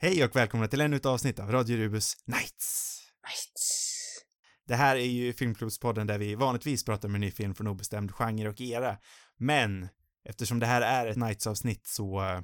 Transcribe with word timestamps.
Hej 0.00 0.24
och 0.24 0.36
välkomna 0.36 0.68
till 0.68 0.80
ännu 0.80 0.96
ett 0.96 1.06
avsnitt 1.06 1.38
av 1.38 1.52
Radio 1.52 1.76
Rubus 1.76 2.16
Nights. 2.24 3.00
Nights. 3.26 4.24
Det 4.66 4.74
här 4.74 4.96
är 4.96 5.06
ju 5.06 5.32
Filmklubbspodden 5.32 6.06
där 6.06 6.18
vi 6.18 6.34
vanligtvis 6.34 6.84
pratar 6.84 7.08
om 7.08 7.14
en 7.14 7.20
ny 7.20 7.30
film 7.30 7.54
från 7.54 7.66
obestämd 7.66 8.12
genre 8.12 8.48
och 8.48 8.60
era. 8.60 8.98
Men 9.36 9.88
eftersom 10.24 10.58
det 10.58 10.66
här 10.66 10.80
är 10.80 11.06
ett 11.06 11.16
Nights-avsnitt 11.16 11.86
så 11.86 12.20
uh, 12.20 12.40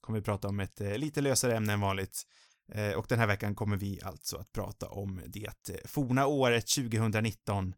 kommer 0.00 0.18
vi 0.18 0.24
prata 0.24 0.48
om 0.48 0.60
ett 0.60 0.80
uh, 0.80 0.98
lite 0.98 1.20
lösare 1.20 1.56
ämne 1.56 1.72
än 1.72 1.80
vanligt. 1.80 2.22
Uh, 2.76 2.92
och 2.92 3.06
den 3.08 3.18
här 3.18 3.26
veckan 3.26 3.54
kommer 3.54 3.76
vi 3.76 4.00
alltså 4.02 4.36
att 4.36 4.52
prata 4.52 4.88
om 4.88 5.22
det 5.26 5.50
forna 5.84 6.26
året 6.26 6.66
2019. 6.66 7.74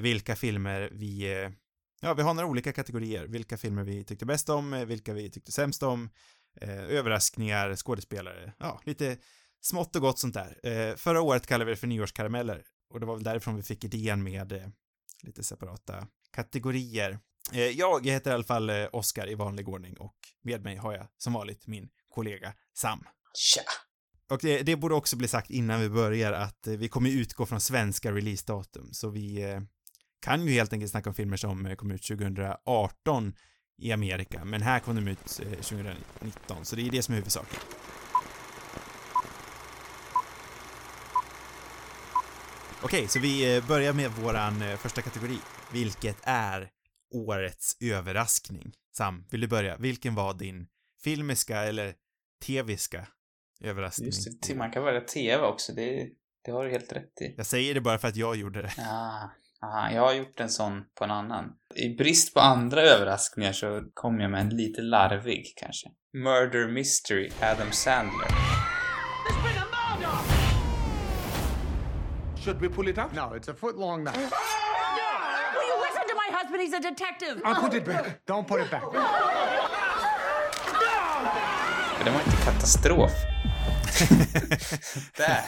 vilka 0.00 0.36
filmer 0.36 0.90
vi 0.92 1.50
Ja, 2.00 2.14
vi 2.14 2.22
har 2.22 2.34
några 2.34 2.48
olika 2.48 2.72
kategorier. 2.72 3.26
Vilka 3.26 3.56
filmer 3.56 3.82
vi 3.82 4.04
tyckte 4.04 4.26
bäst 4.26 4.48
om, 4.48 4.84
vilka 4.86 5.12
vi 5.12 5.30
tyckte 5.30 5.52
sämst 5.52 5.82
om, 5.82 6.10
eh, 6.60 6.84
överraskningar, 6.84 7.76
skådespelare, 7.76 8.52
ja, 8.58 8.80
lite 8.84 9.16
smått 9.60 9.96
och 9.96 10.02
gott 10.02 10.18
sånt 10.18 10.34
där. 10.34 10.58
Eh, 10.62 10.96
förra 10.96 11.20
året 11.20 11.46
kallade 11.46 11.64
vi 11.64 11.70
det 11.70 11.76
för 11.76 11.86
nyårskarameller 11.86 12.64
och 12.90 13.00
det 13.00 13.06
var 13.06 13.14
väl 13.14 13.24
därifrån 13.24 13.56
vi 13.56 13.62
fick 13.62 13.84
idén 13.84 14.22
med 14.22 14.52
eh, 14.52 14.68
lite 15.22 15.42
separata 15.42 16.06
kategorier. 16.32 17.18
Eh, 17.52 17.60
jag 17.60 18.06
heter 18.06 18.30
i 18.30 18.34
alla 18.34 18.44
fall 18.44 18.70
eh, 18.70 18.86
Oskar 18.92 19.30
i 19.30 19.34
vanlig 19.34 19.68
ordning 19.68 19.96
och 19.96 20.16
med 20.42 20.62
mig 20.62 20.76
har 20.76 20.92
jag 20.92 21.06
som 21.18 21.32
vanligt 21.32 21.66
min 21.66 21.88
kollega 22.08 22.54
Sam. 22.74 23.04
Tja. 23.34 23.62
Och 24.30 24.38
det, 24.42 24.62
det 24.62 24.76
borde 24.76 24.94
också 24.94 25.16
bli 25.16 25.28
sagt 25.28 25.50
innan 25.50 25.80
vi 25.80 25.88
börjar 25.88 26.32
att 26.32 26.66
eh, 26.66 26.74
vi 26.74 26.88
kommer 26.88 27.10
utgå 27.10 27.46
från 27.46 27.60
svenska 27.60 28.12
releasedatum, 28.12 28.92
så 28.92 29.10
vi 29.10 29.56
kan 30.20 30.46
ju 30.46 30.52
helt 30.52 30.72
enkelt 30.72 30.90
snacka 30.90 31.10
om 31.10 31.14
filmer 31.14 31.36
som 31.36 31.76
kom 31.76 31.90
ut 31.90 32.02
2018 32.02 33.34
i 33.78 33.92
Amerika, 33.92 34.44
men 34.44 34.62
här 34.62 34.80
kom 34.80 34.96
de 34.96 35.08
ut 35.08 35.26
2019, 35.26 36.64
så 36.64 36.76
det 36.76 36.82
är 36.82 36.90
det 36.90 37.02
som 37.02 37.14
är 37.14 37.16
huvudsaken. 37.16 37.60
Okej, 42.82 43.08
så 43.08 43.18
vi 43.18 43.62
börjar 43.68 43.92
med 43.92 44.10
våran 44.10 44.78
första 44.78 45.02
kategori, 45.02 45.38
vilket 45.72 46.16
är 46.22 46.70
årets 47.14 47.76
överraskning. 47.80 48.72
Sam, 48.96 49.24
vill 49.30 49.40
du 49.40 49.48
börja? 49.48 49.76
Vilken 49.76 50.14
var 50.14 50.34
din 50.34 50.66
filmiska 51.04 51.62
eller 51.62 51.94
teviska 52.46 53.06
överraskning? 53.60 54.06
Just 54.06 54.48
det, 54.48 54.54
man 54.54 54.70
kan 54.70 54.84
välja 54.84 55.00
tv 55.00 55.42
också, 55.42 55.72
det, 55.72 56.08
det 56.44 56.50
har 56.50 56.64
du 56.64 56.70
helt 56.70 56.92
rätt 56.92 57.20
i. 57.20 57.34
Jag 57.36 57.46
säger 57.46 57.74
det 57.74 57.80
bara 57.80 57.98
för 57.98 58.08
att 58.08 58.16
jag 58.16 58.36
gjorde 58.36 58.62
det. 58.62 58.72
Ah, 58.78 59.30
aha, 59.66 59.90
jag 59.90 60.02
har 60.02 60.12
gjort 60.12 60.40
en 60.40 60.50
sån 60.50 60.84
på 60.98 61.04
en 61.04 61.10
annan. 61.10 61.52
I 61.74 61.88
brist 61.88 62.34
på 62.34 62.40
andra 62.40 62.80
överraskningar 62.82 63.52
så 63.52 63.82
kom 63.94 64.20
jag 64.20 64.30
med 64.30 64.40
en 64.40 64.48
lite 64.48 64.82
larvig 64.82 65.52
kanske. 65.56 65.88
Murder 66.14 66.68
Mystery, 66.68 67.30
Adam 67.42 67.72
Sandler. 67.72 68.28
Should 72.44 72.60
we 72.60 72.68
pull 72.68 72.88
it 72.88 72.98
out? 72.98 73.12
No, 73.12 73.34
it's 73.36 73.48
a 73.48 73.54
foot 73.54 73.76
long 73.76 74.04
now. 74.04 74.12
Will 74.12 74.22
you 75.70 75.76
listen 75.86 76.04
to 76.08 76.14
my 76.14 76.30
husband? 76.36 76.60
He's 76.62 76.74
a 76.74 76.80
detective. 76.80 77.40
I'll 77.44 77.60
put 77.60 77.74
it 77.74 77.84
back. 77.84 78.20
Don't 78.26 78.46
put 78.48 78.60
it 78.60 78.70
back. 78.70 78.82
Det 82.04 82.10
var 82.10 82.20
inte 82.20 82.36
katastrof. 82.44 83.10
Där. 85.16 85.42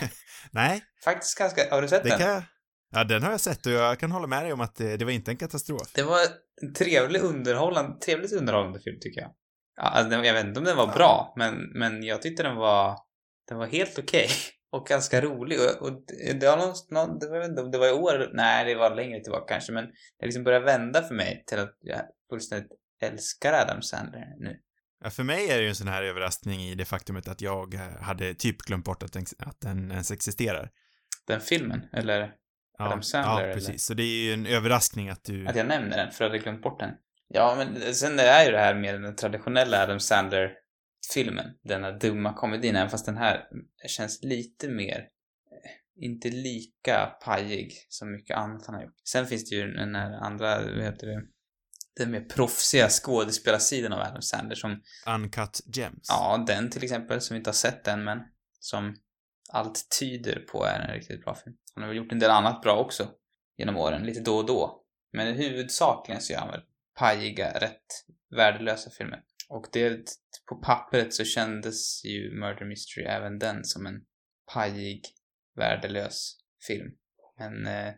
Nej. 0.50 0.82
Faktiskt 1.04 1.38
ganska... 1.38 1.70
Har 1.70 1.82
du 1.82 1.88
sett 1.88 2.02
det 2.02 2.08
den? 2.08 2.18
Kan 2.18 2.28
jag... 2.28 2.42
Ja, 2.90 3.04
den 3.04 3.22
har 3.22 3.30
jag 3.30 3.40
sett 3.40 3.66
och 3.66 3.72
jag 3.72 3.98
kan 3.98 4.12
hålla 4.12 4.26
med 4.26 4.44
dig 4.44 4.52
om 4.52 4.60
att 4.60 4.76
det, 4.76 4.96
det 4.96 5.04
var 5.04 5.12
inte 5.12 5.30
en 5.30 5.36
katastrof. 5.36 5.92
Det 5.94 6.02
var 6.02 6.18
en 6.62 6.74
trevlig 6.74 7.20
underhållande, 7.20 7.98
trevligt 7.98 8.32
underhållande 8.32 8.80
film 8.80 8.96
tycker 9.00 9.20
jag. 9.20 9.30
Ja, 9.76 9.82
alltså, 9.82 10.24
jag 10.24 10.34
vet 10.34 10.46
inte 10.46 10.60
om 10.60 10.64
den 10.64 10.76
var 10.76 10.86
bra, 10.86 11.34
men, 11.36 11.54
men 11.74 12.02
jag 12.02 12.22
tyckte 12.22 12.42
den 12.42 12.56
var, 12.56 12.98
den 13.48 13.58
var 13.58 13.66
helt 13.66 13.98
okej. 13.98 14.24
Okay. 14.24 14.36
Och 14.70 14.86
ganska 14.86 15.20
rolig. 15.20 15.58
Och, 15.60 15.82
och 15.82 16.02
det 16.40 16.46
var 16.46 16.56
någon, 16.56 17.18
det 17.18 17.28
var, 17.28 17.44
inte 17.44 17.62
om 17.62 17.70
det 17.70 17.78
var 17.78 17.88
i 17.88 17.92
år, 17.92 18.30
nej 18.34 18.64
det 18.64 18.74
var 18.74 18.96
längre 18.96 19.20
tillbaka 19.20 19.54
kanske, 19.54 19.72
men 19.72 19.84
det 20.18 20.26
liksom 20.26 20.44
började 20.44 20.64
vända 20.64 21.02
för 21.02 21.14
mig 21.14 21.44
till 21.46 21.58
att 21.58 21.76
jag 21.80 22.00
fullständigt 22.30 22.72
älskar 23.02 23.52
Adam 23.52 23.82
Sandler 23.82 24.24
nu. 24.38 24.56
Ja, 25.04 25.10
för 25.10 25.22
mig 25.22 25.50
är 25.50 25.56
det 25.56 25.62
ju 25.62 25.68
en 25.68 25.74
sån 25.74 25.88
här 25.88 26.02
överraskning 26.02 26.60
i 26.60 26.74
det 26.74 26.84
faktumet 26.84 27.28
att 27.28 27.40
jag 27.40 27.74
hade 28.00 28.34
typ 28.34 28.58
glömt 28.58 28.84
bort 28.84 29.02
att 29.02 29.12
den, 29.12 29.24
att 29.38 29.60
den 29.60 29.90
ens 29.90 30.10
existerar. 30.10 30.70
Den 31.26 31.40
filmen, 31.40 31.82
eller? 31.92 32.34
Adam 32.78 33.02
Sandler? 33.02 33.48
Ja, 33.48 33.54
precis. 33.54 33.68
Eller? 33.68 33.78
Så 33.78 33.94
det 33.94 34.02
är 34.02 34.24
ju 34.24 34.32
en 34.32 34.46
överraskning 34.46 35.08
att 35.08 35.24
du... 35.24 35.46
Att 35.46 35.56
jag 35.56 35.66
nämner 35.66 35.96
den, 35.96 36.10
för 36.10 36.24
jag 36.24 36.30
hade 36.30 36.42
glömt 36.42 36.62
bort 36.62 36.80
den. 36.80 36.90
Ja, 37.28 37.54
men 37.58 37.94
sen 37.94 38.18
är 38.18 38.44
ju 38.44 38.50
det 38.50 38.58
här 38.58 38.74
med 38.74 39.02
den 39.02 39.16
traditionella 39.16 39.82
Adam 39.82 40.00
Sandler-filmen. 40.00 41.46
Denna 41.62 41.90
dumma 41.90 42.34
komedin, 42.34 42.76
även 42.76 42.90
fast 42.90 43.06
den 43.06 43.16
här 43.16 43.44
känns 43.86 44.22
lite 44.22 44.68
mer... 44.68 45.08
Inte 46.00 46.28
lika 46.28 47.06
pajig 47.24 47.72
som 47.88 48.12
mycket 48.12 48.36
annat 48.36 48.66
han 48.66 48.74
har 48.74 48.82
gjort. 48.82 49.00
Sen 49.04 49.26
finns 49.26 49.50
det 49.50 49.56
ju 49.56 49.72
den 49.72 49.94
här 49.94 50.12
andra, 50.12 50.60
vad 50.60 50.84
heter 50.84 51.06
det? 51.06 51.22
Den 51.96 52.10
mer 52.10 52.20
proffsiga 52.20 52.88
skådespelarsidan 52.88 53.92
av 53.92 54.00
Adam 54.00 54.22
Sandler 54.22 54.54
som... 54.54 54.82
Uncut 55.06 55.60
Gems. 55.76 56.06
Ja, 56.08 56.44
den 56.46 56.70
till 56.70 56.84
exempel, 56.84 57.20
som 57.20 57.34
vi 57.34 57.38
inte 57.38 57.50
har 57.50 57.54
sett 57.54 57.88
än, 57.88 58.04
men 58.04 58.18
som 58.60 58.96
allt 59.52 59.86
tyder 60.00 60.40
på 60.40 60.64
är 60.64 60.80
en 60.80 60.94
riktigt 60.94 61.24
bra 61.24 61.34
film. 61.34 61.56
Han 61.78 61.82
har 61.82 61.88
väl 61.88 61.96
gjort 61.96 62.12
en 62.12 62.18
del 62.18 62.30
annat 62.30 62.62
bra 62.62 62.76
också 62.76 63.08
genom 63.56 63.76
åren, 63.76 64.02
lite 64.02 64.20
då 64.20 64.36
och 64.36 64.46
då. 64.46 64.84
Men 65.12 65.34
huvudsakligen 65.34 66.20
så 66.20 66.32
gör 66.32 66.40
han 66.40 66.50
väl 66.50 66.62
pajiga, 66.98 67.58
rätt 67.60 67.86
värdelösa 68.30 68.90
filmer. 68.90 69.22
Och 69.48 69.66
det, 69.72 70.10
på 70.48 70.56
pappret 70.56 71.14
så 71.14 71.24
kändes 71.24 72.04
ju 72.04 72.40
Murder 72.40 72.64
Mystery, 72.64 73.04
även 73.04 73.38
den, 73.38 73.64
som 73.64 73.86
en 73.86 74.00
pajig, 74.54 75.02
värdelös 75.56 76.36
film. 76.66 76.90
Men 77.38 77.66
eh, 77.66 77.94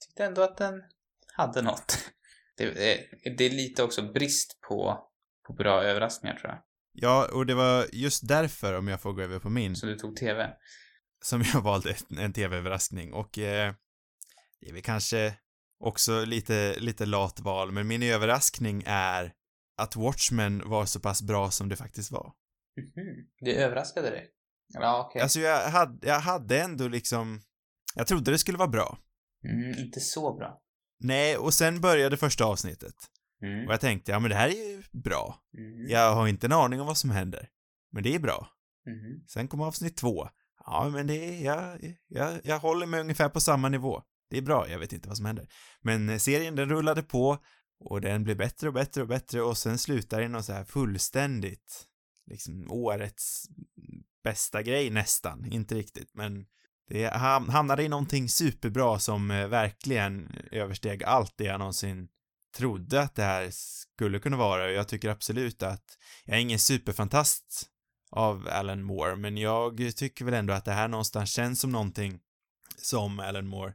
tyckte 0.00 0.24
ändå 0.24 0.42
att 0.42 0.56
den 0.56 0.82
hade 1.36 1.62
något. 1.62 1.98
Det, 2.56 2.70
det, 2.70 3.08
det 3.36 3.44
är 3.44 3.50
lite 3.50 3.82
också 3.82 4.02
brist 4.02 4.60
på, 4.68 5.08
på 5.46 5.52
bra 5.52 5.82
överraskningar 5.82 6.36
tror 6.36 6.50
jag. 6.50 6.62
Ja, 6.92 7.28
och 7.32 7.46
det 7.46 7.54
var 7.54 7.86
just 7.92 8.28
därför, 8.28 8.78
om 8.78 8.88
jag 8.88 9.00
får 9.00 9.12
gå 9.12 9.22
över 9.22 9.38
på 9.38 9.50
min. 9.50 9.76
Så 9.76 9.86
du 9.86 9.96
tog 9.96 10.16
TV? 10.16 10.50
Som 11.22 11.42
jag 11.52 11.60
valde 11.60 11.96
en 12.18 12.32
tv-överraskning 12.32 13.12
och 13.12 13.38
eh, 13.38 13.74
det 14.60 14.68
är 14.68 14.72
väl 14.72 14.82
kanske 14.82 15.34
också 15.80 16.24
lite, 16.24 16.80
lite 16.80 17.06
lat 17.06 17.40
val, 17.40 17.72
men 17.72 17.86
min 17.86 18.02
överraskning 18.02 18.82
är 18.86 19.32
att 19.76 19.96
Watchmen 19.96 20.68
var 20.68 20.86
så 20.86 21.00
pass 21.00 21.22
bra 21.22 21.50
som 21.50 21.68
det 21.68 21.76
faktiskt 21.76 22.10
var. 22.10 22.32
Mm 22.76 22.90
-hmm. 22.90 23.26
Det 23.40 23.56
överraskade 23.56 24.10
dig? 24.10 24.30
Ja, 24.68 25.00
okej. 25.00 25.10
Okay. 25.10 25.22
Alltså 25.22 25.40
jag 25.40 25.70
hade, 25.70 26.06
jag 26.06 26.20
hade 26.20 26.60
ändå 26.60 26.88
liksom, 26.88 27.40
jag 27.94 28.06
trodde 28.06 28.30
det 28.30 28.38
skulle 28.38 28.58
vara 28.58 28.68
bra. 28.68 28.98
Mm, 29.44 29.78
inte 29.78 30.00
så 30.00 30.34
bra. 30.34 30.62
Nej, 30.98 31.36
och 31.36 31.54
sen 31.54 31.80
började 31.80 32.16
första 32.16 32.44
avsnittet. 32.44 32.94
Mm. 33.42 33.66
Och 33.66 33.72
jag 33.72 33.80
tänkte, 33.80 34.12
ja 34.12 34.18
men 34.18 34.30
det 34.30 34.36
här 34.36 34.48
är 34.48 34.70
ju 34.70 34.82
bra. 34.92 35.42
Mm. 35.58 35.88
Jag 35.88 36.14
har 36.14 36.28
inte 36.28 36.46
en 36.46 36.52
aning 36.52 36.80
om 36.80 36.86
vad 36.86 36.98
som 36.98 37.10
händer. 37.10 37.48
Men 37.92 38.02
det 38.02 38.14
är 38.14 38.18
bra. 38.18 38.48
Mm. 38.86 39.26
Sen 39.26 39.48
kom 39.48 39.60
avsnitt 39.60 39.96
två. 39.96 40.28
Ja, 40.66 40.90
men 40.92 41.06
det 41.06 41.14
är, 41.14 41.44
jag, 41.44 41.94
jag, 42.08 42.40
jag 42.44 42.58
håller 42.58 42.86
mig 42.86 43.00
ungefär 43.00 43.28
på 43.28 43.40
samma 43.40 43.68
nivå. 43.68 44.02
Det 44.30 44.38
är 44.38 44.42
bra, 44.42 44.68
jag 44.68 44.78
vet 44.78 44.92
inte 44.92 45.08
vad 45.08 45.16
som 45.16 45.26
händer. 45.26 45.48
Men 45.80 46.08
eh, 46.08 46.18
serien, 46.18 46.56
den 46.56 46.68
rullade 46.68 47.02
på 47.02 47.38
och 47.84 48.00
den 48.00 48.24
blev 48.24 48.36
bättre 48.36 48.68
och 48.68 48.74
bättre 48.74 49.02
och 49.02 49.08
bättre 49.08 49.42
och 49.42 49.58
sen 49.58 49.78
slutar 49.78 50.20
den 50.20 50.32
något 50.32 50.44
så 50.44 50.52
här 50.52 50.64
fullständigt, 50.64 51.86
liksom 52.30 52.70
årets 52.70 53.46
bästa 54.24 54.62
grej 54.62 54.90
nästan, 54.90 55.52
inte 55.52 55.74
riktigt, 55.74 56.10
men 56.14 56.46
det 56.88 57.14
hamnade 57.48 57.82
i 57.82 57.88
någonting 57.88 58.28
superbra 58.28 58.98
som 58.98 59.30
eh, 59.30 59.46
verkligen 59.46 60.36
översteg 60.50 61.04
allt 61.04 61.34
det 61.36 61.44
jag 61.44 61.58
någonsin 61.58 62.08
trodde 62.56 63.00
att 63.02 63.14
det 63.14 63.22
här 63.22 63.48
skulle 63.50 64.18
kunna 64.18 64.36
vara 64.36 64.64
och 64.64 64.72
jag 64.72 64.88
tycker 64.88 65.08
absolut 65.08 65.62
att 65.62 65.98
jag 66.24 66.36
är 66.36 66.40
ingen 66.40 66.58
superfantast 66.58 67.69
av 68.10 68.48
Alan 68.48 68.82
Moore, 68.82 69.16
men 69.16 69.36
jag 69.36 69.96
tycker 69.96 70.24
väl 70.24 70.34
ändå 70.34 70.52
att 70.52 70.64
det 70.64 70.72
här 70.72 70.88
någonstans 70.88 71.32
känns 71.32 71.60
som 71.60 71.72
någonting 71.72 72.20
som 72.76 73.20
Alan 73.20 73.46
Moore. 73.46 73.74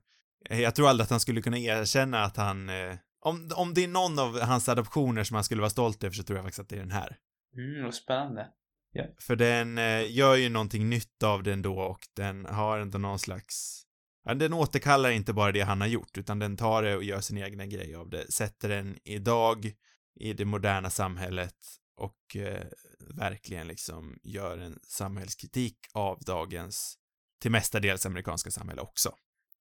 Jag 0.50 0.76
tror 0.76 0.90
aldrig 0.90 1.04
att 1.04 1.10
han 1.10 1.20
skulle 1.20 1.42
kunna 1.42 1.58
erkänna 1.58 2.24
att 2.24 2.38
han, 2.38 2.70
eh, 2.70 2.96
om, 3.20 3.52
om 3.56 3.74
det 3.74 3.84
är 3.84 3.88
någon 3.88 4.20
av 4.20 4.40
hans 4.40 4.70
adoptioner 4.70 5.24
som 5.24 5.36
han 5.36 5.44
skulle 5.44 5.62
vara 5.62 5.70
stolt 5.70 6.04
över 6.04 6.14
så 6.14 6.24
tror 6.24 6.38
jag 6.38 6.46
faktiskt 6.46 6.60
att 6.60 6.70
det 6.70 6.76
är 6.76 6.80
den 6.80 6.92
här. 6.92 7.18
Mm, 7.58 7.84
vad 7.84 7.94
spännande. 7.94 8.48
Yeah. 8.96 9.10
För 9.20 9.36
den 9.36 9.78
eh, 9.78 10.12
gör 10.12 10.36
ju 10.36 10.50
någonting 10.50 10.90
nytt 10.90 11.24
av 11.24 11.44
den 11.44 11.62
då 11.62 11.80
och 11.80 12.00
den 12.16 12.46
har 12.46 12.80
ändå 12.80 12.98
någon 12.98 13.20
slags 13.20 13.86
den 14.34 14.54
återkallar 14.54 15.10
inte 15.10 15.34
bara 15.34 15.52
det 15.52 15.62
han 15.62 15.82
har 15.82 15.88
gjort, 15.88 16.18
utan 16.18 16.40
den 16.40 16.58
tar 16.58 16.84
det 16.84 16.96
och 16.96 17.04
gör 17.04 17.20
sin 17.20 17.38
egna 17.38 17.66
grej 17.66 17.96
av 17.96 18.10
det, 18.10 18.32
sätter 18.32 18.70
den 18.70 18.98
idag 19.04 19.72
i 20.20 20.34
det 20.34 20.46
moderna 20.46 20.90
samhället 20.90 21.56
och 21.98 22.36
eh, 22.36 22.66
verkligen 23.14 23.68
liksom 23.68 24.20
gör 24.24 24.58
en 24.58 24.80
samhällskritik 24.84 25.78
av 25.94 26.20
dagens, 26.26 26.98
till 27.42 27.52
mestadels 27.52 28.06
amerikanska 28.06 28.52
samhälle 28.52 28.82
också. 28.82 29.12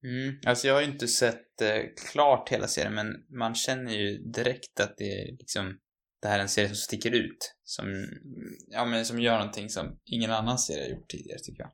Mm, 0.05 0.38
alltså 0.46 0.67
jag 0.67 0.75
har 0.75 0.81
ju 0.81 0.87
inte 0.93 1.08
sett 1.08 1.62
eh, 1.62 1.82
klart 2.12 2.49
hela 2.49 2.69
serien, 2.69 2.94
men 2.94 3.06
man 3.38 3.55
känner 3.55 3.93
ju 3.93 4.19
direkt 4.19 4.81
att 4.81 4.94
det 4.96 5.05
är 5.05 5.37
liksom 5.38 5.79
det 6.25 6.29
här 6.29 6.38
är 6.38 6.43
en 6.43 6.49
serie 6.49 6.69
som 6.69 6.76
sticker 6.76 7.14
ut. 7.14 7.55
Som, 7.64 8.06
ja 8.67 8.85
men 8.85 9.06
som 9.06 9.20
gör 9.20 9.38
någonting 9.38 9.69
som 9.69 10.00
ingen 10.05 10.31
annan 10.31 10.58
serie 10.58 10.82
har 10.82 10.90
gjort 10.90 11.08
tidigare 11.08 11.38
tycker 11.38 11.62
jag. 11.62 11.73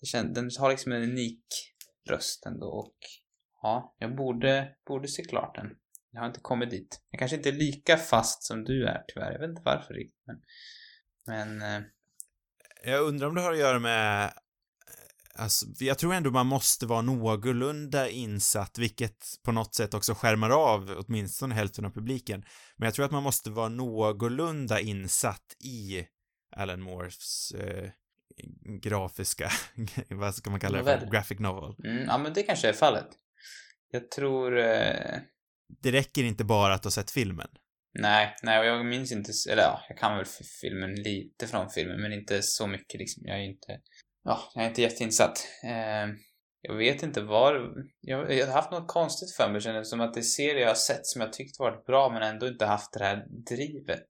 Det 0.00 0.06
känns, 0.06 0.34
den 0.34 0.50
har 0.58 0.70
liksom 0.70 0.92
en 0.92 1.02
unik 1.02 1.44
röst 2.10 2.46
ändå 2.46 2.66
och 2.66 2.96
ja, 3.62 3.96
jag 3.98 4.16
borde, 4.16 4.76
borde 4.86 5.08
se 5.08 5.24
klart 5.24 5.54
den. 5.54 5.66
Jag 6.10 6.20
har 6.20 6.26
inte 6.26 6.40
kommit 6.40 6.70
dit. 6.70 7.00
Jag 7.10 7.18
kanske 7.18 7.36
inte 7.36 7.48
är 7.48 7.52
lika 7.52 7.96
fast 7.96 8.42
som 8.42 8.64
du 8.64 8.86
är 8.86 9.04
tyvärr. 9.08 9.32
Jag 9.32 9.40
vet 9.40 9.50
inte 9.50 9.62
varför 9.64 9.94
riktigt 9.94 10.22
men... 10.26 10.36
Men... 11.26 11.62
eh, 11.62 11.82
Jag 12.84 13.02
undrar 13.02 13.28
om 13.28 13.34
det 13.34 13.40
har 13.40 13.52
att 13.52 13.58
göra 13.58 13.78
med 13.78 14.24
eh, 14.24 14.30
Alltså, 15.38 15.66
jag 15.78 15.98
tror 15.98 16.14
ändå 16.14 16.30
man 16.30 16.46
måste 16.46 16.86
vara 16.86 17.02
någorlunda 17.02 18.08
insatt, 18.08 18.78
vilket 18.78 19.26
på 19.42 19.52
något 19.52 19.74
sätt 19.74 19.94
också 19.94 20.14
skärmar 20.14 20.50
av 20.50 21.04
åtminstone 21.06 21.54
hälften 21.54 21.84
av 21.84 21.90
publiken. 21.90 22.44
Men 22.76 22.86
jag 22.86 22.94
tror 22.94 23.04
att 23.04 23.10
man 23.12 23.22
måste 23.22 23.50
vara 23.50 23.68
någorlunda 23.68 24.80
insatt 24.80 25.56
i 25.64 26.06
Alan 26.56 26.80
Moores 26.80 27.52
eh, 27.52 27.90
grafiska, 28.82 29.50
vad 30.10 30.34
ska 30.34 30.50
man 30.50 30.60
kalla 30.60 30.82
det 30.82 31.00
för, 31.00 31.10
graphic 31.10 31.38
novel. 31.38 31.74
Mm, 31.84 32.04
ja 32.04 32.18
men 32.18 32.32
det 32.32 32.42
kanske 32.42 32.68
är 32.68 32.72
fallet. 32.72 33.08
Jag 33.90 34.10
tror... 34.10 34.58
Eh, 34.58 35.18
Det 35.82 35.92
räcker 35.92 36.24
inte 36.24 36.44
bara 36.44 36.74
att 36.74 36.84
ha 36.84 36.90
sett 36.90 37.10
filmen 37.10 37.48
nej, 37.98 38.36
nej, 38.42 38.58
och 38.58 38.66
jag 38.66 38.86
minns 38.86 39.12
inte... 39.12 39.32
Eller 39.50 39.62
ja, 39.62 39.84
jag 39.88 39.98
kan 39.98 40.16
väl 40.16 40.26
filmen 40.60 40.94
lite 40.94 41.46
från 41.46 41.70
filmen, 41.70 42.00
men 42.00 42.12
inte 42.12 42.42
så 42.42 42.66
mycket 42.66 43.00
liksom. 43.00 43.22
Jag 43.26 43.36
är 43.36 43.42
inte... 43.42 43.80
Ja, 44.24 44.52
jag 44.54 44.64
är 44.64 44.68
inte 44.68 44.82
jätteinsatt. 44.82 45.48
Eh, 45.64 46.14
jag 46.60 46.76
vet 46.76 47.02
inte 47.02 47.20
var... 47.20 47.74
Jag, 48.00 48.32
jag 48.32 48.46
har 48.46 48.52
haft 48.52 48.70
något 48.70 48.88
konstigt 48.88 49.36
för 49.36 49.50
mig, 49.50 49.60
känner 49.60 49.78
det 49.78 49.84
som 49.84 50.00
att 50.00 50.14
det 50.14 50.20
är 50.20 50.22
serier 50.22 50.60
jag 50.60 50.68
har 50.68 50.74
sett 50.74 51.06
som 51.06 51.20
jag 51.20 51.32
tyckt 51.32 51.58
varit 51.58 51.86
bra, 51.86 52.10
men 52.12 52.22
ändå 52.22 52.48
inte 52.48 52.66
haft 52.66 52.92
det 52.92 53.04
här 53.04 53.26
drivet. 53.50 54.06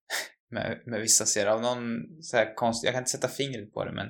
med, 0.50 0.82
med 0.86 1.00
vissa 1.00 1.26
serier. 1.26 1.52
Av 1.52 1.62
någon 1.62 2.02
så 2.22 2.36
här 2.36 2.54
konst... 2.54 2.84
Jag 2.84 2.92
kan 2.92 3.00
inte 3.00 3.10
sätta 3.10 3.28
fingret 3.28 3.72
på 3.72 3.84
det, 3.84 3.92
men... 3.92 4.06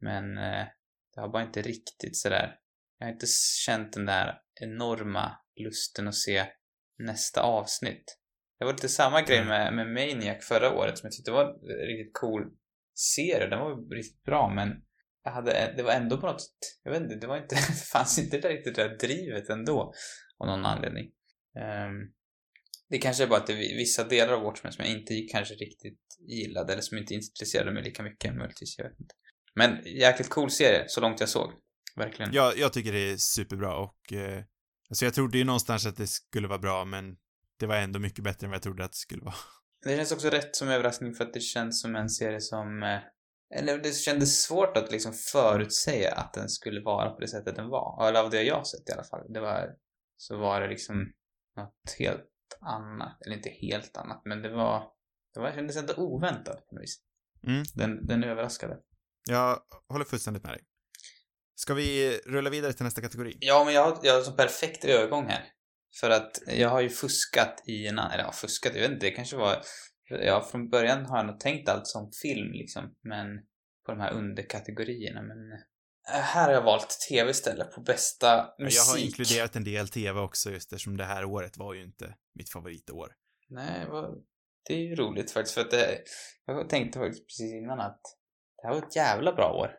Men... 0.00 0.38
Eh, 0.38 0.66
det 1.14 1.20
har 1.20 1.28
bara 1.28 1.42
inte 1.42 1.62
riktigt 1.62 2.16
sådär... 2.16 2.54
Jag 2.98 3.06
har 3.06 3.12
inte 3.12 3.26
känt 3.66 3.92
den 3.92 4.06
där 4.06 4.38
enorma 4.60 5.36
lusten 5.56 6.08
att 6.08 6.14
se 6.14 6.46
nästa 6.98 7.42
avsnitt. 7.42 8.18
Det 8.58 8.64
var 8.64 8.72
lite 8.72 8.88
samma 8.88 9.22
grej 9.22 9.38
Mm. 9.38 9.48
med, 9.48 9.74
med 9.74 9.86
Maniac 9.94 10.44
förra 10.44 10.74
året 10.74 10.98
som 10.98 11.06
jag 11.06 11.12
tyckte 11.12 11.30
var 11.30 11.44
en 11.44 11.86
riktigt 11.86 12.14
cool 12.14 12.42
serie. 12.94 13.46
Den 13.46 13.58
var 13.58 13.94
riktigt 13.96 14.22
bra 14.22 14.52
men 14.54 14.68
jag 15.24 15.32
hade, 15.32 15.74
det 15.76 15.82
var 15.82 15.92
ändå 15.92 16.18
på 16.18 16.26
något 16.26 16.42
jag 16.82 16.92
vet 16.92 17.02
inte, 17.02 17.14
det 17.14 17.26
var 17.26 17.36
inte, 17.36 17.54
det 17.68 17.86
fanns 17.92 18.18
inte 18.18 18.38
det 18.38 18.48
riktigt 18.48 18.74
det 18.74 18.88
där 18.88 18.98
drivet 18.98 19.48
ändå 19.48 19.92
av 20.38 20.46
någon 20.46 20.66
anledning. 20.66 21.04
Ehm, 21.60 22.12
det 22.90 22.98
kanske 22.98 23.22
är 23.22 23.28
bara 23.28 23.40
att 23.40 23.46
det 23.46 23.52
är 23.52 23.76
vissa 23.76 24.04
delar 24.04 24.32
av 24.32 24.42
Watchmen 24.42 24.72
som 24.72 24.84
jag 24.84 24.94
inte 24.94 25.14
kanske 25.32 25.54
riktigt 25.54 26.00
gillade 26.28 26.72
eller 26.72 26.82
som 26.82 26.98
inte 26.98 27.14
intresserade 27.14 27.72
mig 27.72 27.82
lika 27.82 28.02
mycket 28.02 28.34
möjligtvis, 28.34 28.78
jag 28.78 28.84
vet 28.84 29.00
inte. 29.00 29.14
Men 29.54 29.82
jäkligt 30.00 30.28
cool 30.28 30.50
serie, 30.50 30.84
så 30.86 31.00
långt 31.00 31.20
jag 31.20 31.28
såg. 31.28 31.52
Verkligen. 31.96 32.32
Jag, 32.32 32.58
jag 32.58 32.72
tycker 32.72 32.92
det 32.92 33.10
är 33.12 33.16
superbra 33.16 33.76
och 33.76 34.12
eh, 34.12 34.42
alltså 34.90 35.04
jag 35.04 35.14
trodde 35.14 35.38
ju 35.38 35.44
någonstans 35.44 35.86
att 35.86 35.96
det 35.96 36.06
skulle 36.06 36.48
vara 36.48 36.58
bra, 36.58 36.84
men 36.84 37.16
det 37.58 37.66
var 37.66 37.76
ändå 37.76 37.98
mycket 37.98 38.24
bättre 38.24 38.44
än 38.46 38.50
vad 38.50 38.56
jag 38.56 38.62
trodde 38.62 38.84
att 38.84 38.92
det 38.92 38.96
skulle 38.96 39.22
vara. 39.24 39.34
Det 39.84 39.96
känns 39.96 40.12
också 40.12 40.28
rätt 40.30 40.56
som 40.56 40.68
överraskning 40.68 41.14
för 41.14 41.24
att 41.24 41.32
det 41.32 41.40
känns 41.40 41.82
som 41.82 41.96
en 41.96 42.08
serie 42.08 42.40
som... 42.40 42.82
eh, 42.82 43.58
Eller 43.58 43.78
det 43.78 43.92
kändes 43.92 44.42
svårt 44.42 44.76
att 44.76 44.92
liksom 44.92 45.12
förutsäga 45.12 46.12
att 46.12 46.32
den 46.32 46.48
skulle 46.48 46.80
vara 46.80 47.10
på 47.10 47.20
det 47.20 47.28
sättet 47.28 47.56
den 47.56 47.68
var. 47.68 48.08
Eller 48.08 48.20
av 48.20 48.30
det 48.30 48.42
jag 48.42 48.66
sett 48.66 48.88
i 48.88 48.92
alla 48.92 49.04
fall. 49.04 49.32
Det 49.32 49.40
var... 49.40 49.68
Så 50.16 50.36
var 50.36 50.60
det 50.60 50.68
liksom 50.68 51.12
något 51.56 51.96
helt 51.98 52.30
annat. 52.60 53.22
Eller 53.26 53.36
inte 53.36 53.50
helt 53.50 53.96
annat, 53.96 54.22
men 54.24 54.42
det 54.42 54.50
var... 54.54 54.90
Det 55.34 55.40
var, 55.40 55.52
kändes 55.52 55.76
ändå 55.76 55.94
oväntat 55.96 56.66
på 56.66 56.74
något 56.74 56.82
vis. 56.82 57.00
Mm. 57.46 57.62
Den, 57.74 58.06
den 58.06 58.24
överraskade. 58.24 58.78
Jag 59.28 59.60
håller 59.88 60.04
fullständigt 60.04 60.42
med 60.42 60.52
dig. 60.52 60.64
Ska 61.54 61.74
vi 61.74 62.20
rulla 62.26 62.50
vidare 62.50 62.72
till 62.72 62.84
nästa 62.84 63.00
kategori? 63.00 63.36
Ja, 63.40 63.64
men 63.64 63.74
jag 63.74 63.82
har, 63.84 63.98
jag 64.02 64.14
har 64.14 64.22
så 64.22 64.32
perfekt 64.32 64.84
övergång 64.84 65.26
här. 65.26 65.44
För 66.00 66.10
att 66.10 66.38
jag 66.46 66.68
har 66.68 66.80
ju 66.80 66.88
fuskat 66.88 67.62
i 67.66 67.86
en 67.86 67.98
annan... 67.98 68.12
Eller 68.12 68.24
ja, 68.24 68.32
fuskat, 68.32 68.74
jag 68.74 68.82
vet 68.82 68.90
inte, 68.90 69.06
det 69.06 69.10
kanske 69.10 69.36
var... 69.36 69.62
Ja, 70.08 70.48
från 70.50 70.68
början 70.68 71.06
har 71.06 71.16
jag 71.16 71.26
nog 71.26 71.40
tänkt 71.40 71.68
allt 71.68 71.86
som 71.86 72.10
film 72.22 72.52
liksom, 72.52 72.94
men 73.02 73.26
på 73.86 73.92
de 73.92 74.00
här 74.00 74.12
underkategorierna, 74.12 75.22
men... 75.22 75.52
äh, 75.52 76.20
Här 76.20 76.46
har 76.46 76.52
jag 76.52 76.62
valt 76.62 76.96
tv 77.08 77.30
istället 77.30 77.72
på 77.72 77.80
bästa 77.80 78.54
musik. 78.58 78.78
Jag 78.78 78.92
har 78.92 78.98
inkluderat 78.98 79.56
en 79.56 79.64
del 79.64 79.88
tv 79.88 80.20
också 80.20 80.50
just 80.50 80.72
eftersom 80.72 80.96
det 80.96 81.04
här 81.04 81.24
året 81.24 81.56
var 81.56 81.74
ju 81.74 81.82
inte 81.82 82.14
mitt 82.34 82.52
favoritår. 82.52 83.14
Nej, 83.48 83.86
det 84.66 84.74
är 84.74 84.78
ju 84.78 84.94
roligt 84.94 85.30
faktiskt 85.30 85.54
för 85.54 85.60
att 85.60 85.70
det... 85.70 85.98
Jag 86.46 86.68
tänkte 86.68 86.98
faktiskt 86.98 87.26
precis 87.26 87.52
innan 87.52 87.80
att 87.80 88.00
det 88.56 88.68
här 88.68 88.74
var 88.74 88.86
ett 88.86 88.96
jävla 88.96 89.32
bra 89.32 89.52
år. 89.52 89.70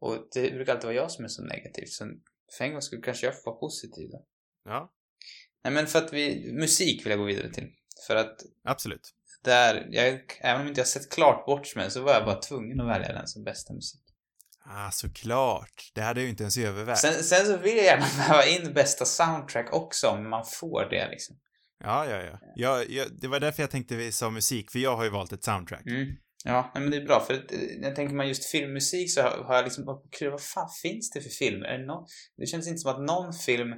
Och 0.00 0.28
det 0.34 0.50
brukar 0.50 0.72
alltid 0.72 0.86
vara 0.86 0.96
jag 0.96 1.10
som 1.10 1.24
är 1.24 1.28
så 1.28 1.42
negativ, 1.42 1.84
så 1.86 2.04
för 2.58 2.64
en 2.64 2.72
gång 2.72 2.82
skulle 2.82 3.02
kanske 3.02 3.26
jag 3.26 3.42
få 3.42 3.50
vara 3.50 3.60
positiv 3.60 4.10
då. 4.10 4.26
Ja, 4.64 4.92
Nej 5.68 5.74
men 5.74 5.86
för 5.86 5.98
att 5.98 6.12
vi, 6.12 6.52
musik 6.52 7.06
vill 7.06 7.10
jag 7.10 7.18
gå 7.18 7.24
vidare 7.24 7.50
till. 7.52 7.68
För 8.06 8.16
att 8.16 8.36
absolut. 8.64 9.14
där, 9.44 9.88
jag, 9.90 10.20
även 10.40 10.62
om 10.62 10.68
inte 10.68 10.80
jag 10.80 10.88
sett 10.88 11.10
klart 11.10 11.44
Watchmen 11.46 11.90
så 11.90 12.02
var 12.02 12.12
jag 12.12 12.24
bara 12.24 12.40
tvungen 12.40 12.80
att 12.80 12.88
välja 12.88 13.12
den 13.12 13.28
som 13.28 13.44
bästa 13.44 13.74
musik. 13.74 14.00
Ah, 14.64 14.90
såklart. 14.90 15.90
Det 15.94 16.00
hade 16.00 16.20
jag 16.20 16.24
ju 16.24 16.30
inte 16.30 16.42
ens 16.42 16.58
övervägt. 16.58 16.98
Sen, 16.98 17.12
sen 17.12 17.46
så 17.46 17.56
vill 17.56 17.76
jag 17.76 17.84
gärna 17.84 18.06
väva 18.28 18.46
in 18.46 18.72
bästa 18.72 19.04
soundtrack 19.04 19.72
också 19.72 20.08
om 20.08 20.30
man 20.30 20.44
får 20.44 20.84
det 20.90 21.08
liksom. 21.10 21.36
Ja, 21.84 22.06
ja, 22.06 22.22
ja. 22.22 22.38
Jag, 22.54 22.90
jag, 22.90 23.06
det 23.20 23.28
var 23.28 23.40
därför 23.40 23.62
jag 23.62 23.70
tänkte 23.70 23.96
vi 23.96 24.12
sa 24.12 24.30
musik, 24.30 24.70
för 24.70 24.78
jag 24.78 24.96
har 24.96 25.04
ju 25.04 25.10
valt 25.10 25.32
ett 25.32 25.44
soundtrack. 25.44 25.86
Mm. 25.86 26.16
Ja, 26.44 26.70
men 26.74 26.90
det 26.90 26.96
är 26.96 27.04
bra 27.04 27.24
för 27.26 27.34
att, 27.34 27.52
eh, 27.52 27.58
jag 27.82 27.96
tänker 27.96 28.14
man 28.14 28.28
just 28.28 28.50
filmmusik 28.50 29.14
så 29.14 29.22
har, 29.22 29.30
har 29.30 29.54
jag 29.54 29.64
liksom 29.64 29.84
vad 30.20 30.42
fan 30.42 30.68
finns 30.82 31.10
det 31.10 31.20
för 31.20 31.30
filmer? 31.30 31.78
Det, 31.78 31.86
någon, 31.86 32.06
det 32.36 32.46
känns 32.46 32.68
inte 32.68 32.78
som 32.78 32.90
att 32.90 33.00
någon 33.00 33.32
film, 33.32 33.74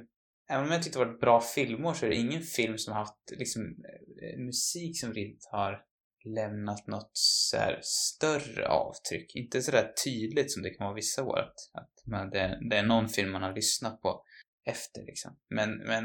även 0.51 0.65
om 0.65 0.71
jag 0.71 0.83
tyckte 0.83 0.99
det 0.99 1.05
var 1.05 1.13
ett 1.13 1.19
bra 1.19 1.41
filmår 1.41 1.93
så 1.93 2.05
är 2.05 2.09
det 2.09 2.15
ingen 2.15 2.41
film 2.41 2.77
som 2.77 2.93
har 2.93 2.99
haft 2.99 3.31
liksom 3.31 3.61
eh, 3.63 4.39
musik 4.39 4.99
som 4.99 5.13
riktigt 5.13 5.47
har 5.51 5.85
lämnat 6.25 6.87
något 6.87 7.11
så 7.13 7.57
större 7.81 8.67
avtryck. 8.67 9.35
Inte 9.35 9.61
så 9.61 9.71
där 9.71 9.93
tydligt 10.05 10.51
som 10.51 10.63
det 10.63 10.69
kan 10.69 10.85
vara 10.85 10.95
vissa 10.95 11.23
år 11.23 11.39
att, 11.39 11.55
att 11.73 12.07
man, 12.07 12.29
det, 12.29 12.59
det 12.69 12.77
är 12.77 12.83
någon 12.83 13.09
film 13.09 13.31
man 13.31 13.43
har 13.43 13.53
lyssnat 13.53 14.01
på 14.01 14.23
efter 14.65 15.01
liksom. 15.05 15.37
Men, 15.49 15.77
men 15.77 16.03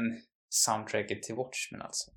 soundtracket 0.49 1.23
till 1.23 1.35
Watchmen 1.35 1.81
alltså. 1.81 2.11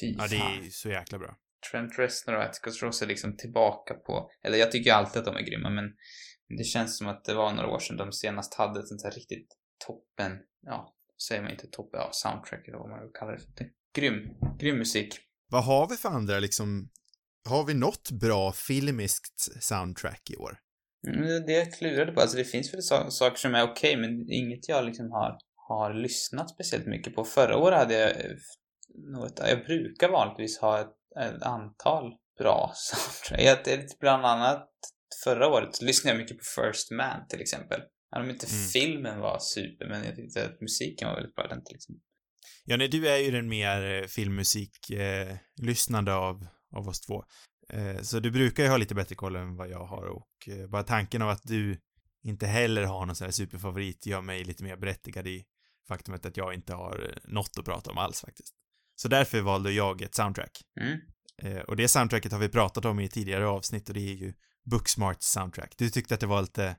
Fy 0.00 0.14
Ja, 0.18 0.22
det 0.22 0.36
fan. 0.36 0.64
är 0.64 0.70
så 0.70 0.88
jäkla 0.88 1.18
bra. 1.18 1.36
Trent 1.70 1.98
Reznor 1.98 2.36
och 2.36 2.42
Atticus 2.42 2.82
Ross 2.82 3.02
är 3.02 3.06
liksom 3.06 3.36
tillbaka 3.36 3.94
på, 3.94 4.30
eller 4.44 4.58
jag 4.58 4.72
tycker 4.72 4.92
alltid 4.92 5.18
att 5.18 5.24
de 5.24 5.36
är 5.36 5.42
grymma 5.42 5.70
men 5.70 5.84
det 6.58 6.64
känns 6.64 6.98
som 6.98 7.08
att 7.08 7.24
det 7.24 7.34
var 7.34 7.52
några 7.52 7.68
år 7.68 7.78
sedan 7.78 7.96
de 7.96 8.12
senast 8.12 8.54
hade 8.54 8.80
ett 8.80 8.88
sånt 8.88 9.02
här 9.04 9.10
riktigt 9.10 9.56
toppen, 9.86 10.38
ja, 10.60 10.94
säger 11.28 11.42
man 11.42 11.50
inte 11.50 11.66
toppen, 11.66 12.00
ja, 12.00 12.10
soundtrack 12.12 12.68
eller 12.68 12.78
vad 12.78 12.90
man 12.90 13.00
vill 13.00 13.10
kalla 13.14 13.32
det 13.32 13.38
för. 13.38 13.48
Det. 13.56 13.70
Grym, 14.00 14.28
grym 14.58 14.78
musik. 14.78 15.18
Vad 15.50 15.64
har 15.64 15.88
vi 15.88 15.96
för 15.96 16.08
andra 16.08 16.38
liksom, 16.38 16.88
har 17.48 17.64
vi 17.64 17.74
något 17.74 18.10
bra 18.10 18.52
filmiskt 18.52 19.62
soundtrack 19.62 20.30
i 20.30 20.36
år? 20.36 20.58
Mm, 21.08 21.46
det 21.46 21.52
jag 21.52 21.72
klurade 21.72 22.12
på, 22.12 22.20
alltså 22.20 22.36
det 22.36 22.44
finns 22.44 22.74
väl 22.74 22.82
sa- 22.82 23.10
saker 23.10 23.36
som 23.36 23.54
är 23.54 23.62
okej 23.62 23.96
men 23.96 24.32
inget 24.32 24.68
jag 24.68 24.84
liksom 24.84 25.10
har, 25.10 25.38
har 25.68 25.94
lyssnat 25.94 26.50
speciellt 26.50 26.86
mycket 26.86 27.14
på. 27.14 27.24
Förra 27.24 27.56
året 27.56 27.78
hade 27.78 27.94
jag 27.94 28.10
eh, 28.10 28.36
något, 29.12 29.38
jag 29.38 29.64
brukar 29.64 30.08
vanligtvis 30.08 30.58
ha 30.58 30.80
ett, 30.80 30.96
ett 31.20 31.42
antal 31.42 32.12
bra 32.38 32.72
soundtrack. 32.74 33.66
Jag, 33.66 33.86
bland 34.00 34.26
annat 34.26 34.68
förra 35.24 35.48
året 35.48 35.82
lyssnade 35.82 36.16
jag 36.16 36.22
mycket 36.22 36.38
på 36.38 36.44
First 36.44 36.90
Man 36.90 37.28
till 37.28 37.40
exempel. 37.40 37.80
Även 38.12 38.24
om 38.24 38.30
inte 38.30 38.46
Mm. 38.46 38.66
filmen 38.68 39.20
var 39.20 39.38
super, 39.40 39.88
men 39.88 40.04
jag 40.04 40.16
tyckte 40.16 40.44
att 40.46 40.60
musiken 40.60 41.08
var 41.08 41.14
väldigt 41.14 41.34
bra 41.34 41.46
den 41.48 41.58
exempel. 41.58 42.02
Ja, 42.64 42.76
nej, 42.76 42.88
du 42.88 43.08
är 43.08 43.18
ju 43.18 43.30
den 43.30 43.48
mer 43.48 44.02
eh, 44.02 44.06
filmmusik 44.06 44.90
eh, 44.90 45.36
lyssnande 45.56 46.14
av, 46.14 46.46
av 46.76 46.88
oss 46.88 47.00
två. 47.00 47.24
Eh, 47.72 48.00
så 48.02 48.20
du 48.20 48.30
brukar 48.30 48.62
ju 48.62 48.68
ha 48.68 48.76
lite 48.76 48.94
bättre 48.94 49.14
koll 49.14 49.36
än 49.36 49.56
vad 49.56 49.68
jag 49.70 49.86
har 49.86 50.04
och 50.06 50.48
eh, 50.48 50.68
bara 50.68 50.82
tanken 50.82 51.22
av 51.22 51.28
att 51.28 51.42
du 51.42 51.80
inte 52.24 52.46
heller 52.46 52.82
har 52.82 53.06
någon 53.06 53.16
sån 53.16 53.24
här 53.24 53.32
superfavorit 53.32 54.06
gör 54.06 54.20
mig 54.20 54.44
lite 54.44 54.64
mer 54.64 54.76
berättigad 54.76 55.26
i 55.26 55.44
faktumet 55.88 56.26
att 56.26 56.36
jag 56.36 56.54
inte 56.54 56.74
har 56.74 57.10
eh, 57.10 57.30
något 57.32 57.58
att 57.58 57.64
prata 57.64 57.90
om 57.90 57.98
alls 57.98 58.20
faktiskt. 58.20 58.54
Så 58.94 59.08
därför 59.08 59.40
valde 59.40 59.72
jag 59.72 60.02
ett 60.02 60.14
soundtrack. 60.14 60.60
Mm. 60.80 60.98
Eh, 61.42 61.62
och 61.62 61.76
det 61.76 61.88
soundtracket 61.88 62.32
har 62.32 62.38
vi 62.38 62.48
pratat 62.48 62.84
om 62.84 63.00
i 63.00 63.08
tidigare 63.08 63.46
avsnitt 63.46 63.88
och 63.88 63.94
det 63.94 64.00
är 64.00 64.14
ju 64.14 64.34
Booksmarts 64.70 65.26
soundtrack. 65.26 65.74
Du 65.78 65.90
tyckte 65.90 66.14
att 66.14 66.20
det 66.20 66.26
var 66.26 66.42
lite, 66.42 66.64
eh, 66.66 66.74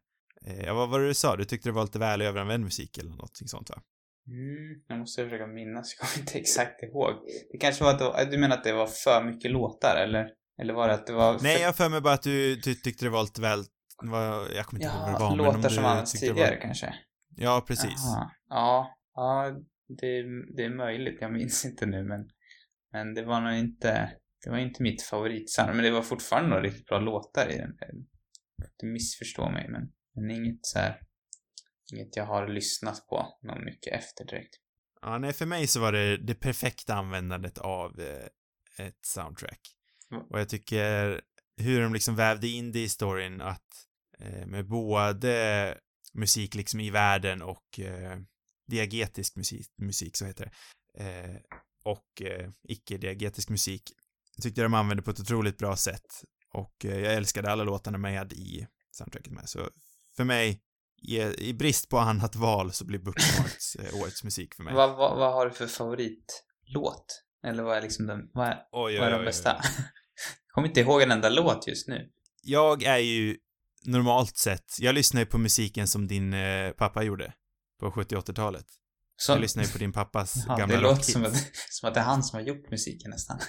ja 0.65 0.73
vad 0.73 0.89
var 0.89 0.99
det 0.99 1.07
du 1.07 1.13
sa? 1.13 1.35
Du 1.35 1.45
tyckte 1.45 1.69
det 1.69 1.73
var 1.73 1.83
lite 1.83 1.99
väl 1.99 2.21
överanvänd 2.21 2.63
musik 2.63 2.97
eller 2.97 3.09
någonting 3.09 3.47
sånt 3.47 3.69
va? 3.69 3.81
Mm, 4.27 4.81
jag 4.87 4.99
måste 4.99 5.23
försöka 5.23 5.47
minnas, 5.47 5.95
jag 5.99 6.09
kommer 6.09 6.19
inte 6.19 6.39
exakt 6.39 6.83
ihåg. 6.83 7.13
Det 7.51 7.57
kanske 7.57 7.83
var 7.83 7.93
att 7.93 8.01
var, 8.01 8.25
du 8.31 8.37
menar 8.37 8.57
att 8.57 8.63
det 8.63 8.73
var 8.73 8.87
för 8.87 9.23
mycket 9.23 9.51
låtar 9.51 9.95
eller? 9.95 10.29
Eller 10.61 10.73
var 10.73 10.87
det 10.87 10.93
att 10.93 11.07
det 11.07 11.13
var... 11.13 11.39
Nej, 11.41 11.55
för... 11.55 11.61
jag 11.61 11.67
har 11.67 11.73
för 11.73 11.89
mig 11.89 12.01
bara 12.01 12.13
att 12.13 12.23
du, 12.23 12.55
du 12.55 12.75
tyckte 12.75 13.05
det 13.05 13.09
var 13.09 13.23
lite 13.23 13.41
väl, 13.41 13.63
var, 14.03 14.49
jag 14.55 14.65
kommer 14.65 14.83
inte 14.83 14.95
ihåg 14.95 15.01
vad 15.01 15.13
det 15.13 15.19
var, 15.19 15.29
men 15.29 15.39
om 15.39 15.45
låtar 15.45 15.69
du 15.69 15.75
som 15.75 15.85
använts 15.85 16.11
tidigare 16.11 16.55
var, 16.55 16.61
kanske? 16.61 16.95
Ja, 17.35 17.63
precis. 17.67 18.03
Jaha. 18.05 18.31
Ja, 18.49 18.97
ja 19.15 19.55
det, 19.87 20.23
det 20.55 20.63
är 20.63 20.75
möjligt. 20.75 21.17
Jag 21.21 21.33
minns 21.33 21.65
inte 21.65 21.85
nu 21.85 22.03
men, 22.03 22.29
men 22.91 23.13
det 23.13 23.25
var 23.25 23.41
nog 23.41 23.53
inte... 23.53 24.11
Det 24.43 24.49
var 24.49 24.57
inte 24.57 24.83
mitt 24.83 25.01
favoritsound, 25.01 25.75
men 25.75 25.83
det 25.83 25.91
var 25.91 26.01
fortfarande 26.01 26.49
några 26.49 26.63
riktigt 26.63 26.85
bra 26.85 26.99
låtar 26.99 27.51
i 27.51 27.57
den. 27.57 27.71
Inte 28.63 28.85
missförstå 28.85 29.49
mig, 29.49 29.69
men, 29.69 29.91
men 30.15 30.31
inget 30.31 30.59
så 30.65 30.79
här, 30.79 31.01
inget 31.93 32.15
jag 32.15 32.25
har 32.25 32.47
lyssnat 32.47 33.07
på 33.07 33.37
någon 33.41 33.65
mycket 33.65 33.93
efter 33.93 34.25
direkt. 34.25 34.55
Ja, 35.01 35.17
nej, 35.17 35.33
för 35.33 35.45
mig 35.45 35.67
så 35.67 35.79
var 35.79 35.91
det 35.91 36.17
det 36.17 36.35
perfekta 36.35 36.93
användandet 36.93 37.57
av 37.57 37.99
eh, 37.99 38.85
ett 38.85 39.05
soundtrack. 39.05 39.59
Mm. 40.11 40.23
Och 40.29 40.39
jag 40.39 40.49
tycker 40.49 41.21
hur 41.57 41.81
de 41.81 41.93
liksom 41.93 42.15
vävde 42.15 42.47
in 42.47 42.71
det 42.71 42.83
i 42.83 42.89
storyn 42.89 43.41
att 43.41 43.87
eh, 44.19 44.45
med 44.45 44.67
både 44.67 45.77
musik 46.13 46.55
liksom 46.55 46.79
i 46.79 46.89
världen 46.89 47.41
och 47.41 47.79
eh, 47.79 48.19
diagetisk 48.67 49.35
musik, 49.35 49.67
musik 49.77 50.17
så 50.17 50.25
heter 50.25 50.45
det, 50.45 51.03
eh, 51.03 51.35
och 51.83 52.21
eh, 52.21 52.49
icke-diagetisk 52.63 53.49
musik 53.49 53.83
tyckte 54.41 54.61
jag 54.61 54.71
de 54.71 54.73
använde 54.73 55.03
på 55.03 55.11
ett 55.11 55.19
otroligt 55.19 55.57
bra 55.57 55.75
sätt 55.75 56.23
och 56.53 56.85
eh, 56.85 56.99
jag 56.99 57.13
älskade 57.13 57.51
alla 57.51 57.63
låtarna 57.63 57.97
med 57.97 58.33
i 58.33 58.67
soundtracket 58.91 59.33
med, 59.33 59.49
så 59.49 59.69
för 60.15 60.23
mig 60.23 60.61
i, 61.07 61.21
i 61.21 61.53
brist 61.53 61.89
på 61.89 61.97
annat 61.99 62.35
val 62.35 62.73
så 62.73 62.85
blir 62.85 62.99
Booksmarts 62.99 63.75
eh, 63.75 64.01
årets 64.01 64.23
musik 64.23 64.55
för 64.55 64.63
mig. 64.63 64.73
Vad, 64.73 64.89
vad, 64.89 65.17
vad 65.17 65.33
har 65.33 65.45
du 65.45 65.51
för 65.51 65.67
favoritlåt? 65.67 67.23
Eller 67.47 67.63
vad 67.63 67.77
är 67.77 67.81
liksom 67.81 68.07
den, 68.07 68.19
vad 68.33 68.47
är, 68.47 68.57
Oj, 68.71 68.97
vad 68.97 69.07
är 69.07 69.13
oj, 69.13 69.19
de 69.19 69.25
bästa? 69.25 69.55
oj. 69.55 69.69
Jag 70.47 70.55
kommer 70.55 70.67
inte 70.67 70.79
ihåg 70.79 71.01
en 71.01 71.11
enda 71.11 71.29
låt 71.29 71.67
just 71.67 71.87
nu. 71.87 72.09
Jag 72.41 72.83
är 72.83 72.97
ju 72.97 73.37
normalt 73.85 74.37
sett, 74.37 74.65
jag 74.79 74.95
lyssnar 74.95 75.21
ju 75.21 75.25
på 75.25 75.37
musiken 75.37 75.87
som 75.87 76.07
din 76.07 76.33
eh, 76.33 76.71
pappa 76.71 77.03
gjorde 77.03 77.33
på 77.79 77.91
70 77.91 78.15
80-talet. 78.15 78.65
Så, 79.15 79.31
Jag 79.31 79.41
lyssnar 79.41 79.63
ju 79.63 79.69
på 79.69 79.77
din 79.77 79.91
pappas 79.91 80.33
ja, 80.47 80.55
gamla 80.55 80.75
det 80.75 80.81
låter 80.81 81.03
som 81.03 81.25
att, 81.25 81.35
som 81.69 81.87
att 81.87 81.93
det 81.93 81.99
är 81.99 82.03
han 82.03 82.23
som 82.23 82.39
har 82.39 82.47
gjort 82.47 82.71
musiken 82.71 83.11
nästan. 83.11 83.39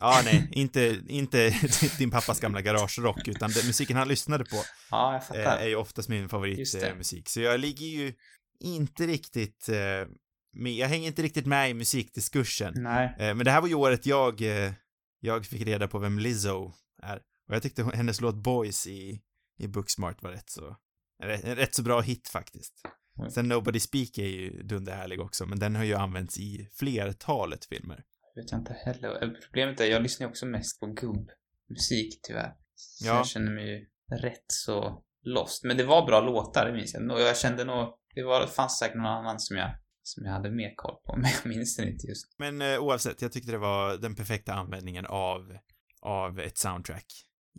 Ja, 0.00 0.20
nej, 0.24 0.48
inte, 0.52 1.00
inte 1.08 1.50
din 1.98 2.10
pappas 2.10 2.40
gamla 2.40 2.60
garagerock, 2.62 3.28
utan 3.28 3.50
den 3.50 3.66
musiken 3.66 3.96
han 3.96 4.08
lyssnade 4.08 4.44
på 4.44 4.56
Ja, 4.90 5.12
jag 5.12 5.14
eh, 5.14 5.44
fattar. 5.44 5.58
är 5.58 5.68
ju 5.68 5.76
oftast 5.76 6.08
min 6.08 6.28
favoritmusik. 6.28 7.28
Så 7.28 7.40
jag 7.40 7.60
ligger 7.60 7.86
ju 7.86 8.14
inte 8.60 9.06
riktigt 9.06 9.68
eh, 9.68 10.08
med, 10.52 10.72
jag 10.72 10.88
hänger 10.88 11.08
inte 11.08 11.22
riktigt 11.22 11.46
med 11.46 11.70
i 11.70 11.74
musikdiskursen. 11.74 12.74
Nej. 12.76 13.16
Eh, 13.18 13.34
men 13.34 13.44
det 13.44 13.50
här 13.50 13.60
var 13.60 13.68
ju 13.68 13.74
året 13.74 14.06
jag, 14.06 14.42
eh, 14.42 14.72
jag 15.20 15.46
fick 15.46 15.62
reda 15.62 15.88
på 15.88 15.98
vem 15.98 16.18
Lizzo 16.18 16.72
är. 17.02 17.16
Och 17.48 17.54
jag 17.54 17.62
tyckte 17.62 17.90
hennes 17.94 18.20
låt 18.20 18.34
Boys 18.34 18.86
i, 18.86 19.20
i 19.58 19.68
Booksmart 19.68 20.22
var 20.22 20.30
rätt 20.30 20.50
så, 20.50 20.76
en 21.22 21.28
rätt, 21.28 21.44
en 21.44 21.56
rätt 21.56 21.74
så 21.74 21.82
bra 21.82 22.00
hit 22.00 22.28
faktiskt. 22.28 22.74
Mm. 23.18 23.30
Sen 23.30 23.48
Nobody 23.48 23.80
Speak 23.80 24.18
är 24.18 24.26
ju 24.26 24.62
dunderhärlig 24.62 25.20
också, 25.20 25.46
men 25.46 25.58
den 25.58 25.76
har 25.76 25.84
ju 25.84 25.94
använts 25.94 26.38
i 26.38 26.68
flertalet 26.72 27.64
filmer. 27.64 28.04
Vet 28.40 28.50
jag 28.52 28.60
inte 28.60 28.72
heller. 28.72 29.08
Eller 29.08 29.34
Problemet 29.44 29.80
är, 29.80 29.84
jag 29.84 30.02
lyssnar 30.02 30.28
också 30.28 30.46
mest 30.46 30.80
på 30.80 30.86
gubbmusik 30.86 32.20
tyvärr. 32.22 32.52
Så 32.74 33.06
Ja. 33.06 33.16
jag 33.16 33.26
känner 33.26 33.52
mig 33.52 33.68
ju 33.68 33.86
rätt 34.16 34.44
så 34.46 35.02
lost. 35.22 35.64
Men 35.64 35.76
det 35.76 35.84
var 35.84 36.06
bra 36.06 36.20
låtar, 36.20 36.66
det 36.66 36.72
minns 36.72 36.94
jag. 36.94 37.10
Och 37.10 37.20
jag 37.20 37.36
kände 37.36 37.64
nog, 37.64 37.94
det 38.14 38.22
var, 38.22 38.46
fanns 38.46 38.78
säkert 38.78 38.96
någon 38.96 39.06
annan 39.06 39.40
som 39.40 39.56
jag, 39.56 39.70
som 40.02 40.24
jag 40.24 40.32
hade 40.32 40.50
mer 40.50 40.74
koll 40.76 40.94
på, 41.04 41.16
men 41.22 41.30
jag 41.42 41.48
minns 41.48 41.76
den 41.76 41.88
inte 41.88 42.06
just. 42.06 42.26
Men 42.38 42.62
eh, 42.62 42.78
oavsett, 42.78 43.22
jag 43.22 43.32
tyckte 43.32 43.52
det 43.52 43.58
var 43.58 43.96
den 43.96 44.14
perfekta 44.14 44.52
användningen 44.54 45.06
av, 45.06 45.58
av 46.00 46.40
ett 46.40 46.58
soundtrack 46.58 47.06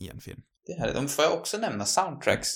i 0.01 0.09
en 0.09 0.19
film. 0.21 0.41
Det 0.65 0.73
här, 0.73 0.93
de 0.93 1.07
får 1.07 1.23
jag 1.25 1.33
också 1.33 1.57
nämna 1.57 1.85
soundtracks. 1.85 2.50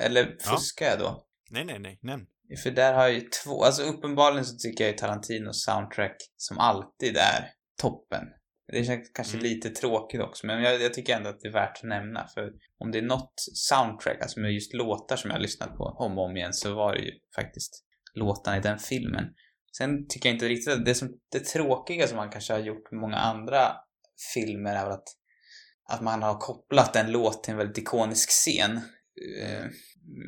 Eller 0.00 0.36
Ja. 0.44 0.50
fuskar 0.56 0.86
jag 0.86 0.98
då? 0.98 1.26
Nej, 1.50 1.64
nej, 1.64 1.78
nej, 1.78 1.98
nämn. 2.02 2.26
För 2.62 2.70
där 2.70 2.94
har 2.94 3.02
jag 3.02 3.12
ju 3.12 3.20
två, 3.20 3.64
alltså 3.64 3.82
uppenbarligen 3.82 4.44
så 4.44 4.56
tycker 4.56 4.84
jag 4.84 4.92
ju 4.92 4.98
Tarantinos 4.98 5.64
soundtrack 5.64 6.16
som 6.36 6.58
alltid 6.58 7.16
är 7.16 7.50
toppen. 7.80 8.24
Det 8.72 8.84
känns 8.84 9.10
kanske 9.14 9.36
Mm. 9.36 9.44
lite 9.50 9.70
tråkigt 9.70 10.20
också, 10.20 10.46
men 10.46 10.62
jag, 10.62 10.82
jag 10.82 10.94
tycker 10.94 11.16
ändå 11.16 11.28
att 11.30 11.40
det 11.40 11.48
är 11.48 11.52
värt 11.52 11.76
att 11.76 11.88
nämna. 11.88 12.26
För 12.34 12.52
om 12.78 12.90
det 12.90 12.98
är 12.98 13.02
något 13.02 13.34
soundtrack, 13.54 14.22
alltså 14.22 14.40
med 14.40 14.52
just 14.52 14.74
låtar 14.74 15.16
som 15.16 15.30
jag 15.30 15.36
har 15.36 15.42
lyssnat 15.42 15.76
på 15.76 15.84
om 15.84 16.18
och 16.18 16.24
om 16.24 16.36
igen, 16.36 16.52
så 16.52 16.74
var 16.74 16.94
det 16.94 17.00
ju 17.00 17.12
faktiskt 17.36 17.84
låtarna 18.14 18.56
i 18.56 18.60
den 18.60 18.78
filmen. 18.78 19.24
Sen 19.76 20.08
tycker 20.08 20.28
jag 20.28 20.36
inte 20.36 20.48
riktigt 20.48 20.74
att 20.74 20.84
det, 20.84 20.94
som, 20.94 21.08
det 21.32 21.40
tråkiga 21.40 22.06
som 22.06 22.16
man 22.16 22.30
kanske 22.30 22.52
har 22.52 22.60
gjort 22.60 22.90
med 22.90 23.00
många 23.00 23.16
andra 23.16 23.72
filmer 24.34 24.74
är 24.74 24.84
väl 24.84 24.92
att, 24.92 25.08
att 25.92 26.00
man 26.00 26.22
har 26.22 26.38
kopplat 26.38 26.96
en 26.96 27.12
låt 27.12 27.44
till 27.44 27.52
en 27.52 27.58
väldigt 27.58 27.78
ikonisk 27.78 28.28
scen. 28.30 28.76
Eh, 29.42 29.64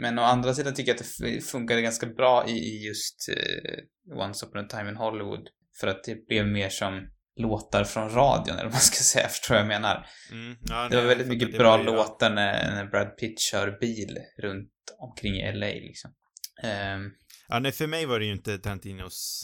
Men 0.01 0.19
å 0.19 0.23
andra 0.23 0.55
sidan 0.55 0.75
tycker 0.75 0.93
jag 0.93 1.01
att 1.01 1.07
det 1.19 1.41
funkade 1.45 1.83
ganska 1.83 2.07
bra 2.07 2.49
i, 2.49 2.53
i 2.53 2.87
just 2.87 3.29
eh, 3.29 4.17
Once 4.25 4.47
upon 4.47 4.65
a 4.65 4.69
time 4.71 4.91
in 4.91 4.97
Hollywood. 4.97 5.49
För 5.81 5.87
att 5.87 6.05
det 6.05 6.27
blev 6.27 6.47
mer 6.47 6.69
som 6.69 7.09
låtar 7.37 7.85
från 7.85 8.11
radion, 8.11 8.55
eller 8.55 8.65
vad 8.65 8.73
man 8.73 8.81
ska 8.81 8.97
säga, 9.03 9.29
förstår 9.29 9.57
jag 9.57 9.65
vad 9.65 9.75
jag 9.75 9.81
menar. 9.81 10.07
Mm, 10.31 10.57
ja, 10.63 10.89
Det 10.89 10.97
var 10.97 11.05
väldigt 11.05 11.29
mycket 11.29 11.59
bra 11.59 11.77
låtar 11.77 12.31
när, 12.31 12.75
när 12.75 12.87
Brad 12.87 13.17
Pitt 13.17 13.41
kör 13.41 13.79
bil 13.81 14.19
runt 14.43 14.73
omkring 14.99 15.35
i 15.35 15.53
LA 15.53 15.67
liksom. 15.67 16.15
Ehm, 16.63 17.11
Ja, 17.49 17.59
nej, 17.59 17.73
för 17.73 17.87
mig 17.87 18.07
var 18.07 18.19
det 18.19 18.25
ju 18.25 18.33
inte 18.33 18.59
Tarantinos 18.59 19.43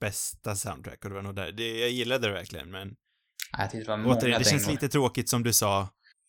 bästa 0.00 0.56
soundtrack 0.56 1.04
och 1.04 1.10
det 1.10 1.14
var 1.14 1.22
nog 1.22 1.34
där. 1.36 1.52
Det, 1.52 1.78
jag 1.80 1.90
gillade 1.90 2.26
det 2.28 2.32
verkligen, 2.32 2.70
men 2.70 2.88
jag 3.58 3.70
tyckte 3.70 3.84
det 3.84 3.90
var 3.90 3.96
många 3.96 4.16
återigen, 4.16 4.38
det 4.38 4.48
känns 4.48 4.62
dängor. 4.62 4.72
lite 4.72 4.88
tråkigt 4.88 5.28
som 5.28 5.42
du 5.42 5.52
sa. 5.52 5.88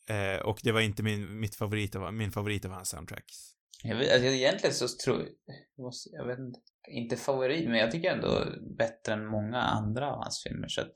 Eh, 0.09 0.41
och 0.41 0.59
det 0.63 0.71
var 0.71 0.81
inte 0.81 1.03
min, 1.03 1.39
mitt 1.39 1.55
favorit 1.55 1.95
av, 1.95 2.13
min 2.13 2.31
favorit 2.31 2.65
av 2.65 2.71
hans 2.71 2.89
soundtracks. 2.89 3.35
Jag 3.83 3.97
vet, 3.97 4.13
alltså, 4.13 4.27
egentligen 4.27 4.75
så 4.75 4.87
tror 5.03 5.19
jag, 5.19 5.93
jag 6.11 6.27
vet 6.27 6.39
inte, 6.39 6.59
inte 6.89 7.17
favorit, 7.17 7.69
men 7.69 7.79
jag 7.79 7.91
tycker 7.91 8.11
ändå 8.11 8.45
bättre 8.77 9.13
än 9.13 9.25
många 9.25 9.57
andra 9.57 10.11
av 10.11 10.21
hans 10.21 10.43
filmer 10.43 10.67
så 10.67 10.81
att 10.81 10.93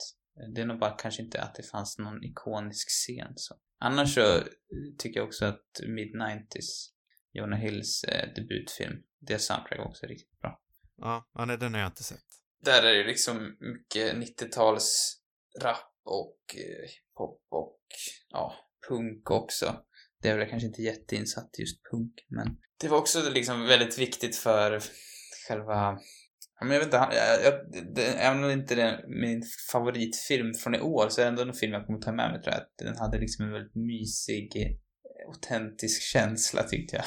det 0.56 0.62
är 0.62 0.66
nog 0.66 0.80
bara 0.80 0.92
kanske 0.92 1.22
inte 1.22 1.42
att 1.42 1.56
det 1.56 1.64
fanns 1.64 1.98
någon 1.98 2.24
ikonisk 2.24 2.90
scen 2.90 3.34
så. 3.36 3.56
Annars 3.80 4.14
så 4.14 4.40
tycker 4.98 5.20
jag 5.20 5.28
också 5.28 5.46
att 5.46 5.80
Mid-90s, 5.88 6.90
Jonah 7.34 7.60
Hills 7.60 8.04
eh, 8.04 8.34
debutfilm, 8.36 9.04
det 9.20 9.40
soundtrack 9.40 9.80
också 9.80 10.06
riktigt 10.06 10.40
bra. 10.42 10.62
Ja, 10.98 11.30
ja 11.34 11.46
nej, 11.46 11.58
den 11.58 11.74
har 11.74 11.82
jag 11.82 11.90
inte 11.90 12.04
sett. 12.04 12.26
Där 12.66 12.84
är 12.84 12.98
det 12.98 13.04
liksom 13.04 13.58
mycket 13.60 14.16
90-tals 14.16 15.18
rap 15.62 15.94
och 16.04 16.40
eh, 16.56 16.90
hiphop 16.90 17.42
och 17.50 17.80
ja, 18.30 18.56
punk 18.90 19.32
också. 19.32 19.86
Det 20.22 20.30
är 20.30 20.38
väl 20.38 20.50
kanske 20.50 20.68
inte 20.68 20.82
jätteinsatt 20.82 21.60
just 21.60 21.82
punk, 21.92 22.14
men 22.28 22.58
det 22.80 22.88
var 22.88 22.98
också 22.98 23.30
liksom 23.30 23.66
väldigt 23.66 23.98
viktigt 23.98 24.36
för 24.36 24.82
själva 25.48 26.00
Ja, 26.60 26.66
men 26.66 26.74
jag 26.74 26.80
vet 26.80 26.94
inte, 26.94 27.08
jag, 27.12 27.44
jag, 27.44 27.54
det, 27.96 28.06
även 28.06 28.44
om 28.44 28.48
det 28.48 28.54
inte 28.54 28.82
är 28.82 29.08
min 29.08 29.44
favoritfilm 29.72 30.54
från 30.54 30.76
i 30.76 30.80
år 30.80 31.10
så 31.10 31.22
är 31.22 31.26
det 31.26 31.30
ändå 31.30 31.42
en 31.42 31.54
film 31.54 31.74
jag 31.74 31.86
kommer 31.86 32.00
ta 32.00 32.12
med 32.12 32.32
mig 32.32 32.42
tror 32.42 32.54
jag. 32.54 32.64
Den 32.88 32.98
hade 32.98 33.20
liksom 33.20 33.46
en 33.46 33.52
väldigt 33.52 33.76
mysig, 33.76 34.56
eh, 34.56 34.72
autentisk 35.28 36.02
känsla 36.02 36.64
tyckte 36.64 36.96
jag. 36.96 37.06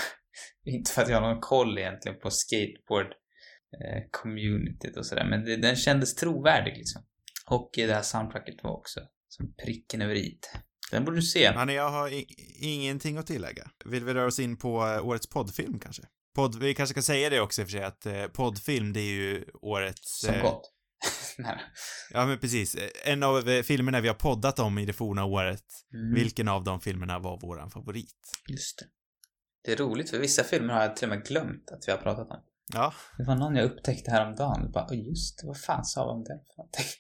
inte 0.75 0.91
för 0.91 1.03
att 1.03 1.09
jag 1.09 1.21
har 1.21 1.29
någon 1.29 1.41
koll 1.41 1.79
egentligen 1.79 2.19
på 2.19 2.29
skateboard-communityt 2.29 4.95
eh, 4.95 4.99
och 4.99 5.07
sådär, 5.07 5.27
men 5.31 5.45
det, 5.45 5.57
den 5.57 5.77
kändes 5.77 6.15
trovärdig 6.15 6.77
liksom. 6.77 7.03
Och 7.51 7.71
det 7.75 7.95
här 7.95 8.03
soundtracket 8.03 8.63
var 8.63 8.71
också 8.71 9.01
som 9.29 9.55
pricken 9.65 10.03
över 10.03 10.15
i. 10.15 10.39
Den 10.91 11.05
borde 11.05 11.17
du 11.17 11.23
se. 11.23 11.53
Men 11.55 11.69
jag 11.69 11.91
har 11.91 12.09
i, 12.09 12.27
ingenting 12.61 13.17
att 13.17 13.27
tillägga. 13.27 13.71
Vill 13.85 14.05
vi 14.05 14.15
röra 14.15 14.27
oss 14.27 14.39
in 14.39 14.57
på 14.57 14.87
eh, 14.87 15.07
årets 15.07 15.27
poddfilm 15.27 15.79
kanske? 15.79 16.03
Podd, 16.37 16.59
vi 16.63 16.75
kanske 16.75 16.93
ska 16.95 17.03
säga 17.03 17.31
det 17.31 17.41
också 17.41 17.61
i 17.61 17.65
och 17.65 17.69
för 17.69 17.73
sig 17.73 17.85
att 17.85 18.07
eh, 18.07 18.27
poddfilm, 18.27 18.93
det 18.93 19.01
är 19.01 19.13
ju 19.15 19.45
årets... 19.63 20.21
Som 20.21 20.35
eh, 20.35 20.43
gott. 20.43 20.73
Ja, 22.11 22.27
men 22.27 22.39
precis. 22.39 22.75
Eh, 22.75 23.13
En 23.13 23.23
av 23.23 23.49
eh, 23.49 23.63
filmerna 23.63 24.01
vi 24.01 24.09
har 24.09 24.15
poddat 24.15 24.59
om 24.59 24.79
i 24.79 24.87
det 24.87 24.93
forna 24.93 25.25
året. 25.25 25.65
Mm, 25.95 26.15
Vilken 26.15 26.49
av 26.49 26.65
de 26.65 26.81
filmerna 26.81 27.19
var 27.19 27.41
våran 27.41 27.71
favorit? 27.71 28.15
Just 28.49 28.79
det. 28.79 28.85
Det 29.65 29.73
är 29.73 29.77
roligt, 29.77 30.11
för 30.11 30.19
vissa 30.19 30.45
filmer 30.45 30.75
har 30.75 30.83
jag 30.83 30.97
till 30.97 31.11
och 31.11 31.17
med 31.17 31.27
glömt 31.27 31.71
att 31.71 31.89
vi 31.89 31.93
har 31.93 31.99
pratat 31.99 32.31
om. 32.31 32.43
Ja, 32.73 32.93
Det 33.19 33.25
var 33.25 33.35
någon 33.37 33.57
jag 33.57 33.65
upptäckte 33.65 34.11
häromdagen. 34.11 34.71
Bara, 34.73 34.87
"Oj, 34.91 35.09
just 35.09 35.39
det, 35.41 35.47
vad 35.47 35.61
fan 35.61 35.85
sa 35.85 36.05
vi 36.05 36.11
om 36.11 36.25
den 36.25 36.39
för 36.39 36.57
någonting? 36.57 36.87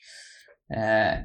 Eh, 0.77 1.19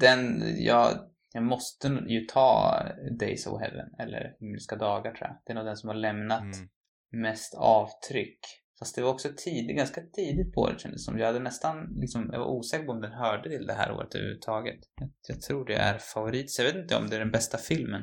den, 0.00 0.42
jag, 0.64 0.98
jag 1.32 1.42
måste 1.42 1.88
ju 1.88 2.20
ta 2.20 2.78
Days 3.20 3.46
of 3.46 3.60
Heaven, 3.60 3.86
eller 3.98 4.36
Himmelska 4.40 4.76
dagar 4.76 5.10
tror 5.14 5.28
jag. 5.28 5.36
Det 5.46 5.52
är 5.52 5.54
nog 5.54 5.64
den 5.64 5.76
som 5.76 5.88
har 5.88 5.94
lämnat 5.96 6.42
mm. 6.42 6.68
Mest 7.12 7.54
avtryck. 7.54 8.38
Fast 8.78 8.94
det 8.94 9.02
var 9.02 9.10
också 9.10 9.28
tidigt, 9.36 9.76
ganska 9.76 10.00
tidigt 10.00 10.54
på 10.54 10.60
året 10.60 10.80
kändes 10.80 11.00
det 11.00 11.04
som. 11.04 11.18
Jag 11.18 11.26
hade 11.26 11.38
nästan, 11.38 11.76
liksom, 12.00 12.30
jag 12.32 12.38
var 12.38 12.46
osäker 12.46 12.84
på 12.84 12.92
om 12.92 13.00
den 13.00 13.12
hörde 13.12 13.50
till 13.50 13.66
det 13.66 13.72
här 13.72 13.92
året 13.92 14.14
överhuvudtaget. 14.14 14.78
Jag, 15.00 15.10
jag 15.28 15.40
tror 15.40 15.64
det 15.64 15.74
är 15.74 15.98
favorit, 15.98 16.50
så 16.50 16.62
jag 16.62 16.66
vet 16.66 16.82
inte 16.82 16.96
om 16.96 17.10
det 17.10 17.16
är 17.16 17.20
den 17.20 17.30
bästa 17.30 17.58
filmen. 17.58 18.02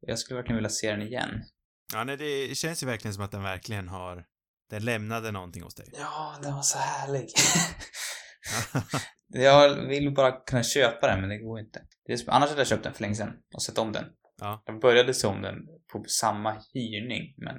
Jag 0.00 0.18
skulle 0.18 0.36
verkligen 0.36 0.56
vilja 0.56 0.70
se 0.70 0.90
den 0.90 1.02
igen. 1.02 1.42
ja 1.92 2.04
nej, 2.04 2.16
det 2.16 2.56
känns 2.56 2.82
ju 2.82 2.86
verkligen 2.86 3.14
som 3.14 3.24
att 3.24 3.30
den 3.30 3.42
verkligen 3.42 3.88
har... 3.88 4.24
Den 4.70 4.84
lämnade 4.84 5.30
någonting 5.30 5.62
hos 5.62 5.74
dig. 5.74 5.92
Ja, 5.98 6.38
den 6.42 6.54
var 6.54 6.62
så 6.62 6.78
härlig. 6.78 7.28
jag 9.28 9.86
vill 9.88 10.14
bara 10.14 10.32
kunna 10.32 10.62
köpa 10.62 11.06
den, 11.06 11.20
men 11.20 11.28
det 11.28 11.38
går 11.38 11.60
inte. 11.60 11.82
Det 12.06 12.12
är, 12.12 12.20
annars 12.26 12.48
hade 12.48 12.60
jag 12.60 12.68
köpt 12.68 12.84
den 12.84 12.94
för 12.94 13.02
länge 13.02 13.14
sedan 13.14 13.32
och 13.54 13.62
sett 13.62 13.78
om 13.78 13.92
den. 13.92 14.04
Ja. 14.40 14.62
Jag 14.66 14.80
började 14.80 15.14
se 15.14 15.26
om 15.26 15.42
den 15.42 15.56
på 15.92 16.04
samma 16.08 16.62
hyrning, 16.74 17.34
men 17.36 17.56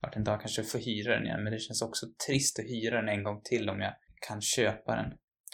vart 0.00 0.16
en 0.16 0.24
dag 0.24 0.40
kanske 0.40 0.64
får 0.64 0.78
hyra 0.78 1.14
den 1.14 1.26
igen. 1.26 1.44
Men 1.44 1.52
det 1.52 1.58
känns 1.58 1.82
också 1.82 2.06
trist 2.26 2.58
att 2.58 2.64
hyra 2.64 2.96
den 3.00 3.08
en 3.08 3.24
gång 3.24 3.40
till 3.44 3.70
om 3.70 3.80
jag 3.80 3.92
kan 4.28 4.42
köpa 4.42 4.96
den. 4.96 5.10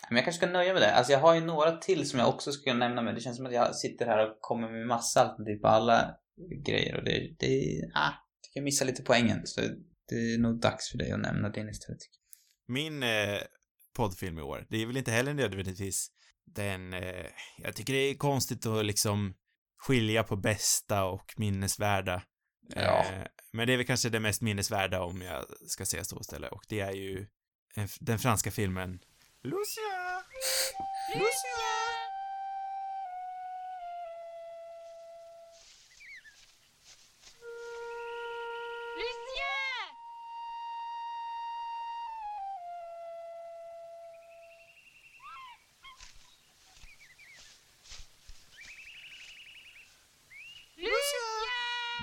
Men 0.09 0.17
jag 0.17 0.25
kanske 0.25 0.39
ska 0.39 0.53
nöja 0.53 0.73
mig 0.73 0.81
med 0.81 0.83
det. 0.83 0.95
Alltså 0.95 1.13
jag 1.13 1.21
har 1.21 1.35
ju 1.35 1.41
några 1.41 1.77
till 1.77 2.09
som 2.09 2.19
jag 2.19 2.29
också 2.29 2.53
skulle 2.53 2.75
nämna 2.75 3.03
men 3.03 3.15
det 3.15 3.21
känns 3.21 3.37
som 3.37 3.47
att 3.47 3.53
jag 3.53 3.77
sitter 3.77 4.07
här 4.07 4.31
och 4.31 4.37
kommer 4.41 4.71
med 4.71 4.87
massa 4.87 5.21
alternativ 5.21 5.57
på 5.57 5.69
alla 5.69 6.17
grejer 6.67 6.97
och 6.97 7.05
det, 7.05 7.37
det, 7.39 7.49
ah, 7.95 8.13
jag 8.33 8.43
tycker 8.43 8.61
jag 8.61 8.65
missar 8.65 8.87
lite 8.87 9.03
poängen. 9.03 9.41
Så 9.45 9.61
det 10.09 10.15
är 10.15 10.39
nog 10.39 10.61
dags 10.61 10.91
för 10.91 10.99
dig 10.99 11.13
att 11.13 11.21
nämna 11.21 11.49
din 11.49 11.69
istället. 11.69 11.99
tycker 12.01 12.19
Min 12.67 13.03
eh, 13.03 13.41
poddfilm 13.97 14.39
i 14.39 14.43
år, 14.43 14.67
det 14.71 14.83
är 14.83 14.87
väl 14.87 14.97
inte 14.97 15.11
heller 15.11 15.35
nödvändigtvis 15.35 16.11
den, 16.45 16.93
eh, 16.95 17.27
jag 17.59 17.77
tycker 17.77 17.93
det 17.93 17.99
är 17.99 18.15
konstigt 18.15 18.67
att 18.67 18.85
liksom 18.85 19.35
skilja 19.77 20.23
på 20.23 20.37
bästa 20.37 21.05
och 21.05 21.35
minnesvärda. 21.37 22.23
Ja. 22.69 23.05
Eh, 23.05 23.27
men 23.53 23.67
det 23.67 23.73
är 23.73 23.77
väl 23.77 23.87
kanske 23.87 24.09
det 24.09 24.21
mest 24.21 24.43
minnesvärda 24.43 25.03
om 25.03 25.23
jag 25.23 25.45
ska 25.69 25.87
säga 25.87 26.05
så 26.05 26.21
istället 26.21 26.53
och 26.53 26.65
det 26.69 26.81
är 26.81 26.93
ju 26.93 27.27
den 28.01 28.19
franska 28.19 28.51
filmen 28.51 29.01
Lucia! 29.43 30.23
Lucia! 31.15 31.94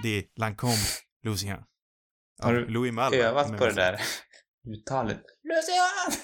Lucien! 0.03 0.29
Det 0.37 0.41
är 0.41 0.41
Lancôme 0.51 0.99
Lucien. 1.23 1.63
Har 2.41 2.53
du 2.53 2.65
Louis 2.67 2.93
Malle. 2.93 3.17
Övat 3.17 3.57
på 3.57 3.65
det 3.65 3.73
där 3.73 4.01
uttalet. 4.67 5.21
Lucian! 5.43 6.21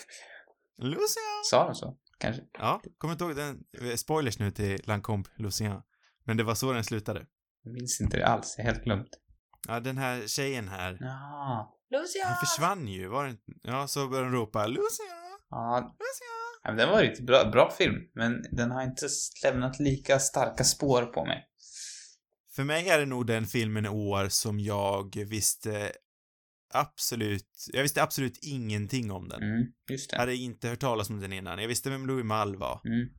Lucien! 0.82 1.44
Sa 1.44 1.66
de 1.66 1.76
så? 1.76 1.98
Kanske? 2.20 2.42
Ja, 2.60 2.82
kommer 2.98 3.12
inte 3.12 3.24
ihåg 3.24 3.36
den, 3.36 3.64
eh, 3.82 3.96
spoilers 3.96 4.40
nu 4.40 4.52
till 4.52 4.82
Lancôme 4.84 5.26
Lucien. 5.38 5.82
Men 6.26 6.38
det 6.38 6.44
var 6.44 6.56
så 6.56 6.74
den 6.74 6.84
slutade. 6.84 7.26
Jag 7.64 7.74
minns 7.74 8.02
inte 8.02 8.18
det 8.18 8.28
alls. 8.28 8.56
Jag 8.58 8.66
har 8.66 8.72
helt 8.72 8.84
glömt. 8.84 9.10
Ja, 9.68 9.80
den 9.80 9.98
här 9.98 10.28
tjejen 10.28 10.68
här, 10.68 10.98
Ja. 11.02 11.74
Lucian! 11.90 12.28
han 12.28 12.46
försvann 12.46 12.88
ju, 12.88 13.08
var 13.08 13.24
det 13.24 13.30
inte? 13.30 13.44
Ja, 13.62 13.88
så 13.88 14.08
började 14.08 14.30
de 14.30 14.36
ropa 14.36 14.68
Lucien! 14.68 15.08
Ja, 15.50 15.80
Lucien! 15.80 16.62
Ja, 16.64 16.70
men 16.70 16.78
den 16.78 16.90
var 16.90 17.02
riktigt 17.02 17.26
bra, 17.26 17.50
bra 17.52 17.72
film, 17.72 17.96
men 18.16 18.42
den 18.52 18.72
har 18.72 18.84
inte 18.84 19.08
lämnat 19.44 19.80
lika 19.80 20.20
starka 20.20 20.64
spår 20.64 21.06
på 21.06 21.26
mig. 21.26 21.44
För 22.58 22.64
mig 22.64 22.90
är 22.90 23.00
det 23.00 23.06
nog 23.06 23.26
den 23.26 23.46
filmen 23.46 23.86
i 23.86 23.90
år 23.90 24.30
som 24.30 24.60
jag 24.60 25.16
visste 25.16 25.92
absolut, 26.74 27.68
jag 27.74 27.82
visste 27.82 28.04
absolut 28.04 28.40
ingenting 28.42 29.12
om 29.12 29.30
den. 29.30 29.44
Mm, 29.44 29.68
just 29.90 30.12
Jag 30.12 30.18
det. 30.18 30.22
hade 30.22 30.36
inte 30.36 30.70
hört 30.70 30.80
talas 30.80 31.10
om 31.10 31.20
den 31.20 31.34
innan. 31.34 31.60
Jag 31.60 31.68
visste 31.68 31.90
vem 31.90 32.08
Louis 32.08 32.26
Malle 32.26 32.58
var. 32.58 32.82
Mm. 32.86 33.10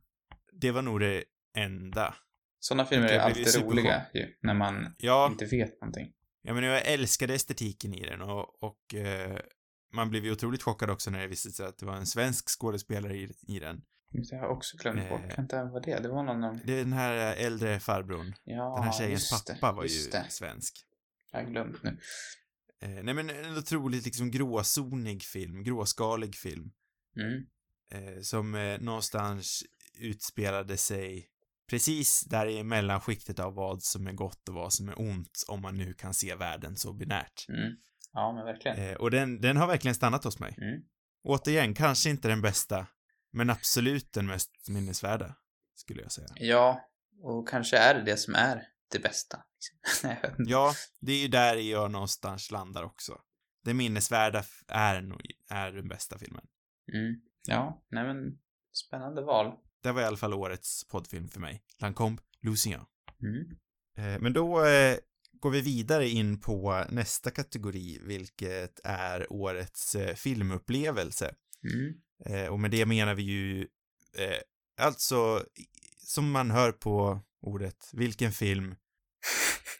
Det 0.53 0.71
var 0.71 0.81
nog 0.81 0.99
det 0.99 1.23
enda. 1.57 2.15
Sådana 2.59 2.85
filmer 2.85 3.07
är 3.07 3.19
alltid 3.19 3.55
roliga 3.55 4.01
ju, 4.13 4.35
när 4.41 4.53
man 4.53 4.95
Ja, 4.97 5.27
inte 5.31 5.45
vet 5.45 5.81
någonting. 5.81 6.13
jag 6.41 6.55
menar, 6.55 6.67
jag 6.67 6.87
älskade 6.87 7.33
estetiken 7.33 7.93
i 7.93 8.05
den 8.05 8.21
och, 8.21 8.63
och 8.63 8.95
eh, 8.95 9.39
man 9.93 10.09
blev 10.09 10.25
ju 10.25 10.31
otroligt 10.31 10.63
chockad 10.63 10.89
också 10.89 11.11
när 11.11 11.19
det 11.19 11.27
visade 11.27 11.53
sig 11.55 11.65
att 11.65 11.77
det 11.77 11.85
var 11.85 11.95
en 11.95 12.07
svensk 12.07 12.49
skådespelare 12.59 13.15
i, 13.17 13.31
i 13.47 13.59
den. 13.59 13.81
Jag 14.11 14.39
har 14.39 14.47
också 14.47 14.77
glömt 14.77 15.09
bort. 15.09 15.21
Eh. 15.29 15.37
Vänta, 15.37 15.63
vad 15.63 15.71
var 15.71 15.81
det? 15.81 15.99
Det 15.99 16.09
var 16.09 16.23
någon 16.23 16.43
av... 16.43 16.59
Det 16.65 16.73
är 16.73 16.77
den 16.77 16.93
här 16.93 17.35
äldre 17.35 17.79
farbrorn. 17.79 18.35
Ja, 18.43 18.75
Den 18.75 18.83
här 18.83 18.91
tjejens 18.91 19.43
det, 19.45 19.53
pappa 19.53 19.71
var 19.75 19.83
ju 19.83 20.09
det. 20.11 20.25
svensk. 20.29 20.85
Jag 21.31 21.39
har 21.43 21.49
glömt 21.49 21.83
nu. 21.83 21.97
Eh, 22.81 23.03
nej 23.03 23.13
men 23.13 23.29
en 23.29 23.57
otroligt 23.57 24.05
liksom 24.05 24.31
gråzonig 24.31 25.23
film, 25.23 25.63
gråskalig 25.63 26.35
film. 26.35 26.71
Mm. 27.15 27.45
Eh, 27.91 28.21
som 28.21 28.55
eh, 28.55 28.79
någonstans 28.79 29.63
utspelade 29.93 30.77
sig 30.77 31.29
precis 31.69 32.21
där 32.21 32.47
i 32.47 32.63
mellanskiktet 32.63 33.39
av 33.39 33.53
vad 33.53 33.83
som 33.83 34.07
är 34.07 34.13
gott 34.13 34.49
och 34.49 34.55
vad 34.55 34.73
som 34.73 34.89
är 34.89 34.99
ont, 34.99 35.45
om 35.47 35.61
man 35.61 35.77
nu 35.77 35.93
kan 35.93 36.13
se 36.13 36.35
världen 36.35 36.75
så 36.75 36.93
binärt. 36.93 37.45
Mm. 37.49 37.75
Ja, 38.13 38.33
men 38.33 38.45
verkligen. 38.45 38.77
Eh, 38.77 38.95
och 38.95 39.11
den, 39.11 39.41
den 39.41 39.57
har 39.57 39.67
verkligen 39.67 39.95
stannat 39.95 40.23
hos 40.23 40.39
mig. 40.39 40.55
Mm. 40.57 40.81
Återigen, 41.23 41.73
kanske 41.73 42.09
inte 42.09 42.27
den 42.27 42.41
bästa, 42.41 42.87
men 43.31 43.49
absolut 43.49 44.13
den 44.13 44.27
mest 44.27 44.51
minnesvärda, 44.67 45.35
skulle 45.75 46.01
jag 46.01 46.11
säga. 46.11 46.27
Ja, 46.35 46.89
och 47.21 47.49
kanske 47.49 47.77
är 47.77 47.95
det 47.95 48.01
det 48.01 48.17
som 48.17 48.35
är 48.35 48.67
det 48.91 48.99
bästa. 48.99 49.43
Inte. 50.03 50.35
Ja, 50.37 50.73
det 50.99 51.11
är 51.11 51.21
ju 51.21 51.27
där 51.27 51.55
jag 51.55 51.91
någonstans 51.91 52.51
landar 52.51 52.83
också. 52.83 53.21
Det 53.63 53.73
minnesvärda 53.73 54.43
är 54.67 55.01
nog, 55.01 55.21
är 55.49 55.71
den 55.71 55.87
bästa 55.87 56.17
filmen. 56.17 56.45
Mm. 56.93 57.21
Ja, 57.47 57.83
nej 57.89 58.03
men 58.03 58.39
spännande 58.71 59.21
val. 59.21 59.53
Det 59.83 59.91
var 59.91 60.01
i 60.01 60.05
alla 60.05 60.17
fall 60.17 60.33
årets 60.33 60.87
poddfilm 60.87 61.27
för 61.27 61.39
mig. 61.39 61.63
Lancombe 61.77 62.21
Lucien. 62.41 62.81
Mm. 63.21 63.57
Eh, 63.97 64.19
men 64.21 64.33
då 64.33 64.65
eh, 64.65 64.97
går 65.39 65.49
vi 65.49 65.61
vidare 65.61 66.09
in 66.09 66.41
på 66.41 66.85
nästa 66.89 67.31
kategori, 67.31 67.99
vilket 68.01 68.79
är 68.83 69.33
årets 69.33 69.95
eh, 69.95 70.15
filmupplevelse. 70.15 71.35
Mm. 71.73 71.93
Eh, 72.25 72.45
och 72.45 72.59
med 72.59 72.71
det 72.71 72.85
menar 72.85 73.15
vi 73.15 73.23
ju 73.23 73.61
eh, 74.17 74.39
alltså, 74.85 75.43
som 75.97 76.31
man 76.31 76.51
hör 76.51 76.71
på 76.71 77.21
ordet, 77.41 77.89
vilken 77.93 78.31
film 78.31 78.75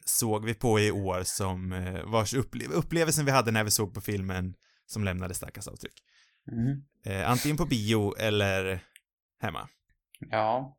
såg 0.05 0.45
vi 0.45 0.53
på 0.53 0.79
i 0.79 0.91
år 0.91 1.23
som 1.23 1.71
eh, 1.71 2.03
vars 2.05 2.33
upple 2.33 2.65
upplevelsen 2.65 3.25
vi 3.25 3.31
hade 3.31 3.51
när 3.51 3.63
vi 3.63 3.71
såg 3.71 3.93
på 3.93 4.01
filmen 4.01 4.55
som 4.85 5.03
lämnade 5.03 5.33
starkast 5.33 5.67
avtryck. 5.67 5.93
Mm. 6.51 6.83
Eh, 7.05 7.29
antingen 7.29 7.57
på 7.57 7.65
bio 7.65 8.15
eller 8.17 8.83
hemma. 9.41 9.69
Ja, 10.19 10.77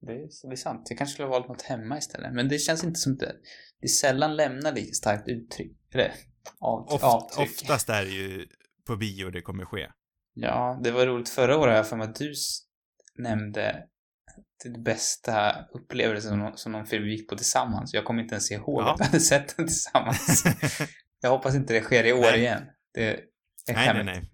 det 0.00 0.12
är, 0.12 0.48
det 0.48 0.54
är 0.54 0.56
sant. 0.56 0.86
Jag 0.88 0.98
kanske 0.98 1.12
skulle 1.12 1.28
ha 1.28 1.32
valt 1.32 1.48
något 1.48 1.62
hemma 1.62 1.98
istället. 1.98 2.34
Men 2.34 2.48
det 2.48 2.58
känns 2.58 2.84
inte 2.84 3.00
som 3.00 3.16
det. 3.16 3.32
Det 3.80 3.88
sällan 3.88 4.36
lämnar 4.36 4.72
lika 4.72 4.94
starkt 4.94 5.28
uttryck. 5.28 5.72
Eller 5.94 6.12
av, 6.58 6.86
Oft, 6.88 7.04
avtryck. 7.04 7.50
oftast 7.50 7.88
är 7.88 8.04
det 8.04 8.10
ju 8.10 8.46
på 8.86 8.96
bio 8.96 9.30
det 9.30 9.42
kommer 9.42 9.64
ske. 9.64 9.88
Ja, 10.34 10.80
det 10.84 10.90
var 10.90 11.06
roligt. 11.06 11.28
Förra 11.28 11.58
året 11.58 11.76
jag 11.76 11.88
för 11.88 11.96
mig 11.96 12.08
att 12.08 12.14
du 12.14 12.32
nämnde 13.18 13.84
det 14.64 14.78
bästa 14.78 15.64
upplevelsen 15.74 16.30
som, 16.30 16.38
någon- 16.38 16.56
som 16.56 16.72
någon 16.72 16.86
film 16.86 17.04
vi 17.04 17.10
gick 17.10 17.28
på 17.28 17.36
tillsammans. 17.36 17.94
Jag 17.94 18.04
kommer 18.04 18.22
inte 18.22 18.34
ens 18.34 18.50
ihåg 18.50 18.82
Ja. 18.82 18.92
att 18.94 19.00
vi 19.00 19.04
hade 19.04 19.20
sett 19.20 19.56
den 19.56 19.66
tillsammans. 19.66 20.44
jag 21.20 21.30
hoppas 21.30 21.54
inte 21.54 21.74
det 21.74 21.80
sker 21.80 22.04
i 22.04 22.12
år 22.12 22.20
Nej. 22.20 22.40
igen. 22.40 22.62
Det 22.94 23.06
är 23.10 23.20
nej, 23.74 23.94
nej, 23.94 24.04
nej. 24.04 24.30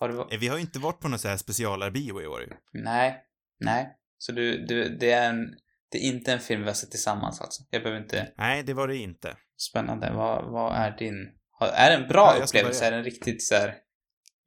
Har 0.00 0.08
du, 0.08 0.18
Eh, 0.34 0.40
Vi 0.40 0.48
har 0.48 0.56
ju 0.56 0.60
inte 0.62 0.78
varit 0.78 1.00
på 1.00 1.08
någon 1.08 1.18
så 1.18 1.28
här 1.28 1.36
specialarbio 1.36 2.22
i 2.22 2.26
år 2.26 2.56
nej, 2.72 3.24
nej. 3.60 3.96
Så 4.18 4.32
du, 4.32 4.66
du, 4.66 4.96
det 4.96 5.10
är 5.12 5.28
en, 5.30 5.54
det 5.90 5.98
är 5.98 6.02
inte 6.02 6.32
en 6.32 6.40
film 6.40 6.60
vi 6.60 6.66
har 6.66 6.74
sett 6.74 6.90
tillsammans 6.90 7.40
alltså. 7.40 7.62
Jag 7.70 7.82
behöver 7.82 8.02
inte, 8.02 8.32
Nej, 8.38 8.62
det 8.62 8.74
var 8.74 8.88
det 8.88 8.96
inte. 8.96 9.36
spännande. 9.56 10.12
Vad, 10.12 10.52
vad 10.52 10.76
är 10.76 10.96
din, 10.96 11.28
är 11.60 11.90
det 11.90 12.02
en 12.02 12.08
bra 12.08 12.34
Ja, 12.38 12.44
upplevelse? 12.44 12.86
Är 12.86 12.90
den 12.90 13.04
riktigt 13.04 13.42
så 13.42 13.54
här, 13.54 13.74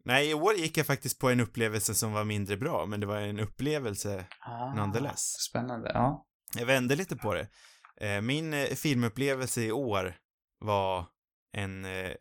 Nej, 0.06 0.30
i 0.30 0.34
år 0.34 0.54
gick 0.54 0.78
jag 0.78 0.86
faktiskt 0.86 1.20
på 1.20 1.30
en 1.30 1.40
upplevelse 1.40 1.94
som 1.94 2.12
var 2.12 2.24
mindre 2.24 2.58
bra, 2.58 2.86
men 2.86 3.00
det 3.00 3.06
var 3.06 3.18
en 3.18 3.40
upplevelse 3.40 4.26
ah, 4.40 4.74
nonetheless. 4.76 5.34
Spännande, 5.50 5.92
ja. 5.94 6.26
Jag 6.58 6.66
vände 6.66 6.96
lite 6.96 7.16
på 7.16 7.34
det. 7.34 7.48
Eh, 8.02 8.22
Min 8.22 8.54
eh, 8.54 8.66
filmupplevelse 8.66 9.62
i 9.62 9.72
år 9.72 10.16
var 10.60 11.06
en 11.52 11.86
eh, 11.86 12.14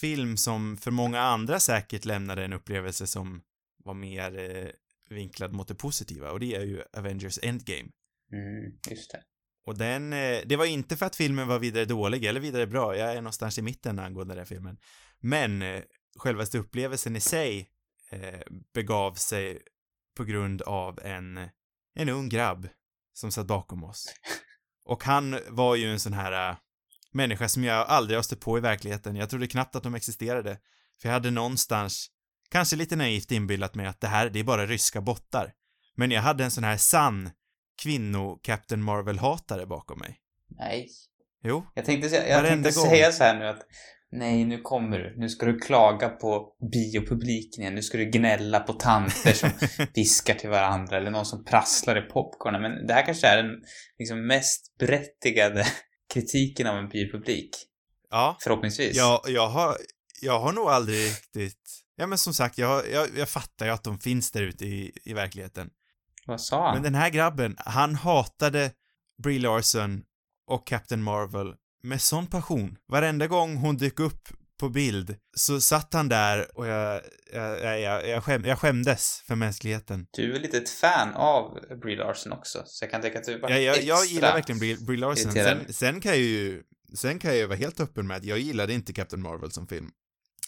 film 0.00 0.36
som 0.36 0.76
för 0.76 0.90
många 0.90 1.20
andra 1.20 1.60
säkert 1.60 2.04
lämnade 2.04 2.44
en 2.44 2.52
upplevelse 2.52 3.06
som 3.06 3.42
var 3.84 3.94
mer 3.94 4.72
vinklad 5.10 5.52
mot 5.52 5.68
det 5.68 5.74
positiva 5.74 6.30
och 6.30 6.40
det 6.40 6.54
är 6.54 6.64
ju 6.64 6.82
Avengers 6.96 7.38
Endgame. 7.42 7.88
Mm, 8.32 8.72
just 8.90 9.10
det. 9.10 9.22
Och 9.66 9.78
den, 9.78 10.10
det 10.46 10.56
var 10.56 10.64
inte 10.64 10.96
för 10.96 11.06
att 11.06 11.16
filmen 11.16 11.48
var 11.48 11.58
vidare 11.58 11.84
dålig 11.84 12.24
eller 12.24 12.40
vidare 12.40 12.66
bra, 12.66 12.96
jag 12.96 13.12
är 13.12 13.14
någonstans 13.14 13.58
i 13.58 13.62
mitten 13.62 13.98
angående 13.98 14.34
den 14.34 14.38
här 14.38 14.46
filmen. 14.46 14.78
Men 15.20 15.62
självaste 16.18 16.58
upplevelsen 16.58 17.16
i 17.16 17.20
sig 17.20 17.70
eh, 18.10 18.40
begav 18.74 19.14
sig 19.14 19.62
på 20.16 20.24
grund 20.24 20.62
av 20.62 21.00
en, 21.02 21.48
en 21.94 22.08
ung 22.08 22.28
grabb 22.28 22.68
som 23.12 23.30
satt 23.32 23.46
bakom 23.46 23.84
oss. 23.84 24.14
Och 24.84 25.04
han 25.04 25.38
var 25.48 25.76
ju 25.76 25.92
en 25.92 26.00
sån 26.00 26.12
här 26.12 26.50
äh, 26.50 26.56
människa 27.12 27.48
som 27.48 27.64
jag 27.64 27.86
aldrig 27.86 28.18
har 28.18 28.22
stött 28.22 28.40
på 28.40 28.58
i 28.58 28.60
verkligheten. 28.60 29.16
Jag 29.16 29.30
trodde 29.30 29.46
knappt 29.46 29.76
att 29.76 29.82
de 29.82 29.94
existerade. 29.94 30.58
För 31.02 31.08
jag 31.08 31.14
hade 31.14 31.30
någonstans, 31.30 32.06
kanske 32.50 32.76
lite 32.76 32.96
naivt 32.96 33.30
inbillat 33.32 33.74
mig 33.74 33.86
att 33.86 34.00
det 34.00 34.08
här, 34.08 34.30
det 34.30 34.38
är 34.40 34.44
bara 34.44 34.66
ryska 34.66 35.00
bottar. 35.00 35.52
Men 35.96 36.10
jag 36.10 36.22
hade 36.22 36.44
en 36.44 36.50
sån 36.50 36.64
här 36.64 36.76
sann 36.76 37.30
kvinno-Captain 37.82 38.82
Marvel-hatare 38.82 39.66
bakom 39.66 39.98
mig. 39.98 40.18
Nej. 40.48 40.88
Jo, 41.42 41.66
Jag 41.74 41.84
tänkte, 41.84 42.08
jag 42.16 42.42
Varenda 42.42 42.62
tänkte 42.70 42.80
gång. 42.80 42.90
säga 42.90 43.12
så 43.12 43.24
här 43.24 43.38
nu 43.38 43.46
att 43.46 43.62
nej, 44.12 44.44
nu 44.44 44.60
kommer 44.60 44.98
du. 44.98 45.14
Nu 45.16 45.28
ska 45.28 45.46
du 45.46 45.58
klaga 45.58 46.08
på 46.08 46.56
biopubliken 46.72 47.62
igen. 47.62 47.74
Nu 47.74 47.82
ska 47.82 47.98
du 47.98 48.04
gnälla 48.04 48.60
på 48.60 48.72
tanter 48.72 49.32
som 49.32 49.50
viskar 49.94 50.34
till 50.34 50.50
varandra 50.50 50.96
eller 50.96 51.10
någon 51.10 51.26
som 51.26 51.44
prasslar 51.44 52.06
i 52.06 52.10
popcornen. 52.10 52.62
Men 52.62 52.86
det 52.86 52.94
här 52.94 53.06
kanske 53.06 53.26
är 53.26 53.42
den 53.42 53.62
liksom, 53.98 54.26
mest 54.26 54.78
berättigade 54.78 55.66
kritiken 56.14 56.66
av 56.66 56.76
en 56.76 56.88
biopublik. 56.88 57.50
ja, 58.10 58.36
Förhoppningsvis. 58.40 58.96
jag, 58.96 59.20
jag 59.26 59.48
har, 59.48 59.76
jag 60.20 60.40
har 60.40 60.52
nog 60.52 60.68
aldrig 60.68 61.06
riktigt, 61.06 61.84
Ja, 62.00 62.06
men 62.06 62.18
som 62.18 62.34
sagt, 62.34 62.58
jag, 62.58 62.90
jag, 62.92 63.08
jag 63.16 63.28
fattar 63.28 63.66
ju 63.66 63.72
att 63.72 63.84
de 63.84 63.98
finns 63.98 64.30
där 64.30 64.42
ute 64.42 64.64
i, 64.64 64.92
i 65.04 65.12
verkligheten. 65.12 65.70
Vad 66.26 66.40
sa 66.40 66.66
han? 66.66 66.74
Men 66.74 66.82
den 66.82 66.94
här 66.94 67.10
grabben, 67.10 67.56
han 67.58 67.94
hatade 67.94 68.72
Brie 69.22 69.38
Larson 69.38 70.02
och 70.46 70.66
Captain 70.66 71.02
Marvel 71.02 71.54
med 71.82 72.00
sån 72.00 72.26
passion. 72.26 72.76
Varenda 72.88 73.26
gång 73.26 73.56
hon 73.56 73.76
dök 73.76 74.00
upp 74.00 74.28
på 74.58 74.68
bild 74.68 75.16
så 75.36 75.60
satt 75.60 75.94
han 75.94 76.08
där 76.08 76.58
och 76.58 76.66
jag, 76.66 77.00
jag, 77.32 77.80
jag, 77.80 78.08
jag, 78.08 78.24
skäm, 78.24 78.44
jag 78.44 78.58
skämdes 78.58 79.22
för 79.26 79.34
mänskligheten. 79.34 80.06
Du 80.10 80.36
är 80.36 80.40
lite 80.40 80.58
ett 80.58 80.70
fan 80.70 81.14
av 81.14 81.58
Brie 81.82 81.96
Larson 81.96 82.32
också, 82.32 82.62
så 82.66 82.84
jag 82.84 82.90
kan 82.90 83.02
tänka 83.02 83.18
att 83.18 83.24
du 83.24 83.40
bara 83.40 83.58
Jag, 83.58 83.76
jag, 83.76 83.84
jag 83.84 84.06
gillar 84.06 84.34
verkligen 84.34 84.58
Brie, 84.58 84.76
Brie 84.76 84.98
Larson. 84.98 85.32
Sen, 85.32 85.72
sen 85.72 86.00
kan 86.00 86.12
jag 86.12 86.20
ju, 86.20 86.62
sen 86.94 87.18
kan 87.18 87.30
jag 87.30 87.38
ju 87.38 87.46
vara 87.46 87.58
helt 87.58 87.80
öppen 87.80 88.06
med 88.06 88.16
att 88.16 88.24
jag 88.24 88.38
gillade 88.38 88.72
inte 88.72 88.92
Captain 88.92 89.22
Marvel 89.22 89.50
som 89.50 89.66
film. 89.66 89.90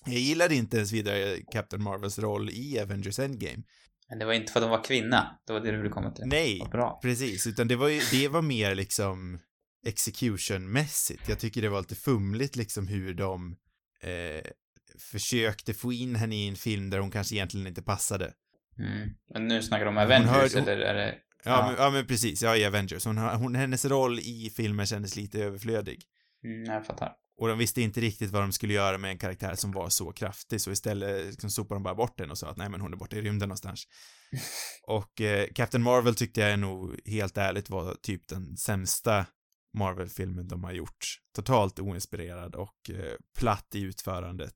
Jag 0.07 0.21
gillade 0.21 0.55
inte 0.55 0.77
ens 0.77 0.93
vidare 0.93 1.37
Captain 1.53 1.83
Marvels 1.83 2.19
roll 2.19 2.51
i 2.51 2.81
Avengers 2.81 3.19
Endgame. 3.19 3.63
Men 4.09 4.19
det 4.19 4.25
var 4.25 4.33
inte 4.33 4.53
för 4.53 4.61
att 4.61 4.65
hon 4.65 4.71
var 4.71 4.85
kvinna, 4.85 5.39
det 5.47 5.53
var 5.53 5.61
det 5.61 5.71
du 5.71 5.77
ville 5.77 5.91
komma 5.91 6.11
till. 6.11 6.25
Nej, 6.27 6.69
bra. 6.73 6.99
precis, 7.03 7.47
utan 7.47 7.69
det 7.69 7.77
var 7.77 7.89
ju, 7.89 8.01
det 8.11 8.29
var 8.29 8.43
mer 8.43 8.75
liksom 8.75 9.39
execution-mässigt. 9.87 11.29
Jag 11.29 11.39
tycker 11.39 11.63
det 11.63 11.69
var 11.69 11.81
lite 11.81 11.95
fumligt 11.95 12.57
liksom 12.57 12.87
hur 12.87 13.15
de 13.15 13.57
eh, 14.03 14.51
försökte 14.99 15.75
få 15.75 15.93
in 15.93 16.15
henne 16.17 16.35
i 16.37 16.49
en 16.49 16.57
film 16.57 16.91
där 16.91 16.99
hon 16.99 17.11
kanske 17.11 17.35
egentligen 17.35 17.67
inte 17.67 17.83
passade. 17.83 18.33
Mm. 18.79 19.09
Men 19.35 19.49
nu 19.49 19.63
snackar 19.63 19.85
du 19.85 19.89
om 19.89 19.99
Avengers, 19.99 20.31
hör- 20.55 20.61
hon- 20.61 20.69
eller 20.69 20.85
är 20.87 20.95
det... 20.95 21.15
Ja, 21.45 21.51
Ja. 21.51 21.67
Men, 21.67 21.77
ja 21.85 21.91
men 21.91 22.07
precis, 22.07 22.43
ja 22.43 22.57
i 22.57 22.65
Avengers. 22.65 23.05
Hon, 23.05 23.19
hon, 23.19 23.55
hennes 23.55 23.85
roll 23.85 24.19
i 24.19 24.53
filmen 24.57 24.87
kändes 24.87 25.17
lite 25.17 25.39
överflödig. 25.45 26.03
Mm, 26.45 26.65
jag 26.65 26.87
fattar. 26.87 27.13
Och 27.39 27.49
de 27.49 27.59
visste 27.59 27.83
inte 27.83 28.01
riktigt 28.01 28.31
vad 28.31 28.43
de 28.43 28.53
skulle 28.53 28.73
göra 28.75 28.99
med 28.99 29.11
en 29.11 29.19
karaktär 29.19 29.55
som 29.55 29.73
var 29.73 29.89
så 29.89 30.13
kraftig, 30.13 30.61
så 30.61 30.71
istället 30.71 31.27
liksom 31.27 31.51
sopade 31.51 31.77
de 31.77 31.83
bara 31.83 31.95
bort 31.95 32.19
den 32.19 32.31
och 32.31 32.39
sa 32.39 32.51
att 32.51 32.57
nej 32.57 32.69
men 32.69 32.81
hon 32.81 32.93
är 32.93 32.97
borta 32.97 33.17
i 33.17 33.21
rymden 33.23 33.49
någonstans. 33.49 33.85
och 34.87 35.21
eh, 35.21 35.47
Captain 35.55 35.83
Marvel 35.83 36.15
tyckte 36.15 36.41
jag 36.41 36.59
nog 36.59 37.01
helt 37.05 37.39
ärligt 37.39 37.71
var 37.71 37.95
typ 38.03 38.29
den 38.29 38.57
sämsta 38.57 39.27
Marvel-filmen 39.73 40.49
de 40.49 40.65
har 40.65 40.73
gjort. 40.73 41.19
Totalt 41.35 41.79
oinspirerad 41.79 42.55
och 42.55 42.91
eh, 42.91 43.15
platt 43.39 43.75
i 43.75 43.81
utförandet 43.81 44.55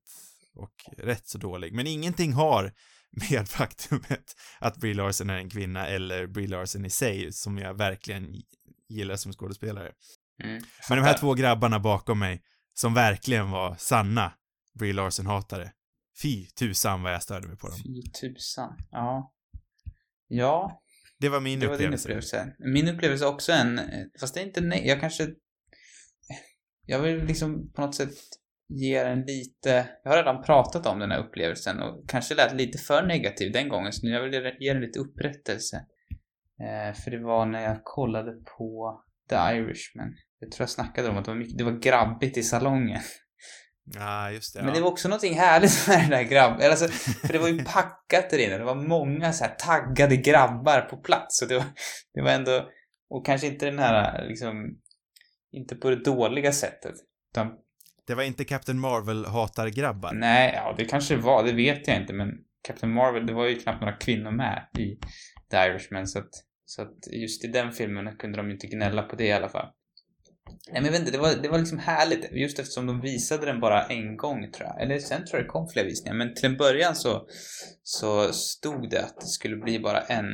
och 0.55 0.74
rätt 0.96 1.29
så 1.29 1.38
dålig. 1.38 1.72
Men 1.72 1.87
ingenting 1.87 2.33
har 2.33 2.72
med 3.31 3.48
faktumet 3.48 4.35
att 4.61 4.77
Brie 4.77 4.94
Larson 4.94 5.31
är 5.31 5.37
en 5.37 5.50
kvinna 5.50 5.87
eller 5.87 6.27
Brie 6.27 6.48
Larson 6.48 6.85
i 6.85 6.90
sig, 6.90 7.33
som 7.33 7.59
jag 7.59 7.74
verkligen 7.74 8.35
gillar 8.88 9.16
som 9.16 9.33
skådespelare. 9.33 9.92
Mm, 10.42 10.62
Men 10.88 10.98
de 10.98 11.05
här 11.05 11.18
två 11.18 11.35
grabbarna 11.35 11.81
bakom 11.81 12.18
mig, 12.18 12.42
som 12.74 12.94
verkligen 12.94 13.50
var 13.50 13.77
sanna 13.79 14.33
Brie 14.79 14.92
Larson-hatare. 14.92 15.72
Fy 16.22 16.46
tusan 16.46 17.03
vad 17.03 17.14
jag 17.14 17.22
störde 17.22 17.48
mig 17.48 17.57
på 17.57 17.68
dem. 17.68 17.77
Fy 17.77 18.03
tusan. 18.20 18.79
Ja. 18.90 19.33
Ja, 20.29 20.83
Det 21.24 21.30
var 21.30 21.40
min 21.40 21.60
det 21.60 21.66
var 21.66 21.78
din 21.78 21.94
upplevelse. 21.94 22.08
upplevelse. 22.08 22.56
Min 22.58 22.88
upplevelse 22.88 23.24
är 23.24 23.28
också 23.28 23.52
en, 23.52 23.80
fast 24.20 24.34
det 24.34 24.40
är 24.40 24.44
inte 24.46 24.60
nej, 24.60 24.88
jag 24.88 25.00
kanske, 25.00 25.28
jag 26.87 27.00
vill 27.00 27.24
liksom 27.24 27.72
på 27.72 27.80
något 27.80 27.94
sätt 27.94 28.14
ge 28.68 29.04
den 29.04 29.20
lite, 29.20 29.87
jag 30.04 30.10
har 30.10 30.16
redan 30.16 30.42
pratat 30.42 30.87
om 30.87 30.98
den 30.98 31.10
här 31.10 31.18
upplevelsen 31.18 31.80
och 31.80 32.08
kanske 32.08 32.34
lät 32.34 32.54
lite 32.54 32.78
för 32.78 33.06
negativ 33.06 33.52
den 33.52 33.68
gången, 33.68 33.92
så 33.92 34.06
nu 34.06 34.12
jag 34.12 34.22
vill 34.22 34.52
ge 34.60 34.72
den 34.72 34.82
lite 34.82 34.98
upprättelse. 34.98 35.76
Eh, 36.60 36.94
för 36.94 37.10
det 37.10 37.18
var 37.18 37.46
när 37.46 37.62
jag 37.62 37.84
kollade 37.84 38.32
på 38.32 39.00
The 39.30 39.37
Irishman. 39.37 40.14
Jag 40.38 40.52
tror 40.52 40.62
jag 40.62 40.70
snackade 40.70 41.08
om 41.08 41.16
att 41.16 41.24
det 41.24 41.30
var, 41.30 41.38
mycket, 41.38 41.58
det 41.58 41.64
var 41.64 41.78
grabbigt 41.80 42.37
i 42.37 42.42
salongen. 42.42 43.00
Ja, 43.85 44.31
just 44.31 44.55
det. 44.55 44.62
Men 44.62 44.73
det 44.73 44.79
Ja. 44.79 44.85
var 44.85 44.90
också 44.90 45.09
någonting 45.09 45.35
härligt 45.38 45.88
med 45.88 46.01
den 46.01 46.11
där 46.11 46.23
grabben. 46.23 46.70
Alltså, 46.70 46.88
för 47.27 47.33
det 47.33 47.38
var 47.38 47.49
ju 47.49 47.64
packat 47.64 48.31
där 48.31 48.38
inne. 48.38 48.59
Det 48.59 48.64
var 48.64 48.75
många 48.75 49.33
så 49.33 49.44
här 49.44 49.55
taggade 49.55 50.16
grabbar 50.16 50.81
på 50.81 50.97
plats. 50.97 51.42
Och 51.42 51.49
det 51.49 51.55
var, 51.55 51.64
det 52.14 52.23
var 52.23 52.31
ändå, 52.31 52.68
och 53.11 53.27
kanske 53.27 53.47
inte 53.47 53.66
den 53.66 53.79
här 53.79 54.25
liksom, 54.29 54.79
inte 55.53 55.77
på 55.77 55.90
det 55.90 56.05
dåliga 56.05 56.53
sättet. 56.53 56.94
Utan, 57.33 57.53
Det 58.07 58.14
var 58.14 58.23
inte 58.23 58.44
Captain 58.44 58.79
Marvel-hatar-grabbar. 58.81 60.12
nej, 60.12 60.53
ja 60.57 60.75
det 60.77 60.85
kanske 60.85 61.16
var, 61.16 61.44
det 61.44 61.53
vet 61.53 61.88
jag 61.88 61.97
inte. 61.97 62.12
Men 62.12 62.29
Captain 62.68 62.92
Marvel, 62.94 63.27
det 63.27 63.33
var 63.33 63.47
ju 63.47 63.59
knappt 63.61 63.81
några 63.81 63.97
kvinnor 63.97 64.31
med 64.31 64.66
i 64.79 64.99
The 65.51 65.57
Irishman. 65.57 66.07
Så 66.07 66.18
att, 66.18 66.31
så 66.64 66.83
att 66.83 66.94
just 67.12 67.44
i 67.44 67.49
den 67.49 67.73
filmen 67.73 68.16
kunde 68.16 68.37
de 68.37 68.47
ju 68.47 68.53
inte 68.55 68.66
gnälla 68.66 69.03
på 69.03 69.16
det 69.16 69.25
i 69.27 69.33
alla 69.33 69.49
fall. 69.49 69.68
Nej 70.72 70.83
men 70.83 70.94
inte, 70.94 71.11
det 71.11 71.18
var, 71.18 71.35
det 71.42 71.48
var 71.48 71.59
liksom 71.59 71.78
härligt. 71.78 72.33
Just 72.33 72.59
eftersom 72.59 72.87
de 72.87 73.00
visade 73.00 73.46
den 73.46 73.61
bara 73.61 73.87
en 73.87 74.16
gång 74.16 74.52
tror 74.52 74.68
jag. 74.68 74.83
Eller 74.83 74.98
sen 74.98 75.26
tror 75.26 75.38
jag 75.38 75.46
det 75.46 75.50
kom 75.50 75.68
fler 75.68 75.85
visningar. 75.85 76.14
Men 76.14 76.35
till 76.35 76.44
en 76.44 76.57
början 76.57 76.96
så, 76.96 77.26
så 77.83 78.33
stod 78.33 78.90
det 78.90 79.04
att 79.04 79.20
det 79.20 79.26
skulle 79.26 79.57
bli 79.57 79.78
bara 79.78 80.00
en 80.00 80.26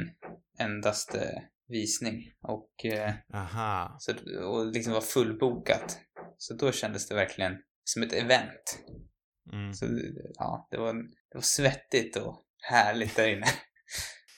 endaste 0.59 1.43
visning. 1.69 2.33
Och, 2.43 2.85
eh, 2.85 3.15
Aha. 3.35 3.97
så, 3.99 4.13
och 4.45 4.67
liksom 4.67 4.93
var 4.93 5.01
fullbokat. 5.01 5.99
Så 6.39 6.55
då 6.55 6.73
kändes 6.73 7.09
det 7.09 7.15
verkligen 7.15 7.57
som 7.85 8.03
ett 8.03 8.13
event. 8.13 8.79
Mm. 9.53 9.75
Så 9.75 9.87
ja, 10.35 10.69
det 10.71 10.77
var, 10.77 10.95
det 10.95 11.35
var 11.35 11.43
svettigt 11.43 12.17
och 12.17 12.45
härligt 12.71 13.17
där 13.17 13.29
inne. 13.29 13.47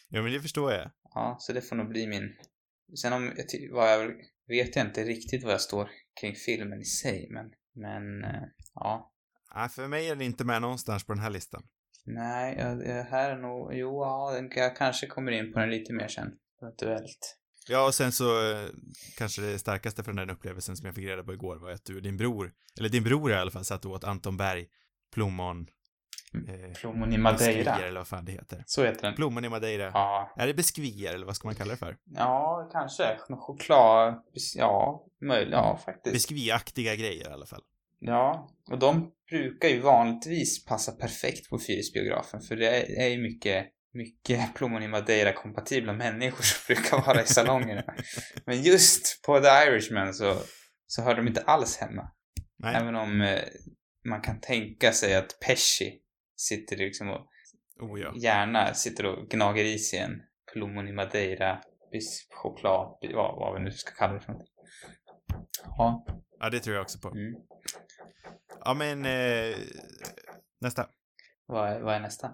Ja, 0.08 0.22
men 0.22 0.32
det 0.32 0.40
förstår 0.40 0.72
jag. 0.72 0.90
Ja, 1.14 1.36
så 1.40 1.52
det 1.52 1.62
får 1.62 1.76
nog 1.76 1.88
bli 1.88 2.06
min... 2.06 2.36
Sen 3.02 3.12
om 3.12 3.32
jag 3.36 3.74
vad 3.74 3.92
jag 3.92 4.12
vet 4.48 4.76
jag 4.76 4.86
inte 4.86 5.04
riktigt 5.04 5.44
vad 5.44 5.52
jag 5.52 5.60
står 5.60 5.90
kring 6.20 6.34
filmen 6.34 6.80
i 6.80 6.84
sig, 6.84 7.28
men, 7.30 7.52
men 7.74 8.24
eh, 8.24 8.42
ja. 8.74 9.12
Ja, 9.54 9.68
för 9.68 9.88
mig 9.88 10.08
är 10.08 10.16
det 10.16 10.24
inte 10.24 10.44
med 10.44 10.62
någonstans 10.62 11.04
på 11.04 11.12
den 11.12 11.22
här 11.22 11.30
listan. 11.30 11.62
Nej, 12.04 12.56
här 13.10 13.30
är 13.30 13.36
nog, 13.36 13.74
jo, 13.74 14.02
ja, 14.02 14.32
den, 14.34 14.50
jag 14.54 14.76
kanske 14.76 15.06
kommer 15.06 15.32
in 15.32 15.52
på 15.52 15.58
den 15.58 15.70
lite 15.70 15.92
mer 15.92 16.08
sen, 16.08 16.32
eventuellt. 16.62 17.38
Ja, 17.68 17.86
och 17.86 17.94
sen 17.94 18.12
så 18.12 18.52
eh, 18.52 18.68
kanske 19.16 19.42
det 19.42 19.58
starkaste 19.58 20.02
för 20.02 20.12
den 20.12 20.30
upplevelsen 20.30 20.76
som 20.76 20.86
jag 20.86 20.94
fick 20.94 21.04
reda 21.04 21.24
på 21.24 21.32
igår 21.32 21.56
var 21.56 21.70
att 21.70 21.84
du 21.84 21.96
och 21.96 22.02
din 22.02 22.16
bror, 22.16 22.52
eller 22.78 22.88
din 22.88 23.04
bror 23.04 23.30
i 23.30 23.34
alla 23.34 23.50
fall, 23.50 23.64
satt 23.64 23.84
och 23.84 23.90
åt 23.90 24.04
Anton 24.04 24.36
Berg 24.36 24.66
plommon... 25.14 25.66
Eh, 26.34 26.72
Plommon 26.80 27.12
i 27.12 27.18
Madeira. 27.18 27.74
eller 27.78 28.00
vad 28.00 28.08
fan 28.08 28.24
det 28.24 28.32
heter. 28.32 28.62
Så 28.66 28.84
heter 28.84 29.02
den. 29.02 29.14
Plommon 29.14 29.44
i 29.44 29.48
Madeira. 29.48 29.90
Ja, 29.94 30.32
Är 30.36 30.46
det 30.46 30.54
biskvier, 30.54 31.14
eller 31.14 31.26
vad 31.26 31.36
ska 31.36 31.48
man 31.48 31.54
kalla 31.54 31.70
det 31.70 31.76
för? 31.76 31.96
ja, 32.04 32.68
kanske. 32.72 33.16
Choklad, 33.28 34.22
ja, 34.54 35.06
möjligt, 35.22 35.52
ja, 35.52 35.80
faktiskt. 35.84 36.12
Biskviaktiga 36.14 36.94
grejer 36.96 37.30
i 37.30 37.32
alla 37.32 37.46
fall. 37.46 37.62
Ja, 37.98 38.48
och 38.70 38.78
de 38.78 39.10
brukar 39.30 39.68
ju 39.68 39.80
vanligtvis 39.80 40.64
passa 40.64 40.92
perfekt 40.92 41.50
på 41.50 41.58
Fyrisbiografen 41.58 42.40
för 42.40 42.56
det 42.56 42.66
är 42.68 43.04
är 43.04 43.08
ju 43.08 43.22
mycket, 43.22 43.66
mycket 43.92 44.54
plommon 44.54 44.82
i 44.82 44.88
Madeira-kompatibla 44.88 45.92
människor 45.92 46.42
som 46.42 46.74
brukar 46.74 47.06
vara 47.06 47.22
i 47.22 47.26
salongerna. 47.26 47.84
Men 48.46 48.62
just 48.62 49.22
på 49.26 49.40
The 49.40 49.48
Irishman 49.48 50.14
så, 50.14 50.34
så 50.86 51.02
hör 51.02 51.14
de 51.14 51.26
inte 51.28 51.42
alls 51.42 51.76
hemma. 51.76 52.10
Nej. 52.58 52.74
Även 52.76 52.96
om 52.96 53.20
eh, 53.20 53.38
man 54.04 54.20
kan 54.20 54.40
tänka 54.40 54.92
sig 54.92 55.14
att 55.14 55.40
Pesci 55.46 55.98
sitter 56.48 56.76
liksom 56.76 57.10
och 57.10 57.28
Oh 57.80 58.00
ja. 58.00 58.12
gärna 58.16 58.74
sitter 58.74 59.06
och 59.06 59.28
gnager 59.28 59.64
i 59.64 59.78
sig 59.78 59.98
en 59.98 60.22
plommon 60.52 60.88
i 60.88 60.92
Madeira, 60.92 61.62
choklad, 62.30 62.98
vad, 63.14 63.36
vad 63.36 63.54
vi 63.54 63.60
nu 63.64 63.70
ska 63.70 63.90
kalla 63.94 64.14
det 64.14 64.20
för 64.20 64.32
någonting. 64.32 64.54
Ja. 65.64 66.06
Ja, 66.38 66.50
det 66.50 66.60
tror 66.60 66.76
jag 66.76 66.82
också 66.82 66.98
på. 66.98 67.08
Mm. 67.08 67.34
Ja, 68.64 68.74
men 68.74 69.04
eh, 69.04 69.56
nästa. 70.60 70.88
Vad, 71.46 71.68
är, 71.68 71.80
vad 71.80 71.94
är 71.94 72.00
nästa? 72.00 72.26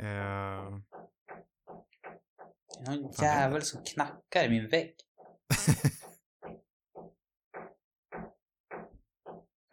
Eh, 0.00 0.78
Det 2.84 2.90
är 2.90 2.96
någon 2.96 3.12
jävel 3.22 3.62
som 3.62 3.82
knackar 3.84 4.44
i 4.44 4.48
min 4.50 4.68
vägg. 4.68 4.94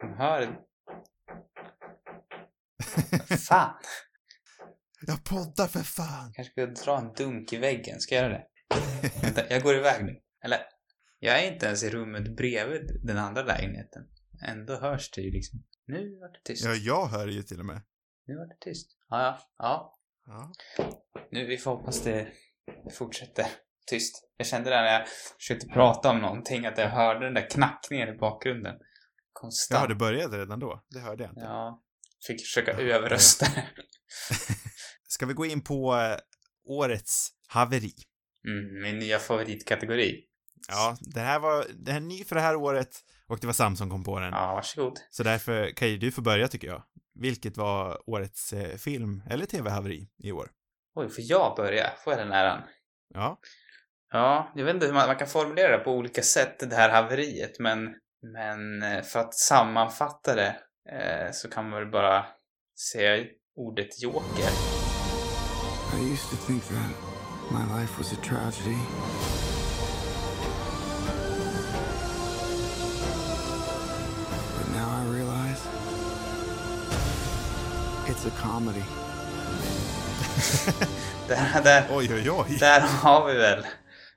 Hör. 0.18 0.69
Fan! 3.48 3.74
jag 5.06 5.24
poddar 5.24 5.66
för 5.66 5.80
fan! 5.80 6.32
kanske 6.32 6.52
ska 6.52 6.66
dra 6.66 6.98
en 6.98 7.12
dunk 7.12 7.52
i 7.52 7.58
väggen. 7.58 8.00
Ska 8.00 8.14
jag 8.14 8.24
göra 8.24 8.32
det? 8.32 8.46
Vänta, 9.22 9.42
jag 9.50 9.62
går 9.62 9.74
iväg 9.74 10.04
nu. 10.04 10.20
Eller, 10.44 10.58
jag 11.18 11.42
är 11.42 11.52
inte 11.52 11.66
ens 11.66 11.84
i 11.84 11.90
rummet 11.90 12.36
bredvid 12.36 13.00
den 13.02 13.18
andra 13.18 13.42
lägenheten. 13.42 14.02
Ändå 14.46 14.76
hörs 14.76 15.10
det 15.10 15.20
ju 15.20 15.30
liksom. 15.30 15.62
Nu 15.86 16.18
vart 16.20 16.34
det 16.34 16.40
tyst. 16.44 16.64
Ja, 16.64 16.74
jag 16.74 17.06
hör 17.06 17.28
ju 17.28 17.42
till 17.42 17.60
och 17.60 17.66
med. 17.66 17.82
Nu 18.26 18.36
vart 18.36 18.48
det 18.48 18.70
tyst. 18.70 18.96
Ja, 19.08 19.22
ja. 19.22 19.38
ja. 19.58 19.96
Ja. 20.26 20.52
Nu, 21.30 21.46
vi 21.46 21.58
får 21.58 21.70
hoppas 21.70 22.02
det 22.02 22.28
fortsätter 22.92 23.46
tyst. 23.86 24.28
Jag 24.36 24.46
kände 24.46 24.70
det 24.70 24.76
när 24.76 24.92
jag 24.92 25.08
försökte 25.38 25.66
prata 25.66 26.10
om 26.10 26.18
någonting, 26.18 26.66
att 26.66 26.78
jag 26.78 26.88
hörde 26.88 27.24
den 27.24 27.34
där 27.34 27.50
knackningen 27.50 28.08
i 28.08 28.18
bakgrunden. 28.18 28.76
Konstant. 29.32 29.82
Ja, 29.82 29.88
det 29.88 29.94
började 29.94 30.38
redan 30.38 30.58
då. 30.58 30.84
Det 30.90 31.00
hörde 31.00 31.22
jag 31.22 31.32
inte. 31.32 31.40
Ja. 31.40 31.82
Fick 32.26 32.40
försöka 32.40 32.72
överrösta 32.72 33.46
det. 33.54 33.68
Ska 35.08 35.26
vi 35.26 35.34
gå 35.34 35.46
in 35.46 35.60
på 35.60 35.96
eh, 35.96 36.16
årets 36.64 37.28
haveri? 37.48 37.92
Mm, 38.48 38.82
min 38.82 38.98
nya 38.98 39.18
favoritkategori. 39.18 40.24
Ja, 40.68 40.96
det 41.00 41.20
här 41.20 41.38
var, 41.38 41.66
det 41.74 41.92
här 41.92 42.00
är 42.00 42.04
ny 42.04 42.24
för 42.24 42.36
det 42.36 42.42
här 42.42 42.56
året 42.56 43.00
och 43.26 43.38
det 43.40 43.46
var 43.46 43.54
Sam 43.54 43.76
som 43.76 43.90
kom 43.90 44.04
på 44.04 44.20
den. 44.20 44.32
Ja, 44.32 44.54
varsågod. 44.54 44.98
Så 45.10 45.22
därför 45.22 45.70
kan 45.70 45.88
ju 45.88 45.98
du 45.98 46.12
få 46.12 46.20
börja 46.20 46.48
tycker 46.48 46.68
jag. 46.68 46.82
vilket 47.14 47.56
var 47.56 48.10
årets 48.10 48.52
eh, 48.52 48.76
film 48.76 49.22
eller 49.30 49.46
tv-haveri 49.46 50.08
i 50.18 50.32
år? 50.32 50.50
Oj, 50.94 51.08
får 51.08 51.24
jag 51.24 51.56
börja? 51.56 51.90
Får 52.04 52.12
jag 52.12 52.20
den 52.22 52.32
äran? 52.32 52.62
Ja. 53.14 53.40
Ja, 54.12 54.52
jag 54.56 54.64
vet 54.64 54.74
inte 54.74 54.86
hur 54.86 54.92
man, 54.92 55.06
man 55.06 55.16
kan 55.16 55.28
formulera 55.28 55.78
det 55.78 55.84
på 55.84 55.92
olika 55.92 56.22
sätt, 56.22 56.70
det 56.70 56.76
här 56.76 56.90
haveriet, 56.90 57.58
men, 57.58 57.94
men 58.32 58.82
eh, 58.82 59.02
för 59.02 59.20
att 59.20 59.34
sammanfatta 59.34 60.34
det 60.34 60.56
eh, 60.92 61.32
så 61.32 61.48
kan 61.50 61.70
man 61.70 61.80
väl 61.80 61.90
bara 61.90 62.26
säga 62.92 63.24
ordet 63.56 64.02
joker. 64.02 64.50
I 65.94 66.12
used 66.12 66.30
to 66.30 66.36
think 66.46 66.62
that 66.64 66.90
my 67.50 67.80
life 67.80 67.98
was 67.98 68.12
a 68.12 68.16
tragedy. 68.22 68.78
But 74.56 74.68
now 74.74 74.88
I 75.02 75.04
realize 75.16 75.62
it's 78.08 78.26
a 78.26 78.32
comedy. 78.42 78.84
Där, 81.28 81.62
där, 81.64 81.86
Oj, 81.90 82.14
oj, 82.14 82.30
oj. 82.30 82.56
där 82.60 82.80
har 82.80 83.26
vi 83.26 83.38
väl 83.38 83.66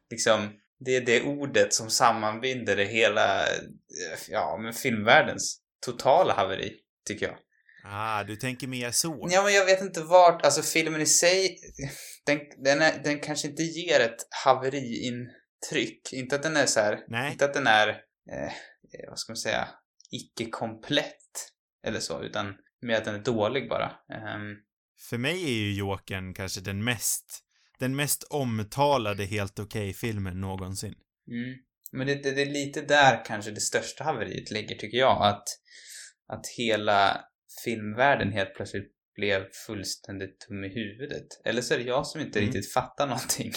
liksom, 0.09 0.49
det 0.79 0.95
är 0.95 1.01
det 1.01 1.21
ordet 1.23 1.73
som 1.73 1.89
sammanbinder 1.89 2.75
det 2.75 2.85
hela, 2.85 3.41
eh, 3.41 4.19
ja, 4.29 4.57
men 4.61 4.73
filmvärldens 4.73 5.59
totala 5.85 6.33
haveri, 6.33 6.73
tycker 7.07 7.25
jag. 7.25 7.37
Ah, 7.85 8.23
du 8.23 8.35
tänker 8.35 8.67
mer 8.67 8.91
så. 8.91 9.27
Ja, 9.31 9.43
men 9.43 9.53
jag 9.53 9.65
vet 9.65 9.81
inte 9.81 10.01
vart, 10.01 10.45
alltså 10.45 10.61
filmen 10.61 11.01
i 11.01 11.05
sig, 11.05 11.57
den, 12.25 12.39
den, 12.63 12.81
är, 12.81 13.03
den 13.03 13.19
kanske 13.19 13.47
inte 13.47 13.63
ger 13.63 13.99
ett 13.99 14.27
haveriintryck. 14.45 16.13
Inte 16.13 16.35
att 16.35 16.43
den 16.43 16.57
är 16.57 16.65
så 16.65 16.79
här, 16.79 16.99
Nej. 17.07 17.31
inte 17.31 17.45
att 17.45 17.53
den 17.53 17.67
är, 17.67 17.87
eh, 18.31 18.43
eh, 18.43 19.09
vad 19.09 19.19
ska 19.19 19.31
man 19.31 19.37
säga, 19.37 19.67
icke-komplett 20.11 21.49
eller 21.87 21.99
så, 21.99 22.23
utan 22.23 22.55
mer 22.81 22.97
att 22.97 23.05
den 23.05 23.15
är 23.15 23.23
dålig 23.23 23.69
bara. 23.69 23.91
Ehm, 24.13 24.55
För 25.09 25.17
mig 25.17 25.43
är 25.43 25.53
ju 25.53 25.73
Jokern 25.73 26.33
kanske 26.33 26.61
den 26.61 26.83
mest, 26.83 27.39
den 27.79 27.95
mest 27.95 28.23
omtalade 28.23 29.25
helt 29.25 29.59
okej-filmen 29.59 30.41
någonsin. 30.41 30.95
Mm. 31.27 31.59
Men 31.93 32.07
det, 32.07 32.15
det, 32.23 32.31
det 32.31 32.41
är 32.41 32.45
lite 32.45 32.81
där 32.81 33.25
kanske 33.25 33.51
det 33.51 33.61
största 33.61 34.03
haveriet 34.03 34.51
ligger, 34.51 34.75
tycker 34.75 34.97
jag. 34.97 35.25
Att, 35.27 35.43
att 36.27 36.47
hela 36.57 37.21
filmvärlden 37.63 38.31
helt 38.31 38.55
plötsligt 38.55 38.91
blev 39.15 39.45
fullständigt 39.67 40.39
tom 40.39 40.63
i 40.63 40.67
huvudet. 40.69 41.27
Eller 41.45 41.61
så 41.61 41.73
är 41.73 41.77
det 41.77 41.83
jag 41.83 42.07
som 42.07 42.21
inte 42.21 42.39
Mm. 42.39 42.51
riktigt 42.51 42.73
fattar 42.73 43.07
någonting. 43.07 43.51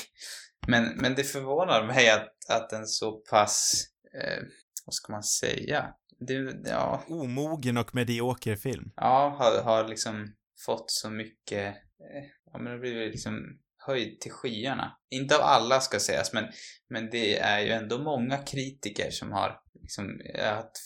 Men, 0.68 0.84
men 0.96 1.14
det 1.14 1.24
förvånar 1.24 1.86
mig 1.86 2.10
att, 2.10 2.28
att 2.50 2.72
en 2.72 2.86
så 2.86 3.12
pass, 3.30 3.84
eh, 4.22 4.42
vad 4.86 4.94
ska 4.94 5.12
man 5.12 5.22
säga? 5.22 5.94
Det, 6.18 6.54
ja, 6.64 7.04
Omogen 7.08 7.76
och 7.76 7.94
medioker 7.94 8.56
film. 8.56 8.92
ja 8.96 9.36
har, 9.38 9.62
har 9.62 9.88
liksom 9.88 10.34
fått 10.66 10.90
så 10.90 11.10
mycket, 11.10 11.66
eh, 11.76 12.24
ja 12.52 12.58
men 12.58 12.72
det 12.72 12.78
blivit 12.78 13.12
liksom 13.12 13.58
höjd 13.86 14.20
till 14.20 14.32
skyarna. 14.32 14.98
Inte 15.10 15.36
av 15.36 15.42
alla 15.42 15.80
ska 15.80 16.00
sägas, 16.00 16.32
men, 16.32 16.44
men 16.88 17.10
det 17.10 17.38
är 17.38 17.60
ju 17.60 17.70
ändå 17.70 17.98
många 17.98 18.38
kritiker 18.38 19.10
som 19.10 19.32
har 19.32 19.60
liksom, 19.82 20.20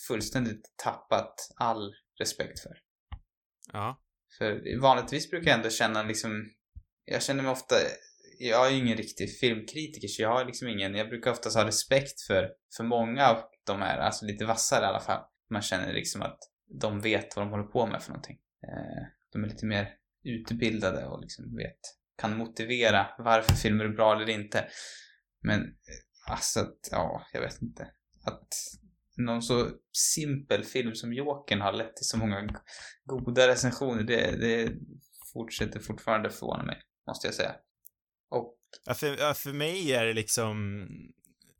fullständigt 0.07 0.73
tappat 0.83 1.35
all 1.55 1.93
respekt 2.19 2.59
för. 2.59 2.77
Ja. 3.73 4.01
För 4.37 4.79
vanligtvis 4.81 5.29
brukar 5.29 5.49
jag 5.49 5.57
ändå 5.57 5.69
känna 5.69 6.03
liksom, 6.03 6.49
jag 7.05 7.23
känner 7.23 7.43
mig 7.43 7.51
ofta, 7.51 7.75
jag 8.39 8.67
är 8.67 8.71
ju 8.71 8.77
ingen 8.77 8.97
riktig 8.97 9.37
filmkritiker 9.39 10.07
så 10.07 10.21
jag 10.21 10.29
har 10.29 10.45
liksom 10.45 10.67
ingen, 10.67 10.95
jag 10.95 11.09
brukar 11.09 11.31
oftast 11.31 11.57
ha 11.57 11.67
respekt 11.67 12.21
för, 12.21 12.49
för 12.77 12.83
många 12.83 13.27
av 13.27 13.37
de 13.63 13.81
här, 13.81 13.97
alltså 13.97 14.25
lite 14.25 14.45
vassare 14.45 14.85
i 14.85 14.87
alla 14.87 14.99
fall. 14.99 15.23
Man 15.49 15.61
känner 15.61 15.93
liksom 15.93 16.21
att 16.21 16.39
de 16.81 17.01
vet 17.01 17.35
vad 17.35 17.45
de 17.45 17.51
håller 17.51 17.63
på 17.63 17.87
med 17.87 18.03
för 18.03 18.09
någonting. 18.09 18.39
Eh, 18.67 19.03
de 19.31 19.43
är 19.43 19.47
lite 19.47 19.65
mer 19.65 19.93
utbildade 20.23 21.05
och 21.05 21.21
liksom 21.21 21.55
vet, 21.55 21.79
kan 22.17 22.37
motivera 22.37 23.07
varför 23.17 23.53
filmer 23.55 23.85
är 23.85 23.89
bra 23.89 24.15
eller 24.15 24.29
inte. 24.29 24.67
Men 25.43 25.61
eh, 25.61 26.31
alltså 26.31 26.59
att, 26.59 26.79
ja, 26.91 27.25
jag 27.33 27.41
vet 27.41 27.61
inte. 27.61 27.87
Att 28.23 28.47
någon 29.17 29.41
så 29.41 29.69
simpel 30.15 30.63
film 30.63 30.95
som 30.95 31.13
Jokern 31.13 31.61
har 31.61 31.73
lett 31.73 31.95
till 31.95 32.05
så 32.05 32.17
många 32.17 32.61
goda 33.05 33.47
recensioner, 33.47 34.03
det, 34.03 34.31
det 34.31 34.73
fortsätter 35.33 35.79
fortfarande 35.79 36.29
förvåna 36.29 36.63
mig, 36.63 36.81
måste 37.07 37.27
jag 37.27 37.33
säga. 37.33 37.55
Och 38.29 38.57
Ja, 38.85 38.93
för, 38.93 39.17
ja, 39.19 39.33
för 39.33 39.53
mig 39.53 39.93
är 39.93 40.05
det 40.05 40.13
liksom 40.13 40.87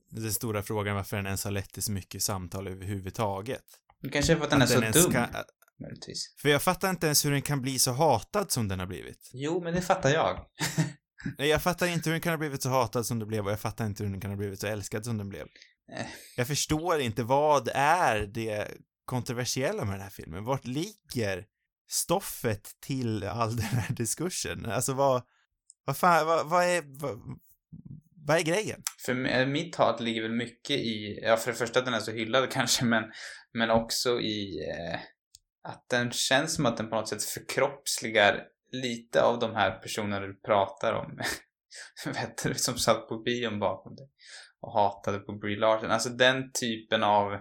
den 0.10 0.32
stora 0.34 0.64
frågan 0.64 0.96
varför 0.96 1.18
den 1.18 1.26
ens 1.26 1.44
har 1.44 1.52
lett 1.52 1.74
till 1.74 1.84
så 1.84 1.92
mycket 1.92 2.22
samtal 2.22 2.68
överhuvudtaget. 2.68 3.64
det 4.02 4.10
kanske 4.10 4.34
är 4.34 4.38
för 4.38 4.44
att 4.44 4.50
den 4.50 4.62
Att 4.62 4.70
är 4.72 4.76
så 4.76 4.82
ens 4.82 5.04
dum, 5.04 5.12
kan- 5.14 5.30
möjligtvis. 5.82 6.36
För 6.42 6.50
jag 6.50 6.62
fattar 6.62 6.90
inte 6.90 7.06
ens 7.06 7.26
hur 7.26 7.32
den 7.32 7.42
kan 7.42 7.62
bli 7.62 7.80
så 7.80 7.92
hatad 7.92 8.52
som 8.52 8.68
den 8.68 8.80
har 8.80 8.88
blivit. 8.88 9.30
Jo, 9.34 9.64
men 9.64 9.74
det 9.74 9.82
fattar 9.82 10.10
jag. 10.10 10.46
Nej, 11.38 11.48
jag 11.48 11.64
fattar 11.64 11.88
inte 11.88 12.10
hur 12.10 12.12
den 12.12 12.22
kan 12.22 12.32
ha 12.34 12.38
blivit 12.38 12.62
så 12.62 12.70
hatad 12.70 13.06
som 13.06 13.20
den 13.20 13.28
blev 13.28 13.46
och 13.46 13.52
jag 13.52 13.60
fattar 13.60 13.86
inte 13.86 14.04
hur 14.04 14.12
den 14.12 14.22
kan 14.22 14.32
ha 14.32 14.38
blivit 14.38 14.60
så 14.60 14.68
älskad 14.68 15.06
som 15.06 15.18
den 15.18 15.30
blev. 15.30 15.48
Eh. 15.98 16.06
Jag 16.38 16.48
förstår 16.48 17.00
inte, 17.00 17.24
vad 17.24 17.70
är 17.74 18.20
det 18.20 18.68
kontroversiella 19.06 19.86
med 19.86 19.94
den 19.94 20.02
här 20.02 20.10
filmen? 20.10 20.44
Vart 20.44 20.66
ligger 20.66 21.46
stoffet 21.90 22.72
till 22.80 23.24
all 23.24 23.56
den 23.56 23.66
här 23.66 23.96
diskursen? 23.96 24.66
Alltså 24.66 24.94
vad, 24.94 25.22
vad 25.86 25.98
fan, 25.98 26.28
vad, 26.28 26.50
vad 26.50 26.64
är, 26.64 26.84
vad, 26.86 27.20
vad 28.26 28.38
är 28.38 28.42
grejen? 28.42 28.84
För 29.06 29.14
mi- 29.14 29.46
mitt 29.46 29.76
hat 29.76 30.02
ligger 30.02 30.22
väl 30.22 30.32
mycket 30.32 30.78
i, 30.78 31.20
ja 31.24 31.38
för 31.38 31.52
det 31.52 31.58
första 31.58 31.80
att 31.80 31.86
den 31.86 31.94
är 31.94 32.00
så 32.00 32.12
hyllad 32.12 32.52
kanske, 32.52 32.86
men, 32.86 33.04
men 33.54 33.70
också 33.70 34.20
i 34.20 34.70
eh, 34.70 35.00
att 35.64 35.86
den 35.90 36.12
känns 36.12 36.56
som 36.56 36.66
att 36.66 36.78
den 36.78 36.90
på 36.90 36.96
något 36.96 37.10
sätt 37.10 37.24
förkroppsligar 37.24 38.44
lite 38.72 39.24
av 39.24 39.40
de 39.40 39.56
här 39.56 39.72
personerna 39.72 40.20
du 40.20 40.40
pratar 40.40 40.94
om. 40.94 41.20
Vet 42.06 42.44
du, 42.44 42.54
som 42.54 42.78
satt 42.78 43.08
på 43.08 43.18
bion 43.18 43.60
bakom 43.60 43.96
dig 43.96 44.10
och 44.62 44.74
hatade 44.74 45.20
på 45.20 45.34
Brie 45.34 45.60
Larson. 45.60 45.92
Alltså 45.92 46.10
den 46.10 46.52
typen 46.52 47.04
av 47.04 47.34
eh, 47.34 47.40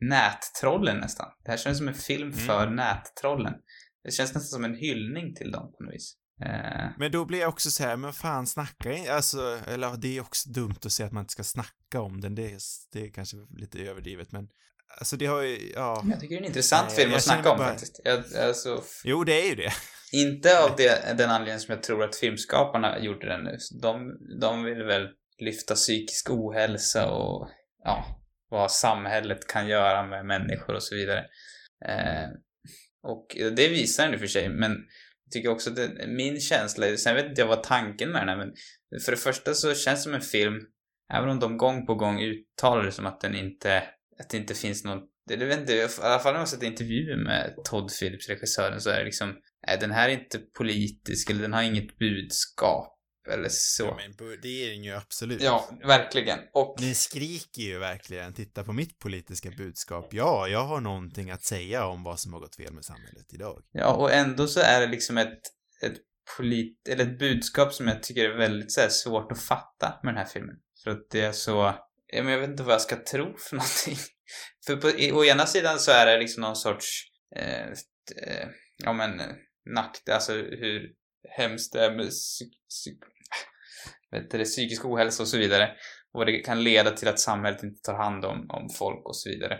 nättrollen 0.00 0.96
nästan. 0.96 1.28
Det 1.44 1.50
här 1.50 1.58
känns 1.58 1.78
som 1.78 1.88
en 1.88 1.94
film 1.94 2.32
för 2.32 2.70
nättrollen. 2.70 3.54
Det 4.04 4.10
känns 4.10 4.34
nästan 4.34 4.48
som 4.48 4.64
en 4.64 4.74
hyllning 4.74 5.34
till 5.34 5.52
dem 5.52 5.72
på 5.72 5.84
något 5.84 5.94
vis. 5.94 6.16
Eh, 6.44 6.88
Men 6.98 7.12
då 7.12 7.24
blir 7.24 7.40
jag 7.40 7.48
också 7.48 7.70
så 7.70 7.82
här, 7.82 7.96
men 7.96 8.12
fan 8.12 8.46
snacka 8.46 8.92
in, 8.92 9.10
alltså, 9.10 9.58
eller 9.66 9.96
det 9.96 10.16
är 10.16 10.20
också 10.20 10.50
dumt 10.50 10.76
att 10.84 10.92
säga 10.92 11.06
att 11.06 11.12
man 11.12 11.22
inte 11.22 11.32
ska 11.32 11.44
snacka 11.44 12.00
om 12.00 12.20
den, 12.20 12.34
det 12.34 12.52
är, 12.52 12.58
det 12.92 13.06
är 13.06 13.10
kanske 13.10 13.36
lite 13.50 13.78
överdrivet, 13.78 14.32
men 14.32 14.48
alltså 14.98 15.16
det 15.16 15.26
har 15.26 15.42
ju, 15.42 15.72
ja, 15.74 16.04
jag 16.10 16.20
tycker 16.20 16.34
det 16.34 16.38
är 16.38 16.42
en 16.42 16.46
intressant 16.46 16.88
Nej, 16.88 16.96
film 16.96 17.14
att 17.14 17.22
snacka 17.22 17.50
om 17.50 17.58
bara- 17.58 17.68
faktiskt. 17.68 18.00
Jag, 18.04 18.24
alltså, 18.36 18.82
jo 19.04 19.24
det 19.24 19.42
är 19.42 19.48
ju 19.48 19.54
det. 19.54 19.72
Inte 20.12 20.60
av 20.64 20.76
det, 20.76 21.18
den 21.18 21.30
anledningen 21.30 21.60
som 21.60 21.74
jag 21.74 21.82
tror 21.82 22.04
att 22.04 22.16
filmskaparna 22.16 22.98
gjorde 22.98 23.26
den 23.26 23.44
nu. 23.44 23.56
De, 23.82 24.12
de 24.40 24.64
vill 24.64 24.82
väl 24.82 25.08
lyfta 25.38 25.74
psykisk 25.74 26.30
ohälsa 26.30 27.10
och 27.10 27.48
ja, 27.84 28.04
vad 28.50 28.70
samhället 28.70 29.46
kan 29.46 29.68
göra 29.68 30.06
med 30.06 30.26
människor 30.26 30.74
och 30.74 30.82
så 30.82 30.94
vidare. 30.94 31.24
Eh, 31.86 32.28
och 33.02 33.26
det 33.56 33.68
visar 33.68 34.04
den 34.04 34.12
i 34.12 34.16
och 34.16 34.20
för 34.20 34.26
sig, 34.26 34.48
men 34.48 34.70
jag 35.24 35.32
tycker 35.32 35.48
också 35.50 35.70
att 35.70 35.76
det, 35.76 36.06
min 36.06 36.40
känsla, 36.40 36.96
sen 36.96 37.14
vet 37.14 37.26
inte 37.26 37.40
jag 37.40 37.48
vad 37.48 37.62
tanken 37.62 38.10
med 38.10 38.20
den 38.20 38.28
är, 38.28 38.36
men 38.36 38.50
för 39.04 39.12
det 39.12 39.18
första 39.18 39.54
så 39.54 39.74
känns 39.74 39.98
det 39.98 40.02
som 40.02 40.14
en 40.14 40.20
film, 40.20 40.54
även 41.12 41.28
om 41.28 41.40
de 41.40 41.56
gång 41.56 41.86
på 41.86 41.94
gång 41.94 42.20
uttalar 42.22 42.84
det 42.84 42.92
som 42.92 43.06
att 43.06 43.20
den 43.20 43.34
inte, 43.34 43.82
att 44.20 44.30
det 44.30 44.36
inte 44.36 44.54
finns 44.54 44.84
någon 44.84 44.98
det, 45.26 45.36
vet 45.36 45.60
inte, 45.60 45.72
i 45.72 45.88
alla 46.00 46.18
fall 46.18 46.32
när 46.32 46.40
man 46.40 46.46
sett 46.46 46.62
intervjuer 46.62 47.24
med 47.24 47.54
Todd 47.64 47.90
Phillips, 48.00 48.28
regissören, 48.28 48.80
så 48.80 48.90
är 48.90 48.98
det 48.98 49.04
liksom 49.04 49.36
Nej, 49.66 49.78
den 49.80 49.90
här 49.90 50.08
är 50.08 50.12
inte 50.12 50.38
politisk 50.38 51.30
eller 51.30 51.42
den 51.42 51.52
har 51.52 51.62
inget 51.62 51.98
budskap 51.98 52.96
eller 53.28 53.48
så. 53.48 53.84
Ja, 53.84 53.98
men 54.18 54.40
det 54.42 54.64
är 54.64 54.70
den 54.70 54.84
ju 54.84 54.94
absolut. 54.94 55.42
Ja, 55.42 55.70
verkligen. 55.84 56.38
Och 56.52 56.76
Den 56.78 56.94
skriker 56.94 57.62
ju 57.62 57.78
verkligen, 57.78 58.34
titta 58.34 58.64
på 58.64 58.72
mitt 58.72 58.98
politiska 58.98 59.50
budskap. 59.50 60.08
Ja, 60.10 60.48
jag 60.48 60.64
har 60.64 60.80
någonting 60.80 61.30
att 61.30 61.44
säga 61.44 61.86
om 61.86 62.02
vad 62.02 62.20
som 62.20 62.32
har 62.32 62.40
gått 62.40 62.56
fel 62.56 62.72
med 62.72 62.84
samhället 62.84 63.26
idag. 63.32 63.62
Ja, 63.72 63.94
och 63.94 64.12
ändå 64.12 64.46
så 64.46 64.60
är 64.60 64.80
det 64.80 64.86
liksom 64.86 65.18
ett, 65.18 65.40
ett 65.82 65.96
polit, 66.36 66.88
eller 66.88 67.04
ett 67.04 67.18
budskap 67.18 67.72
som 67.72 67.88
jag 67.88 68.02
tycker 68.02 68.30
är 68.30 68.36
väldigt 68.36 68.72
så 68.72 68.80
här, 68.80 68.88
svårt 68.88 69.32
att 69.32 69.42
fatta 69.42 70.00
med 70.02 70.14
den 70.14 70.18
här 70.18 70.32
filmen. 70.32 70.56
För 70.84 70.90
att 70.90 71.10
det 71.10 71.20
är 71.20 71.32
så, 71.32 71.74
men 72.12 72.26
jag 72.26 72.38
vet 72.38 72.50
inte 72.50 72.62
vad 72.62 72.74
jag 72.74 72.80
ska 72.80 72.96
tro 72.96 73.36
för 73.36 73.56
någonting. 73.56 73.96
För 74.66 74.76
på, 74.76 74.90
i, 74.90 75.12
å 75.12 75.24
ena 75.24 75.46
sidan 75.46 75.78
så 75.78 75.90
är 75.90 76.06
det 76.06 76.18
liksom 76.18 76.40
någon 76.40 76.56
sorts, 76.56 77.04
eh, 77.36 77.68
eh, 78.26 78.48
ja 78.76 78.92
men, 78.92 79.20
eh, 79.20 79.26
nakt, 79.74 80.08
alltså 80.08 80.32
hur 80.32 80.92
hemskt 81.36 81.72
det 81.72 81.84
är 81.84 81.96
med 81.96 82.10
psyk, 82.10 82.52
psyk, 82.68 82.98
vet 84.10 84.30
det, 84.30 84.44
psykisk 84.44 84.84
ohälsa 84.84 85.22
och 85.22 85.28
så 85.28 85.38
vidare. 85.38 85.70
Och 86.12 86.26
det 86.26 86.38
kan 86.38 86.64
leda 86.64 86.90
till 86.90 87.08
att 87.08 87.20
samhället 87.20 87.62
inte 87.62 87.82
tar 87.82 87.94
hand 87.94 88.24
om, 88.24 88.50
om 88.50 88.68
folk 88.78 89.08
och 89.08 89.16
så 89.16 89.28
vidare. 89.28 89.58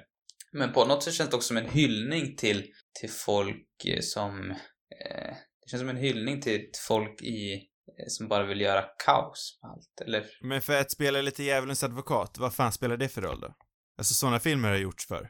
Men 0.53 0.73
på 0.73 0.85
något 0.85 1.03
sätt 1.03 1.15
känns 1.15 1.31
det 1.31 1.37
också 1.37 1.49
som 1.49 1.57
en 1.57 1.71
hyllning 1.71 2.37
till, 2.37 2.67
till 3.01 3.11
folk 3.11 3.85
eh, 3.87 4.01
som... 4.01 4.51
Eh, 4.51 5.35
det 5.63 5.71
känns 5.71 5.81
som 5.81 5.89
en 5.89 5.97
hyllning 5.97 6.41
till 6.41 6.71
folk 6.89 7.23
i, 7.23 7.70
som 8.09 8.29
bara 8.29 8.45
vill 8.47 8.61
göra 8.61 8.85
kaos 9.05 9.59
med 9.63 9.71
allt. 9.71 10.01
Eller, 10.07 10.25
Men 10.41 10.61
för 10.63 10.81
att 10.81 10.91
spela 10.91 11.21
lite 11.23 11.43
djävulens 11.43 11.85
advokat, 11.85 12.39
vad 12.39 12.55
fan 12.55 12.73
spelar 12.73 12.97
det 12.97 13.09
för 13.09 13.23
roll 13.23 13.41
då? 13.41 13.55
Alltså 13.99 14.15
sådana 14.15 14.41
filmer 14.41 14.69
har 14.69 14.77
gjorts 14.77 15.07
för. 15.07 15.29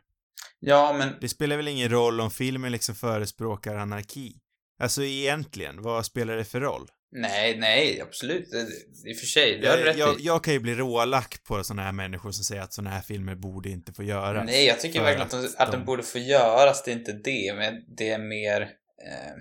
Ja, 0.61 0.95
men 0.99 1.15
Det 1.21 1.29
spelar 1.29 1.57
väl 1.57 1.69
ingen 1.69 1.89
roll 1.89 2.21
om 2.21 2.31
filmen 2.31 2.73
liksom 2.73 2.95
förespråkar 2.95 3.77
anarki? 3.77 4.33
Alltså 4.83 5.03
egentligen, 5.05 5.83
vad 5.83 6.07
spelar 6.07 6.37
det 6.37 6.45
för 6.45 6.61
roll? 6.61 6.87
nej, 7.13 7.59
nej, 7.59 8.01
absolut. 8.01 8.49
I 9.07 9.13
och 9.15 9.19
för 9.19 9.27
sig, 9.27 9.59
det 9.61 9.69
har 9.69 9.77
Jag, 9.79 9.87
rätt 9.87 9.99
jag, 9.99 10.21
i. 10.21 10.25
jag 10.25 10.45
kan 10.45 10.55
ju 10.55 10.61
bli 10.61 10.75
rålack 10.75 11.45
på 11.45 11.65
såna 11.65 11.83
här 11.83 11.93
människor 11.93 12.31
som 12.31 12.45
säger 12.45 12.63
att 12.63 12.73
såna 12.73 12.91
här 12.91 13.01
filmer 13.01 13.35
borde 13.35 13.69
inte 13.71 13.93
få 13.93 14.03
göras. 14.03 14.47
Nej, 14.47 14.67
jag 14.67 14.81
tycker 14.81 15.03
verkligen 15.03 15.23
att, 15.27 15.31
de, 15.31 15.37
att 15.47 15.55
att 15.57 15.73
de 15.73 15.79
de- 15.79 15.85
borde 15.85 16.03
få 16.03 16.19
göras, 16.19 16.83
det 16.85 16.91
är 16.91 16.97
inte 16.97 17.13
det, 17.13 17.55
men 17.57 17.75
det 17.97 18.11
är 18.11 18.19
mer... 18.19 18.61
Eh, 18.61 19.33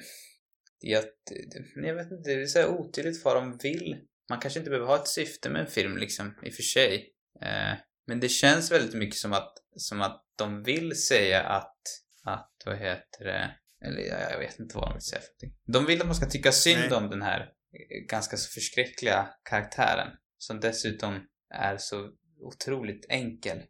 det, 0.82 1.88
jag 1.88 1.96
vet 1.96 2.12
inte, 2.12 2.30
det 2.30 2.42
är 2.42 2.46
så 2.46 2.68
otydligt 2.68 3.26
vad 3.26 3.36
de 3.36 3.58
vill. 3.58 3.98
Man 4.30 4.39
kanske 4.39 4.60
inte 4.60 4.70
behöver 4.70 4.88
ha 4.88 4.96
ett 4.96 5.08
syfte 5.08 5.50
med 5.50 5.62
en 5.62 5.68
film 5.68 5.98
liksom, 5.98 6.36
i 6.44 6.50
och 6.50 6.54
för 6.54 6.63
sig. 6.63 7.13
Eh, 7.42 7.78
men 8.08 8.20
det 8.20 8.30
känns 8.30 8.72
väldigt 8.72 8.96
mycket 8.96 9.15
som 9.15 9.34
att, 9.34 9.54
som 9.76 10.02
att 10.02 10.26
de 10.38 10.63
vill 10.63 11.02
säga 11.02 11.44
att, 11.44 11.82
att, 12.24 12.52
vad 12.65 12.78
heter 12.78 13.26
det, 13.26 13.56
eller 13.86 14.02
jag, 14.02 14.32
jag 14.32 14.39
vet 14.39 14.60
inte 14.60 14.76
vad 14.76 14.89
de 14.89 14.94
vill 14.94 15.02
säga 15.02 15.22
för 15.22 15.28
någonting. 15.28 15.62
De 15.74 15.86
vill 15.86 16.02
att 16.02 16.08
man 16.08 16.15
ska 16.15 16.26
tycka 16.26 16.52
synd 16.52 16.86
Nej. 16.89 16.98
om 16.98 17.10
den 17.10 17.22
här 17.22 17.39
eh, 17.42 18.06
ganska 18.10 18.38
så 18.38 18.50
förskräckliga 18.50 19.30
karaktären. 19.50 20.08
Som 20.38 20.60
dessutom 20.60 21.28
är 21.54 21.78
så 21.78 22.10
otroligt 22.42 23.06
enkel. 23.10 23.63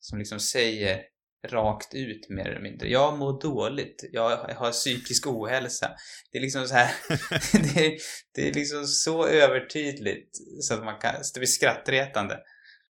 Som 0.00 0.18
liksom 0.18 0.40
säger 0.40 1.02
rakt 1.44 1.94
ut 1.94 2.28
mer 2.28 2.48
eller 2.48 2.60
mindre. 2.60 2.88
Jag 2.88 3.18
mår 3.18 3.40
dåligt. 3.42 4.04
Jag 4.12 4.36
har 4.36 4.72
psykisk 4.72 5.26
ohälsa. 5.26 5.90
Det 6.32 6.38
är 6.38 6.42
liksom 6.42 6.68
så 6.68 6.74
här. 6.74 6.90
det, 7.74 7.86
är, 7.86 7.98
det 8.34 8.48
är 8.48 8.54
liksom 8.54 8.86
så 8.86 9.26
övertydligt 9.26 10.30
så 10.60 10.74
att 10.74 10.84
man 10.84 10.98
kan, 11.00 11.14
det 11.34 11.40
blir 11.40 11.46
skrattretande. 11.46 12.38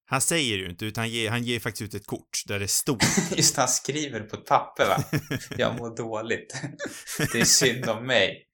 Han 0.07 0.21
säger 0.21 0.57
ju 0.57 0.71
inte, 0.71 0.85
utan 0.85 1.03
han 1.03 1.11
ger, 1.11 1.31
han 1.31 1.43
ger 1.43 1.61
faktiskt 1.61 1.83
ut 1.83 2.01
ett 2.01 2.07
kort 2.07 2.43
där 2.47 2.59
det 2.59 2.69
står. 2.69 2.99
Just 3.37 3.57
han 3.57 3.69
skriver 3.69 4.21
på 4.21 4.37
ett 4.37 4.47
papper 4.47 4.87
va. 4.87 5.05
Jag 5.57 5.79
mår 5.79 5.97
dåligt. 5.97 6.55
Det 7.33 7.41
är 7.41 7.45
synd 7.45 7.89
om 7.89 8.07
mig. 8.07 8.47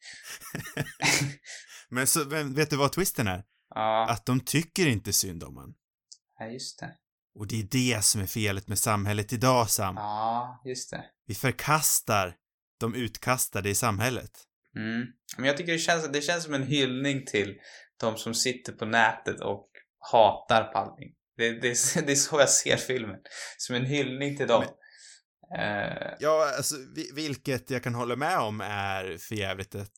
men 1.89 2.07
så, 2.07 2.25
vet 2.55 2.71
du 2.71 2.77
vad 2.77 2.93
twisten 2.93 3.29
är? 3.29 3.45
Ja, 3.75 4.07
Att 4.11 4.27
de 4.27 4.41
tycker 4.41 4.87
inte 4.87 5.13
synd 5.13 5.45
om 5.45 5.57
han. 5.57 5.75
ja 6.39 6.47
just 6.47 6.79
det. 6.81 6.97
Och 7.35 7.47
det 7.47 7.61
är 7.61 7.69
det 7.71 8.05
som 8.05 8.21
är 8.21 8.27
felet 8.27 8.69
med 8.69 8.79
samhället 8.79 9.33
idag, 9.33 9.71
Sam. 9.71 9.95
Ja, 9.97 10.63
just 10.65 10.91
det. 10.91 11.05
Vi 11.27 11.35
förkastar 11.35 12.37
de 12.81 12.95
utkastade 12.95 13.71
i 13.71 13.75
samhället. 13.75 14.31
Mm. 14.77 15.07
Men 15.37 15.47
jag 15.47 15.57
tycker 15.57 15.73
det 15.73 15.79
känns, 15.79 16.09
det 16.13 16.21
känns 16.23 16.45
som 16.45 16.55
en 16.55 16.67
hyllning 16.67 17.25
till 17.27 17.55
de 18.01 18.17
som 18.17 18.35
sitter 18.35 18.73
på 18.73 18.85
nätet 18.85 19.41
och 19.41 19.69
hatar 20.13 20.65
på 20.65 20.79
allting. 20.79 21.09
Det, 21.37 21.51
det, 21.51 21.61
det 22.07 22.13
är 22.13 22.17
så 22.17 22.41
jag 22.41 22.49
ser 22.51 22.77
filmen. 22.77 23.17
Som 23.59 23.77
en 23.77 23.85
hyllning 23.87 24.37
till 24.37 24.47
dem. 24.49 24.65
Eh, 25.59 26.13
Ja, 26.21 26.53
alltså, 26.57 26.75
vi- 26.95 27.11
vilket 27.15 27.71
jag 27.71 27.83
kan 27.83 27.95
hålla 27.95 28.17
med 28.17 28.39
om 28.39 28.61
är 28.61 29.19
förjävligt 29.19 29.75
att... 29.75 29.93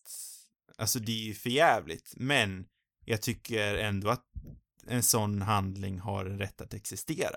Alltså, 0.78 0.98
det 0.98 1.12
är 1.12 1.26
ju 1.26 1.34
förjävligt, 1.34 2.12
men 2.16 2.64
jag 3.04 3.22
tycker 3.22 3.74
ändå 3.74 4.08
att 4.10 4.24
en 4.88 5.02
sån 5.02 5.42
handling 5.42 5.98
har 5.98 6.24
rätt 6.24 6.60
att 6.60 6.74
existera. 6.74 7.36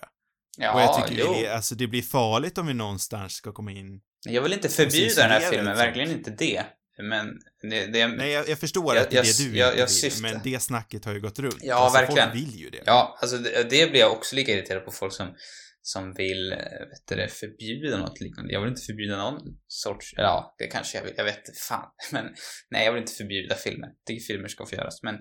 ja, 0.57 0.73
och 0.73 0.81
jag 0.81 1.07
tycker 1.07 1.21
jo. 1.25 1.33
det, 1.33 1.45
är- 1.45 1.51
alltså, 1.55 1.75
det 1.75 1.87
blir 1.87 2.01
farligt 2.01 2.57
om 2.57 2.67
vi 2.67 2.73
någonstans 2.73 3.33
ska 3.33 3.51
komma 3.51 3.71
in... 3.71 4.01
Jag 4.27 4.41
vill 4.41 4.53
inte 4.53 4.69
förbjuda 4.69 5.21
den 5.21 5.31
här 5.31 5.51
filmen, 5.51 5.77
verkligen 5.77 6.11
inte 6.11 6.31
det. 6.31 6.63
Men 7.09 7.27
det, 7.71 7.85
det 7.85 8.07
Nej, 8.07 8.31
jag, 8.31 8.49
jag 8.49 8.59
förstår 8.59 8.95
Jag- 8.95 9.03
att 9.03 9.09
det 9.09 9.15
är 9.17 9.23
jag- 9.25 9.25
det 9.25 9.51
du 9.51 9.57
jag- 9.57 9.75
vill, 9.75 9.87
syftar- 9.87 10.21
men 10.21 10.41
det 10.43 10.59
snacket 10.59 11.05
har 11.05 11.13
ju 11.13 11.21
gått 11.21 11.39
runt. 11.39 11.57
Ja, 11.61 11.75
alltså, 11.75 11.99
verkligen. 11.99 12.29
Folk 12.31 12.35
vill 12.41 12.55
ju 12.59 12.69
det. 12.69 12.83
Ja, 12.85 13.17
alltså 13.21 13.37
det, 13.37 13.63
det 13.69 13.91
blir 13.91 13.99
jag 13.99 14.11
också 14.11 14.35
lika 14.35 14.51
irriterad 14.51 14.85
på 14.85 14.91
folk 14.91 15.13
som, 15.13 15.35
som 15.81 16.13
vill, 16.13 16.51
eh, 16.51 16.57
vet 16.57 17.07
du 17.07 17.27
förbjuda 17.27 17.97
något 17.97 18.19
liknande. 18.19 18.53
Jag 18.53 18.61
vill 18.61 18.69
inte 18.69 18.81
förbjuda 18.81 19.17
någon 19.17 19.41
sorts, 19.67 20.13
ja, 20.17 20.55
det 20.57 20.67
kanske 20.67 20.97
jag 20.97 21.03
vill, 21.05 21.13
jag 21.17 21.23
vet 21.25 21.57
fan. 21.59 21.89
Men 22.11 22.25
nej, 22.69 22.85
jag 22.85 22.93
vill 22.93 23.01
inte 23.01 23.13
förbjuda 23.13 23.55
filmer. 23.55 23.87
Jag 23.87 24.05
tycker 24.05 24.23
filmer 24.33 24.47
ska 24.47 24.65
få 24.65 24.75
göras, 24.75 25.03
men, 25.03 25.15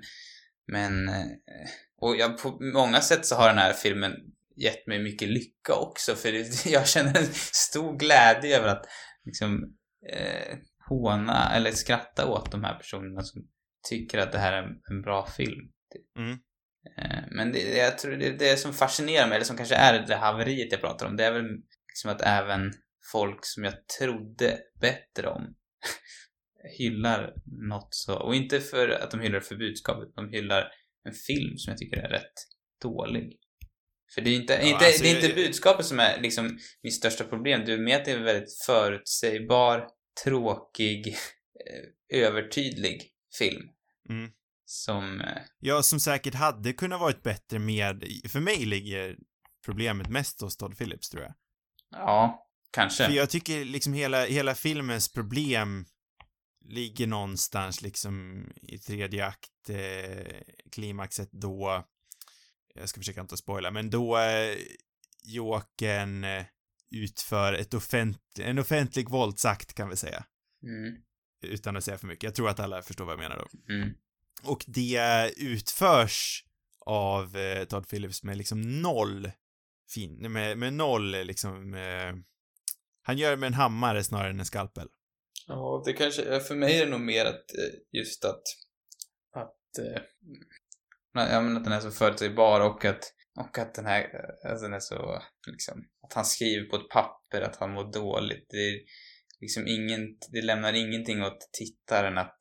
men, 0.72 1.08
eh, 1.08 1.14
och 2.04 2.16
jag, 2.16 2.38
på 2.38 2.58
många 2.60 3.00
sätt 3.00 3.26
så 3.26 3.34
har 3.34 3.48
den 3.48 3.58
här 3.58 3.72
filmen 3.72 4.12
gett 4.56 4.86
mig 4.86 5.02
mycket 5.02 5.28
lycka 5.28 5.74
också, 5.74 6.14
för 6.14 6.32
det, 6.32 6.66
jag 6.70 6.88
känner 6.88 7.18
en 7.18 7.34
stor 7.34 7.98
glädje 7.98 8.58
över 8.58 8.68
att 8.68 8.86
liksom 9.24 9.76
eh, 10.12 10.58
håna 10.88 11.54
eller 11.54 11.70
skratta 11.70 12.26
åt 12.26 12.50
de 12.50 12.64
här 12.64 12.74
personerna 12.74 13.22
som 13.22 13.42
tycker 13.88 14.18
att 14.18 14.32
det 14.32 14.38
här 14.38 14.52
är 14.52 14.62
en, 14.62 14.80
en 14.90 15.02
bra 15.02 15.26
film. 15.26 15.70
Mm. 16.18 16.38
Eh, 16.98 17.24
Men 17.30 17.52
det, 17.52 17.76
jag 17.76 17.98
tror 17.98 18.12
det, 18.12 18.30
det 18.30 18.56
som 18.56 18.74
fascinerar 18.74 19.28
mig, 19.28 19.36
eller 19.36 19.44
som 19.44 19.56
kanske 19.56 19.74
är 19.74 20.06
det 20.06 20.16
haveriet 20.16 20.72
jag 20.72 20.80
pratar 20.80 21.06
om, 21.06 21.16
det 21.16 21.24
är 21.24 21.32
väl 21.32 21.48
liksom 21.88 22.10
att 22.10 22.22
även 22.22 22.72
folk 23.12 23.38
som 23.42 23.64
jag 23.64 23.74
trodde 23.98 24.58
bättre 24.80 25.28
om 25.28 25.54
hyllar 26.78 27.34
något 27.68 27.88
så, 27.94 28.18
och 28.18 28.34
inte 28.34 28.60
för 28.60 28.88
att 28.88 29.10
de 29.10 29.20
hyllar 29.20 29.40
för 29.40 29.56
budskapet, 29.56 30.08
de 30.16 30.30
hyllar 30.30 30.70
en 31.04 31.12
film 31.14 31.58
som 31.58 31.70
jag 31.70 31.78
tycker 31.78 31.96
är 31.96 32.08
rätt 32.08 32.32
dålig. 32.82 33.38
För 34.14 34.20
det 34.20 34.30
är 34.30 34.34
inte, 34.34 34.52
Ja, 34.52 34.60
inte, 34.60 34.86
alltså, 34.86 35.02
det 35.02 35.10
är 35.10 35.14
inte 35.14 35.26
jag- 35.26 35.36
budskapet 35.36 35.86
som 35.86 36.00
är 36.00 36.20
liksom 36.20 36.58
mitt 36.82 36.94
största 36.94 37.24
problem, 37.24 37.62
det 37.66 37.72
är 37.72 37.78
med 37.78 37.96
att 37.96 38.04
det 38.04 38.10
är 38.10 38.16
en 38.18 38.24
väldigt 38.24 38.62
förutsägbar, 38.66 39.88
tråkig, 40.24 41.08
eh, 42.10 42.18
övertydlig 42.22 43.10
film. 43.38 43.68
Mm. 44.08 44.30
Som, 44.66 45.20
eh, 45.20 45.42
Ja, 45.60 45.82
som 45.82 46.00
säkert 46.00 46.34
hade 46.34 46.72
kunnat 46.72 47.00
varit 47.00 47.22
bättre 47.22 47.58
med... 47.58 48.04
För 48.28 48.40
mig 48.40 48.64
ligger 48.64 49.16
problemet 49.64 50.08
mest 50.08 50.40
hos 50.40 50.56
Todd 50.56 50.78
Phillips, 50.78 51.10
tror 51.10 51.22
jag. 51.22 51.34
ja, 51.90 52.46
kanske. 52.70 53.04
För 53.06 53.12
jag 53.12 53.30
tycker 53.30 53.64
liksom 53.64 53.92
hela, 53.92 54.24
hela 54.26 54.54
filmens 54.54 55.12
problem 55.12 55.86
ligger 56.64 57.06
någonstans 57.06 57.82
liksom 57.82 58.44
i 58.62 58.78
tredje 58.78 59.26
akt, 59.26 59.70
eh, 59.70 60.42
klimaxet 60.72 61.32
då, 61.32 61.84
jag 62.74 62.88
ska 62.88 63.00
försöka 63.00 63.20
inte 63.20 63.36
spoila, 63.36 63.70
men 63.70 63.90
då 63.90 64.18
eh, 64.18 64.56
Jokern 65.24 66.24
eh, 66.24 66.44
utför 66.90 67.52
ett 67.52 67.74
offent, 67.74 68.38
en 68.38 68.58
offentlig 68.58 69.10
våldsakt 69.10 69.74
kan 69.74 69.88
vi 69.88 69.96
säga. 69.96 70.24
Mm, 70.62 70.96
Utan 71.42 71.76
att 71.76 71.84
säga 71.84 71.98
för 71.98 72.06
mycket. 72.06 72.22
Jag 72.22 72.34
tror 72.34 72.48
att 72.48 72.60
alla 72.60 72.82
förstår 72.82 73.04
vad 73.04 73.12
jag 73.12 73.18
menar 73.18 73.36
då. 73.36 73.74
mm. 73.74 73.94
Och 74.42 74.64
det 74.66 75.32
utförs 75.36 76.44
av 76.86 77.36
eh, 77.36 77.64
Todd 77.64 77.88
Phillips 77.88 78.22
med 78.22 78.36
liksom 78.36 78.82
noll 78.82 79.30
fin, 79.90 80.32
med, 80.32 80.58
med 80.58 80.72
noll 80.72 81.10
liksom, 81.10 81.74
eh, 81.74 82.14
han 83.02 83.18
gör 83.18 83.30
det 83.30 83.36
med 83.36 83.46
en 83.46 83.54
hammare 83.54 84.04
snarare 84.04 84.30
än 84.30 84.40
en 84.40 84.46
skalpel. 84.46 84.88
Ja, 85.46 85.82
det 85.86 85.92
kanske, 85.92 86.34
eh, 86.34 86.40
för 86.40 86.54
mig 86.54 86.80
är 86.80 86.84
det 86.84 86.90
nog 86.90 87.00
mer 87.00 87.24
att 87.24 87.58
eh, 87.58 88.00
just 88.00 88.24
att, 88.24 88.42
att, 89.32 89.78
eh, 89.78 90.02
ja, 91.12 91.40
men 91.40 91.56
att 91.56 91.64
den 91.64 91.72
är 91.72 91.80
så 91.80 91.90
förutsägbar 91.90 92.60
och 92.60 92.84
att, 92.84 93.12
och 93.38 93.58
att 93.58 93.74
den 93.74 93.86
här, 93.86 94.06
alltså 94.48 94.64
den 94.64 94.74
är 94.74 94.80
så, 94.80 95.22
liksom, 95.50 95.84
att 96.02 96.12
han 96.12 96.24
skriver 96.24 96.68
på 96.68 96.76
ett 96.76 96.88
papper 96.88 97.40
att 97.40 97.56
han 97.56 97.72
mår 97.72 97.92
dåligt. 97.92 98.46
Det 98.48 98.56
är 98.56 98.80
liksom 99.40 99.66
ingen, 99.66 100.18
det 100.32 100.42
lämnar 100.42 100.72
ingenting 100.72 101.22
åt 101.22 101.48
tittaren 101.52 102.18
att 102.18 102.38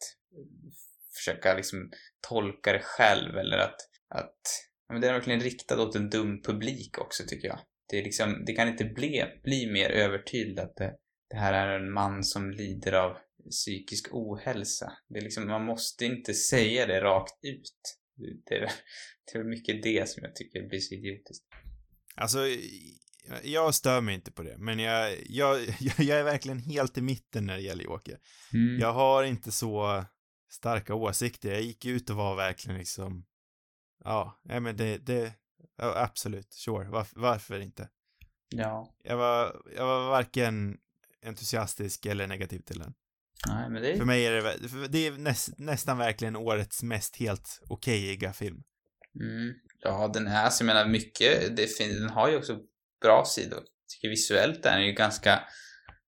försöka 1.15 1.53
liksom 1.53 1.91
tolka 2.29 2.73
det 2.73 2.83
själv 2.83 3.37
eller 3.37 3.57
att, 3.57 3.75
att, 4.09 4.41
ja, 4.87 4.93
men 4.93 5.01
det 5.01 5.07
är 5.07 5.13
verkligen 5.13 5.39
riktat 5.39 5.79
åt 5.79 5.95
en 5.95 6.09
dum 6.09 6.41
publik 6.41 6.97
också 6.97 7.23
tycker 7.27 7.47
jag. 7.47 7.59
Det 7.89 7.99
är 7.99 8.03
liksom, 8.03 8.43
det 8.45 8.53
kan 8.53 8.67
inte 8.67 8.85
bli, 8.85 9.23
bli 9.43 9.71
mer 9.71 9.89
övertydligt 9.89 10.59
att 10.59 10.75
det, 10.75 10.95
det 11.33 11.39
här 11.39 11.53
är 11.53 11.79
en 11.79 11.91
man 11.91 12.23
som 12.23 12.51
lider 12.51 12.93
av 12.93 13.17
psykisk 13.49 14.07
ohälsa. 14.11 14.93
Det 15.09 15.17
är 15.19 15.21
liksom, 15.21 15.47
man 15.47 15.65
måste 15.65 16.05
inte 16.05 16.33
säga 16.33 16.85
det 16.85 17.01
rakt 17.01 17.45
ut. 17.45 17.71
Det 18.45 18.55
är, 18.55 18.59
det 19.33 19.39
är 19.39 19.43
mycket 19.43 19.83
det 19.83 20.09
som 20.09 20.23
jag 20.23 20.35
tycker 20.35 20.67
blir 20.69 20.79
så 20.79 20.95
idiotiskt. 20.95 21.45
Alltså, 22.15 22.39
jag 23.43 23.75
stör 23.75 24.01
mig 24.01 24.15
inte 24.15 24.31
på 24.31 24.43
det, 24.43 24.57
men 24.57 24.79
jag, 24.79 25.17
jag, 25.25 25.59
jag 25.97 26.19
är 26.19 26.23
verkligen 26.23 26.59
helt 26.59 26.97
i 26.97 27.01
mitten 27.01 27.45
när 27.45 27.55
det 27.55 27.63
gäller 27.63 27.83
Joker. 27.83 28.19
Mm. 28.53 28.79
Jag 28.79 28.93
har 28.93 29.23
inte 29.23 29.51
så 29.51 30.05
starka 30.51 30.95
åsikter. 30.95 31.51
Jag 31.51 31.61
gick 31.61 31.85
ut 31.85 32.09
och 32.09 32.15
var 32.15 32.35
verkligen 32.35 32.77
liksom, 32.77 33.25
ja, 34.03 34.41
nej 34.43 34.59
men 34.59 34.77
det, 34.77 34.97
det, 34.97 35.34
absolut, 35.77 36.53
sure, 36.53 36.89
varför, 36.89 37.19
varför 37.19 37.59
inte? 37.59 37.89
Ja. 38.49 38.95
Jag 39.03 39.17
var, 39.17 39.61
jag 39.75 39.86
var 39.86 40.09
varken 40.09 40.77
entusiastisk 41.26 42.05
eller 42.05 42.28
negativ 42.28 42.59
till 42.59 42.80
den. 42.80 42.93
Nej, 43.47 43.69
men 43.69 43.82
det 43.82 43.93
För 43.93 44.01
är... 44.01 44.05
mig 44.05 44.26
är 44.26 44.32
det, 44.32 44.88
det 44.88 45.07
är 45.07 45.11
näs, 45.11 45.49
nästan 45.57 45.97
verkligen 45.97 46.36
årets 46.36 46.84
mest 46.84 47.15
helt 47.15 47.59
okejiga 47.69 48.34
film. 48.34 48.63
Mm. 49.19 49.53
Ja, 49.80 50.11
den 50.13 50.28
är, 50.28 50.43
alltså 50.43 50.63
jag 50.63 50.65
menar 50.65 50.88
mycket, 50.88 51.57
det 51.57 51.67
fin- 51.67 51.99
den 51.99 52.09
har 52.09 52.30
ju 52.30 52.38
också 52.38 52.57
bra 53.01 53.26
sidor. 53.26 53.59
Jag 53.59 53.88
tycker 53.88 54.09
visuellt 54.09 54.65
är 54.65 54.78
den 54.78 54.86
ju 54.86 54.93
ganska 54.93 55.39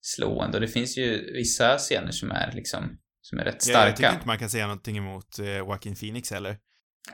slående 0.01 0.57
och 0.57 0.61
det 0.61 0.67
finns 0.67 0.97
ju 0.97 1.33
vissa 1.33 1.77
scener 1.77 2.11
som 2.11 2.31
är 2.31 2.51
liksom, 2.51 2.97
som 3.21 3.39
är 3.39 3.43
rätt 3.43 3.61
starka. 3.61 3.87
jag 3.87 3.95
tycker 3.95 4.13
inte 4.13 4.27
man 4.27 4.39
kan 4.39 4.49
säga 4.49 4.67
någonting 4.67 4.97
emot 4.97 5.39
eh, 5.39 5.57
Joaquin 5.57 5.95
Phoenix 5.95 6.31
heller. 6.31 6.57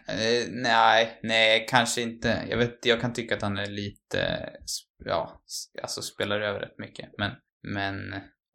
Eh, 0.08 0.48
nej, 0.50 1.20
nej, 1.24 1.66
kanske 1.70 2.02
inte. 2.02 2.46
Jag 2.50 2.58
vet, 2.58 2.86
jag 2.86 3.02
kan 3.02 3.14
tycka 3.14 3.36
att 3.36 3.42
han 3.42 3.58
är 3.58 3.68
lite 3.68 4.50
ja, 5.06 5.44
alltså 5.82 6.02
spelar 6.02 6.42
över 6.42 6.60
rätt 6.60 6.78
mycket. 6.78 7.10
Men, 7.18 7.32
men 7.64 7.96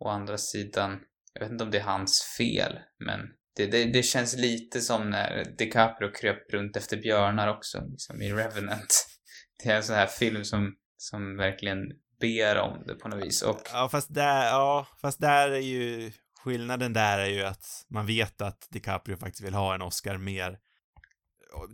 å 0.04 0.08
andra 0.08 0.38
sidan, 0.38 0.98
jag 1.32 1.40
vet 1.40 1.52
inte 1.52 1.64
om 1.64 1.70
det 1.70 1.78
är 1.78 1.82
hans 1.82 2.22
fel, 2.38 2.78
men 3.04 3.20
det, 3.56 3.66
det, 3.66 3.84
det 3.84 4.02
känns 4.02 4.36
lite 4.36 4.80
som 4.80 5.10
när 5.10 5.44
DiCaprio 5.58 6.12
kröp 6.12 6.52
runt 6.52 6.76
efter 6.76 6.96
björnar 6.96 7.48
också, 7.48 7.84
liksom 7.90 8.22
i 8.22 8.32
Revenant. 8.32 9.06
Det 9.62 9.70
är 9.70 9.76
en 9.76 9.82
sån 9.82 9.96
här 9.96 10.06
film 10.06 10.44
som, 10.44 10.74
som 10.96 11.36
verkligen 11.36 11.78
ber 12.20 12.58
om 12.58 12.84
det 12.86 12.94
på 12.94 13.08
något 13.08 13.26
vis. 13.26 13.42
Och 13.42 13.60
Ja, 13.72 13.88
fast 13.88 14.14
där, 14.14 14.44
ja, 14.44 14.86
fast 15.00 15.20
där 15.20 15.50
är 15.50 15.60
ju, 15.60 16.12
skillnaden 16.44 16.92
där 16.92 17.18
är 17.18 17.26
ju 17.26 17.42
att 17.42 17.64
man 17.90 18.06
vet 18.06 18.40
att 18.40 18.68
DiCaprio 18.70 19.16
faktiskt 19.16 19.44
vill 19.44 19.54
ha 19.54 19.74
en 19.74 19.82
Oscar 19.82 20.16
mer. 20.16 20.58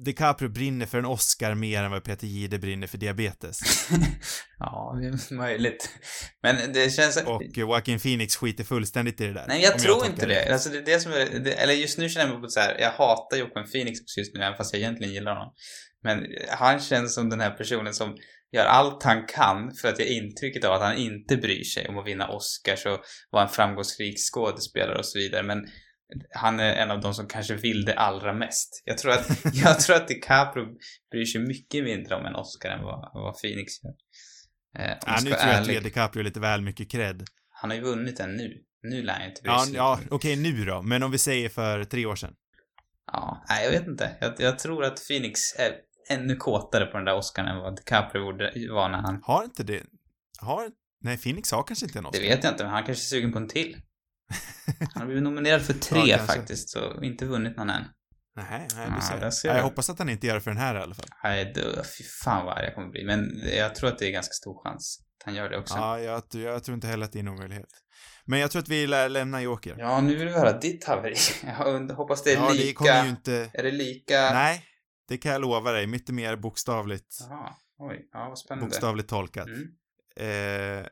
DiCaprio 0.05 0.49
brinner 0.49 0.87
för 0.87 0.99
en 0.99 1.05
Oscar 1.05 1.55
mer 1.55 1.83
än 1.83 1.91
vad 1.91 2.05
Peter 2.05 2.27
Jihde 2.27 2.59
brinner 2.59 2.87
för 2.87 2.99
diabetes. 2.99 3.61
ja, 4.59 4.99
det 5.01 5.07
är 5.07 5.35
möjligt. 5.35 5.91
Men 6.43 6.73
det 6.73 6.91
känns... 6.93 7.17
Och 7.17 7.43
Joaquin 7.43 7.99
Phoenix 7.99 8.37
skiter 8.37 8.65
fullständigt 8.65 9.21
i 9.21 9.27
det 9.27 9.33
där. 9.33 9.45
Nej, 9.49 9.63
jag 9.63 9.79
tror 9.79 9.95
tolkar 9.95 10.11
inte 10.11 10.27
det. 10.27 10.53
Alltså 10.53 10.71
det 10.71 10.79
är 10.79 10.85
det 10.85 11.01
som 11.01 11.13
är, 11.13 11.39
det, 11.45 11.53
eller 11.53 11.75
just 11.75 11.99
nu 11.99 12.09
känner 12.09 12.27
jag 12.27 12.35
mig 12.35 12.43
på 12.43 12.49
så 12.49 12.61
här, 12.61 12.77
jag 12.81 12.91
hatar 12.91 13.37
Joaquin 13.37 13.73
Phoenix 13.73 14.01
just 14.19 14.35
nu, 14.35 14.43
även 14.43 14.57
fast 14.57 14.73
jag 14.73 14.81
egentligen 14.81 15.13
gillar 15.13 15.33
honom. 15.33 15.53
Men 16.03 16.27
han 16.49 16.81
känns 16.81 17.15
som 17.15 17.31
den 17.31 17.41
här 17.41 17.51
personen 17.51 17.95
som 17.95 18.17
gör 18.53 18.65
allt 18.65 19.03
han 19.03 19.27
kan 19.27 19.75
för 19.75 19.89
att 19.89 19.99
ge 20.01 20.05
intrycket 20.05 20.65
av 20.65 20.73
att 20.73 20.83
han 20.83 20.97
inte 20.97 21.37
bryr 21.37 21.65
sig 21.65 21.89
om 21.89 21.99
att 21.99 22.07
vinna 22.07 22.29
Oscars 22.29 22.87
och 22.87 23.01
vara 23.31 23.43
en 23.43 23.49
framgångsrik 23.49 24.19
skådespelare 24.33 24.99
och 24.99 25.07
så 25.07 25.19
vidare. 25.19 25.43
Men 25.43 25.67
han 26.31 26.61
är 26.61 26.75
en 26.75 26.91
av 26.91 27.01
de 27.01 27.15
som 27.15 27.27
kanske 27.29 27.55
vill 27.55 27.85
det 27.85 27.95
allra 27.95 28.33
mest. 28.33 28.83
Jag 28.85 28.99
tror 28.99 29.13
att, 29.13 29.45
jag 29.55 29.81
tror 29.81 29.97
att 29.97 30.09
DiCaprio 30.09 30.67
bryr 31.11 31.25
sig 31.25 31.41
mycket 31.41 31.85
mindre 31.85 32.15
om 32.15 32.27
en 32.27 32.35
Oscar 32.35 32.71
än 32.71 32.85
vad, 32.85 33.11
vad 33.15 33.41
Phoenix 33.43 33.73
gör. 33.85 33.95
Eh, 34.79 34.97
Ja, 35.07 35.15
nu 35.25 35.31
tror 35.31 35.41
jag 35.41 35.51
att 35.51 35.69
ärlig. 35.69 35.83
DiCaprio 35.83 36.23
lite 36.23 36.41
väl 36.41 36.61
mycket 36.63 36.91
cred. 36.91 37.25
Han 37.51 37.71
har 37.71 37.77
ju 37.77 37.83
vunnit 37.83 38.17
den 38.17 38.37
nu. 38.37 38.53
Nu 38.83 39.03
lär 39.03 39.13
han 39.15 39.29
inte 39.29 39.43
bry 39.43 39.51
Ja, 39.53 39.67
ja 39.75 40.01
okej 40.11 40.37
nu 40.37 40.65
då, 40.65 40.83
men 40.83 41.03
om 41.03 41.11
vi 41.11 41.19
säger 41.19 41.49
för 41.49 41.85
tre 41.85 42.07
år 42.07 42.17
sedan. 42.17 42.35
Ja, 43.13 43.45
nej, 43.49 43.65
jag 43.65 43.71
vet 43.73 43.87
inte. 43.87 44.11
Jag, 44.21 44.35
jag 44.39 44.59
tror 44.59 44.85
att 44.85 45.01
Phoenix 45.09 45.41
är 45.59 45.73
ännu 46.17 46.37
kåtare 46.37 46.87
på 46.87 46.97
den 46.97 47.05
där 47.05 47.15
Oscarn 47.17 47.47
än 47.49 47.57
vad 47.59 47.77
DiCaprio 47.77 48.25
borde 48.25 48.53
vara 48.73 48.89
när 48.89 48.99
han... 48.99 49.21
Har 49.25 49.45
inte 49.45 49.63
det, 49.63 49.83
har, 50.41 50.71
nej 51.01 51.19
Phoenix 51.19 51.53
har 51.53 51.63
kanske 51.63 51.87
inte 51.87 51.99
en 51.99 52.03
Det 52.03 52.09
Oscar. 52.09 52.23
vet 52.23 52.45
jag 52.45 52.53
inte, 52.53 52.65
men 52.65 52.73
han 52.73 52.85
kanske 52.85 53.03
är 53.03 53.19
sugen 53.19 53.33
på 53.33 53.39
en 53.39 53.49
till. 53.49 53.77
Han 54.81 54.89
har 54.95 55.05
blivit 55.05 55.23
nominerad 55.23 55.63
för 55.63 55.75
tre 55.75 56.01
Ja, 56.07 56.19
faktiskt, 56.19 56.71
så 56.71 57.03
inte 57.03 57.25
vunnit 57.27 57.57
någon 57.57 57.71
än. 57.71 57.85
Nej, 58.37 58.69
nej, 58.77 58.89
du 58.97 59.07
ser. 59.07 59.21
där 59.21 59.31
ser 59.31 59.49
Ja, 59.49 59.57
jag 59.57 59.63
hoppas 59.63 59.91
att 59.91 59.99
han 59.99 60.09
inte 60.09 60.27
gör 60.27 60.35
det 60.35 60.41
för 60.41 60.51
den 60.51 60.61
här 60.61 60.75
i 60.75 60.79
alla 60.79 60.95
fall. 60.95 61.07
Nej, 61.25 61.53
det, 61.55 61.63
fy 61.99 62.05
fan 62.25 62.45
vad 62.47 62.59
arg 62.59 62.65
jag 62.65 62.75
kommer 62.75 62.89
bli. 62.89 63.05
Men 63.05 63.41
jag 63.57 63.75
tror 63.75 63.89
att 63.89 63.99
det 63.99 64.07
är 64.07 64.11
ganska 64.13 64.33
stor 64.33 64.63
chans 64.65 64.99
att 65.01 65.27
han 65.27 65.35
gör 65.35 65.49
det 65.49 65.59
också. 65.59 65.75
Ja, 65.75 66.01
jag, 66.01 66.23
jag 66.33 66.65
tror 66.65 66.75
inte 66.75 66.87
heller 66.87 67.05
att 67.05 67.13
det 67.13 67.19
är 67.19 67.21
en 67.21 67.29
omöjlighet. 67.29 67.69
Men 68.25 68.39
jag 68.39 68.51
tror 68.51 68.63
att 68.63 68.69
vi 68.69 68.87
lär 68.87 69.09
lämna 69.09 69.43
Joker. 69.43 69.77
Ja, 69.79 70.01
nu 70.01 70.15
vill 70.17 70.29
vi 70.29 70.35
höra 70.35 70.59
ditt 70.59 70.85
haveri. 70.85 71.15
Jag 71.47 71.95
hoppas 71.95 72.23
det 72.23 72.33
är 72.33 72.37
Ja, 72.37 72.51
lika... 72.51 72.65
det 72.67 72.73
kommer 72.73 73.05
ju 73.05 73.11
inte... 73.11 73.51
Är 73.55 73.63
det 73.63 73.71
lika... 73.71 74.15
Nej, 74.33 74.65
det 75.09 75.19
kan 75.19 75.33
jag 75.33 75.41
lova 75.41 75.73
dig. 75.73 75.87
Mycket 75.87 76.15
mer 76.15 76.37
bokstavligt, 76.37 77.17
Jaha, 77.29 77.53
oj, 77.79 78.09
ja 78.13 78.29
vad 78.29 78.39
spännande. 78.39 78.67
bokstavligt 78.67 79.09
tolkat. 79.09 79.47
Mm. 79.47 79.61
Eh, 80.17 80.87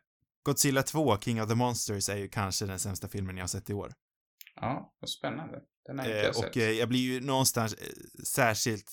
Godzilla 0.51 0.83
2, 0.83 1.19
King 1.21 1.43
of 1.43 1.49
the 1.49 1.55
Monsters, 1.55 2.09
är 2.09 2.17
ju 2.17 2.29
kanske 2.29 2.67
den 2.67 2.79
sämsta 2.79 3.09
filmen 3.09 3.37
jag 3.37 3.43
har 3.43 3.49
sett 3.49 3.71
i 3.71 3.75
år. 3.75 3.93
Ja, 4.55 4.95
vad 5.01 5.11
spännande. 5.11 5.61
Den 5.87 5.99
har 5.99 6.07
inte 6.07 6.21
Eh, 6.21 6.33
sett. 6.33 6.45
och 6.45 6.57
eh, 6.57 6.71
jag 6.71 6.89
blir 6.89 7.01
ju 7.01 7.21
någonstans 7.21 7.73
eh, 7.75 7.87
särskilt 8.25 8.91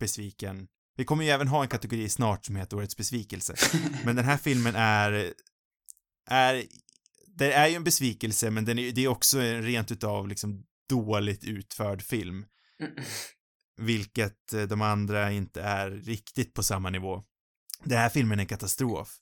besviken. 0.00 0.68
Vi 0.96 1.04
kommer 1.04 1.24
ju 1.24 1.30
även 1.30 1.48
ha 1.48 1.62
en 1.62 1.68
kategori 1.68 2.08
snart 2.08 2.44
som 2.44 2.56
heter 2.56 2.76
Årets 2.76 2.96
besvikelse. 2.96 3.54
Men 4.04 4.16
den 4.16 4.24
här 4.24 4.36
filmen 4.36 4.74
är, 4.76 5.32
är, 6.30 6.64
det 7.26 7.52
är 7.52 7.68
ju 7.68 7.74
en 7.74 7.84
besvikelse, 7.84 8.50
men 8.50 8.64
den 8.64 8.78
är, 8.78 8.92
det 8.92 9.04
är 9.04 9.08
också 9.08 9.40
en 9.40 9.62
rent 9.62 9.90
utav 9.92 10.28
liksom 10.28 10.64
dåligt 10.88 11.44
utförd 11.44 12.02
film. 12.02 12.46
Vilket 13.80 14.52
eh, 14.52 14.62
de 14.62 14.82
andra 14.82 15.32
inte 15.32 15.62
är 15.62 15.90
riktigt 15.90 16.54
på 16.54 16.62
samma 16.62 16.90
nivå. 16.90 17.22
Den 17.84 17.98
här 17.98 18.08
filmen 18.08 18.38
är 18.38 18.42
en 18.42 18.46
katastrof. 18.48 19.16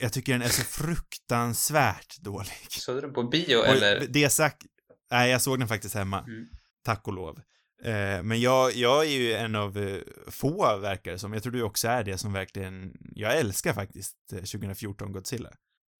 Jag 0.00 0.12
tycker 0.12 0.32
den 0.32 0.42
är 0.42 0.48
så 0.48 0.62
fruktansvärt 0.62 2.18
dålig. 2.20 2.66
Såg 2.68 2.96
du 2.96 3.00
den 3.00 3.12
på 3.12 3.22
bio 3.22 3.56
Och 3.56 3.66
eller? 3.66 4.06
Det 4.08 4.30
sagt, 4.30 4.62
nej 5.10 5.30
jag 5.30 5.42
såg 5.42 5.58
den 5.58 5.68
faktiskt 5.68 5.94
hemma. 5.94 6.18
Mm. 6.18 6.46
Tack 6.84 7.08
och 7.08 7.14
lov. 7.14 7.40
Eh, 7.84 8.22
men 8.22 8.40
jag, 8.40 8.72
jag 8.72 9.04
är 9.04 9.10
ju 9.10 9.32
en 9.32 9.54
av 9.54 9.78
eh, 9.78 10.00
få 10.26 10.78
verkare 10.78 11.18
som, 11.18 11.32
jag 11.32 11.42
tror 11.42 11.52
du 11.52 11.62
också 11.62 11.88
är 11.88 12.04
det, 12.04 12.18
som 12.18 12.32
verkligen, 12.32 12.92
jag 13.14 13.38
älskar 13.38 13.72
faktiskt 13.72 14.16
eh, 14.32 14.38
2014 14.38 15.12
Godzilla. 15.12 15.50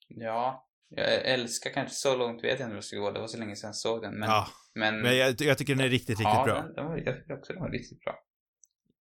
Ja, 0.09 0.69
jag 0.89 1.27
älskar 1.27 1.71
kanske 1.71 1.95
så 1.95 2.17
långt 2.17 2.45
vet 2.45 2.61
jag 2.61 2.67
inte 2.67 2.69
hur 2.69 2.77
det 2.77 2.83
ska 2.83 2.97
gå. 2.97 3.11
Det 3.11 3.21
var 3.21 3.27
så 3.27 3.39
länge 3.39 3.57
sedan 3.57 3.69
jag 3.69 3.77
såg 3.77 4.03
den. 4.03 4.19
Men, 4.19 4.29
ja, 4.29 4.49
men, 4.75 5.01
men 5.01 5.17
jag, 5.17 5.41
jag 5.41 5.59
tycker 5.59 5.75
den 5.75 5.85
är 5.85 5.89
riktigt, 5.89 6.09
riktigt 6.09 6.25
ja, 6.25 6.45
bra. 6.45 6.55
Den, 6.55 6.75
den 6.75 6.87
var, 6.87 6.97
jag 6.97 7.17
tycker 7.17 7.39
också 7.39 7.53
den 7.53 7.63
var 7.63 7.71
riktigt 7.71 8.01
bra. 8.01 8.15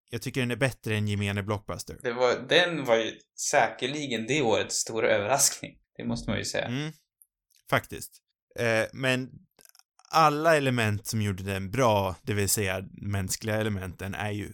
Jag 0.10 0.22
tycker 0.22 0.41
den 0.41 0.51
är 0.51 0.55
bättre 0.55 0.95
än 0.95 1.08
gemene 1.08 1.43
blockbuster. 1.43 1.97
Det 2.03 2.14
var, 2.14 2.45
den 2.49 2.86
var 2.86 2.95
ju 2.95 3.14
säkerligen 3.51 4.28
det 4.28 4.41
årets 4.41 4.76
stora 4.76 5.10
överraskning. 5.10 5.78
Det 5.97 6.05
måste 6.05 6.30
man 6.30 6.39
ju 6.39 6.45
säga. 6.45 6.66
Mm, 6.66 6.91
faktiskt. 7.70 8.22
Eh, 8.60 8.86
men 8.93 9.30
alla 10.10 10.58
element 10.58 11.08
som 11.08 11.22
gjorde 11.22 11.43
den 11.43 11.72
bra, 11.72 12.16
det 12.22 12.34
vill 12.34 12.49
säga 12.49 12.84
mänskliga 12.91 13.55
elementen, 13.55 14.16
är 14.16 14.32
ju 14.32 14.53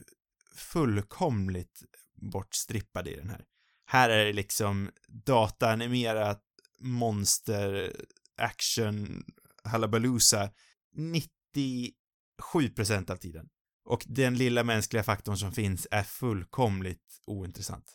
fullkomligt 0.55 1.83
bortstrippade 2.31 3.11
i 3.11 3.15
den 3.15 3.29
här. 3.29 3.45
Här 3.85 4.09
är 4.09 4.25
det 4.25 4.33
liksom 4.33 4.91
dataanimerat 5.07 6.41
monster, 6.79 7.95
action, 8.37 9.23
halabalooza 9.63 10.49
97% 10.97 13.11
av 13.11 13.15
tiden. 13.15 13.49
Och 13.85 14.03
den 14.07 14.37
lilla 14.37 14.63
mänskliga 14.63 15.03
faktorn 15.03 15.37
som 15.37 15.51
finns 15.51 15.87
är 15.91 16.03
fullkomligt 16.03 17.21
ointressant. 17.25 17.85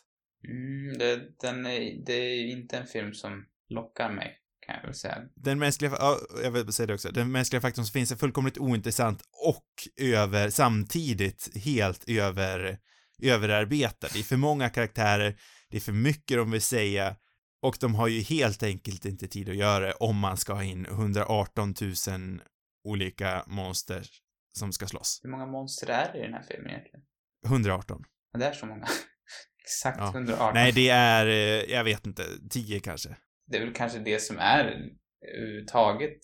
Mm, 0.47 0.97
det, 0.97 1.39
den 1.41 1.65
är, 1.65 2.05
det 2.05 2.13
är 2.13 2.45
inte 2.45 2.77
en 2.77 2.87
film 2.87 3.13
som 3.13 3.45
lockar 3.69 4.11
mig, 4.11 4.37
kan 4.65 4.75
jag 4.75 4.83
väl 4.83 4.93
säga. 4.93 5.17
Den 5.35 5.59
mänskliga, 5.59 5.91
ja, 5.99 6.17
jag 6.43 6.51
vill 6.51 6.73
säga 6.73 6.87
det 6.87 6.93
också, 6.93 7.11
den 7.11 7.31
mänskliga 7.31 7.61
faktorn 7.61 7.85
som 7.85 7.93
finns 7.93 8.11
är 8.11 8.15
fullkomligt 8.15 8.57
ointressant 8.57 9.21
och 9.47 9.65
över, 10.01 10.49
samtidigt 10.49 11.57
helt 11.57 12.09
över, 12.09 12.79
överarbetad. 13.21 14.07
Det 14.13 14.19
är 14.19 14.23
för 14.23 14.37
många 14.37 14.69
karaktärer, 14.69 15.39
det 15.69 15.77
är 15.77 15.81
för 15.81 15.91
mycket 15.91 16.37
de 16.37 16.51
vill 16.51 16.61
säga 16.61 17.15
och 17.61 17.77
de 17.79 17.95
har 17.95 18.07
ju 18.07 18.21
helt 18.21 18.63
enkelt 18.63 19.05
inte 19.05 19.27
tid 19.27 19.49
att 19.49 19.55
göra 19.55 19.85
det 19.85 19.93
om 19.93 20.17
man 20.17 20.37
ska 20.37 20.53
ha 20.53 20.63
in 20.63 20.85
118 20.85 21.75
000 21.81 22.41
olika 22.83 23.43
monster 23.47 24.07
som 24.51 24.71
ska 24.71 24.87
slåss. 24.87 25.19
Hur 25.23 25.29
många 25.29 25.45
monster 25.45 25.89
är 25.89 26.13
det 26.13 26.19
i 26.19 26.21
den 26.21 26.33
här 26.33 26.43
filmen 26.43 26.69
egentligen? 26.71 27.01
118. 27.45 28.03
Ja, 28.31 28.39
det 28.39 28.45
är 28.45 28.51
så 28.51 28.65
många. 28.65 28.87
Exakt 29.63 29.97
Ja. 29.99 30.11
118. 30.13 30.53
Nej, 30.53 30.71
det 30.71 30.89
är, 30.89 31.25
eh, 31.25 31.71
jag 31.71 31.83
vet 31.83 32.07
inte, 32.07 32.23
10 32.49 32.79
kanske. 32.79 33.17
Det 33.47 33.57
är 33.57 33.65
väl 33.65 33.73
kanske 33.73 33.99
det 33.99 34.19
som 34.19 34.37
är 34.37 34.91
överhuvudtaget 35.37 36.17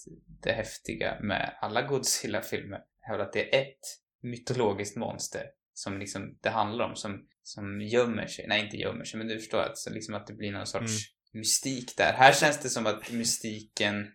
det 0.44 0.52
häftiga 0.52 1.20
med 1.22 1.58
alla 1.62 1.82
Godzilla-filmer. 1.82 2.80
Är 3.12 3.20
att 3.20 3.34
det 3.34 3.56
är 3.56 3.62
ett 3.62 3.80
mytologiskt 4.24 4.98
monster 4.98 5.44
som 5.74 6.00
liksom 6.00 6.38
det 6.42 6.50
handlar 6.50 6.86
om, 6.86 6.96
som, 6.96 7.28
som 7.44 7.82
gömmer 7.82 8.28
sig. 8.28 8.46
Nej, 8.48 8.66
inte 8.66 8.78
gömmer 8.78 9.04
sig, 9.04 9.18
men 9.18 9.28
du 9.28 9.40
förstår 9.40 9.60
att, 9.60 9.94
liksom 9.94 10.16
att 10.16 10.28
det 10.28 10.34
blir 10.34 10.52
någon 10.52 10.68
sorts 10.68 10.92
Mm 10.92 11.15
mystik 11.36 11.98
där. 11.98 12.14
Här 12.14 12.34
känns 12.34 12.60
det 12.60 12.70
som 12.70 12.86
att 12.86 13.12
mystiken, 13.12 14.08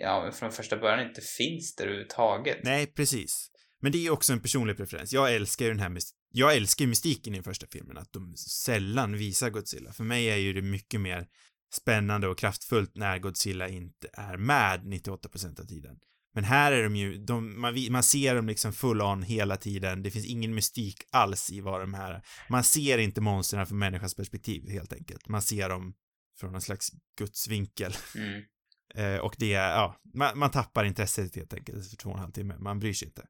ja, 0.00 0.32
från 0.32 0.52
första 0.52 0.76
början 0.76 1.08
inte 1.08 1.20
finns 1.20 1.74
där 1.74 1.84
överhuvudtaget. 1.84 2.58
Nej, 2.64 2.86
precis. 2.86 3.50
Men 3.80 3.92
det 3.92 4.06
är 4.06 4.10
också 4.10 4.32
en 4.32 4.42
personlig 4.42 4.76
preferens. 4.76 5.12
Jag 5.12 5.34
älskar 5.34 5.64
ju 5.64 5.70
den 5.70 5.80
här 5.80 5.88
mystiken. 5.88 6.18
jag 6.32 6.56
älskar 6.56 6.84
ju 6.84 6.88
mystiken 6.88 7.34
i 7.34 7.36
den 7.36 7.44
första 7.44 7.66
filmen, 7.72 7.98
att 7.98 8.12
de 8.12 8.36
sällan 8.36 9.16
visar 9.16 9.50
Godzilla. 9.50 9.92
För 9.92 10.04
mig 10.04 10.30
är 10.30 10.36
ju 10.36 10.52
det 10.52 10.62
mycket 10.62 11.00
mer 11.00 11.26
spännande 11.74 12.28
och 12.28 12.38
kraftfullt 12.38 12.92
när 12.94 13.18
Godzilla 13.18 13.68
inte 13.68 14.08
är 14.12 14.36
med 14.36 14.80
98% 14.80 15.60
av 15.60 15.64
tiden. 15.64 15.96
Men 16.34 16.44
här 16.44 16.72
är 16.72 16.82
de 16.82 16.96
ju, 16.96 17.24
de, 17.24 17.60
man, 17.60 17.86
man 17.90 18.02
ser 18.02 18.34
dem 18.34 18.46
liksom 18.46 18.72
full 18.72 19.02
on 19.02 19.22
hela 19.22 19.56
tiden, 19.56 20.02
det 20.02 20.10
finns 20.10 20.26
ingen 20.26 20.54
mystik 20.54 20.96
alls 21.10 21.52
i 21.52 21.60
vad 21.60 21.80
de 21.80 21.94
här, 21.94 22.22
man 22.48 22.64
ser 22.64 22.98
inte 22.98 23.20
monstren 23.20 23.66
från 23.66 23.78
människans 23.78 24.14
perspektiv 24.14 24.70
helt 24.70 24.92
enkelt. 24.92 25.28
Man 25.28 25.42
ser 25.42 25.68
dem 25.68 25.94
från 26.40 26.54
en 26.54 26.60
slags 26.60 26.88
gudsvinkel. 27.18 27.92
Mm. 28.16 28.42
Eh, 28.94 29.16
och 29.18 29.34
det 29.38 29.54
är, 29.54 29.70
ja, 29.70 30.00
man, 30.14 30.38
man 30.38 30.50
tappar 30.50 30.84
intresset 30.84 31.36
helt 31.36 31.54
enkelt 31.54 31.78
efter 31.78 31.96
två 31.96 32.08
och 32.10 32.14
en 32.16 32.20
halv 32.20 32.32
timme. 32.32 32.54
Man 32.58 32.78
bryr 32.78 32.92
sig 32.92 33.08
inte. 33.08 33.26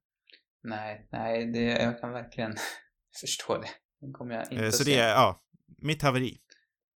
Nej, 0.62 1.09
nej, 1.12 1.46
det, 1.52 1.61
jag 1.62 2.00
kan 2.00 2.12
verkligen 2.12 2.56
förstå 3.20 3.59
det. 3.59 3.68
Den 4.00 4.12
kommer 4.12 4.34
jag 4.34 4.42
inte 4.52 4.64
Eh, 4.64 4.70
så 4.70 4.84
se. 4.84 4.90
det 4.90 4.98
är, 4.98 5.09
ja, 5.09 5.42
mitt 5.78 6.02
haveri. 6.02 6.38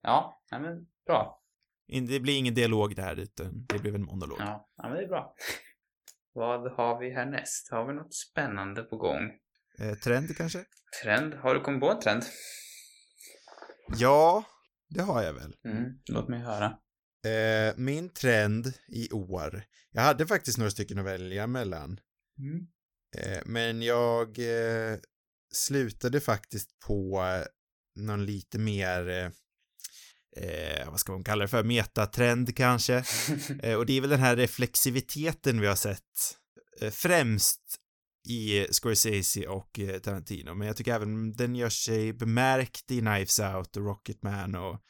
Ja, 0.02 0.42
nej 0.50 0.60
men 0.60 0.86
bra. 1.06 1.42
In- 1.88 2.06
Det 2.06 2.20
blir 2.20 2.38
ingen 2.38 2.54
dialog 2.54 2.96
det 2.96 3.02
här, 3.02 3.16
utan 3.16 3.66
det 3.68 3.78
blir 3.78 3.94
en 3.94 4.04
monolog. 4.04 4.36
Ja, 4.40 4.68
ja 4.76 4.88
men 4.88 4.96
det 4.98 5.04
är 5.04 5.08
bra. 5.08 5.34
Vad 6.32 6.72
har 6.72 6.98
vi 7.00 7.10
härnäst? 7.14 7.70
Har 7.70 7.86
vi 7.86 7.94
något 7.94 8.14
spännande 8.14 8.82
på 8.82 8.96
gång? 8.96 9.30
Eh, 9.78 9.94
trend 9.94 10.36
kanske? 10.36 10.64
Trend? 11.02 11.34
Har 11.34 11.54
du 11.54 11.60
kommit 11.60 11.80
på 11.80 11.90
en 11.90 12.00
trend? 12.00 12.22
Ja, 13.96 14.44
det 14.92 15.02
har 15.02 15.22
jag 15.22 15.32
väl. 15.32 15.56
Mm, 15.64 15.92
låt 16.08 16.28
mig 16.28 16.40
höra. 16.40 16.78
Eh, 17.26 17.74
min 17.76 18.08
trend 18.08 18.72
i 18.88 19.10
år, 19.10 19.64
jag 19.90 20.02
hade 20.02 20.26
faktiskt 20.26 20.58
några 20.58 20.70
stycken 20.70 20.98
att 20.98 21.04
välja 21.04 21.46
mellan. 21.46 22.00
Mm. 22.38 22.66
Eh, 23.16 23.42
men 23.46 23.82
jag 23.82 24.38
eh, 24.38 24.98
slutade 25.54 26.20
faktiskt 26.20 26.78
på 26.86 27.22
eh, 27.22 27.46
någon 28.02 28.24
lite 28.26 28.58
mer, 28.58 29.08
eh, 29.08 29.30
eh, 30.44 30.90
vad 30.90 31.00
ska 31.00 31.12
man 31.12 31.24
kalla 31.24 31.42
det 31.42 31.48
för, 31.48 31.64
metatrend 31.64 32.56
kanske. 32.56 33.04
eh, 33.62 33.74
och 33.74 33.86
det 33.86 33.92
är 33.96 34.00
väl 34.00 34.10
den 34.10 34.20
här 34.20 34.36
reflexiviteten 34.36 35.60
vi 35.60 35.66
har 35.66 35.76
sett 35.76 36.36
eh, 36.80 36.90
främst 36.90 37.81
i 38.28 38.66
Scorsese 38.70 39.46
och 39.46 39.78
eh, 39.78 39.98
Tarantino, 39.98 40.54
men 40.54 40.66
jag 40.66 40.76
tycker 40.76 40.94
även 40.94 41.32
den 41.32 41.56
gör 41.56 41.68
sig 41.68 42.12
bemärkt 42.12 42.90
i 42.90 43.00
Knives 43.00 43.40
Out 43.40 43.76
och 43.76 43.84
Rocketman 43.84 44.54
och 44.54 44.80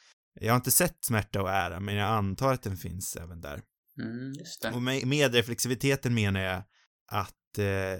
jag 0.41 0.53
har 0.53 0.55
inte 0.55 0.71
sett 0.71 0.97
Smärta 1.05 1.41
och 1.41 1.49
ära, 1.49 1.79
men 1.79 1.95
jag 1.95 2.09
antar 2.09 2.53
att 2.53 2.63
den 2.63 2.77
finns 2.77 3.15
även 3.15 3.41
där. 3.41 3.61
Mm, 4.01 4.33
just 4.33 4.61
det. 4.61 4.71
Och 4.71 4.81
med, 4.81 5.07
med 5.07 5.33
reflexiviteten 5.33 6.13
menar 6.13 6.39
jag 6.39 6.63
att 7.11 7.57
eh, 7.57 7.99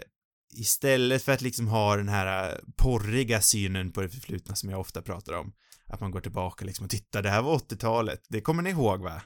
istället 0.53 1.23
för 1.23 1.31
att 1.31 1.41
liksom 1.41 1.67
ha 1.67 1.95
den 1.95 2.09
här 2.09 2.49
eh, 2.49 2.57
porriga 2.75 3.41
synen 3.41 3.91
på 3.91 4.01
det 4.01 4.09
förflutna 4.09 4.55
som 4.55 4.69
jag 4.69 4.79
ofta 4.79 5.01
pratar 5.01 5.33
om, 5.33 5.53
att 5.87 5.99
man 5.99 6.11
går 6.11 6.21
tillbaka 6.21 6.65
liksom 6.65 6.83
och 6.83 6.89
tittar, 6.89 7.21
det 7.21 7.29
här 7.29 7.41
var 7.41 7.57
80-talet, 7.57 8.21
det 8.29 8.41
kommer 8.41 8.63
ni 8.63 8.69
ihåg 8.69 9.01
va? 9.01 9.21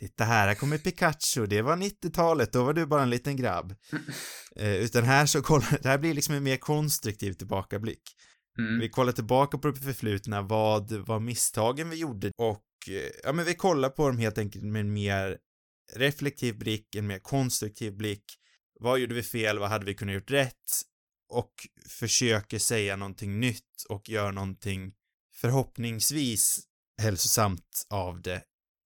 Titta 0.00 0.24
här, 0.24 0.48
här 0.48 0.54
kommer 0.54 0.78
Pikachu, 0.78 1.46
det 1.46 1.62
var 1.62 1.76
90-talet, 1.76 2.52
då 2.52 2.64
var 2.64 2.72
du 2.72 2.86
bara 2.86 3.02
en 3.02 3.10
liten 3.10 3.36
grabb. 3.36 3.74
Eh, 4.56 4.74
utan 4.74 5.04
här 5.04 5.26
så 5.26 5.42
kollar, 5.42 5.78
det 5.82 5.88
här 5.88 5.98
blir 5.98 6.14
liksom 6.14 6.34
en 6.34 6.42
mer 6.42 6.56
konstruktiv 6.56 7.32
tillbakablick. 7.32 8.02
Mm. 8.58 8.80
Vi 8.80 8.88
kollar 8.88 9.12
tillbaka 9.12 9.58
på 9.58 9.70
det 9.70 9.80
förflutna, 9.80 10.42
vad 10.42 10.92
var 10.92 11.20
misstagen 11.20 11.90
vi 11.90 11.96
gjorde 11.96 12.30
och 12.36 12.64
eh, 12.88 13.10
ja 13.24 13.32
men 13.32 13.44
vi 13.44 13.54
kollar 13.54 13.88
på 13.88 14.06
dem 14.06 14.18
helt 14.18 14.38
enkelt 14.38 14.64
med 14.64 14.80
en 14.80 14.92
mer 14.92 15.38
reflektiv 15.96 16.58
blick, 16.58 16.94
en 16.94 17.06
mer 17.06 17.18
konstruktiv 17.18 17.96
blick. 17.96 18.24
Vad 18.80 18.98
gjorde 18.98 19.14
vi 19.14 19.22
fel, 19.22 19.58
vad 19.58 19.68
hade 19.68 19.86
vi 19.86 19.94
kunnat 19.94 20.14
gjort 20.14 20.30
rätt? 20.30 20.82
Och 21.28 21.52
försöker 21.88 22.58
säga 22.58 22.96
någonting 22.96 23.40
nytt 23.40 23.84
och 23.88 24.08
gör 24.08 24.32
någonting 24.32 24.92
förhoppningsvis 25.34 26.60
hälsosamt 27.02 27.86
av 27.90 28.22
det 28.22 28.42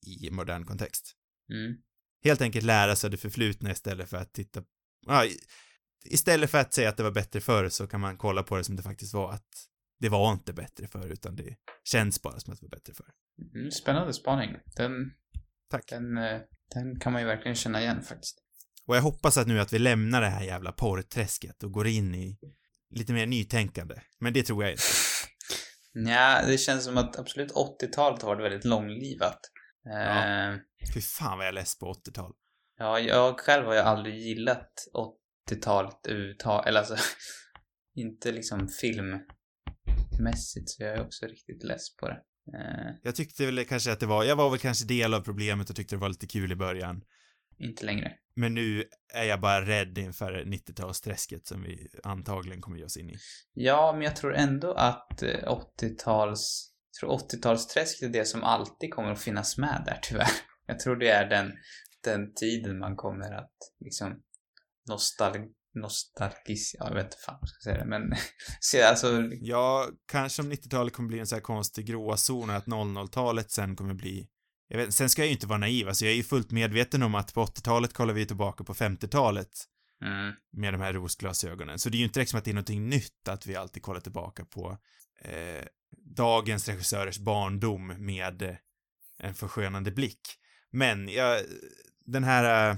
i 0.07 0.31
modern 0.31 0.65
kontext. 0.65 1.15
Mm. 1.51 1.77
Helt 2.25 2.41
enkelt 2.41 2.65
lära 2.65 2.97
sig 2.97 3.11
det 3.11 3.17
förflutna 3.17 3.71
istället 3.71 4.11
för 4.11 4.17
att 4.17 4.33
titta, 4.33 4.63
ja, 5.07 5.25
istället 6.05 6.51
för 6.51 6.59
att 6.59 6.75
säga 6.75 6.89
att 6.89 6.97
det 6.97 7.03
var 7.03 7.11
bättre 7.11 7.41
förr 7.41 7.69
så 7.69 7.87
kan 7.87 8.01
man 8.01 8.17
kolla 8.17 8.43
på 8.43 8.57
det 8.57 8.65
som 8.65 8.77
det 8.77 8.83
faktiskt 8.83 9.15
var 9.15 9.33
att 9.33 9.49
det 10.01 10.09
var 10.09 10.33
inte 10.33 10.53
bättre 10.53 10.87
förr 10.87 11.09
utan 11.09 11.37
det 11.37 11.57
känns 11.85 12.23
bara 12.23 12.41
som 12.41 12.53
att 12.53 12.61
det 12.61 12.67
var 12.67 12.77
bättre 12.77 12.95
förr. 12.95 13.11
Mm, 13.55 13.71
spännande 13.71 14.13
spaning. 14.13 14.57
Den, 14.77 15.13
Tack. 15.71 15.89
den, 15.89 16.19
eh, 16.19 16.41
den 16.75 17.01
kan 17.01 17.13
man 17.13 17.23
ju 17.23 17.29
verkligen 17.29 17.55
känna 17.55 17.81
igen 17.81 18.03
faktiskt. 18.03 18.39
Och 18.87 18.97
jag 18.97 19.03
hoppas 19.03 19.39
att 19.39 19.47
nu 19.47 19.61
att 19.61 19.73
vi 19.73 19.79
lämnar 19.79 20.21
det 20.21 20.29
här 20.29 20.45
jävla 20.45 20.73
porrträsket 20.73 21.63
och 21.63 21.73
går 21.73 21.87
in 21.87 22.15
i 22.15 22.39
lite 22.91 23.13
mer 23.13 23.27
nytänkande. 23.27 23.95
Men 24.21 24.33
det 24.33 24.43
tror 24.43 24.65
jag 24.65 24.73
inte. 24.73 24.83
Ja, 25.97 26.43
det 26.47 26.59
känns 26.59 26.85
som 26.85 26.99
att 26.99 27.19
absolut 27.19 27.53
80-talet 27.53 28.23
har 28.23 28.29
varit 28.29 28.45
väldigt 28.45 28.65
långlivat. 28.65 29.41
Ja. 29.85 30.53
Eh, 30.53 30.59
Fy 30.95 31.01
fan 31.01 31.39
vad 31.39 31.47
jag 31.47 31.49
är 31.49 31.53
less 31.55 31.79
på 31.79 31.93
80-tal. 31.93 32.33
ja, 32.79 32.99
jag 33.01 33.41
själv 33.41 33.67
har 33.67 33.75
ju 33.75 33.81
aldrig 33.81 34.15
gillat 34.19 34.73
80-talet 35.51 36.07
överhuvudtaget. 36.07 36.67
Eller 36.69 36.79
alltså, 36.81 36.97
inte 37.95 38.33
liksom 38.33 38.69
filmmässigt 38.69 40.71
så 40.71 40.83
jag 40.83 40.95
är 40.95 41.01
också 41.07 41.27
riktigt 41.27 41.65
less 41.65 41.97
på 41.97 42.09
det. 42.09 42.21
Eh, 42.59 42.95
Jag 43.03 43.15
tyckte 43.15 43.47
väl 43.47 43.65
kanske 43.65 43.93
att 43.93 44.01
det 44.01 44.07
var, 44.07 44.25
jag 44.25 44.37
var 44.37 44.51
väl 44.51 44.59
kanske 44.59 44.87
del 44.87 45.15
av 45.15 45.21
problemet 45.21 45.71
och 45.71 45.77
tyckte 45.77 45.95
det 45.95 46.01
var 46.01 46.09
lite 46.09 46.27
kul 46.27 46.53
i 46.53 46.57
början. 46.57 47.03
inte 47.59 47.87
längre. 47.87 48.13
Men 48.37 48.55
nu 48.55 48.85
är 49.13 49.25
jag 49.25 49.41
bara 49.41 49.67
rädd 49.67 49.99
inför 49.99 50.33
90-talsträsket 50.45 51.41
som 51.45 51.63
vi 51.63 51.89
antagligen 52.05 52.61
kommer 52.61 52.79
ge 52.79 52.85
oss 52.85 52.97
in 52.97 53.11
i. 53.11 53.17
Ja, 53.53 53.93
men 53.93 54.03
jag 54.03 54.17
tror 54.17 54.35
ändå 54.35 54.73
att 54.75 55.23
eh, 55.23 55.29
80-tals... 55.81 56.71
Tror 57.01 57.19
80-talsträsket 57.19 58.05
är 58.05 58.09
det 58.09 58.25
som 58.25 58.45
alltid 58.45 58.95
kommer 58.95 59.11
att 59.11 59.23
finnas 59.23 59.59
med 59.59 59.83
där 59.87 59.99
tyvärr. 60.03 60.31
Jag 60.67 60.79
tror 60.79 60.97
det 60.97 61.09
är 61.09 61.29
den, 61.29 61.53
den 62.05 62.35
tiden 62.35 62.79
man 62.79 62.97
kommer 62.97 63.33
att 63.33 63.57
liksom 63.85 64.23
nostal, 64.89 65.33
nostalgis... 65.75 66.75
Ja, 66.79 66.89
jag 66.89 66.95
vet 66.95 67.05
inte 67.05 67.17
fan 67.27 67.39
vad 67.41 67.43
jag 67.43 67.49
ska 67.49 67.71
säga 67.71 67.79
det, 67.79 67.91
men... 67.91 68.03
Se, 68.61 68.83
alltså... 68.83 69.23
Ja, 69.41 69.89
kanske 70.13 70.43
om 70.43 70.53
90-talet 70.53 70.93
kommer 70.93 71.09
bli 71.09 71.19
en 71.19 71.27
så 71.27 71.35
här 71.35 71.43
konstig 71.43 71.87
gråzon 71.87 72.51
att 72.51 72.67
00-talet 72.67 73.51
sen 73.51 73.77
kommer 73.77 73.95
bli 73.95 74.29
jag 74.69 74.79
vet, 74.79 74.95
sen 74.95 75.11
ska 75.11 75.23
jag 75.23 75.27
ju 75.27 75.33
inte 75.33 75.47
vara 75.47 75.59
naiv, 75.59 75.89
alltså 75.89 76.05
jag 76.05 76.13
är 76.13 76.17
ju 76.17 76.23
fullt 76.23 76.51
medveten 76.51 77.03
om 77.03 77.15
att 77.15 77.35
på 77.35 77.45
80-talet 77.45 77.93
kollar 77.93 78.15
vi 78.15 78.27
tillbaka 78.27 78.65
på 78.65 78.75
50-talet 78.75 79.51
Mm, 80.05 80.33
med 80.53 80.75
de 80.75 80.81
här 80.81 80.93
rosglasögonen. 80.93 81.79
Så 81.79 81.89
det 81.89 81.97
är 81.97 81.99
ju 81.99 82.05
inte 82.05 82.19
direkt 82.19 82.31
som 82.31 82.39
att 82.39 82.45
det 82.45 82.51
är 82.51 82.55
någonting 82.55 82.89
nytt 82.89 83.29
att 83.29 83.47
vi 83.47 83.57
alltid 83.57 83.83
kollar 83.83 84.01
tillbaka 84.01 84.45
på 84.45 84.79
eh, 85.21 85.65
dagens 86.05 86.69
regissörers 86.69 87.19
barndom 87.19 87.87
med 88.07 88.43
eh, 88.43 88.55
en 89.19 89.35
förskönande 89.35 89.91
blick. 89.91 90.21
Men 90.71 91.09
jag, 91.09 91.41
den 92.07 92.25
här 92.25 92.71
eh, 92.71 92.77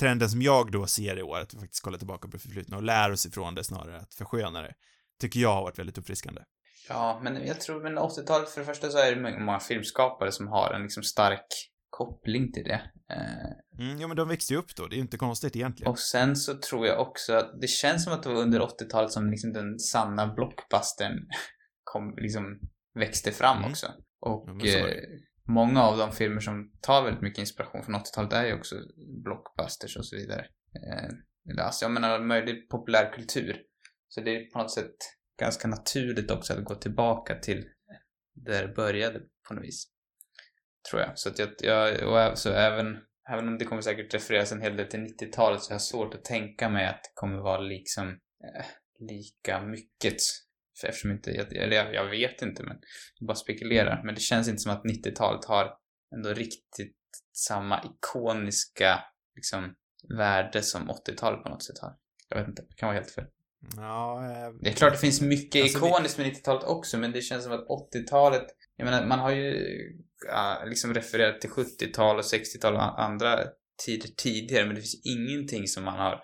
trenden 0.00 0.30
som 0.30 0.42
jag 0.42 0.72
då 0.72 0.86
ser 0.86 1.18
i 1.18 1.22
år, 1.22 1.38
att 1.38 1.54
vi 1.54 1.58
faktiskt 1.60 1.82
kollar 1.84 1.98
tillbaka 1.98 2.28
på 2.28 2.36
det 2.36 2.42
förflutna 2.42 2.76
och 2.76 2.82
lär 2.82 3.12
oss 3.12 3.26
ifrån 3.26 3.54
det 3.54 3.64
snarare 3.64 3.96
att 4.00 4.14
försköna 4.14 4.62
det, 4.62 4.74
tycker 5.20 5.40
jag 5.40 5.54
har 5.54 5.62
varit 5.62 5.78
väldigt 5.78 5.98
uppfriskande. 5.98 6.42
ja, 6.88 7.20
men 7.22 7.46
jag 7.46 7.60
tror 7.60 7.82
men 7.82 7.98
80-talet 7.98 8.48
för 8.50 8.60
det 8.60 8.66
första 8.66 8.90
så 8.90 8.98
är 8.98 9.14
det 9.16 9.22
många- 9.40 9.60
filmskapare 9.60 10.32
som 10.32 10.48
har 10.48 10.72
en 10.74 10.82
liksom 10.82 11.02
stark 11.02 11.46
koppling 11.90 12.52
till 12.52 12.64
det. 12.64 12.82
Eh, 13.12 13.50
Mm, 13.78 14.00
ja, 14.00 14.08
men 14.08 14.16
de 14.16 14.28
växte 14.28 14.52
ju 14.54 14.58
upp 14.58 14.76
då, 14.76 14.86
det 14.86 14.94
är 14.94 14.96
ju 14.96 15.02
inte 15.02 15.16
konstigt 15.16 15.56
egentligen. 15.56 15.90
Och 15.90 15.98
sen 15.98 16.36
så 16.36 16.58
tror 16.58 16.86
jag 16.86 17.00
också 17.00 17.32
att 17.32 17.60
det 17.60 17.68
känns 17.68 18.04
som 18.04 18.12
att 18.12 18.22
det 18.22 18.28
var 18.28 18.36
under 18.42 18.60
80-talet 18.60 19.12
som 19.12 19.30
liksom 19.30 19.52
den 19.52 19.78
sanna 19.78 20.26
blockbustern 20.34 21.12
kom, 21.92 22.14
liksom 22.16 22.60
växte 22.94 23.32
fram 23.32 23.58
Mm. 23.58 23.70
också. 23.70 23.86
Och 24.20 24.48
Ja, 24.62 24.88
eh, 24.88 25.02
många 25.48 25.82
av 25.82 25.98
de 25.98 26.12
filmer 26.12 26.40
som 26.40 26.72
tar 26.80 27.04
väldigt 27.04 27.22
mycket 27.22 27.38
inspiration 27.38 27.82
från 27.82 27.94
80-talet 27.94 28.32
är 28.32 28.46
ju 28.46 28.54
också 28.54 28.76
blockbusters 29.24 29.96
och 29.96 30.06
så 30.06 30.16
vidare. 30.16 30.46
Eh, 30.74 31.10
eller 31.50 31.62
alltså, 31.62 31.84
jag 31.84 31.92
menar 31.92 32.20
möjlig 32.20 32.68
populärkultur. 32.70 33.62
Så 34.08 34.20
det 34.20 34.36
är 34.36 34.50
på 34.50 34.58
något 34.58 34.74
sätt 34.74 34.96
ganska 35.40 35.68
naturligt 35.68 36.30
också 36.30 36.52
att 36.52 36.64
gå 36.64 36.74
tillbaka 36.74 37.34
till 37.34 37.64
där 38.34 38.66
det 38.66 38.74
började 38.74 39.20
på 39.48 39.54
något 39.54 39.64
vis. 39.64 39.86
Tror 40.90 41.02
jag. 41.02 41.18
Så 41.18 41.28
att 41.28 41.38
jag, 41.38 41.48
jag 41.62 42.30
och 42.32 42.38
så 42.38 42.52
även, 42.52 42.98
även 43.32 43.48
om 43.48 43.58
det 43.58 43.64
kommer 43.64 43.82
säkert 43.82 44.14
refereras 44.14 44.52
en 44.52 44.62
hel 44.62 44.76
del 44.76 44.86
till 44.86 45.00
90-talet 45.00 45.62
så 45.62 45.70
har 45.70 45.74
jag 45.74 45.82
svårt 45.82 46.14
att 46.14 46.24
tänka 46.24 46.68
mig 46.68 46.86
att 46.86 47.02
det 47.02 47.10
kommer 47.14 47.38
vara 47.38 47.60
liksom 47.60 48.08
eh, 48.08 48.66
lika 48.98 49.62
mycket. 49.62 50.16
För 50.80 50.88
eftersom 50.88 51.10
inte, 51.10 51.30
jag, 51.30 51.56
eller 51.56 51.76
jag, 51.76 51.94
jag 51.94 52.10
vet 52.10 52.42
inte 52.42 52.62
men 52.62 52.76
jag 53.18 53.26
bara 53.26 53.34
spekulerar. 53.34 54.02
Men 54.04 54.14
det 54.14 54.20
känns 54.20 54.48
inte 54.48 54.60
som 54.60 54.72
att 54.72 54.84
90-talet 54.84 55.44
har 55.44 55.74
ändå 56.16 56.32
riktigt 56.32 56.96
samma 57.32 57.84
ikoniska 57.84 59.04
liksom 59.34 59.74
värde 60.16 60.62
som 60.62 60.90
80-talet 60.90 61.42
på 61.42 61.48
något 61.48 61.64
sätt 61.64 61.78
har. 61.78 61.96
Jag 62.28 62.38
vet 62.38 62.48
inte, 62.48 62.62
det 62.68 62.74
kan 62.74 62.86
vara 62.86 62.98
helt 62.98 63.10
fel. 63.10 63.24
Ja, 63.76 64.24
eh, 64.24 64.52
Det 64.62 64.70
är 64.70 64.74
klart 64.74 64.92
det 64.92 64.98
finns 64.98 65.20
mycket 65.20 65.62
Alltså, 65.62 65.86
ikoniskt 65.86 66.18
med 66.18 66.26
90-talet 66.26 66.64
också, 66.64 66.98
men 66.98 67.12
det 67.12 67.22
känns 67.22 67.44
som 67.44 67.52
att 67.52 67.66
80-talet, 67.94 68.46
jag 68.76 68.84
menar, 68.84 69.06
man 69.06 69.18
har 69.18 69.30
ju 69.30 69.52
liksom 70.66 70.94
refererat 70.94 71.40
till 71.40 71.50
70-tal 71.50 72.16
och 72.16 72.22
60-tal 72.22 72.74
och 72.74 73.02
andra 73.02 73.40
tider 73.86 74.08
tidigare, 74.16 74.66
men 74.66 74.74
det 74.74 74.80
finns 74.80 75.02
ingenting 75.04 75.66
som 75.66 75.84
man 75.84 75.98
har, 75.98 76.20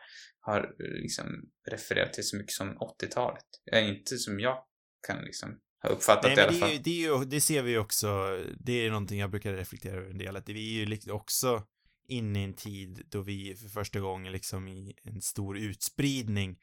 har 0.46 0.74
liksom 0.78 1.26
refererat 1.70 2.12
till 2.12 2.24
så 2.24 2.36
mycket 2.36 2.52
som 2.52 2.78
80-talet. 2.78 3.44
Ja, 3.64 3.78
inte 3.78 4.18
som 4.18 4.40
jag 4.40 4.58
kan 5.06 5.24
liksom 5.24 5.58
ha 5.82 5.90
uppfattat 5.90 6.24
Nej, 6.24 6.34
det 6.36 6.42
i 6.42 6.46
alla 6.46 6.58
fall. 6.58 6.72
ju, 6.72 6.78
det, 6.78 6.90
är 6.90 7.18
ju, 7.18 7.24
det 7.24 7.40
ser 7.40 7.62
vi 7.62 7.70
ju 7.70 7.78
också, 7.78 8.08
det 8.58 8.72
är 8.72 8.90
någonting 8.90 9.20
jag 9.20 9.30
brukar 9.30 9.52
reflektera 9.52 9.96
över 9.96 10.10
en 10.10 10.18
del, 10.18 10.36
att 10.36 10.48
vi 10.48 10.82
är 10.82 10.86
ju 10.86 11.12
också 11.12 11.62
inne 12.08 12.40
i 12.40 12.44
en 12.44 12.54
tid 12.54 13.02
då 13.08 13.20
vi 13.20 13.56
för 13.56 13.68
första 13.68 14.00
gången 14.00 14.32
liksom 14.32 14.68
i 14.68 14.94
en 15.02 15.22
stor 15.22 15.58
utspridning 15.58 16.58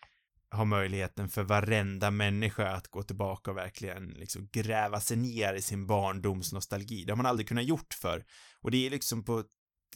har 0.49 0.65
möjligheten 0.65 1.29
för 1.29 1.43
varenda 1.43 2.11
människa 2.11 2.67
att 2.67 2.87
gå 2.87 3.03
tillbaka 3.03 3.51
och 3.51 3.57
verkligen 3.57 4.07
liksom 4.07 4.49
gräva 4.51 4.99
sig 4.99 5.17
ner 5.17 5.53
i 5.53 5.61
sin 5.61 5.87
barndoms 5.87 6.53
nostalgi. 6.53 7.03
Det 7.03 7.11
har 7.11 7.17
man 7.17 7.25
aldrig 7.25 7.47
kunnat 7.47 7.65
gjort 7.65 7.93
för. 7.93 8.25
Och 8.61 8.71
det 8.71 8.85
är 8.87 8.89
liksom 8.89 9.23
på, 9.23 9.43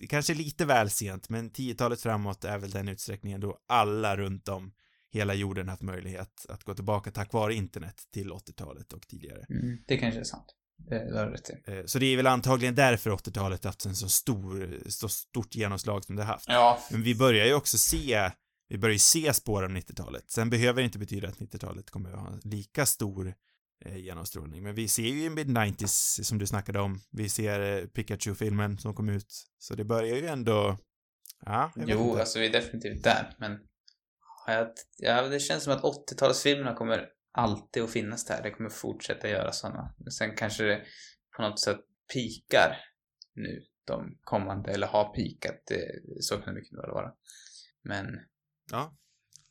kanske 0.08 0.34
är 0.34 0.36
lite 0.36 0.66
väl 0.66 0.90
sent, 0.90 1.30
men 1.30 1.52
10-talet 1.52 2.02
framåt 2.02 2.44
är 2.44 2.58
väl 2.58 2.72
den 2.72 2.88
utsträckningen 2.90 3.42
då 3.42 3.58
alla 3.68 4.18
runt 4.18 4.48
om 4.48 4.72
hela 5.12 5.34
jorden 5.34 5.70
haft 5.70 5.82
möjlighet 5.82 6.46
att 6.50 6.64
gå 6.64 6.74
tillbaka 6.74 7.12
tack 7.12 7.34
vare 7.34 7.54
internet 7.54 8.02
till 8.14 8.32
80-talet 8.32 8.94
och 8.94 9.08
tidigare. 9.08 9.46
Mm, 9.50 9.78
det 9.88 9.98
kanske 9.98 10.20
är 10.20 10.24
sant. 10.24 10.54
Det, 10.78 11.12
det 11.12 11.20
har 11.20 11.26
du 11.26 11.32
rätt 11.32 11.50
i. 11.50 11.72
Eh, 11.72 11.86
Så 11.86 12.00
det 12.00 12.06
är 12.06 12.18
väl 12.18 12.28
antagligen 12.28 12.76
därför 12.76 13.10
80-talet 13.10 13.64
haft 13.64 13.86
en 13.86 13.96
så 13.96 14.10
stor, 14.10 14.80
så 14.88 15.10
stort 15.10 15.56
genomslag 15.56 16.06
som 16.06 16.16
det 16.16 16.24
har 16.24 16.34
haft. 16.34 16.46
Ja, 16.48 16.80
Men 16.92 17.04
vi 17.04 17.16
börjar 17.16 17.46
ju 17.46 17.54
också 17.54 17.78
se, 17.78 18.32
vi 18.70 18.78
börjar 18.78 18.94
ju 18.94 19.00
se 19.00 19.34
spår 19.34 19.64
av 19.64 19.70
90-talet. 19.70 20.32
Sen 20.32 20.50
behöver 20.50 20.82
det 20.82 20.86
inte 20.86 21.00
betyda 21.00 21.28
att 21.28 21.38
90-talet 21.40 21.90
kommer 21.90 22.12
att 22.12 22.20
ha 22.20 22.28
en 22.28 22.42
lika 22.44 22.86
stor 22.86 23.28
eh, 23.28 23.34
genomstrålning. 23.86 24.64
Men 24.64 24.76
vi 24.76 24.88
ser 24.88 25.04
ju 25.04 25.24
i 25.24 25.30
mid-90s, 25.30 26.24
som 26.24 26.38
du 26.38 26.48
snackade 26.48 26.80
om, 26.80 27.00
vi 27.12 27.30
ser 27.30 27.60
eh, 27.60 27.86
Pikachu-filmen 27.88 28.78
som 28.78 28.94
kom 28.96 29.10
ut. 29.10 29.48
Så 29.58 29.76
det 29.76 29.84
börjar 29.86 30.16
ju 30.18 30.28
ändå, 30.28 30.78
ja, 31.46 31.72
jag 31.76 31.90
Jo, 31.90 32.10
inte. 32.10 32.20
alltså 32.20 32.40
vi 32.40 32.46
är 32.48 32.52
definitivt 32.52 33.04
där, 33.04 33.36
men 33.40 33.60
ja, 34.48 34.54
jag- 34.54 34.72
ja, 34.98 35.22
det 35.28 35.40
känns 35.40 35.64
som 35.64 35.74
att 35.74 35.84
80-talsfilmerna 35.84 36.76
kommer 36.76 37.10
alltid 37.32 37.84
att 37.84 37.92
finnas 37.92 38.26
där. 38.26 38.44
Det 38.44 38.52
kommer 38.52 38.70
fortsätta 38.70 39.30
göra 39.30 39.52
sådana. 39.52 39.96
Men 39.98 40.12
sen 40.12 40.36
kanske 40.36 40.64
det 40.64 40.82
på 41.36 41.42
något 41.42 41.60
sätt 41.60 41.80
pikar 42.14 42.78
nu, 43.36 43.64
de 43.86 44.18
kommande, 44.24 44.72
eller 44.72 44.88
har 44.88 45.14
pikat. 45.14 45.62
Så 46.20 46.38
kan 46.38 46.54
det 46.54 46.60
mycket 46.60 46.78
väl 46.78 46.90
vara. 46.92 47.12
Men, 47.84 48.06
Ja. 48.72 48.98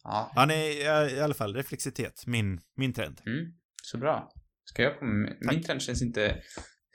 ja, 0.05 0.33
Ja, 0.35 0.47
nej, 0.47 0.77
i 1.15 1.21
alla 1.21 1.35
fall 1.35 1.55
reflexitet, 1.55 2.27
min, 2.27 2.61
min 2.75 2.93
trend. 2.93 3.21
mm, 3.27 3.53
så 3.87 3.99
bra. 3.99 4.33
Ska 4.65 4.83
jag 4.83 4.99
komma 4.99 5.13
med? 5.13 5.39
Min 5.41 5.63
trend 5.63 5.83
känns 5.83 6.03
inte 6.03 6.43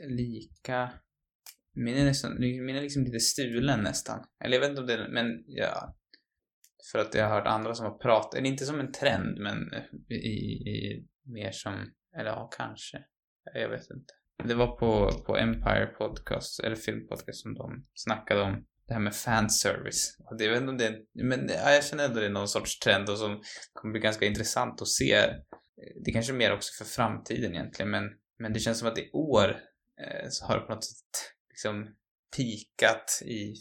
lika... 0.07 0.91
Min 1.73 1.97
är, 1.97 2.05
nästan, 2.05 2.39
min 2.39 2.75
är 2.75 2.81
liksom 2.81 3.03
lite 3.03 3.19
stulen 3.19 3.79
nästan. 3.79 4.25
Eller 4.43 4.53
jag 4.53 4.61
vet 4.61 4.69
inte 4.69 4.81
om 4.81 4.87
det 4.87 4.93
är, 4.93 5.09
men 5.09 5.43
ja. 5.47 5.95
För 6.91 6.99
att 6.99 7.13
jag 7.13 7.29
har 7.29 7.35
hört 7.35 7.47
andra 7.47 7.75
som 7.75 7.85
har 7.85 7.97
pratat, 7.97 8.33
eller 8.33 8.49
inte 8.49 8.65
som 8.65 8.79
en 8.79 8.91
trend, 8.91 9.37
men 9.39 9.57
i, 10.09 10.15
i 10.15 11.07
mer 11.23 11.51
som, 11.51 11.73
eller 12.17 12.29
ja, 12.29 12.49
kanske. 12.57 12.97
Jag 13.53 13.69
vet 13.69 13.89
inte. 13.89 14.13
Det 14.47 14.55
var 14.55 14.77
på, 14.77 15.11
på 15.25 15.37
Empire 15.37 15.85
Podcast, 15.85 16.59
eller 16.59 16.75
filmpodcast, 16.75 17.41
som 17.41 17.53
de 17.53 17.85
snackade 17.93 18.41
om 18.41 18.65
det 18.87 18.93
här 18.93 19.01
med 19.01 19.15
fanservice. 19.15 20.17
Och 20.19 20.37
det, 20.37 20.43
jag 20.43 20.51
vet 20.51 20.61
inte 20.61 20.71
om 20.71 20.77
det 20.77 21.23
men 21.23 21.47
ja, 21.47 21.71
jag 21.71 21.85
känner 21.85 22.05
ändå 22.05 22.19
det 22.19 22.25
är 22.25 22.29
någon 22.29 22.47
sorts 22.47 22.79
trend 22.79 23.09
och 23.09 23.17
som 23.17 23.41
kommer 23.73 23.91
bli 23.91 24.01
ganska 24.01 24.25
intressant 24.25 24.81
att 24.81 24.87
se. 24.87 25.15
Det 26.05 26.11
kanske 26.11 26.33
är 26.33 26.37
mer 26.37 26.53
också 26.53 26.83
för 26.83 26.91
framtiden 26.91 27.55
egentligen, 27.55 27.91
men, 27.91 28.03
men 28.39 28.53
det 28.53 28.59
känns 28.59 28.79
som 28.79 28.87
att 28.87 28.97
i 28.97 29.09
år 29.13 29.49
eh, 30.01 30.27
så 30.29 30.45
har 30.45 30.59
det 30.59 30.65
på 30.65 30.73
något 30.73 30.85
sätt 30.85 31.33
liksom 31.49 31.95
pikat 32.37 33.21
i, 33.25 33.55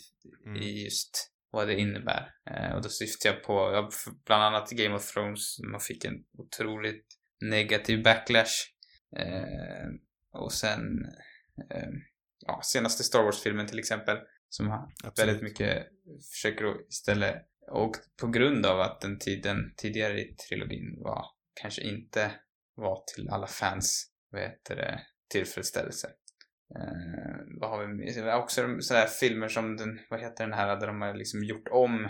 Mm. 0.46 0.62
i 0.62 0.84
just 0.84 1.32
vad 1.50 1.68
det 1.68 1.74
innebär. 1.80 2.30
Eh, 2.50 2.72
och 2.72 2.82
då 2.82 2.88
syftar 2.88 3.30
jag 3.30 3.42
på, 3.42 3.52
ja, 3.52 3.90
bland 4.26 4.42
annat 4.42 4.70
Game 4.70 4.94
of 4.94 5.12
Thrones, 5.12 5.58
man 5.72 5.80
fick 5.80 6.04
en 6.04 6.24
otroligt 6.38 7.06
negativ 7.40 8.02
backlash. 8.02 8.54
Eh, 9.16 9.88
och 10.32 10.52
sen, 10.52 10.80
eh, 11.70 11.88
ja, 12.46 12.60
senaste 12.64 13.04
Star 13.04 13.22
Wars-filmen 13.22 13.66
till 13.66 13.78
exempel, 13.78 14.18
som 14.48 14.68
har 14.68 14.92
Absolut. 15.04 15.28
väldigt 15.28 15.42
mycket 15.42 15.86
försöker 16.32 16.64
att 16.64 16.88
istället, 16.88 17.36
och 17.70 17.96
på 18.20 18.26
grund 18.26 18.66
av 18.66 18.80
att 18.80 19.00
den 19.00 19.18
tiden 19.18 19.74
tidigare 19.76 20.20
i 20.20 20.34
trilogin 20.34 21.02
var, 21.02 21.24
kanske 21.60 21.82
inte 21.82 22.32
var 22.74 23.04
till 23.14 23.30
alla 23.30 23.46
fans, 23.46 24.10
vad 24.30 24.42
heter 24.42 24.76
det, 24.76 25.00
tillfredsställelse. 25.30 26.08
Eh, 26.76 27.60
vad 27.60 27.70
har 27.70 27.86
vi 27.86 28.32
också 28.32 28.80
sådär 28.80 29.06
filmer 29.06 29.48
som 29.48 29.76
den, 29.76 30.00
vad 30.10 30.20
heter 30.20 30.44
den 30.44 30.52
här 30.52 30.76
där 30.76 30.86
de 30.86 31.00
har 31.00 31.14
liksom 31.14 31.44
gjort 31.44 31.68
om, 31.70 32.04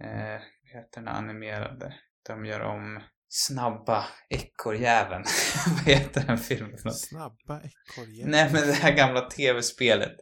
eh, 0.00 0.40
vad 0.62 0.82
heter 0.82 1.00
den 1.00 1.08
animerade? 1.08 1.94
Där 2.26 2.34
de 2.34 2.46
gör 2.46 2.60
om 2.60 3.02
Snabba 3.28 4.04
ekorrjäveln. 4.28 5.24
vad 5.66 5.94
heter 5.94 6.26
den 6.26 6.38
filmen 6.38 6.78
för 6.78 6.84
något? 6.84 7.00
Snabba 7.00 7.60
ekorrhjälp. 7.60 8.30
Nej 8.30 8.50
men 8.52 8.66
det 8.66 8.72
här 8.72 8.96
gamla 8.96 9.20
tv-spelet. 9.20 10.16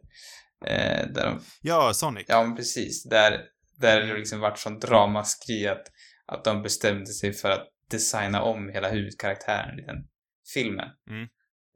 Eh, 0.66 1.06
där 1.08 1.26
de, 1.26 1.40
Ja, 1.60 1.94
Sonic. 1.94 2.24
ja 2.28 2.42
men 2.42 2.56
precis, 2.56 3.04
där, 3.04 3.42
där 3.80 4.00
det 4.00 4.14
liksom 4.14 4.40
vart 4.40 4.58
sånt 4.58 4.84
ramaskri 4.84 5.68
att, 5.68 5.86
att 6.26 6.44
de 6.44 6.62
bestämde 6.62 7.06
sig 7.06 7.32
för 7.32 7.50
att 7.50 7.68
designa 7.90 8.42
om 8.42 8.68
hela 8.68 8.88
huvudkaraktären 8.88 9.78
i 9.78 9.82
den 9.82 10.08
filmen. 10.54 10.88
Mm. 11.10 11.28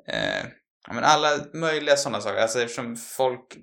Eh, 0.09 0.47
men 0.95 1.05
alla 1.05 1.29
möjliga 1.55 1.97
sådana 1.97 2.21
saker. 2.21 2.37
Alltså 2.37 2.63
eftersom 2.63 2.97
folk 2.97 3.57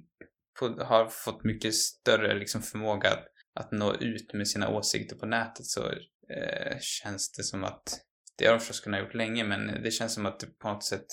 på, 0.59 0.67
har 0.67 1.07
fått 1.09 1.43
mycket 1.43 1.75
större 1.75 2.39
liksom 2.39 2.61
förmåga 2.61 3.09
att, 3.09 3.25
att 3.55 3.71
nå 3.71 3.95
ut 3.95 4.33
med 4.33 4.47
sina 4.47 4.69
åsikter 4.69 5.15
på 5.15 5.25
nätet 5.25 5.65
så 5.65 5.91
eh, 6.29 6.77
känns 6.79 7.31
det 7.31 7.43
som 7.43 7.63
att 7.63 7.99
det 8.37 8.45
har 8.45 8.53
de 8.53 8.59
förstås 8.59 8.79
kunnat 8.79 8.99
gjort 8.99 9.13
länge 9.13 9.43
men 9.43 9.83
det 9.83 9.91
känns 9.91 10.13
som 10.13 10.25
att 10.25 10.39
det 10.39 10.59
på 10.59 10.67
något 10.67 10.83
sätt 10.83 11.05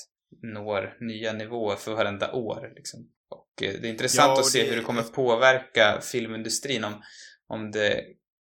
når 0.42 0.96
nya 1.00 1.32
nivåer 1.32 1.76
för 1.76 1.94
varenda 1.94 2.32
år 2.32 2.72
liksom. 2.76 3.00
Och 3.28 3.62
eh, 3.62 3.80
det 3.80 3.88
är 3.88 3.90
intressant 3.90 4.32
Ja, 4.36 4.40
att 4.40 4.46
se 4.46 4.70
hur 4.70 4.76
det 4.76 4.82
kommer 4.82 5.02
påverka 5.02 6.00
filmindustrin 6.00 6.84
om, 6.84 7.02
om 7.46 7.70
det 7.70 8.04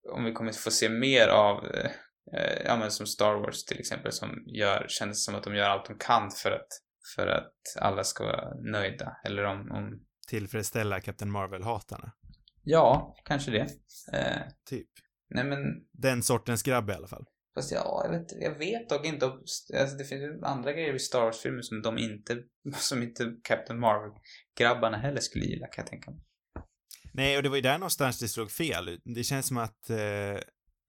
om 0.10 0.26
vi 0.26 0.34
kommer 0.34 0.52
få 0.52 0.72
se 0.72 0.90
mer 0.90 1.28
av 1.28 1.66
eh, 1.66 1.92
ja 2.66 2.78
men 2.78 2.92
som 2.92 3.06
Star 3.08 3.36
Wars 3.36 3.66
till 3.66 3.80
exempel 3.80 4.12
som 4.12 4.44
gör, 4.48 4.86
känns 4.90 5.26
som 5.26 5.36
att 5.36 5.44
de 5.44 5.56
gör 5.56 5.70
allt 5.70 5.86
de 5.86 5.98
kan 5.98 6.32
för 6.32 6.52
att 6.52 6.68
för 7.16 7.28
att 7.28 7.54
alla 7.80 8.04
ska 8.04 8.24
vara 8.24 8.56
nöjda. 8.72 9.18
Eller 9.26 9.44
om, 9.44 9.72
om 9.72 10.06
Tillfredsställa 10.28 11.02
Captain 11.02 11.32
Marvel-hatarna. 11.32 12.12
ja, 12.64 13.16
kanske 13.26 13.52
det. 13.52 13.68
Eh, 14.14 14.42
Typ. 14.70 14.88
nej 15.30 15.44
men, 15.46 15.60
Den 15.92 16.24
sortens 16.24 16.64
grabb 16.64 16.90
i 16.90 16.94
alla 16.94 17.08
fall. 17.08 17.26
fast 17.56 17.72
ja, 17.72 18.02
jag 18.06 18.20
vet, 18.20 18.42
jag 18.42 18.58
vet 18.58 18.90
dock 18.90 19.06
inte 19.06 19.26
om, 19.26 19.32
alltså 19.80 19.98
det 19.98 20.06
finns 20.06 20.44
andra 20.44 20.74
grejer 20.74 20.94
i 20.94 21.00
Star 21.00 21.22
Wars-filmer 21.22 21.62
som 21.62 21.82
de 21.82 21.98
inte, 21.98 22.38
som 22.76 23.04
inte 23.04 23.36
Captain 23.44 23.80
Marvel-grabbarna 23.80 24.98
heller 24.98 25.22
skulle 25.22 25.46
gilla 25.46 25.68
kan 25.68 25.82
jag 25.82 25.88
tänka 25.88 26.12
mig. 26.12 26.20
Nej, 27.14 27.38
och 27.38 27.44
det 27.44 27.50
var 27.50 27.56
ju 27.56 27.62
där 27.62 27.78
någonstans 27.78 28.20
det 28.20 28.28
slog 28.28 28.52
fel. 28.52 29.00
Det 29.04 29.24
känns 29.24 29.48
som 29.48 29.58
att, 29.58 29.90
eh, 29.90 30.40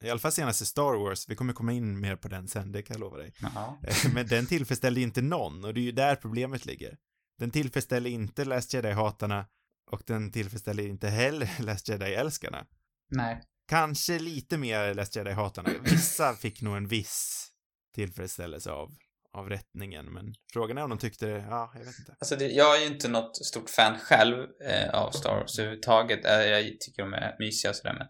i 0.05 0.11
alla 0.11 0.21
fall 0.21 0.33
senaste 0.33 0.67
Star 0.67 0.95
Wars, 1.05 1.29
vi 1.29 1.35
kommer 1.37 1.53
komma 1.53 1.73
in 1.73 2.01
mer 2.01 2.17
på 2.17 2.29
den 2.29 2.49
sen, 2.49 2.73
det 2.73 2.83
kan 2.83 2.95
jag 2.95 3.01
lova 3.01 3.17
dig. 3.17 3.33
Jaha. 3.41 3.79
Eh, 3.87 4.13
Men 4.15 4.27
den 4.27 4.47
tillfredsställde 4.47 5.01
inte 5.01 5.23
någon 5.23 5.65
och 5.65 5.75
det 5.75 5.81
är 5.81 5.83
ju 5.83 5.93
där 5.93 6.17
problemet 6.17 6.67
ligger. 6.67 6.97
Den 7.39 7.51
tillfredsställer 7.51 8.11
inte 8.11 8.45
Last 8.45 8.75
Jedi-hatarna 8.75 9.47
och 9.91 10.03
den 10.07 10.33
tillfredsställer 10.33 10.87
inte 10.87 11.09
heller 11.09 11.51
Last 11.63 11.89
Jedi-älskarna. 11.89 12.67
Nej. 13.11 13.43
Kanske 13.69 14.19
lite 14.19 14.59
mer 14.59 14.95
Last 14.95 15.17
Jedi-hatarna. 15.17 15.71
Vissa 15.83 16.35
fick 16.35 16.63
nog 16.63 16.77
en 16.77 16.89
viss 16.89 17.49
tillfredsställelse 17.95 18.71
av, 18.71 18.95
av 19.33 19.49
rättningen, 19.49 20.07
men 20.13 20.35
frågan 20.53 20.79
är 20.79 20.83
om 20.83 20.91
de 20.91 20.99
tyckte, 20.99 21.27
ja, 21.27 21.73
jag 21.75 21.85
vet 21.85 21.99
inte. 21.99 22.17
Alltså 22.19 22.37
det, 22.37 22.49
jag 22.49 22.77
är 22.77 22.81
ju 22.81 22.87
inte 22.87 23.09
något 23.09 23.47
stort 23.47 23.71
fan 23.71 23.99
själv 23.99 24.47
eh, 24.65 24.91
av 24.95 25.11
Star 25.11 25.35
Wars 25.37 25.59
överhuvudtaget. 25.59 26.25
Eh, 26.25 26.33
jag 26.33 26.81
tycker 26.81 27.03
de 27.03 27.15
är 27.15 27.37
mysiga 27.39 27.71
och 27.71 27.77
sådär 27.77 27.95
men, 27.99 28.09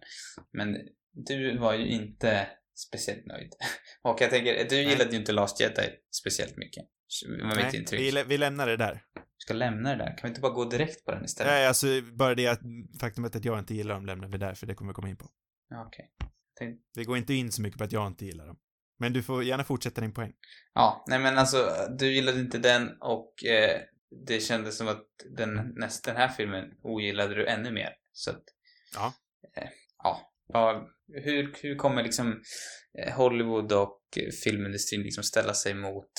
men 0.52 0.76
du 1.26 1.58
var 1.58 1.74
ju 1.74 1.86
inte 1.86 2.48
speciellt 2.74 3.26
nöjd. 3.26 3.52
Och 4.02 4.20
jag 4.20 4.30
tänker, 4.30 4.54
du 4.68 4.76
Nej. 4.76 4.88
gillade 4.88 5.10
ju 5.10 5.16
inte 5.16 5.32
Last 5.32 5.60
Jedi 5.60 5.90
speciellt 6.20 6.56
mycket. 6.56 6.84
Var 7.28 7.46
mitt 7.46 7.56
Nej, 7.56 7.76
intryck. 7.76 8.00
vi, 8.00 8.10
lä- 8.12 8.24
vi 8.24 8.38
lämnar 8.38 8.66
det 8.66 8.76
där. 8.76 9.02
Vi 9.14 9.20
ska 9.38 9.54
lämna 9.54 9.90
det 9.90 9.96
där. 10.04 10.06
Kan 10.06 10.18
vi 10.22 10.28
inte 10.28 10.40
bara 10.40 10.52
gå 10.52 10.64
direkt 10.64 11.04
på 11.04 11.10
den 11.10 11.24
istället? 11.24 11.52
Nej, 11.52 11.66
alltså 11.66 11.86
bara 12.12 12.34
det 12.34 12.46
att 12.46 12.60
faktumet 13.00 13.36
att 13.36 13.44
jag 13.44 13.58
inte 13.58 13.74
gillar 13.74 13.94
dem 13.94 14.06
lämnar 14.06 14.28
vi 14.28 14.38
där, 14.38 14.54
för 14.54 14.66
det 14.66 14.74
kommer 14.74 14.90
vi 14.90 14.94
komma 14.94 15.08
in 15.08 15.16
på. 15.16 15.30
Ja, 15.68 15.84
okej. 15.86 16.10
Tänk- 16.58 16.80
Vi 16.94 17.04
går 17.04 17.16
inte 17.16 17.34
in 17.34 17.52
så 17.52 17.62
mycket 17.62 17.78
på 17.78 17.84
att 17.84 17.92
jag 17.92 18.06
inte 18.06 18.24
gillar 18.26 18.46
dem. 18.46 18.56
Men 18.98 19.12
du 19.12 19.22
får 19.22 19.44
gärna 19.44 19.64
fortsätta 19.64 20.00
din 20.00 20.12
poäng. 20.14 20.32
Ja, 20.74 21.04
nej 21.08 21.18
men 21.18 21.38
alltså, 21.38 21.70
du 21.98 22.12
gillade 22.14 22.40
inte 22.40 22.58
den 22.58 22.96
och 23.00 23.44
eh, 23.44 23.80
det 24.26 24.40
kändes 24.40 24.78
som 24.78 24.88
att 24.88 25.06
den, 25.36 25.72
näst, 25.76 26.04
den 26.04 26.16
här 26.16 26.28
filmen 26.28 26.64
ogillade 26.82 27.34
du 27.34 27.46
ännu 27.46 27.70
mer. 27.70 27.90
Så 28.12 28.30
att, 28.30 28.42
Ja. 28.94 29.14
Eh, 29.56 29.68
ja. 30.02 30.32
ja 30.52 30.88
hur, 31.08 31.54
hur 31.62 31.76
kommer 31.76 32.02
liksom 32.02 32.42
eh, 32.98 33.14
Hollywood 33.16 33.72
och 33.72 34.00
eh, 34.16 34.30
filmindustrin 34.44 35.02
liksom 35.02 35.24
ställa 35.24 35.54
sig 35.54 35.74
mot 35.74 36.10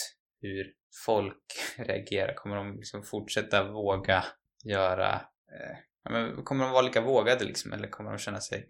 hur 0.42 0.74
folk 1.06 1.44
reagerar? 1.78 2.34
Kommer 2.34 2.56
de 2.56 2.76
liksom 2.76 3.04
fortsätta 3.04 3.72
våga 3.72 4.24
göra... 4.64 5.14
Eh, 5.16 5.78
men 6.10 6.44
kommer 6.44 6.64
de 6.64 6.74
vara 6.74 6.82
lika 6.82 7.02
vågade 7.02 7.46
liksom? 7.46 7.74
Eller 7.74 7.88
kommer 7.88 8.10
de 8.10 8.18
känna 8.18 8.42
sig 8.42 8.70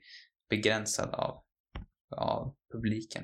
begränsade 0.49 1.11
av, 1.11 1.43
av 2.18 2.55
publiken? 2.74 3.24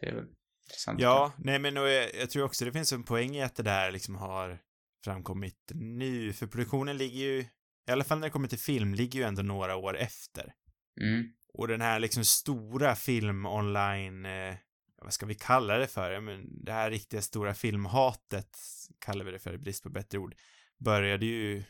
Det 0.00 0.06
är 0.06 0.14
väl 0.14 0.24
intressant. 0.66 1.00
Ja, 1.00 1.32
nej 1.38 1.58
men 1.58 1.76
och 1.76 1.88
jag, 1.88 2.14
jag 2.14 2.30
tror 2.30 2.44
också 2.44 2.64
det 2.64 2.72
finns 2.72 2.92
en 2.92 3.04
poäng 3.04 3.36
i 3.36 3.42
att 3.42 3.56
det 3.56 3.62
där 3.62 3.90
liksom 3.90 4.14
har 4.14 4.62
framkommit 5.04 5.72
nu, 5.74 6.32
för 6.32 6.46
produktionen 6.46 6.96
ligger 6.96 7.18
ju, 7.18 7.40
i 7.88 7.92
alla 7.92 8.04
fall 8.04 8.18
när 8.18 8.26
det 8.26 8.30
kommer 8.30 8.48
till 8.48 8.58
film, 8.58 8.94
ligger 8.94 9.18
ju 9.18 9.24
ändå 9.24 9.42
några 9.42 9.76
år 9.76 9.98
efter. 9.98 10.52
Mm. 11.00 11.24
Och 11.56 11.68
den 11.68 11.80
här 11.80 12.00
liksom 12.00 12.24
stora 12.24 12.94
film 12.94 13.46
online, 13.46 14.26
eh, 14.26 14.54
vad 15.02 15.12
ska 15.12 15.26
vi 15.26 15.34
kalla 15.34 15.78
det 15.78 15.86
för? 15.86 16.10
Ja, 16.10 16.20
men 16.20 16.64
det 16.64 16.72
här 16.72 16.90
riktiga 16.90 17.22
stora 17.22 17.54
filmhatet, 17.54 18.58
kallar 18.98 19.24
vi 19.24 19.30
det 19.30 19.38
för 19.38 19.54
i 19.54 19.58
brist 19.58 19.82
på 19.82 19.90
bättre 19.90 20.18
ord, 20.18 20.34
började 20.78 21.26
ju 21.26 21.62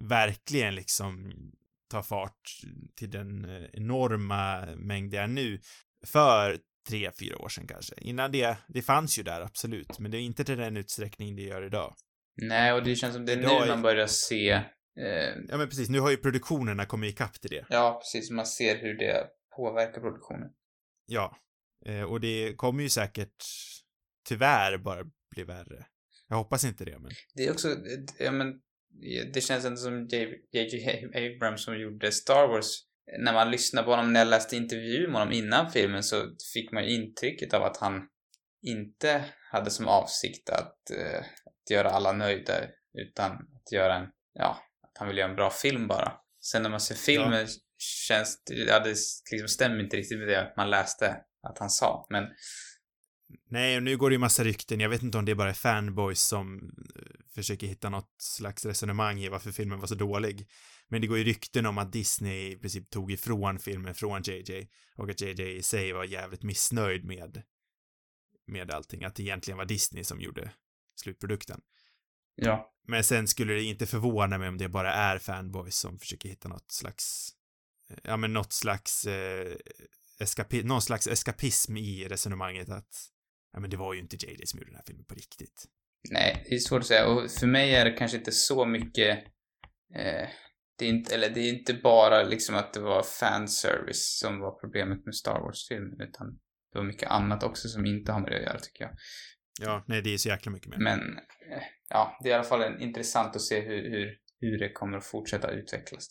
verkligen 0.00 0.74
liksom 0.74 1.32
ta 1.90 2.02
fart 2.02 2.60
till 2.96 3.10
den 3.10 3.44
eh, 3.44 3.68
enorma 3.72 4.66
mängd 4.76 5.10
det 5.10 5.18
är 5.18 5.26
nu 5.26 5.60
för 6.06 6.58
tre, 6.88 7.10
fyra 7.18 7.38
år 7.38 7.48
sedan 7.48 7.66
kanske. 7.66 7.94
Innan 7.96 8.32
det, 8.32 8.56
det 8.68 8.82
fanns 8.82 9.18
ju 9.18 9.22
där 9.22 9.40
absolut, 9.40 9.98
men 9.98 10.10
det 10.10 10.18
är 10.18 10.22
inte 10.22 10.44
till 10.44 10.58
den 10.58 10.76
utsträckning 10.76 11.36
det 11.36 11.42
gör 11.42 11.66
idag. 11.66 11.94
Nej, 12.36 12.72
och 12.72 12.82
det 12.82 12.96
känns 12.96 13.14
som 13.14 13.26
det 13.26 13.32
är 13.32 13.38
Idag 13.38 13.60
nu 13.60 13.68
man 13.68 13.82
börjar 13.82 14.06
se... 14.06 14.62
Eh, 14.98 15.42
Ja 15.48 15.56
men 15.56 15.68
precis, 15.68 15.88
nu 15.88 16.00
har 16.00 16.10
ju 16.10 16.16
produktionerna 16.16 16.86
kommit 16.86 17.14
ikapp 17.14 17.40
till 17.40 17.50
det. 17.50 17.66
ja, 17.68 18.00
precis. 18.02 18.30
Man 18.30 18.46
ser 18.46 18.76
hur 18.76 18.98
det 18.98 19.26
påverkar 19.56 20.00
produktionen. 20.00 20.48
Ja. 21.06 21.36
Eh, 21.86 22.02
och 22.02 22.20
det 22.20 22.54
kommer 22.56 22.82
ju 22.82 22.88
säkert 22.88 23.44
tyvärr 24.28 24.78
bara 24.78 25.04
bli 25.30 25.44
värre. 25.44 25.86
Jag 26.28 26.36
hoppas 26.36 26.64
inte 26.64 26.84
det, 26.84 26.98
men... 26.98 27.10
Det 27.34 27.46
är 27.46 27.52
också, 27.52 27.76
ja 28.18 28.32
men, 28.32 28.60
det 29.34 29.40
känns 29.40 29.64
inte 29.64 29.80
som 29.80 30.08
J.J. 30.52 31.06
Abrams 31.14 31.64
som 31.64 31.80
gjorde 31.80 32.12
Star 32.12 32.48
Wars. 32.48 32.84
När 33.18 33.32
man 33.32 33.50
lyssnar 33.50 33.82
på 33.82 33.90
honom, 33.90 34.12
när 34.12 34.20
jag 34.20 34.28
läste 34.28 34.56
intervju 34.56 35.06
med 35.08 35.20
honom 35.20 35.32
innan 35.32 35.70
filmen 35.70 36.02
så 36.02 36.16
fick 36.54 36.72
man 36.72 36.84
ju 36.84 36.94
intrycket 36.94 37.54
av 37.54 37.62
att 37.62 37.76
han 37.76 38.08
inte 38.62 39.24
hade 39.50 39.70
som 39.70 39.88
avsikt 39.88 40.50
att, 40.50 40.90
eh, 40.90 41.18
att 41.44 41.70
göra 41.70 41.90
alla 41.90 42.12
nöjda 42.12 42.52
utan 42.98 43.32
att 43.32 43.72
göra 43.72 43.94
en, 43.94 44.08
ja, 44.32 44.58
att 44.92 44.98
han 44.98 45.08
vill 45.08 45.18
göra 45.18 45.30
en 45.30 45.36
bra 45.36 45.50
film 45.50 45.88
bara. 45.88 46.12
Sen 46.40 46.62
när 46.62 46.70
man 46.70 46.80
ser 46.80 46.94
filmen 46.94 47.40
ja. 47.40 47.46
känns 47.78 48.44
det, 48.44 48.54
ja, 48.54 48.78
det 48.78 48.96
liksom 49.32 49.48
stämmer 49.48 49.80
inte 49.80 49.96
riktigt 49.96 50.18
med 50.18 50.28
det 50.28 50.52
man 50.56 50.70
läste 50.70 51.16
att 51.48 51.58
han 51.58 51.70
sa, 51.70 52.06
men 52.10 52.24
Nej, 53.50 53.76
och 53.76 53.82
nu 53.82 53.96
går 53.96 54.10
det 54.10 54.14
ju 54.14 54.18
massa 54.18 54.44
rykten. 54.44 54.80
Jag 54.80 54.88
vet 54.88 55.02
inte 55.02 55.18
om 55.18 55.24
det 55.24 55.32
är 55.32 55.36
bara 55.36 55.54
fanboys 55.54 56.22
som 56.22 56.72
eh, 56.96 57.02
försöker 57.34 57.66
hitta 57.66 57.88
något 57.88 58.14
slags 58.18 58.64
resonemang 58.64 59.20
i 59.20 59.28
varför 59.28 59.52
filmen 59.52 59.80
var 59.80 59.86
så 59.86 59.94
dålig. 59.94 60.48
Men 60.88 61.00
det 61.00 61.06
går 61.06 61.18
ju 61.18 61.24
rykten 61.24 61.66
om 61.66 61.78
att 61.78 61.92
Disney 61.92 62.52
i 62.52 62.56
princip 62.56 62.90
tog 62.90 63.12
ifrån 63.12 63.58
filmen 63.58 63.94
från 63.94 64.22
JJ 64.22 64.68
och 64.96 65.10
att 65.10 65.20
JJ 65.20 65.56
i 65.56 65.62
sig 65.62 65.92
var 65.92 66.04
jävligt 66.04 66.42
missnöjd 66.42 67.04
med 67.04 67.42
med 68.46 68.70
allting, 68.70 69.04
att 69.04 69.14
det 69.14 69.22
egentligen 69.22 69.58
var 69.58 69.64
Disney 69.64 70.04
som 70.04 70.20
gjorde 70.20 70.52
slutprodukten. 71.00 71.60
Ja. 72.34 72.68
Men 72.88 73.04
sen 73.04 73.28
skulle 73.28 73.52
det 73.52 73.62
inte 73.62 73.86
förvåna 73.86 74.38
mig 74.38 74.48
om 74.48 74.58
det 74.58 74.68
bara 74.68 74.92
är 74.94 75.18
fanboys 75.18 75.76
som 75.76 75.98
försöker 75.98 76.28
hitta 76.28 76.48
något 76.48 76.72
slags, 76.72 77.30
eh, 77.90 77.96
ja 78.02 78.16
men 78.16 78.32
något 78.32 78.52
slags 78.52 79.06
eh, 79.06 79.56
eskapi, 80.20 80.62
någon 80.62 80.82
slags 80.82 81.06
eskapism 81.06 81.76
i 81.76 82.08
resonemanget 82.08 82.68
att 82.68 83.08
ja 83.52 83.60
men 83.60 83.70
det 83.70 83.76
var 83.76 83.94
ju 83.94 84.00
inte 84.00 84.16
JJ 84.16 84.46
som 84.46 84.58
gjorde 84.58 84.70
den 84.70 84.76
här 84.76 84.84
filmen 84.86 85.04
på 85.04 85.14
riktigt. 85.14 85.64
Nej, 86.10 86.46
det 86.48 86.54
är 86.54 86.58
svårt 86.58 86.80
att 86.80 86.86
säga 86.86 87.06
och 87.06 87.30
för 87.30 87.46
mig 87.46 87.74
är 87.74 87.84
det 87.84 87.90
kanske 87.90 88.16
inte 88.16 88.32
så 88.32 88.66
mycket 88.66 89.18
eh, 89.94 90.28
det 90.78 90.84
är 90.84 90.90
inte, 90.90 91.14
eller 91.14 91.30
det 91.30 91.40
är 91.40 91.52
inte 91.52 91.74
bara 91.74 92.22
liksom 92.22 92.54
att 92.54 92.74
det 92.74 92.80
var 92.80 93.02
fanservice 93.02 94.18
som 94.20 94.40
var 94.40 94.60
problemet 94.60 95.06
med 95.06 95.14
Star 95.14 95.40
Wars-filmen 95.40 96.00
utan 96.00 96.26
det 96.72 96.78
var 96.78 96.84
mycket 96.84 97.10
annat 97.10 97.42
också 97.42 97.68
som 97.68 97.86
inte 97.86 98.12
har 98.12 98.20
med 98.20 98.30
det 98.30 98.36
att 98.36 98.42
göra 98.42 98.58
tycker 98.58 98.84
jag. 98.84 98.92
Ja, 99.60 99.84
nej 99.88 100.02
det 100.02 100.14
är 100.14 100.18
så 100.18 100.28
jäkla 100.28 100.52
mycket 100.52 100.68
mer. 100.68 100.78
Men, 100.78 101.00
eh, 101.52 101.62
ja, 101.92 102.18
det 102.20 102.28
är 102.28 102.30
i 102.30 102.34
alla 102.34 102.44
fall 102.44 102.82
intressant 102.82 103.36
att 103.36 103.42
se 103.42 103.60
hur, 103.60 103.90
hur, 103.90 104.16
hur 104.40 104.58
det 104.58 104.72
kommer 104.72 104.98
att 104.98 105.06
fortsätta 105.06 105.50
utvecklas. 105.50 106.06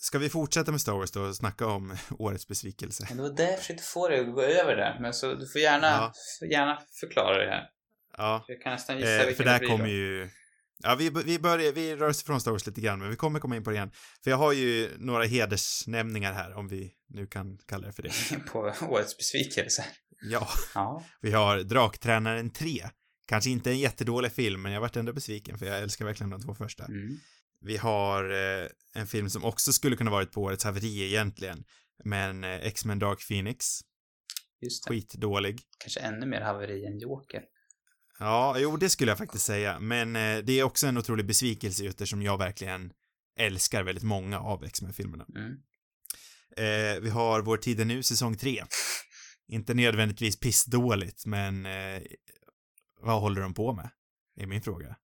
Ska 0.00 0.18
vi 0.18 0.28
fortsätta 0.28 0.70
med 0.70 0.80
Star 0.80 0.92
Wars 0.92 1.10
då 1.10 1.22
och 1.22 1.36
snacka 1.36 1.66
om 1.66 1.96
årets 2.18 2.48
besvikelse? 2.48 3.06
Men 3.08 3.16
det 3.16 3.22
var 3.22 3.36
det 3.36 3.50
jag 3.50 3.58
försökte 3.58 3.82
få 3.82 4.08
dig 4.08 4.20
att 4.20 4.34
gå 4.34 4.42
över 4.42 4.76
där, 4.76 4.98
men 5.00 5.14
så 5.14 5.34
du 5.34 5.48
får 5.48 5.60
gärna, 5.60 5.86
ja. 5.86 6.12
gärna 6.46 6.78
förklara 7.00 7.44
det 7.44 7.50
här. 7.50 7.70
Ja. 8.16 8.44
Jag 8.48 8.62
kan 8.62 8.72
nästan 8.72 8.98
gissa 8.98 9.20
eh, 9.20 9.26
vilken 9.26 9.36
För 9.36 9.44
där 9.44 9.66
kommer 9.68 9.88
ju... 9.88 10.30
Ja, 10.82 10.94
vi, 10.94 11.10
vi 11.10 11.38
börjar, 11.38 11.72
vi 11.72 11.96
rör 11.96 12.08
oss 12.08 12.22
ifrån 12.22 12.40
Star 12.40 12.50
Wars 12.50 12.66
lite 12.66 12.80
grann, 12.80 12.98
men 12.98 13.10
vi 13.10 13.16
kommer 13.16 13.40
komma 13.40 13.56
in 13.56 13.64
på 13.64 13.70
det 13.70 13.76
igen. 13.76 13.90
För 14.24 14.30
jag 14.30 14.38
har 14.38 14.52
ju 14.52 14.90
några 14.98 15.24
hedersnämningar 15.24 16.32
här, 16.32 16.54
om 16.54 16.68
vi 16.68 16.92
nu 17.08 17.26
kan 17.26 17.58
kalla 17.66 17.86
det 17.86 17.92
för 17.92 18.02
det. 18.02 18.12
på 18.52 18.72
årets 18.88 19.16
besvikelse? 19.16 19.84
Ja. 20.20 20.48
ja. 20.74 21.04
Vi 21.20 21.32
har 21.32 21.58
Draktränaren 21.58 22.50
3. 22.50 22.88
Kanske 23.28 23.50
inte 23.50 23.70
en 23.70 23.78
jättedålig 23.78 24.32
film, 24.32 24.62
men 24.62 24.72
jag 24.72 24.80
vart 24.80 24.96
ändå 24.96 25.12
besviken, 25.12 25.58
för 25.58 25.66
jag 25.66 25.78
älskar 25.78 26.04
verkligen 26.04 26.30
de 26.30 26.40
två 26.40 26.54
första. 26.54 26.84
Mm. 26.84 27.18
Vi 27.60 27.76
har 27.76 28.30
eh, 28.30 28.68
en 28.94 29.06
film 29.06 29.30
som 29.30 29.44
också 29.44 29.72
skulle 29.72 29.96
kunna 29.96 30.10
varit 30.10 30.32
på 30.32 30.42
årets 30.42 30.64
haveri 30.64 31.04
egentligen, 31.04 31.64
men 32.04 32.44
eh, 32.44 32.56
X-Men 32.56 32.98
Dark 32.98 33.28
Phoenix. 33.28 33.80
Just 34.60 34.84
det. 34.84 34.90
Skitdålig. 34.90 35.60
Kanske 35.78 36.00
ännu 36.00 36.26
mer 36.26 36.40
haveri 36.40 36.86
än 36.86 36.98
Joker. 36.98 37.42
Ja, 38.18 38.58
jo, 38.58 38.76
det 38.76 38.88
skulle 38.88 39.10
jag 39.10 39.18
faktiskt 39.18 39.44
säga, 39.44 39.80
men 39.80 40.16
eh, 40.16 40.38
det 40.38 40.52
är 40.52 40.62
också 40.62 40.86
en 40.86 40.98
otrolig 40.98 41.26
besvikelse 41.26 41.86
eftersom 41.86 42.22
jag 42.22 42.38
verkligen 42.38 42.92
älskar 43.38 43.82
väldigt 43.82 44.04
många 44.04 44.40
av 44.40 44.64
X-Men-filmerna. 44.64 45.26
Mm. 45.34 45.52
Eh, 46.56 47.00
vi 47.00 47.10
har 47.10 47.42
Vår 47.42 47.56
tid 47.56 47.80
är 47.80 47.84
nu, 47.84 48.02
säsong 48.02 48.36
3. 48.36 48.64
Inte 49.48 49.74
nödvändigtvis 49.74 50.40
pissdåligt, 50.40 51.26
men 51.26 51.66
eh, 51.66 52.02
vad 53.00 53.20
håller 53.20 53.40
de 53.40 53.54
på 53.54 53.72
med? 53.72 53.90
är 54.36 54.46
min 54.46 54.62
fråga. 54.62 54.96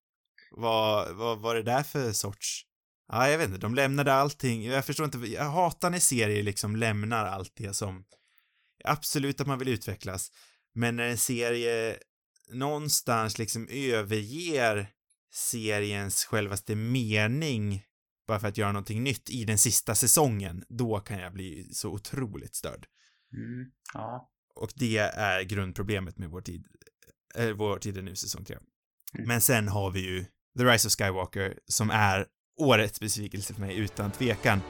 Vad, 0.51 1.17
vad 1.17 1.39
var 1.39 1.55
det 1.55 1.63
där 1.63 1.83
för 1.83 2.13
sorts... 2.13 2.67
Ja, 3.09 3.29
jag 3.29 3.39
vet 3.39 3.49
inte, 3.49 3.61
de 3.61 3.75
lämnade 3.75 4.13
allting, 4.13 4.65
jag 4.65 4.85
förstår 4.85 5.05
inte, 5.05 5.19
jag 5.19 5.45
hatar 5.45 5.91
när 5.91 5.99
serier 5.99 6.43
liksom 6.43 6.77
lämnar 6.77 7.27
allt 7.27 7.53
det 7.57 7.75
som... 7.75 8.05
Absolut 8.85 9.41
att 9.41 9.47
man 9.47 9.59
vill 9.59 9.69
utvecklas, 9.69 10.33
men 10.75 10.97
när 10.97 11.09
en 11.09 11.19
serie 11.19 11.99
någonstans 12.53 13.39
liksom 13.39 13.69
överger 13.71 14.91
seriens 15.33 16.25
självaste 16.25 16.75
mening 16.75 17.83
bara 18.27 18.41
för 18.41 18.49
att 18.49 18.59
göra 18.59 18.73
någonting 18.73 19.03
nytt 19.03 19.31
i 19.31 19.45
den 19.45 19.59
sista 19.59 19.95
säsongen, 19.95 20.65
då 20.69 21.01
kan 21.01 21.19
jag 21.19 21.33
bli 21.33 21.69
så 21.73 21.91
otroligt 21.91 22.55
störd. 22.55 22.87
Mm, 23.33 23.71
ja. 23.95 24.31
Och 24.55 24.73
det 24.75 24.99
är 24.99 25.43
grundproblemet 25.43 26.19
med 26.19 26.31
vår 26.31 26.41
tid, 26.41 26.67
äh, 27.39 27.49
vår 27.49 27.79
tid 27.79 27.97
är 27.97 28.03
nu 28.03 28.17
säsong 28.17 28.45
3. 28.45 28.57
Mm. 29.15 29.29
Men 29.29 29.41
sen 29.41 29.69
har 29.69 29.91
vi 29.91 30.01
ju 30.01 30.25
The 30.59 30.65
Rise 30.65 30.89
of 30.89 30.93
Skywalker 30.93 31.59
som 31.69 31.91
är 31.91 32.27
årets 32.61 33.01
besvikelse 33.01 33.55
för 33.55 33.61
mig 33.61 33.77
utan 33.77 34.11
tvekan. 34.11 34.61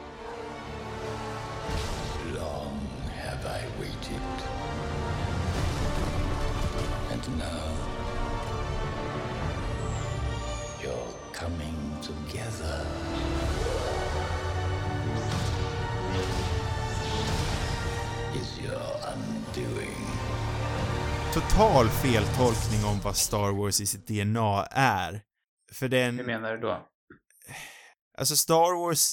Total 21.55 21.89
feltolkning 21.89 22.85
om 22.85 22.99
vad 23.03 23.17
Star 23.17 23.51
Wars 23.51 23.81
i 23.81 23.85
sitt 23.85 24.07
DNA 24.07 24.65
är. 24.71 25.21
För 25.71 25.89
den... 25.89 26.17
Hur 26.17 26.25
menar 26.25 26.53
du 26.53 26.61
då? 26.61 26.87
Alltså 28.17 28.35
Star 28.35 28.79
Wars, 28.79 29.11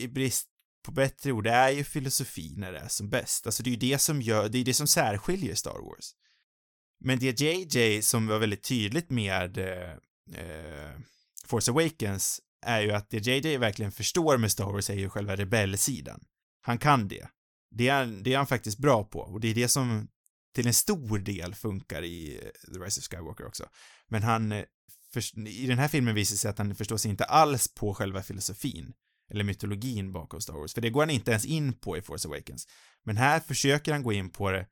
i 0.00 0.08
brist 0.08 0.46
på 0.84 0.92
bättre 0.92 1.32
ord, 1.32 1.44
det 1.44 1.50
är 1.50 1.70
ju 1.70 1.84
filosofi 1.84 2.54
när 2.56 2.72
det 2.72 2.78
är 2.78 2.88
som 2.88 3.10
bäst. 3.10 3.46
Alltså 3.46 3.62
det 3.62 3.68
är 3.68 3.72
ju 3.72 3.76
det 3.76 3.98
som 3.98 4.22
gör, 4.22 4.48
det 4.48 4.58
är 4.58 4.64
det 4.64 4.74
som 4.74 4.86
särskiljer 4.86 5.54
Star 5.54 5.78
Wars. 5.78 6.12
Men 7.00 7.18
det 7.18 7.40
JJ 7.40 8.02
som 8.02 8.26
var 8.26 8.38
väldigt 8.38 8.64
tydligt 8.64 9.10
med 9.10 9.58
eh, 9.58 10.90
Force 11.46 11.70
Awakens 11.70 12.40
är 12.66 12.80
ju 12.80 12.92
att 12.92 13.10
det 13.10 13.26
JJ 13.26 13.56
verkligen 13.56 13.92
förstår 13.92 14.36
med 14.38 14.52
Star 14.52 14.72
Wars 14.72 14.90
är 14.90 14.94
ju 14.94 15.10
själva 15.10 15.36
rebellsidan. 15.36 16.24
Han 16.62 16.78
kan 16.78 17.08
det. 17.08 17.28
Det 17.70 17.88
är, 17.88 18.06
det 18.06 18.32
är 18.32 18.36
han 18.36 18.46
faktiskt 18.46 18.78
bra 18.78 19.04
på 19.04 19.20
och 19.20 19.40
det 19.40 19.48
är 19.48 19.54
det 19.54 19.68
som 19.68 20.08
till 20.54 20.66
en 20.66 20.74
stor 20.74 21.18
del 21.18 21.54
funkar 21.54 22.02
i 22.02 22.34
eh, 22.34 22.72
The 22.74 22.78
Rise 22.80 23.00
of 23.00 23.04
Skywalker 23.04 23.46
också. 23.46 23.68
Men 24.08 24.22
han, 24.22 24.52
eh, 24.52 24.64
för, 25.12 25.48
i 25.48 25.66
den 25.66 25.78
här 25.78 25.88
filmen 25.88 26.14
visar 26.14 26.36
sig 26.36 26.50
att 26.50 26.58
han 26.58 26.74
förstår 26.74 26.96
sig 26.96 27.10
inte 27.10 27.24
alls 27.24 27.74
på 27.74 27.94
själva 27.94 28.22
filosofin 28.22 28.92
eller 29.30 29.44
mytologin 29.44 30.12
bakom 30.12 30.40
Star 30.40 30.54
Wars, 30.54 30.74
för 30.74 30.80
det 30.80 30.90
går 30.90 31.00
han 31.00 31.10
inte 31.10 31.30
ens 31.30 31.44
in 31.44 31.72
på 31.80 31.96
i 31.96 32.02
Force 32.02 32.28
Awakens. 32.28 32.66
Men 33.04 33.16
här 33.16 33.40
försöker 33.40 33.92
han 33.92 34.02
gå 34.02 34.12
in 34.12 34.30
på 34.30 34.50
det, 34.50 34.66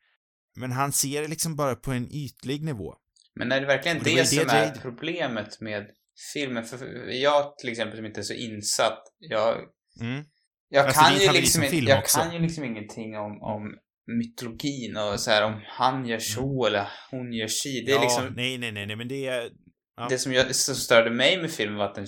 men 0.57 0.72
han 0.72 0.93
ser 0.93 1.22
det 1.22 1.28
liksom 1.28 1.57
bara 1.57 1.74
på 1.74 1.93
en 1.93 2.09
ytlig 2.12 2.62
nivå. 2.62 2.95
Men 3.35 3.53
är 3.53 3.61
det 3.61 3.66
verkligen 3.66 3.99
det, 4.03 4.14
det 4.14 4.26
som 4.26 4.39
det 4.47 4.53
är 4.53 4.80
problemet 4.80 5.61
med 5.61 5.87
filmen? 6.35 6.64
För 6.64 7.09
jag 7.11 7.59
till 7.59 7.70
exempel 7.70 7.97
som 7.97 8.07
inte 8.07 8.20
är 8.20 8.24
så 8.24 8.35
insatt, 8.35 9.03
jag, 9.18 9.57
Mm. 10.01 10.24
jag 10.68 10.87
Alltså, 10.87 11.01
kan 11.01 11.20
ju 11.20 11.33
liksom 11.33 11.62
jag 11.87 12.07
kan 12.07 12.33
ju 12.33 12.39
liksom 12.39 12.64
ingenting 12.64 13.16
om, 13.16 13.43
om 13.43 13.78
mytologin 14.07 14.96
och 14.96 15.20
så 15.20 15.30
här 15.30 15.44
om 15.44 15.61
han 15.66 16.07
gör 16.07 16.18
så 16.18 16.66
eller 16.66 16.88
hon 17.11 17.32
gör 17.32 17.46
si. 17.46 17.84
Det 17.86 17.92
är 17.92 17.96
Mm. 17.96 18.03
ja, 18.09 18.20
liksom, 18.20 18.34
nej, 18.36 18.59
nej, 18.59 18.72
nej, 18.72 18.86
nej, 18.86 18.96
men 18.96 19.09
det 19.09 19.26
är... 19.26 19.50
Ja. 19.96 20.07
det 20.09 20.18
som, 20.18 20.32
jag, 20.32 20.55
som 20.55 20.74
störde 20.74 21.11
mig 21.11 21.40
med 21.40 21.50
filmen 21.50 21.76
var 21.78 21.84
att 21.84 21.94
den 21.94 22.07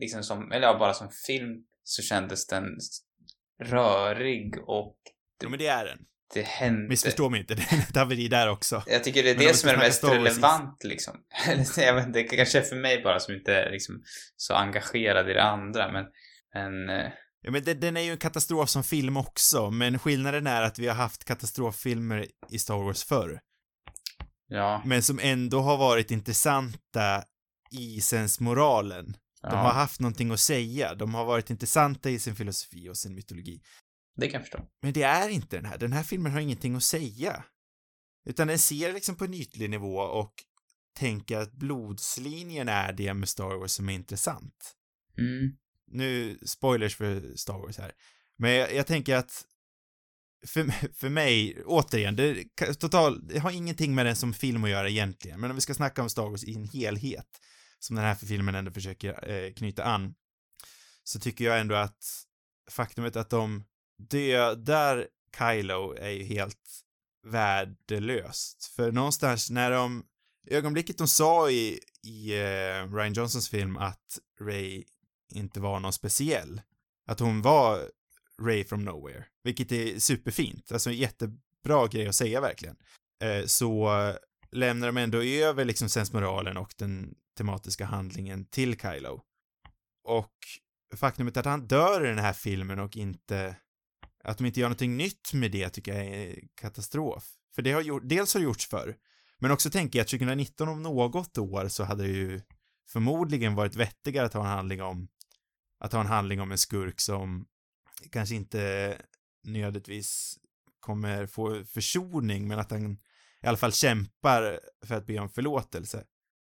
liksom 0.00 0.22
som, 0.22 0.52
eller 0.52 0.66
ja, 0.66 0.78
bara 0.78 0.94
som 0.94 1.08
film 1.26 1.48
så 1.84 2.02
kändes 2.02 2.46
den 2.46 2.64
rörig 3.64 4.54
och 4.66 4.96
Jo, 5.42 5.48
men 5.50 5.58
det 5.58 5.66
är 5.66 5.84
den. 5.84 5.98
det 6.34 6.42
hände. 6.42 6.88
Missförstå 6.88 7.28
mig 7.28 7.40
inte, 7.40 7.54
det 7.54 7.62
är 7.72 7.78
ett 7.78 7.96
haveri 7.96 8.28
där 8.28 8.48
också. 8.50 8.82
Jag 8.86 9.04
tycker 9.04 9.22
det 9.22 9.30
är 9.30 9.36
Men 9.36 9.46
det 9.46 9.54
som 9.54 9.68
är 9.70 9.74
det 9.74 9.78
mest 9.78 10.04
relevant 10.04 10.84
liksom. 10.84 11.14
Eller, 11.48 11.82
jag 11.86 11.94
vet 11.94 12.06
inte, 12.06 12.18
det 12.18 12.36
kanske 12.36 12.58
är 12.58 12.62
för 12.62 12.76
mig 12.76 13.02
bara 13.02 13.18
som 13.20 13.34
inte 13.34 13.54
är 13.54 13.70
liksom 13.70 14.02
så 14.36 14.54
engagerad 14.54 15.30
i 15.30 15.32
det 15.32 15.42
andra 15.42 15.92
men, 15.92 16.04
men 16.54 16.88
eh, 17.00 17.12
Ja, 17.40 17.50
men 17.50 17.64
den, 17.64 17.80
den 17.80 17.96
är 17.96 18.00
ju 18.00 18.10
en 18.10 18.18
katastrof 18.18 18.68
som 18.68 18.84
film 18.84 19.16
också, 19.16 19.70
men 19.70 19.98
skillnaden 19.98 20.46
är 20.46 20.62
att 20.62 20.78
vi 20.78 20.88
har 20.88 20.94
haft 20.94 21.24
katastroffilmer 21.24 22.26
i 22.50 22.58
Star 22.58 22.76
Wars 22.76 23.04
förr. 23.04 23.40
ja. 24.48 24.82
men 24.84 25.02
som 25.02 25.18
ändå 25.22 25.60
har 25.60 25.76
varit 25.76 26.10
intressanta 26.10 27.24
i 27.70 28.00
sensmoralen. 28.00 29.16
De 29.42 29.48
ja, 29.48 29.56
har 29.56 29.72
haft 29.72 30.00
någonting 30.00 30.30
att 30.30 30.40
säga, 30.40 30.94
de 30.94 31.14
har 31.14 31.24
varit 31.24 31.50
intressanta 31.50 32.10
i 32.10 32.18
sin 32.18 32.36
filosofi 32.36 32.88
och 32.88 32.96
sin 32.96 33.14
mytologi. 33.14 33.62
Det 34.16 34.26
kan 34.26 34.32
jag 34.32 34.42
förstå. 34.42 34.64
Men 34.82 34.92
det 34.92 35.02
är 35.02 35.28
inte 35.28 35.56
den 35.56 35.64
här, 35.64 35.78
den 35.78 35.92
här 35.92 36.02
filmen 36.02 36.32
har 36.32 36.40
ingenting 36.40 36.74
att 36.76 36.82
säga. 36.82 37.44
Utan 38.28 38.48
den 38.48 38.58
ser 38.58 38.92
liksom 38.92 39.16
på 39.16 39.24
en 39.24 39.34
ytlig 39.34 39.70
nivå 39.70 39.96
och 39.98 40.32
tänker 40.98 41.38
att 41.38 41.52
blodslinjen 41.52 42.68
är 42.68 42.92
det 42.92 43.14
med 43.14 43.28
Star 43.28 43.58
Wars 43.58 43.70
som 43.70 43.88
är 43.88 43.92
intressant. 43.92 44.74
Mm. 45.18 45.56
Nu, 45.90 46.38
spoilers 46.46 46.96
för 46.96 47.36
Star 47.36 47.58
Wars 47.58 47.78
här. 47.78 47.92
Men 48.36 48.50
jag, 48.50 48.74
jag 48.74 48.86
tänker 48.86 49.16
att 49.16 49.44
för, 50.46 50.64
för 50.94 51.08
mig, 51.08 51.62
återigen, 51.64 52.16
det, 52.16 52.44
total, 52.80 53.28
det 53.28 53.38
har 53.38 53.50
ingenting 53.50 53.94
med 53.94 54.06
den 54.06 54.16
som 54.16 54.34
film 54.34 54.64
att 54.64 54.70
göra 54.70 54.88
egentligen, 54.88 55.40
men 55.40 55.50
om 55.50 55.56
vi 55.56 55.60
ska 55.60 55.74
snacka 55.74 56.02
om 56.02 56.10
Star 56.10 56.30
Wars 56.30 56.44
i 56.44 56.54
en 56.54 56.64
helhet, 56.64 57.40
som 57.78 57.96
den 57.96 58.04
här 58.04 58.14
filmen 58.14 58.54
ändå 58.54 58.70
försöker 58.70 59.30
eh, 59.30 59.52
knyta 59.52 59.84
an, 59.84 60.14
så 61.04 61.20
tycker 61.20 61.44
jag 61.44 61.60
ändå 61.60 61.74
att 61.74 62.04
faktumet 62.70 63.16
att 63.16 63.30
de 63.30 63.64
dödar 63.98 65.06
Kylo 65.38 65.94
är 65.94 66.10
ju 66.10 66.24
helt 66.24 66.82
värdelöst. 67.26 68.64
För 68.76 68.92
någonstans 68.92 69.50
när 69.50 69.70
de, 69.70 70.04
ögonblicket 70.50 70.98
de 70.98 71.08
sa 71.08 71.50
i, 71.50 71.80
i 72.02 72.32
eh, 72.32 72.94
Ryan 72.94 73.12
Johnsons 73.12 73.48
film 73.48 73.76
att 73.76 74.18
Ray 74.40 74.84
inte 75.32 75.60
var 75.60 75.80
någon 75.80 75.92
speciell, 75.92 76.60
att 77.06 77.20
hon 77.20 77.42
var 77.42 77.90
Ray 78.42 78.64
from 78.64 78.84
nowhere, 78.84 79.24
vilket 79.44 79.72
är 79.72 79.98
superfint, 79.98 80.72
alltså 80.72 80.90
jättebra 80.90 81.86
grej 81.90 82.08
att 82.08 82.14
säga 82.14 82.40
verkligen, 82.40 82.76
eh, 83.22 83.44
så 83.46 83.90
lämnar 84.50 84.86
de 84.86 84.96
ändå 84.96 85.22
över 85.22 85.64
liksom 85.64 85.88
sensmoralen 85.88 86.56
och 86.56 86.74
den 86.76 87.14
tematiska 87.36 87.84
handlingen 87.84 88.44
till 88.44 88.80
Kylo. 88.80 89.22
Och 90.04 90.34
faktumet 90.96 91.36
att 91.36 91.44
han 91.44 91.66
dör 91.66 92.04
i 92.04 92.08
den 92.08 92.18
här 92.18 92.32
filmen 92.32 92.78
och 92.78 92.96
inte 92.96 93.56
att 94.24 94.38
de 94.38 94.46
inte 94.46 94.60
gör 94.60 94.68
någonting 94.68 94.96
nytt 94.96 95.32
med 95.32 95.50
det 95.50 95.68
tycker 95.68 95.94
jag 95.94 96.06
är 96.06 96.38
katastrof. 96.54 97.24
För 97.54 97.62
det 97.62 97.72
har 97.72 97.80
gjort, 97.80 98.02
dels 98.04 98.34
har 98.34 98.40
det 98.40 98.44
gjorts 98.44 98.68
förr, 98.68 98.96
men 99.38 99.50
också 99.50 99.70
tänker 99.70 99.98
jag 99.98 100.04
att 100.04 100.10
2019 100.10 100.68
om 100.68 100.82
något 100.82 101.38
år 101.38 101.68
så 101.68 101.84
hade 101.84 102.02
det 102.02 102.08
ju 102.08 102.40
förmodligen 102.88 103.54
varit 103.54 103.76
vettigare 103.76 104.26
att 104.26 104.34
ha 104.34 104.40
en 104.40 104.46
handling 104.46 104.82
om 104.82 105.08
att 105.80 105.92
ha 105.92 106.00
en 106.00 106.06
handling 106.06 106.40
om 106.40 106.52
en 106.52 106.58
skurk 106.58 107.00
som 107.00 107.46
kanske 108.12 108.34
inte 108.34 108.96
nödvändigtvis 109.44 110.38
kommer 110.80 111.26
få 111.26 111.64
försoning, 111.64 112.48
men 112.48 112.58
att 112.58 112.70
han 112.70 112.92
i 113.42 113.46
alla 113.46 113.56
fall 113.56 113.72
kämpar 113.72 114.60
för 114.86 114.94
att 114.94 115.06
be 115.06 115.18
om 115.18 115.28
förlåtelse. 115.30 116.04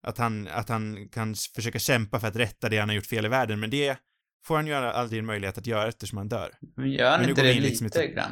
Att 0.04 0.18
han, 0.18 0.48
att 0.48 0.70
han 0.70 1.10
kan 1.10 1.36
försöka 1.56 1.80
kämpa 1.80 2.20
för 2.20 2.28
att 2.28 2.36
rätta 2.36 2.70
det 2.70 2.78
han 2.78 2.90
har 2.90 2.96
gjort 2.96 3.06
fel 3.06 3.26
i 3.26 3.30
världen, 3.30 3.60
men 3.60 3.70
det 3.70 3.98
får 4.46 4.56
han 4.56 4.68
ju 4.68 4.74
aldrig 4.74 5.20
en 5.20 5.26
möjlighet 5.26 5.58
att 5.58 5.68
göra 5.68 5.88
eftersom 5.88 6.18
han 6.18 6.30
dör. 6.30 6.58
Men 6.76 6.92
gör 6.92 7.12
han 7.12 7.22
Men 7.22 7.30
inte 7.30 7.42
det 7.42 7.54
lite 7.54 7.84
liksom 7.84 8.02
i- 8.02 8.14
grann? 8.14 8.32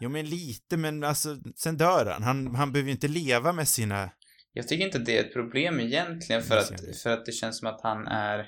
Jo, 0.00 0.08
men 0.08 0.30
lite, 0.30 0.76
men 0.76 1.04
alltså, 1.04 1.36
sen 1.56 1.76
dör 1.76 2.06
han. 2.06 2.22
Han, 2.22 2.54
han 2.54 2.72
behöver 2.72 2.86
ju 2.88 2.92
inte 2.94 3.08
leva 3.08 3.52
med 3.52 3.68
sina... 3.68 4.10
Jag 4.52 4.68
tycker 4.68 4.84
inte 4.84 4.98
att 4.98 5.06
det 5.06 5.18
är 5.18 5.24
ett 5.24 5.32
problem 5.32 5.80
egentligen 5.80 6.42
för 6.42 6.56
att, 6.56 6.96
för 7.02 7.10
att 7.10 7.26
det 7.26 7.32
känns 7.32 7.58
som 7.58 7.68
att 7.68 7.80
han 7.82 8.06
är, 8.06 8.38
eh, 8.38 8.44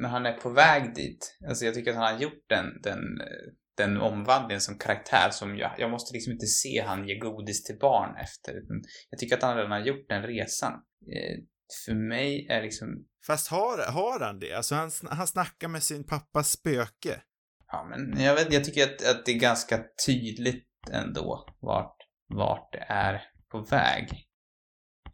men 0.00 0.10
han 0.10 0.26
är 0.26 0.32
på 0.32 0.50
väg 0.50 0.94
dit. 0.94 1.38
Alltså 1.48 1.64
jag 1.64 1.74
tycker 1.74 1.90
att 1.90 1.96
han 1.96 2.14
har 2.14 2.20
gjort 2.20 2.44
den, 2.48 2.80
den, 2.82 3.00
den 3.76 3.96
omvandlingen 3.96 4.60
som 4.60 4.78
karaktär 4.78 5.30
som 5.30 5.56
jag, 5.56 5.74
jag 5.78 5.90
måste 5.90 6.14
liksom 6.14 6.32
inte 6.32 6.46
se 6.46 6.82
han 6.86 7.08
ge 7.08 7.18
godis 7.18 7.64
till 7.64 7.78
barn 7.78 8.16
efter. 8.16 8.52
Jag 9.10 9.18
tycker 9.18 9.36
att 9.36 9.42
han 9.42 9.56
redan 9.56 9.70
har 9.72 9.80
gjort 9.80 10.08
den 10.08 10.22
resan. 10.22 10.72
Eh, 10.72 11.38
För 11.86 11.94
mig 11.94 12.46
är 12.50 12.62
liksom, 12.62 12.88
Fast 13.26 13.48
har, 13.48 13.92
har 13.92 14.20
han 14.20 14.38
det? 14.38 14.52
Alltså, 14.52 14.74
han, 14.74 14.90
han 15.10 15.26
snackar 15.26 15.68
med 15.68 15.82
sin 15.82 16.04
pappas 16.04 16.50
spöke. 16.50 17.22
ja 17.72 17.86
men 17.90 18.20
jag 18.24 18.34
vet, 18.34 18.52
jag 18.52 18.64
tycker 18.64 18.84
att, 18.84 19.06
att 19.06 19.26
det 19.26 19.32
är 19.32 19.38
ganska 19.38 19.84
tydligt 20.06 20.68
ändå 20.92 21.54
vart, 21.60 21.96
vart 22.28 22.72
det 22.72 22.84
är 22.88 23.22
på 23.50 23.60
väg. 23.60 24.28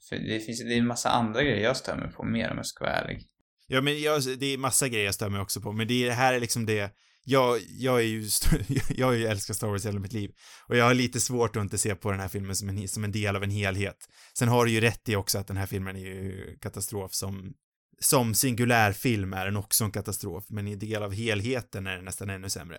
För 0.08 0.16
det 0.16 0.40
finns, 0.40 0.60
det 0.64 0.74
är 0.74 0.78
en 0.78 0.86
massa 0.86 1.10
andra 1.10 1.42
grejer 1.42 1.64
jag 1.64 1.76
stör 1.76 1.96
mig 1.96 2.12
på 2.12 2.24
mer 2.24 2.50
om 2.50 2.56
jag 2.56 2.66
ska 2.66 2.84
vara 2.84 2.94
ärlig. 2.94 3.28
Ja, 3.70 3.80
men 3.80 4.00
jag, 4.00 4.22
det 4.38 4.46
är 4.46 4.58
massa 4.58 4.88
grejer 4.88 5.04
jag 5.04 5.14
stör 5.14 5.28
mig 5.28 5.40
också 5.40 5.60
på, 5.60 5.72
men 5.72 5.88
det, 5.88 6.10
här 6.10 6.34
är 6.34 6.40
liksom 6.40 6.66
det, 6.66 6.90
jag, 7.24 7.60
jag 7.68 8.00
är 8.00 8.04
ju, 8.04 8.28
jag 8.88 9.06
har 9.06 9.14
ju 9.14 9.26
älskat 9.26 9.56
Star 9.56 9.68
Wars 9.68 9.86
hela 9.86 10.00
mitt 10.00 10.12
liv. 10.12 10.30
Och 10.68 10.76
jag 10.76 10.84
har 10.84 10.94
lite 10.94 11.20
svårt 11.20 11.56
att 11.56 11.62
inte 11.62 11.78
se 11.78 11.94
på 11.94 12.10
den 12.10 12.20
här 12.20 12.28
filmen 12.28 12.56
som 12.56 12.68
en, 12.68 12.88
som 12.88 13.04
en 13.04 13.12
del 13.12 13.36
av 13.36 13.42
en 13.42 13.50
helhet. 13.50 13.96
Sen 14.38 14.48
har 14.48 14.64
du 14.64 14.70
ju 14.70 14.80
rätt 14.80 15.08
i 15.08 15.16
också 15.16 15.38
att 15.38 15.46
den 15.46 15.56
här 15.56 15.66
filmen 15.66 15.96
är 15.96 16.00
ju 16.00 16.56
katastrof 16.60 17.14
som, 17.14 17.54
som 18.00 18.34
singulär 18.34 18.92
film 18.92 19.32
är 19.32 19.44
den 19.44 19.56
också 19.56 19.84
en 19.84 19.90
katastrof, 19.90 20.44
men 20.48 20.68
i 20.68 20.76
del 20.76 21.02
av 21.02 21.12
helheten 21.12 21.86
är 21.86 21.96
den 21.96 22.04
nästan 22.04 22.30
ännu 22.30 22.50
sämre. 22.50 22.78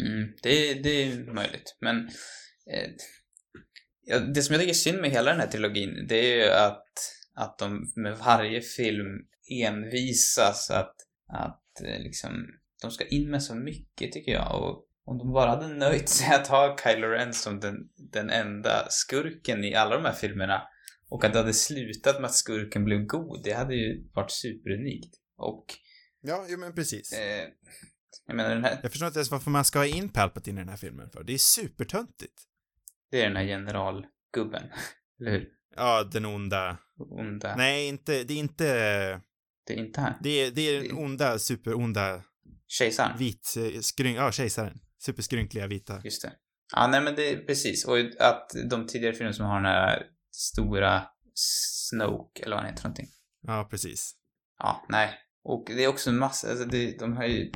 Mm, 0.00 0.32
det, 0.42 0.74
det 0.74 1.02
är 1.02 1.32
möjligt, 1.32 1.76
men 1.80 1.96
eh, 2.74 2.90
ja, 4.06 4.18
det 4.18 4.42
som 4.42 4.52
jag 4.52 4.60
tycker 4.60 4.72
är 4.72 4.74
synd 4.74 5.00
med 5.00 5.10
hela 5.10 5.30
den 5.30 5.40
här 5.40 5.46
trilogin, 5.46 6.06
det 6.08 6.32
är 6.32 6.36
ju 6.36 6.52
att, 6.52 6.84
att 7.34 7.58
de 7.58 7.92
med 7.96 8.18
varje 8.18 8.60
film 8.60 9.06
envisas 9.50 10.70
att, 10.70 10.94
att 11.32 11.80
eh, 11.84 11.98
liksom, 12.02 12.46
de 12.82 12.90
ska 12.90 13.06
in 13.06 13.30
med 13.30 13.42
så 13.42 13.54
mycket 13.54 14.12
tycker 14.12 14.32
jag 14.32 14.62
och 14.62 14.84
om 15.04 15.18
de 15.18 15.32
bara 15.32 15.50
hade 15.50 15.68
nöjt 15.68 16.08
sig 16.08 16.34
att 16.34 16.46
ha 16.46 16.76
Kylo 16.84 17.06
Ren 17.06 17.32
som 17.34 17.60
den, 17.60 17.74
den 18.12 18.30
enda 18.30 18.86
skurken 18.90 19.64
i 19.64 19.74
alla 19.74 19.96
de 19.96 20.04
här 20.04 20.12
filmerna 20.12 20.62
och 21.10 21.24
att 21.24 21.32
det 21.32 21.38
hade 21.38 21.54
slutat 21.54 22.14
med 22.20 22.24
att 22.24 22.34
skurken 22.34 22.84
blev 22.84 23.06
god, 23.06 23.40
det 23.44 23.52
hade 23.52 23.74
ju 23.74 24.10
varit 24.14 24.30
superunikt. 24.30 25.14
Och, 25.36 25.64
Ja, 26.20 26.46
jo 26.48 26.58
men 26.58 26.74
precis. 26.74 27.12
eh, 27.12 27.48
jag 28.26 28.36
menar 28.36 28.50
den 28.50 28.64
här, 28.64 28.78
Jag 28.82 28.90
förstår 28.90 29.06
inte 29.06 29.18
ens 29.18 29.30
varför 29.30 29.50
man 29.50 29.64
ska 29.64 29.78
ha 29.78 29.86
in 29.86 30.08
Palpatine 30.08 30.58
i 30.60 30.62
den 30.62 30.68
här 30.68 30.76
filmen 30.76 31.10
för. 31.10 31.24
Det 31.24 31.32
är 31.34 31.38
supertöntigt. 31.38 32.42
det 33.10 33.20
är 33.22 33.24
den 33.26 33.36
här 33.36 33.44
generalgubben, 33.44 34.62
eller 35.20 35.30
hur? 35.30 35.48
Ja, 35.76 36.04
den 36.12 36.24
onda. 36.24 36.78
onda. 36.98 37.56
Nej, 37.56 37.88
inte, 37.88 38.24
det 38.24 38.34
är 38.34 38.38
inte, 38.38 39.20
Det 39.68 39.74
är 39.74 39.78
inte 39.78 40.00
han. 40.00 40.12
det 40.20 40.30
är, 40.30 40.50
det 40.50 40.60
är 40.60 40.82
den 40.82 40.98
onda, 40.98 41.38
superonda, 41.38 42.22
Kejsaren. 42.68 43.18
vit, 43.18 43.54
eh, 43.58 43.80
skryn, 43.80 44.14
ja, 44.14 44.32
kejsaren. 44.32 44.80
Superskrynkliga 44.98 45.66
vita. 45.66 46.00
Just 46.04 46.22
det. 46.22 46.32
Ja, 46.72 46.86
nej 46.86 47.00
men 47.00 47.14
det 47.14 47.30
är 47.30 47.36
precis. 47.36 47.84
Och 47.84 47.98
att 48.18 48.50
de 48.70 48.86
tidigare 48.86 49.14
filmerna 49.14 49.32
som 49.32 49.46
har 49.46 49.56
den 49.56 49.64
här 49.64 50.06
stora 50.30 51.02
Snoke, 51.34 52.42
eller 52.42 52.56
vad 52.56 52.64
han 52.64 52.70
heter 52.72 52.84
någonting. 52.84 53.06
Ja, 53.46 53.68
precis. 53.70 54.14
Ja, 54.58 54.86
nej. 54.88 55.10
Och 55.44 55.64
det 55.66 55.84
är 55.84 55.88
också 55.88 56.10
en 56.10 56.18
massa, 56.18 56.50
alltså 56.50 56.64
det, 56.64 56.98
de 56.98 57.16
har 57.16 57.24
ju... 57.24 57.52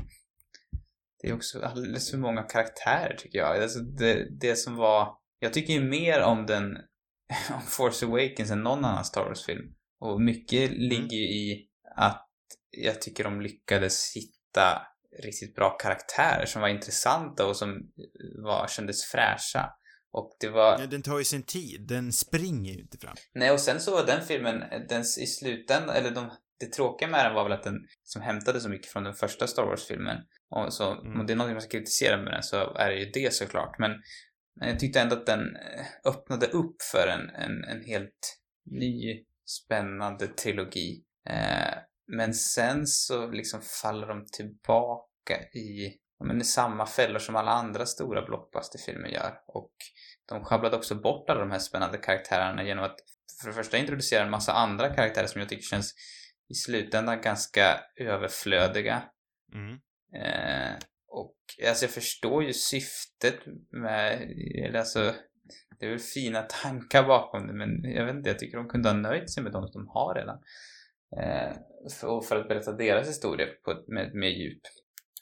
Det 1.23 1.29
är 1.29 1.35
också 1.35 1.63
alldeles 1.63 2.11
för 2.11 2.19
många 2.19 2.43
karaktärer 2.43 3.17
tycker 3.19 3.39
jag. 3.39 3.63
Alltså 3.63 3.79
det, 3.79 4.29
det 4.41 4.57
som 4.57 4.77
var... 4.77 5.17
Jag 5.39 5.53
tycker 5.53 5.73
ju 5.73 5.85
mer 5.85 6.21
om 6.21 6.47
den, 6.47 6.77
om 7.55 7.63
Force 7.67 8.07
Awakens 8.07 8.51
än 8.51 8.63
någon 8.63 8.85
annan 8.85 9.05
Star 9.05 9.25
Wars-film. 9.25 9.75
Och 10.01 10.21
mycket 10.21 10.71
ligger 10.71 11.17
ju 11.17 11.25
i 11.25 11.69
att 11.97 12.29
jag 12.71 13.03
tycker 13.03 13.25
de 13.25 13.41
lyckades 13.41 14.17
hitta 14.17 14.87
riktigt 15.23 15.55
bra 15.55 15.71
karaktärer 15.71 16.47
som 16.47 16.63
var 16.63 16.69
intressanta 16.69 17.47
och 17.47 17.57
som 17.57 17.93
var, 18.45 18.67
kändes 18.69 19.05
fräscha. 19.05 19.71
Och 20.13 20.37
det 20.41 20.49
var... 20.49 20.81
Ja, 20.81 20.87
den 20.87 21.03
tar 21.03 21.19
ju 21.19 21.25
sin 21.25 21.43
tid. 21.43 21.87
Den 21.89 22.13
springer 22.13 22.73
ju 22.73 22.81
inte 22.81 22.99
fram. 22.99 23.15
Nej, 23.35 23.51
och 23.51 23.61
sen 23.61 23.81
så 23.81 23.91
var 23.91 24.07
den 24.07 24.27
filmen, 24.27 24.65
den 24.89 25.01
i 25.01 25.27
slutändan, 25.27 25.97
eller 25.97 26.11
de, 26.11 26.31
det 26.61 26.67
tråkiga 26.67 27.09
med 27.09 27.25
den 27.27 27.35
var 27.35 27.45
väl 27.45 27.53
att 27.53 27.63
den 27.63 27.87
som 28.03 28.23
hämtade 28.23 28.61
så 28.61 28.69
mycket 28.69 28.93
från 28.93 29.05
den 29.05 29.15
första 29.15 29.47
Star 29.47 29.63
Wars-filmen. 29.63 30.17
Och 30.51 30.73
så, 30.73 30.93
Mm. 30.93 31.21
om 31.21 31.27
det 31.27 31.33
är 31.33 31.37
något 31.37 31.53
man 31.53 31.61
ska 31.61 31.71
kritisera 31.71 32.17
med 32.17 32.33
den 32.33 32.43
så 32.43 32.75
är 32.75 32.91
det 32.91 32.99
ju 33.01 33.11
det 33.11 33.35
såklart. 33.35 33.79
Men, 33.79 33.91
men 34.61 34.69
jag 34.69 34.81
tyckte 34.81 35.01
ändå 35.01 35.17
att 35.17 35.27
den 35.27 35.57
eh, 35.57 35.87
öppnade 36.05 36.47
upp 36.47 36.83
för 36.93 37.07
en, 37.09 37.31
en, 37.31 37.65
en 37.65 37.85
helt 37.85 38.39
ny, 38.71 39.25
spännande 39.45 40.27
trilogi. 40.27 41.05
Eh, 41.31 41.79
men 42.07 42.35
sen 42.35 42.87
så 42.87 43.31
liksom 43.31 43.61
faller 43.83 44.07
de 44.07 44.27
tillbaka 44.27 45.43
i, 45.55 45.99
men 46.25 46.41
i 46.41 46.45
samma 46.45 46.87
fällor 46.87 47.19
som 47.19 47.37
alla 47.37 47.51
andra 47.51 47.87
stora 47.87 48.23
blockbusterfilmer 48.23 49.09
gör. 49.09 49.41
Och 49.47 49.73
de 50.29 50.45
sjabblade 50.45 50.77
också 50.77 50.95
bort 50.95 51.31
alla 51.31 51.41
de 51.41 51.51
här 51.51 51.59
spännande 51.59 51.99
karaktärerna 51.99 52.65
genom 52.65 52.85
att 52.85 52.97
för 53.41 53.49
det 53.49 53.55
första 53.55 53.79
introducera 53.79 54.25
en 54.25 54.31
massa 54.31 54.53
andra 54.53 54.95
karaktärer 54.95 55.27
som 55.27 55.41
jag 55.41 55.49
tycker 55.49 55.63
känns 55.63 55.95
i 56.49 56.55
slutändan 56.55 57.21
ganska 57.21 57.81
överflödiga. 57.97 59.03
Mm. 59.55 59.73
Eh, 60.15 60.77
och 61.09 61.37
alltså 61.69 61.85
jag 61.85 61.91
förstår 61.91 62.45
ju 62.45 62.53
syftet 62.53 63.39
med, 63.71 64.31
eller 64.65 64.79
alltså 64.79 65.15
det 65.79 65.87
är 65.87 65.91
väl 65.91 65.99
fina 65.99 66.43
tankar 66.43 67.07
bakom 67.07 67.47
det 67.47 67.53
men 67.53 67.85
jag 67.85 68.07
vet 68.07 68.15
inte, 68.15 68.31
jag 68.31 68.39
tycker 68.39 68.57
de 68.57 68.69
kunde 68.69 68.89
ha 68.89 68.97
nöjt 68.97 69.31
sig 69.31 69.43
med 69.43 69.53
de 69.53 69.69
som 69.69 69.85
de 69.85 69.89
har 69.89 70.15
redan. 70.15 70.39
Eh, 71.21 71.57
för, 72.01 72.09
och 72.09 72.27
för 72.27 72.37
att 72.37 72.49
berätta 72.49 72.73
deras 72.73 73.09
historia 73.09 73.47
på, 73.65 73.85
med, 73.87 74.15
med 74.15 74.31
djup. 74.31 74.61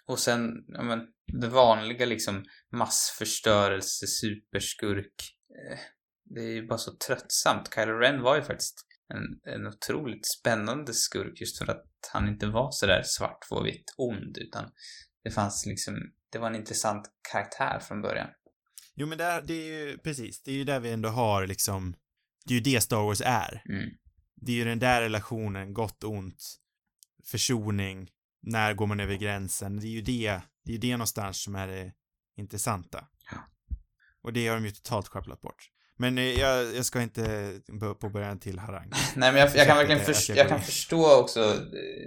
Och 0.07 0.18
sen, 0.18 0.64
ja 0.68 0.82
men, 0.82 1.01
det 1.41 1.49
vanliga 1.49 2.07
liksom 2.07 2.45
massförstörelse, 2.72 4.07
superskurk. 4.07 5.14
Eh, 5.51 5.78
det 6.24 6.41
är 6.41 6.53
ju 6.53 6.66
bara 6.66 6.78
så 6.78 6.97
tröttsamt. 7.07 7.74
Kylo 7.74 7.93
Ren 7.93 8.22
var 8.22 8.36
ju 8.36 8.43
faktiskt 8.43 8.86
en, 9.14 9.55
en 9.55 9.66
otroligt 9.66 10.26
spännande 10.26 10.95
skurk 10.95 11.41
just 11.41 11.59
för 11.59 11.70
att 11.70 11.86
han 12.12 12.28
inte 12.28 12.47
var 12.47 12.70
sådär 12.70 13.64
vitt 13.64 13.95
ond 13.97 14.38
utan 14.38 14.70
det 15.24 15.30
fanns 15.30 15.66
liksom, 15.66 15.95
det 16.32 16.38
var 16.38 16.47
en 16.47 16.57
intressant 16.57 17.11
karaktär 17.32 17.80
från 17.80 18.03
början. 18.03 18.28
Jo, 18.95 19.07
men 19.07 19.18
där, 19.18 19.43
det 19.43 19.55
är 19.55 19.88
ju, 19.88 19.99
precis, 19.99 20.43
det 20.43 20.51
är 20.51 20.55
ju 20.55 20.64
där 20.64 20.80
vi 20.80 20.91
ändå 20.91 21.09
har 21.09 21.47
liksom, 21.47 21.95
det 22.47 22.55
är 22.55 22.59
ju 22.59 22.62
det 22.74 22.80
Star 22.80 23.03
Wars 23.03 23.22
är. 23.24 23.62
Mm. 23.68 23.91
Det 24.41 24.53
är 24.53 24.57
ju 24.57 24.64
den 24.64 24.78
där 24.78 25.01
relationen, 25.03 25.74
gott 25.74 26.05
och 26.05 26.11
ont, 26.11 26.57
försoning, 27.24 28.11
när 28.43 28.74
går 28.74 28.86
man 28.86 29.01
över 29.01 29.14
gränsen, 29.16 29.76
det 29.80 29.86
är 29.86 29.91
ju 29.91 30.01
det, 30.03 30.41
det 30.64 30.70
är 30.70 30.72
ju 30.72 30.78
det 30.78 30.93
någonstans 30.93 31.43
som 31.43 31.55
är 31.55 31.68
det 31.68 31.93
intressanta. 32.36 33.05
Och 34.22 34.32
det 34.32 34.47
har 34.49 34.55
de 34.57 34.64
ju 34.64 34.70
totalt 34.70 35.09
sjabblat 35.09 35.41
bort. 35.41 35.70
Men 35.97 36.18
eh, 36.18 36.24
jag, 36.24 36.74
jag 36.76 36.84
ska 36.84 37.03
inte 37.03 37.55
börja 37.80 37.95
på 37.95 38.09
början 38.09 38.38
till 38.38 38.59
harang. 38.59 38.91
Nej, 39.16 39.32
men 39.32 39.41
jag, 39.41 39.57
jag 39.57 39.66
kan 39.66 39.76
verkligen 39.76 40.01
att 40.01 40.09
jag- 40.09 40.16
jag 40.28 40.36
jag 40.36 40.49
kan 40.49 40.61
förstå 40.61 41.20
också, 41.20 41.41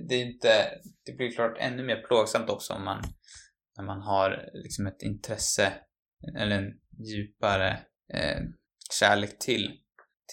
det 0.09 0.15
är 0.15 0.25
inte, 0.25 0.65
det 1.05 1.13
blir 1.13 1.31
klart 1.31 1.55
ännu 1.59 1.83
mer 1.83 2.01
plågsamt 2.07 2.49
också 2.49 2.73
om 2.73 2.83
man, 2.85 3.03
när 3.77 3.83
man 3.85 4.01
har 4.01 4.49
liksom 4.53 4.87
ett 4.87 5.01
intresse, 5.01 5.73
eller 6.37 6.57
en 6.57 6.73
djupare 7.07 7.79
eh, 8.13 8.41
kärlek 8.99 9.39
till, 9.39 9.71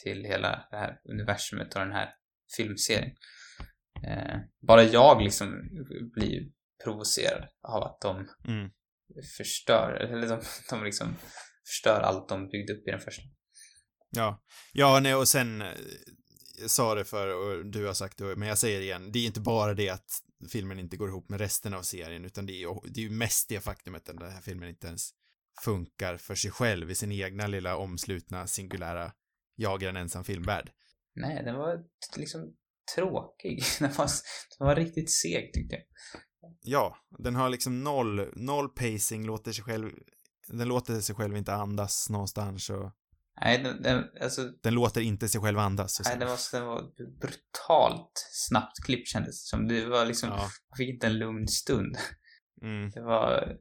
till 0.05 0.24
hela 0.24 0.66
det 0.70 0.76
här 0.76 1.01
universumet 1.11 1.74
och 1.74 1.80
den 1.80 1.92
här 1.92 2.09
filmserien. 2.57 3.16
Eh, 4.07 4.38
bara 4.66 4.82
jag 4.82 5.22
liksom 5.22 5.68
blir 6.14 6.51
provocerad 6.84 7.48
av 7.62 7.82
att 7.82 8.01
de 8.01 8.28
Mm. 8.48 8.70
förstör, 9.38 9.92
eller 9.92 10.28
de, 10.28 10.42
de 10.70 10.84
liksom 10.84 11.16
förstör 11.66 12.01
allt 12.01 12.28
de 12.28 12.48
byggde 12.48 12.72
upp 12.72 12.88
i 12.88 12.90
den 12.90 13.01
första. 13.01 13.22
Ja. 14.11 14.42
Ja, 14.72 15.01
nej, 15.01 15.14
och 15.14 15.28
sen, 15.28 15.62
eh, 15.62 15.68
jag 16.61 16.70
sa 16.70 16.94
det 16.94 17.05
för 17.05 17.28
och 17.28 17.66
du 17.66 17.86
har 17.86 17.94
sagt 17.94 18.18
det, 18.18 18.36
men 18.36 18.48
jag 18.48 18.59
säger 18.59 18.78
det 18.78 18.84
igen, 18.84 19.12
det 19.12 19.18
är 19.18 19.26
inte 19.26 19.40
bara 19.40 19.74
det 19.74 19.88
att 19.88 20.11
filmen 20.53 20.78
inte 20.78 20.96
går 20.96 21.09
ihop 21.09 21.28
med 21.28 21.40
resten 21.40 21.74
av 21.74 21.82
serien, 21.82 22.24
utan 22.24 22.46
det 22.46 22.53
är 22.53 22.61
ju, 22.61 22.74
det 22.84 23.01
är 23.01 23.05
ju 23.05 23.11
mest 23.11 23.48
det 23.48 23.61
faktumet 23.61 24.09
att 24.09 24.18
den 24.18 24.32
här 24.32 24.40
filmen 24.40 24.68
inte 24.68 24.86
ens 24.86 25.11
funkar 25.64 26.16
för 26.16 26.34
sig 26.34 26.51
själv 26.51 26.90
i 26.90 26.94
sin 26.94 27.12
egna 27.12 27.46
lilla 27.46 27.76
omslutna, 27.76 28.46
singulära, 28.46 29.12
jag 29.55 29.82
är 29.82 29.88
en 29.88 29.96
ensam 29.96 30.24
filmvärld. 30.24 30.70
Nej, 31.14 31.44
den 31.44 31.57
var 31.57 31.84
liksom 32.16 32.55
tråkig. 32.94 33.62
Den 33.78 33.92
var, 33.92 34.11
den 34.59 34.66
var 34.66 34.76
riktigt 34.76 35.11
seg 35.11 35.53
tyckte 35.53 35.76
jag. 35.76 35.84
Ja, 36.62 36.96
den 37.18 37.34
har 37.34 37.48
liksom 37.48 37.84
noll, 37.84 38.28
noll 38.36 38.68
pacing, 38.68 39.26
låter 39.26 39.53
sig 39.53 39.64
själv, 39.64 39.90
den 40.48 40.68
låter 40.68 41.01
sig 41.01 41.14
själv 41.14 41.36
inte 41.36 41.55
andas 41.55 42.11
någonstans 42.11 42.70
och 42.70 42.92
Nej, 43.40 43.59
den, 43.59 43.82
den, 43.82 44.05
alltså, 44.22 44.42
den 44.62 44.74
låter 44.74 45.01
inte 45.01 45.28
sig 45.28 45.40
själv 45.40 45.59
andas. 45.59 46.01
Nej, 46.05 46.18
den, 46.18 46.28
var, 46.28 46.38
den 46.53 46.66
var 46.66 46.82
brutalt 47.20 48.12
snabbt 48.32 48.84
klipp 48.84 49.09
kändes 49.09 49.44
det 49.44 49.48
som. 49.48 49.68
Det 49.68 49.86
var 49.86 50.07
liksom, 50.07 50.28
Ja. 50.28 50.36
man 50.36 50.76
fick 50.76 50.88
inte 50.88 51.07
en 51.07 51.18
lugn 51.18 51.48
stund. 51.48 51.96
Mm. 52.62 52.90
Det 52.90 53.01
var, 53.01 53.57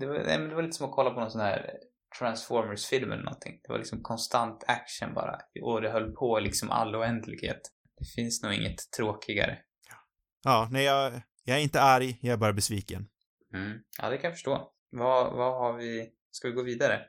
det 0.00 0.06
var, 0.06 0.48
det 0.48 0.54
var 0.54 0.62
lite 0.62 0.76
som 0.76 0.86
att 0.88 0.94
kolla 0.94 1.10
på 1.10 1.20
någon 1.20 1.30
sån 1.30 1.40
här 1.40 1.70
Transformers-film 2.18 3.12
eller 3.12 3.22
någonting. 3.22 3.60
Det 3.62 3.72
var 3.72 3.78
liksom 3.78 4.02
konstant 4.02 4.64
action 4.66 5.14
bara. 5.14 5.38
Och 5.62 5.80
det 5.82 5.90
höll 5.90 6.12
på 6.12 6.38
liksom 6.40 6.70
all 6.70 6.96
oändlighet. 6.96 7.60
Det 7.98 8.04
finns 8.14 8.42
nog 8.42 8.52
inget 8.54 8.90
tråkigare. 8.96 9.58
Ja, 10.44 10.68
nej, 10.70 10.84
jag, 10.84 11.22
jag 11.44 11.58
är 11.58 11.62
inte 11.62 11.82
arg, 11.82 12.18
jag 12.20 12.32
är 12.32 12.36
bara 12.36 12.52
besviken. 12.52 13.08
Mm. 13.54 13.78
Ja, 13.98 14.10
det 14.10 14.16
kan 14.16 14.28
jag 14.28 14.34
förstå. 14.34 14.72
Vad, 14.90 15.32
vad 15.36 15.54
har 15.58 15.72
vi? 15.78 16.10
Ska 16.30 16.48
vi 16.48 16.54
gå 16.54 16.62
vidare? 16.62 17.00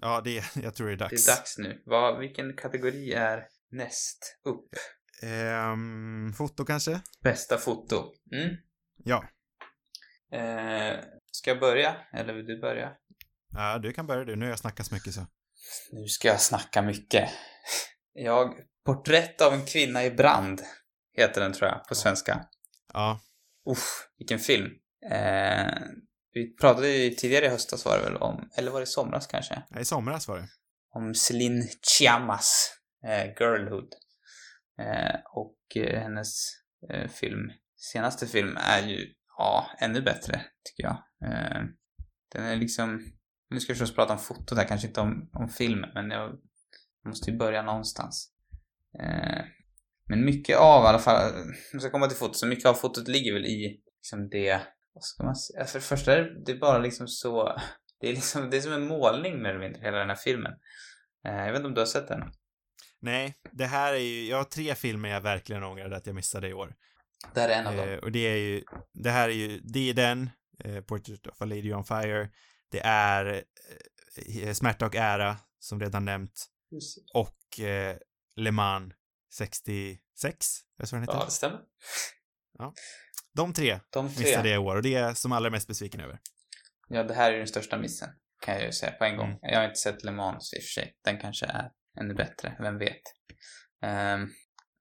Ja, 0.00 0.20
det, 0.24 0.44
jag 0.62 0.74
tror 0.74 0.86
det 0.86 0.92
är 0.92 0.96
Det 0.96 1.04
dags. 1.04 1.28
är 1.28 1.36
dags 1.36 1.58
nu. 1.58 1.82
Vad, 1.86 2.18
vilken 2.18 2.56
kategori 2.56 3.12
är 3.12 3.46
näst 3.70 4.38
upp? 4.44 4.68
Ehm, 5.22 6.32
foto 6.32 6.64
kanske? 6.64 7.00
Bästa 7.22 7.58
foto. 7.58 8.12
Mm. 8.32 8.56
Ja. 9.04 9.24
Eh, 10.32 11.00
ska 11.32 11.50
jag 11.50 11.60
börja? 11.60 11.96
Eller 12.12 12.34
vill 12.34 12.46
du 12.46 12.60
börja? 12.60 12.92
Ja, 13.52 13.78
du 13.78 13.92
kan 13.92 14.06
börja 14.06 14.24
du. 14.24 14.36
Nu 14.36 14.44
har 14.44 14.50
jag 14.50 14.58
snackat 14.58 14.86
så 14.86 14.94
mycket 14.94 15.14
så. 15.14 15.26
Nu 15.92 16.06
ska 16.06 16.28
jag 16.28 16.40
snacka 16.40 16.82
mycket. 16.82 17.30
Jag... 18.12 18.54
Porträtt 18.84 19.40
av 19.40 19.54
en 19.54 19.66
kvinna 19.66 20.04
i 20.04 20.10
brand 20.10 20.62
heter 21.12 21.40
den 21.40 21.52
tror 21.52 21.70
jag 21.70 21.88
på 21.88 21.94
svenska. 21.94 22.46
Ja. 22.92 23.20
Uff, 23.70 24.08
vilken 24.18 24.38
film. 24.38 24.70
Eh, 25.10 25.72
vi 26.32 26.56
pratade 26.56 26.88
ju 26.88 27.10
tidigare 27.10 27.46
i 27.46 27.48
höstas 27.48 27.84
var 27.84 27.98
det 27.98 28.04
väl 28.04 28.16
om, 28.16 28.50
eller 28.56 28.70
var 28.70 28.80
det 28.80 28.84
i 28.84 28.86
somras 28.86 29.26
kanske? 29.26 29.62
I 29.80 29.84
somras 29.84 30.28
var 30.28 30.38
det. 30.38 30.48
Om 30.94 31.14
Celine 31.14 31.68
Chiamas 31.82 32.72
eh, 33.06 33.26
Girlhood. 33.26 33.88
Eh, 34.78 35.20
och 35.34 35.76
eh, 35.76 36.02
hennes 36.02 36.46
eh, 36.90 37.08
film, 37.08 37.52
senaste 37.76 38.26
film 38.26 38.56
är 38.56 38.86
ju, 38.86 39.14
ja, 39.38 39.70
ännu 39.78 40.02
bättre 40.02 40.44
tycker 40.64 40.82
jag. 40.82 41.02
Eh, 41.30 41.62
den 42.32 42.44
är 42.44 42.56
liksom, 42.56 43.12
nu 43.52 43.60
ska 43.60 43.72
vi 43.72 43.78
förstås 43.78 43.96
prata 43.96 44.12
om 44.12 44.18
fotot 44.18 44.58
här, 44.58 44.64
kanske 44.68 44.86
inte 44.86 45.00
om, 45.00 45.30
om 45.32 45.48
filmen, 45.48 45.90
men 45.94 46.10
jag 46.10 46.38
måste 47.06 47.30
ju 47.30 47.36
börja 47.36 47.62
någonstans. 47.62 48.30
Eh, 49.02 49.44
men 50.08 50.24
mycket 50.24 50.56
av 50.58 50.84
i 50.84 50.86
alla 50.86 50.98
fall, 50.98 51.32
jag 51.72 51.82
ska 51.82 51.90
komma 51.90 52.06
till 52.08 52.16
fotot, 52.16 52.36
så 52.36 52.46
mycket 52.46 52.66
av 52.66 52.74
fotot 52.74 53.08
ligger 53.08 53.32
väl 53.34 53.44
i 53.46 53.80
liksom 53.98 54.28
det, 54.28 54.60
vad 54.94 55.04
ska 55.04 55.24
man 55.24 55.36
säga, 55.36 55.64
för 55.64 55.78
det 55.78 55.84
första 55.84 56.16
är 56.16 56.44
det- 56.46 56.54
bara 56.54 56.78
liksom 56.78 57.08
så, 57.08 57.56
det 58.00 58.08
är 58.08 58.12
liksom, 58.12 58.50
det 58.50 58.56
är 58.56 58.60
som 58.60 58.72
en 58.72 58.86
målning 58.86 59.42
mer 59.42 59.50
eller 59.50 59.60
mindre, 59.60 59.80
hela 59.82 59.98
den 59.98 60.08
här 60.08 60.16
filmen. 60.16 60.52
Eh, 61.28 61.34
jag 61.36 61.52
vet 61.52 61.56
inte 61.56 61.68
om 61.68 61.74
du 61.74 61.80
har 61.80 61.86
sett 61.86 62.08
den? 62.08 62.20
Nej, 63.00 63.34
det 63.52 63.64
här 63.66 63.92
är 63.94 63.98
ju, 63.98 64.26
jag 64.28 64.36
har 64.36 64.44
tre 64.44 64.74
filmer 64.74 65.08
jag 65.08 65.20
verkligen 65.20 65.62
ångrade 65.62 65.96
att 65.96 66.06
jag 66.06 66.14
missade 66.14 66.48
i 66.48 66.54
år. 66.54 66.74
Det 67.34 67.40
här 67.40 67.48
är 67.48 67.52
en 67.60 67.66
av 67.66 67.76
dem. 67.76 67.88
Eh, 67.88 67.98
och 67.98 68.12
det 68.12 68.18
är 68.28 68.36
ju, 68.36 68.62
det 68.92 69.10
här 69.10 69.28
är 69.28 69.32
ju, 69.32 69.60
det 69.64 69.90
är 69.90 69.94
den, 69.94 70.30
eh, 70.64 70.80
Portrait 70.80 71.26
of 71.26 71.42
a 71.42 71.44
Lady 71.44 71.72
on 71.72 71.84
Fire. 71.84 72.28
Det 72.72 72.80
är 72.84 73.44
eh, 74.44 74.52
Smärta 74.52 74.86
och 74.86 74.94
ära, 74.94 75.36
som 75.58 75.80
redan 75.80 76.04
nämnt. 76.04 76.46
Och 77.14 77.60
eh, 77.60 77.96
Le 78.36 78.50
Mans 78.50 78.92
66, 79.34 80.00
är 80.78 80.82
det 80.82 80.86
så 80.86 80.96
den 80.96 81.02
heter? 81.02 81.14
Ja, 81.14 81.24
det 81.24 81.30
stämmer. 81.30 81.60
De 83.34 83.52
tre 83.52 83.80
De 83.90 84.08
tre. 84.08 84.24
missade 84.24 84.48
jag 84.48 84.54
i 84.54 84.58
år 84.58 84.76
och 84.76 84.82
det 84.82 84.94
är 84.94 85.02
jag 85.02 85.16
som 85.16 85.32
allra 85.32 85.50
mest 85.50 85.68
besviken 85.68 86.00
över. 86.00 86.18
Ja, 86.88 87.02
det 87.02 87.14
här 87.14 87.32
är 87.32 87.38
den 87.38 87.46
största 87.46 87.78
missen. 87.78 88.08
Kan 88.40 88.54
jag 88.54 88.64
ju 88.64 88.72
säga 88.72 88.92
på 88.92 89.04
en 89.04 89.16
gång. 89.16 89.26
Mm. 89.26 89.38
Jag 89.42 89.58
har 89.58 89.64
inte 89.64 89.78
sett 89.80 90.04
Le 90.04 90.12
Mans 90.12 90.54
i 90.54 90.58
och 90.58 90.62
för 90.62 90.80
sig. 90.80 90.96
Den 91.04 91.20
kanske 91.20 91.46
är 91.46 91.70
ännu 92.00 92.14
bättre, 92.14 92.56
vem 92.60 92.78
vet. 92.78 93.02
Um, 93.82 94.30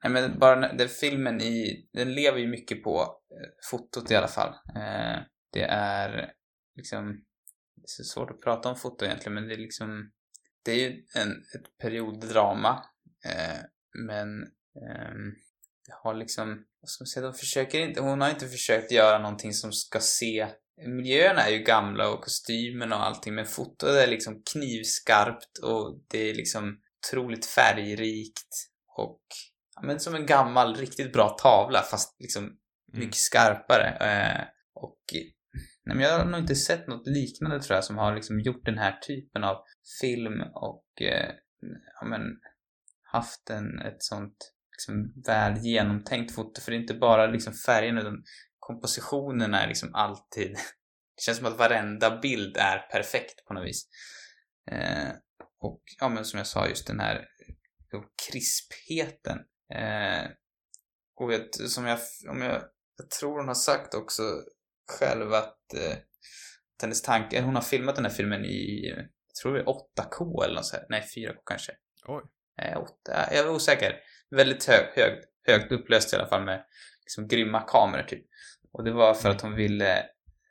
nej 0.04 0.10
men 0.10 0.40
bara 0.40 0.56
den, 0.56 0.78
den 0.78 0.90
filmen 0.90 1.42
i, 1.42 1.88
den 1.94 2.14
lever 2.14 2.40
ju 2.40 2.48
mycket 2.48 2.84
på 2.84 3.00
eh, 3.02 3.50
fotot 3.72 4.12
i 4.12 4.16
alla 4.16 4.28
fall. 4.28 4.50
Eh, 4.50 5.20
det 5.54 5.64
är 5.64 6.32
liksom, 6.76 7.24
så 7.86 8.04
svårt 8.04 8.32
att 8.32 8.42
prata 8.42 8.70
om 8.70 8.76
foto 8.76 9.06
egentligen 9.06 9.34
men 9.34 9.48
det 9.48 9.54
är 9.54 9.58
liksom, 9.58 10.12
det 10.64 10.72
är 10.72 10.76
ju 10.76 11.06
en, 11.16 11.32
ett 11.32 11.78
perioddrama. 11.82 12.86
Eh, 13.26 13.60
men 14.08 14.44
ehm, 14.88 15.32
det 15.86 15.94
har 16.04 16.14
liksom, 16.14 16.66
vad 16.82 16.90
ska 16.90 17.02
man 17.02 17.08
säga, 17.08 17.26
de 17.26 17.34
försöker 17.34 17.80
inte, 17.80 18.02
hon 18.02 18.22
har 18.22 18.30
inte 18.30 18.48
försökt 18.48 18.92
göra 18.92 19.20
någonting 19.20 19.54
som 19.54 19.72
ska 19.72 20.00
se 20.00 20.48
Miljöerna 20.88 21.42
är 21.42 21.52
ju 21.52 21.64
gamla 21.64 22.10
och 22.10 22.24
kostymen 22.24 22.94
och 22.94 23.06
allting 23.06 23.36
men 23.36 23.46
fotot 23.46 23.90
är 23.90 24.08
liksom 24.08 24.44
knivskarpt 24.52 25.58
och 25.64 26.00
det 26.08 26.30
är 26.30 26.34
liksom 26.34 26.80
otroligt 27.00 27.46
färgrikt 27.46 28.56
och 28.98 29.22
ja, 29.76 29.82
men 29.84 30.00
som 30.00 30.16
en 30.16 30.26
gammal 30.26 30.76
riktigt 30.76 31.14
bra 31.14 31.30
tavla 31.30 31.82
fast 31.82 32.16
liksom 32.20 32.58
mycket 32.94 33.16
skarpare. 33.16 33.90
Eh, 33.90 34.44
och 34.74 35.00
nej, 35.86 35.96
men 35.96 36.06
jag 36.06 36.18
har 36.18 36.26
nog 36.26 36.40
inte 36.40 36.56
sett 36.56 36.88
något 36.88 37.08
liknande 37.08 37.62
tror 37.62 37.76
jag 37.76 37.84
som 37.84 37.98
har 37.98 38.16
liksom 38.16 38.40
gjort 38.40 38.66
den 38.66 38.78
här 38.78 38.98
typen 38.98 39.44
av 39.44 39.64
film 40.02 40.42
och 40.54 41.02
eh, 41.02 41.32
ja, 42.02 42.08
men 42.08 42.22
haft 43.12 43.50
en, 43.50 43.80
ett 43.80 44.04
sånt 44.04 44.54
liksom 44.72 45.22
väl 45.26 45.58
genomtänkt 45.58 46.36
foto 46.36 46.62
för 46.62 46.72
det 46.72 46.78
är 46.78 46.82
inte 46.82 46.94
bara 46.94 47.28
liksom 47.28 47.54
färgen 47.54 47.98
utan 47.98 48.24
kompositionen 48.60 49.54
är 49.54 49.68
liksom 49.68 49.96
alltid 49.96 50.52
det 51.16 51.22
känns 51.22 51.38
som 51.38 51.48
att 51.48 51.58
varenda 51.58 52.20
bild 52.20 52.58
är 52.58 52.80
perfekt 52.80 53.46
på 53.46 53.54
något 53.54 53.66
vis. 53.66 53.88
Eh, 54.72 55.10
och 55.60 55.82
ja 56.00 56.10
men 56.10 56.26
som 56.26 56.38
jag 56.38 56.48
sa 56.48 56.68
just 56.68 56.88
den 56.88 57.00
här 57.00 57.16
eh, 57.16 58.02
krispheten. 58.28 59.38
Eh, 59.74 60.30
och 61.16 61.30
vet, 61.30 61.56
som 61.56 61.86
jag, 61.86 62.00
om 62.30 62.42
jag, 62.42 62.62
jag 62.98 63.10
tror 63.10 63.38
hon 63.38 63.48
har 63.48 63.56
sagt 63.56 63.94
också 63.94 64.24
själv 65.00 65.34
att, 65.34 65.74
eh, 65.74 65.92
att 65.92 66.82
hennes 66.82 67.02
tanke, 67.02 67.42
hon 67.42 67.56
har 67.56 67.62
filmat 67.62 67.96
den 67.96 68.06
här 68.06 68.12
filmen 68.12 68.46
i, 68.46 68.90
jag 69.28 69.36
tror 69.42 69.54
det 69.54 69.60
är 69.60 69.66
8K 69.66 70.44
eller 70.44 70.56
något 70.56 70.66
så 70.66 70.76
här. 70.76 70.86
nej 70.90 71.02
4K 71.16 71.38
kanske. 71.46 71.72
Oj. 72.08 72.24
Eh, 72.62 72.78
8, 72.78 72.92
jag 73.06 73.36
är 73.36 73.50
osäker. 73.50 74.00
Väldigt 74.36 74.66
hög, 74.66 74.86
hög, 74.96 75.24
högt 75.48 75.72
upplöst 75.72 76.14
i 76.14 76.16
alla 76.16 76.28
fall 76.28 76.46
med 76.46 76.66
liksom 77.02 77.28
grymma 77.28 77.62
kameror 77.62 78.04
typ. 78.04 78.26
Och 78.74 78.84
det 78.84 78.92
var 78.92 79.14
för 79.14 79.30
att 79.30 79.42
hon 79.42 79.56
ville 79.56 79.98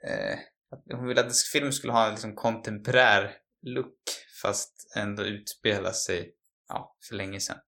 eh, 0.06 0.38
att 0.70 0.84
hon 0.98 1.08
ville 1.08 1.20
att 1.20 1.42
filmen 1.52 1.72
skulle 1.72 1.92
ha 1.92 2.04
en 2.06 2.10
liksom 2.10 2.34
kontemporär 2.34 3.36
look 3.62 3.98
fast 4.42 4.92
ändå 4.96 5.22
utspela 5.22 5.92
sig 5.92 6.34
ja, 6.68 6.96
för 7.08 7.14
länge 7.14 7.40
sedan. 7.40 7.58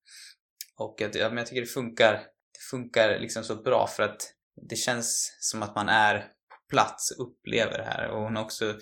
Och 0.77 1.03
att, 1.03 1.15
ja, 1.15 1.29
men 1.29 1.39
jag 1.39 1.47
tycker 1.47 1.61
det 1.61 1.67
funkar 1.67 2.13
det 2.53 2.61
funkar 2.71 3.19
liksom 3.19 3.45
så 3.45 3.57
bra 3.57 3.87
för 3.87 4.03
att 4.03 4.35
det 4.71 4.77
känns 4.77 5.37
som 5.41 5.63
att 5.63 5.75
man 5.75 5.89
är 5.89 6.33
plats 6.73 7.11
och 7.11 7.27
upplever 7.27 7.79
det 7.79 7.85
här 7.85 8.09
och 8.09 8.23
hon 8.23 8.37
har 8.37 8.45
också 8.45 8.79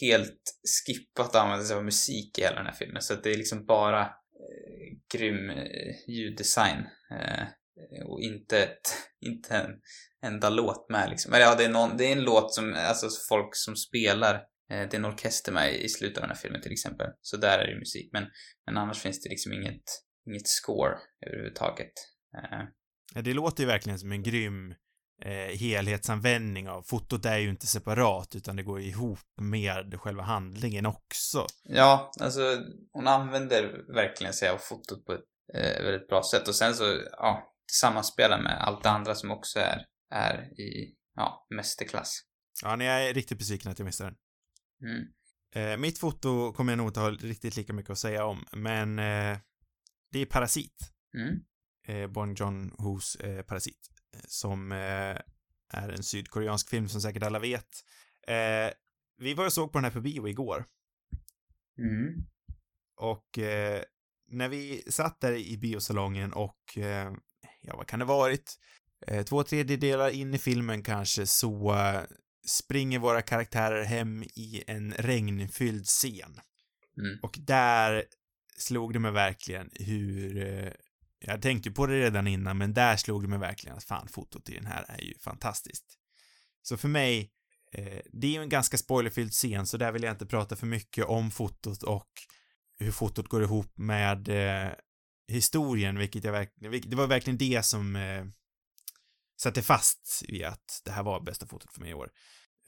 helt 0.00 0.42
skippat 0.86 1.28
att 1.28 1.34
använda 1.34 1.64
sig 1.64 1.76
av 1.76 1.84
musik 1.84 2.38
i 2.38 2.42
hela 2.42 2.56
den 2.56 2.66
här 2.66 2.72
filmen 2.72 3.02
så 3.02 3.14
att 3.14 3.22
det 3.22 3.30
är 3.30 3.36
liksom 3.36 3.66
bara 3.66 4.00
eh, 4.00 5.18
grym 5.18 5.50
eh, 5.50 5.94
ljuddesign 6.08 6.84
Eh, 7.76 8.06
och 8.06 8.20
inte, 8.20 8.62
ett, 8.62 8.88
inte 9.26 9.56
en 9.56 9.70
enda 10.26 10.50
låt 10.50 10.90
med 10.90 11.10
liksom. 11.10 11.32
Eller 11.32 11.44
ja, 11.44 11.54
det 11.54 11.64
är, 11.64 11.68
någon, 11.68 11.96
det 11.96 12.04
är 12.04 12.12
en 12.12 12.24
låt 12.24 12.54
som, 12.54 12.74
alltså 12.74 13.08
folk 13.28 13.56
som 13.56 13.76
spelar, 13.76 14.34
eh, 14.34 14.40
det 14.68 14.94
är 14.94 14.96
en 14.96 15.04
orkester 15.04 15.52
med 15.52 15.74
i 15.74 15.88
slutet 15.88 16.18
av 16.18 16.22
den 16.22 16.30
här 16.30 16.42
filmen 16.42 16.62
till 16.62 16.72
exempel. 16.72 17.06
Så 17.20 17.36
där 17.36 17.58
är 17.58 17.64
det 17.66 17.72
ju 17.72 17.78
musik. 17.78 18.08
Men, 18.12 18.24
men 18.66 18.76
annars 18.76 18.98
finns 18.98 19.22
det 19.22 19.30
liksom 19.30 19.52
inget, 19.52 19.82
inget 20.26 20.48
score 20.48 20.98
överhuvudtaget. 21.26 21.92
Eh, 22.36 22.62
Ja, 23.14 23.22
Det 23.22 23.34
låter 23.34 23.62
ju 23.62 23.66
verkligen 23.66 23.98
som 23.98 24.12
en 24.12 24.22
grym 24.22 24.74
eh, 25.22 25.58
helhetsanvändning 25.58 26.68
av 26.68 26.82
fotot 26.82 27.24
är 27.24 27.38
ju 27.38 27.50
inte 27.50 27.66
separat 27.66 28.36
utan 28.36 28.56
det 28.56 28.62
går 28.62 28.80
ihop 28.80 29.18
med 29.40 30.00
själva 30.00 30.22
handlingen 30.22 30.86
också. 30.86 31.46
Ja, 31.62 32.12
alltså 32.20 32.64
hon 32.92 33.06
använder 33.06 33.92
verkligen 33.94 34.32
sig 34.32 34.48
av 34.48 34.58
fotot 34.58 35.04
på 35.06 35.12
ett 35.12 35.24
eh, 35.54 35.84
väldigt 35.84 36.08
bra 36.08 36.22
sätt 36.22 36.48
och 36.48 36.54
sen 36.54 36.74
så, 36.74 36.84
ja, 37.12 37.54
sammanspelar 37.72 38.42
med 38.42 38.62
allt 38.62 38.82
det 38.82 38.90
andra 38.90 39.14
som 39.14 39.30
också 39.30 39.58
är, 39.58 39.86
är 40.10 40.60
i, 40.60 40.96
ja, 41.14 41.46
mästerklass. 41.56 42.20
Ja, 42.62 42.76
nej, 42.76 42.86
jag 42.86 43.08
är 43.08 43.14
riktigt 43.14 43.38
besviken 43.38 43.70
att 43.70 43.78
jag 43.78 43.86
missade 43.86 44.10
den. 44.10 44.18
Mm. 44.90 45.04
Eh, 45.54 45.76
mitt 45.76 45.98
foto 45.98 46.52
kommer 46.52 46.72
jag 46.72 46.78
nog 46.78 46.88
inte 46.88 47.00
ha 47.00 47.10
riktigt 47.10 47.56
lika 47.56 47.72
mycket 47.72 47.90
att 47.90 47.98
säga 47.98 48.24
om, 48.24 48.44
men 48.52 48.98
eh, 48.98 49.38
det 50.12 50.18
är 50.18 50.26
Parasit. 50.26 50.92
Mm. 51.16 51.40
Eh, 51.88 52.10
Bon 52.10 52.34
Joon-Hos 52.34 53.16
eh, 53.16 53.42
Parasit. 53.42 53.90
Som 54.24 54.72
eh, 54.72 55.18
är 55.72 55.88
en 55.88 56.02
sydkoreansk 56.02 56.70
film 56.70 56.88
som 56.88 57.00
säkert 57.00 57.22
alla 57.22 57.38
vet. 57.38 57.84
Eh, 58.26 58.72
vi 59.16 59.34
var 59.34 59.46
och 59.46 59.52
såg 59.52 59.72
på 59.72 59.78
den 59.78 59.84
här 59.84 59.90
på 59.90 60.00
bio 60.00 60.28
igår. 60.28 60.64
Mm. 61.78 62.26
Och 62.96 63.38
eh, 63.38 63.82
när 64.28 64.48
vi 64.48 64.82
satt 64.86 65.20
där 65.20 65.32
i 65.32 65.58
biosalongen 65.58 66.32
och, 66.32 66.58
ja 67.60 67.76
vad 67.76 67.86
kan 67.86 67.98
det 67.98 68.04
varit? 68.04 68.58
Två 69.26 69.42
tredjedelar 69.42 70.10
in 70.10 70.34
i 70.34 70.38
filmen 70.38 70.82
kanske 70.82 71.26
så 71.26 71.76
springer 72.46 72.98
våra 72.98 73.22
karaktärer 73.22 73.84
hem 73.84 74.22
i 74.22 74.64
en 74.66 74.92
regnfylld 74.92 75.86
scen. 75.86 76.40
Mm. 76.98 77.18
Och 77.22 77.38
där 77.40 78.04
slog 78.56 78.92
det 78.92 78.98
mig 78.98 79.12
verkligen 79.12 79.70
hur, 79.74 80.76
jag 81.26 81.42
tänkte 81.42 81.68
ju 81.68 81.74
på 81.74 81.86
det 81.86 82.00
redan 82.00 82.26
innan, 82.26 82.58
men 82.58 82.74
där 82.74 82.96
slog 82.96 83.22
det 83.22 83.28
mig 83.28 83.38
verkligen 83.38 83.76
att 83.76 83.84
fan, 83.84 84.08
fotot 84.08 84.48
i 84.48 84.54
den 84.54 84.66
här 84.66 84.84
är 84.88 85.02
ju 85.02 85.14
fantastiskt. 85.18 85.84
Så 86.62 86.76
för 86.76 86.88
mig, 86.88 87.30
eh, 87.72 88.00
det 88.12 88.26
är 88.26 88.30
ju 88.30 88.42
en 88.42 88.48
ganska 88.48 88.78
spoilerfylld 88.78 89.32
scen, 89.32 89.66
så 89.66 89.76
där 89.76 89.92
vill 89.92 90.02
jag 90.02 90.12
inte 90.12 90.26
prata 90.26 90.56
för 90.56 90.66
mycket 90.66 91.04
om 91.04 91.30
fotot 91.30 91.82
och 91.82 92.10
hur 92.78 92.92
fotot 92.92 93.28
går 93.28 93.42
ihop 93.42 93.78
med 93.78 94.28
eh, 94.28 94.72
historien, 95.28 95.98
vilket 95.98 96.24
jag 96.24 96.32
verkligen, 96.32 96.90
det 96.90 96.96
var 96.96 97.06
verkligen 97.06 97.38
det 97.38 97.62
som 97.64 97.96
eh, 97.96 98.24
satte 99.40 99.62
fast 99.62 100.22
vid 100.28 100.44
att 100.44 100.80
det 100.84 100.90
här 100.90 101.02
var 101.02 101.20
bästa 101.20 101.46
fotot 101.46 101.72
för 101.72 101.80
mig 101.80 101.90
i 101.90 101.94
år. 101.94 102.10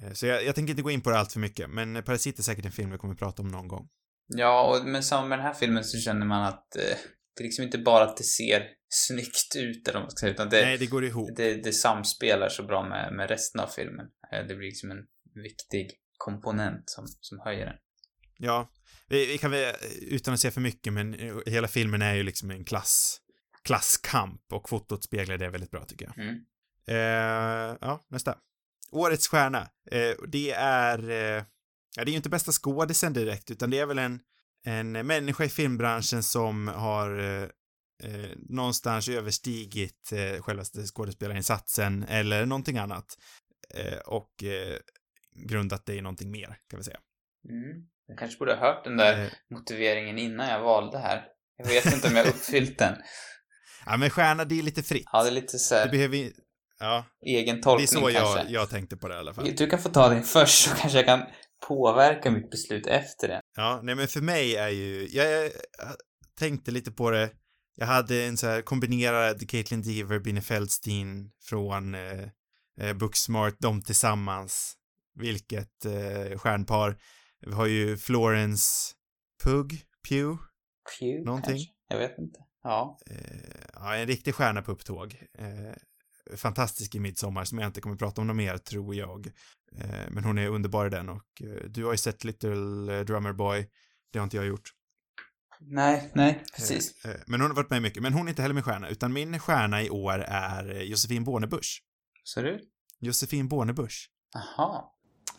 Eh, 0.00 0.12
så 0.12 0.26
jag, 0.26 0.44
jag 0.44 0.54
tänker 0.54 0.70
inte 0.70 0.82
gå 0.82 0.90
in 0.90 1.00
på 1.00 1.10
det 1.10 1.18
allt 1.18 1.32
för 1.32 1.40
mycket, 1.40 1.70
men 1.70 2.02
Parasit 2.02 2.38
är 2.38 2.42
säkert 2.42 2.64
en 2.64 2.72
film 2.72 2.90
vi 2.90 2.98
kommer 2.98 3.14
prata 3.14 3.42
om 3.42 3.48
någon 3.48 3.68
gång. 3.68 3.88
Ja, 4.28 4.66
och, 4.66 4.86
men 4.86 5.02
samma 5.02 5.28
med 5.28 5.38
den 5.38 5.46
här 5.46 5.54
filmen 5.54 5.84
så 5.84 5.98
känner 5.98 6.26
man 6.26 6.42
att 6.42 6.76
eh, 6.76 6.96
det 7.36 7.42
är 7.42 7.44
liksom 7.44 7.64
inte 7.64 7.78
bara 7.78 8.04
att 8.04 8.16
det 8.16 8.24
ser 8.24 8.66
snyggt 8.88 9.56
ut 9.56 9.88
eller 9.88 9.98
vad 9.98 10.02
man 10.02 10.10
ska 10.10 10.20
säga, 10.20 10.32
utan 10.32 10.48
det, 10.48 10.62
Nej, 10.64 10.78
det 10.78 10.86
går 10.86 11.04
ihop. 11.04 11.30
det, 11.36 11.54
det 11.54 11.72
samspelar 11.72 12.48
så 12.48 12.62
bra 12.62 12.88
med, 12.88 13.12
med 13.12 13.28
resten 13.30 13.60
av 13.60 13.66
filmen. 13.66 14.06
Eh, 14.32 14.46
det 14.46 14.54
blir 14.54 14.66
liksom 14.66 14.90
en 14.90 15.06
viktig 15.44 15.90
komponent 16.16 16.82
som, 16.86 17.04
som 17.20 17.40
höjer 17.40 17.66
den. 17.66 17.76
Ja, 18.38 18.70
vi, 19.08 19.26
vi 19.26 19.38
kan 19.38 19.50
väl, 19.50 19.74
utan 20.00 20.34
att 20.34 20.40
säga 20.40 20.52
för 20.52 20.60
mycket, 20.60 20.92
men 20.92 21.16
hela 21.46 21.68
filmen 21.68 22.02
är 22.02 22.14
ju 22.14 22.22
liksom 22.22 22.50
en 22.50 22.64
klass, 22.64 23.20
klasskamp 23.64 24.52
och 24.52 24.68
fotot 24.68 25.04
speglar 25.04 25.38
det 25.38 25.50
väldigt 25.50 25.70
bra 25.70 25.84
tycker 25.84 26.04
jag. 26.04 26.18
Mm. 26.18 26.34
Eh, 26.88 27.76
ja, 27.80 28.06
nästa. 28.08 28.38
Årets 28.90 29.28
stjärna. 29.28 29.68
Eh, 29.90 30.14
det 30.28 30.50
är, 30.52 31.10
eh, 31.10 31.44
ja, 31.96 32.04
det 32.04 32.10
är 32.10 32.10
ju 32.10 32.16
inte 32.16 32.28
bästa 32.28 32.52
skådisen 32.52 33.12
direkt, 33.12 33.50
utan 33.50 33.70
det 33.70 33.78
är 33.78 33.86
väl 33.86 33.98
en, 33.98 34.20
en 34.66 34.92
människa 34.92 35.44
i 35.44 35.48
filmbranschen 35.48 36.22
som 36.22 36.68
har 36.68 37.18
eh, 37.18 37.42
eh, 38.02 38.30
någonstans 38.48 39.08
överstigit 39.08 40.12
eh, 40.12 40.42
självaste 40.42 40.82
skådespelarinsatsen 40.86 42.02
eller 42.08 42.46
någonting 42.46 42.78
annat. 42.78 43.18
Eh, 43.74 43.98
och 43.98 44.44
eh, 44.44 44.76
grundat 45.48 45.86
det 45.86 45.94
i 45.94 46.00
någonting 46.00 46.30
mer, 46.30 46.56
kan 46.70 46.78
vi 46.78 46.84
säga. 46.84 46.98
Mm. 47.48 47.86
Jag 48.06 48.18
kanske 48.18 48.38
borde 48.38 48.54
ha 48.54 48.60
hört 48.66 48.84
den 48.84 48.96
där 48.96 49.24
Eh, 49.24 49.30
motiveringen 49.50 50.18
innan 50.18 50.48
jag 50.48 50.60
valde 50.60 50.98
här. 50.98 51.24
Jag 51.56 51.66
vet 51.66 51.86
inte 51.94 52.08
om 52.08 52.16
jag 52.16 52.26
uppfyllt 52.26 52.78
den. 52.78 52.94
ja, 53.86 53.96
men 53.96 54.10
stjärna, 54.10 54.44
det 54.44 54.58
är 54.58 54.62
lite 54.62 54.82
fritt. 54.82 55.08
Ja, 55.12 55.22
det 55.22 55.28
är 55.28 55.32
lite 55.32 55.58
så 55.58 55.74
Det 55.74 55.80
här, 55.80 55.88
behöver 55.90 56.12
vi- 56.16 56.32
Ja, 56.78 57.04
egen 57.26 57.54
det 57.56 57.60
är 57.60 57.62
tolkning 57.62 57.86
så 57.88 58.10
jag, 58.10 58.34
kanske. 58.36 58.52
jag 58.52 58.70
tänkte 58.70 58.96
på 58.96 59.08
det 59.08 59.14
i 59.14 59.18
alla 59.18 59.34
fall. 59.34 59.54
Du 59.56 59.66
kan 59.66 59.78
få 59.78 59.88
ta 59.88 60.08
din 60.08 60.22
först 60.22 60.64
så 60.68 60.74
kanske 60.76 60.98
jag 60.98 61.06
kan 61.06 61.22
påverka 61.68 62.30
mitt 62.30 62.50
beslut 62.50 62.86
efter 62.86 63.28
det. 63.28 63.40
Ja, 63.56 63.80
nej 63.82 63.94
men 63.94 64.08
för 64.08 64.20
mig 64.20 64.56
är 64.56 64.68
ju, 64.68 65.08
jag, 65.10 65.30
jag, 65.32 65.44
jag 65.78 65.96
tänkte 66.38 66.70
lite 66.70 66.92
på 66.92 67.10
det, 67.10 67.30
jag 67.74 67.86
hade 67.86 68.24
en 68.24 68.36
så 68.36 68.46
här 68.46 68.62
kombinerad 68.62 69.50
Caitlin 69.50 69.82
Deaver, 69.82 70.18
Binnie 70.18 70.40
Feldstein 70.40 71.30
från 71.48 71.94
eh, 71.94 72.28
eh, 72.80 72.92
Booksmart, 72.94 73.54
de 73.58 73.82
tillsammans, 73.82 74.74
vilket 75.14 75.84
eh, 75.84 76.38
stjärnpar. 76.38 76.96
Vi 77.46 77.52
har 77.52 77.66
ju 77.66 77.96
Florence 77.96 78.94
Pugh, 79.44 79.74
Pugh, 80.08 80.38
Pew, 80.98 81.24
Någonting? 81.24 81.50
kanske? 81.52 81.72
Jag 81.88 81.98
vet 81.98 82.18
inte. 82.18 82.40
Ja. 82.62 82.98
eh, 83.10 83.70
ja, 83.72 83.94
en 83.96 84.06
riktig 84.06 84.34
stjärna 84.34 84.62
på 84.62 84.72
upptåg. 84.72 85.22
Eh, 85.38 86.36
fantastisk 86.36 86.94
i 86.94 87.00
Midsommar 87.00 87.44
som 87.44 87.58
jag 87.58 87.68
inte 87.68 87.80
kommer 87.80 87.96
prata 87.96 88.20
om 88.20 88.26
något 88.26 88.36
mer, 88.36 88.58
tror 88.58 88.94
jag. 88.94 89.30
Eh, 89.78 90.10
men 90.10 90.24
hon 90.24 90.38
är 90.38 90.48
underbar 90.48 90.86
i 90.86 90.90
den 90.90 91.08
och 91.08 91.42
eh, 91.42 91.68
du 91.68 91.84
har 91.84 91.92
ju 91.92 91.98
sett 91.98 92.24
Little 92.24 92.98
eh, 92.98 93.04
Drummer 93.04 93.32
Boy, 93.32 93.68
det 94.12 94.18
har 94.18 94.24
inte 94.24 94.36
jag 94.36 94.46
gjort. 94.46 94.72
Nej, 95.60 96.10
nej, 96.14 96.44
precis. 96.56 97.04
Men 97.26 97.40
hon 97.40 97.50
har 97.50 97.56
varit 97.56 97.70
med 97.70 97.82
mycket. 97.82 98.02
Men 98.02 98.12
hon 98.12 98.26
är 98.26 98.30
inte 98.30 98.42
heller 98.42 98.54
min 98.54 98.64
stjärna, 98.64 98.88
utan 98.88 99.12
min 99.12 99.38
stjärna 99.38 99.82
i 99.82 99.90
år 99.90 100.18
är 100.28 100.82
Josefin 100.82 101.24
Bornebusch. 101.24 101.82
Så 102.22 102.42
du? 102.42 102.60
Josefin 102.98 103.48
Bornebusch. 103.48 104.10
Aha. 104.36 104.92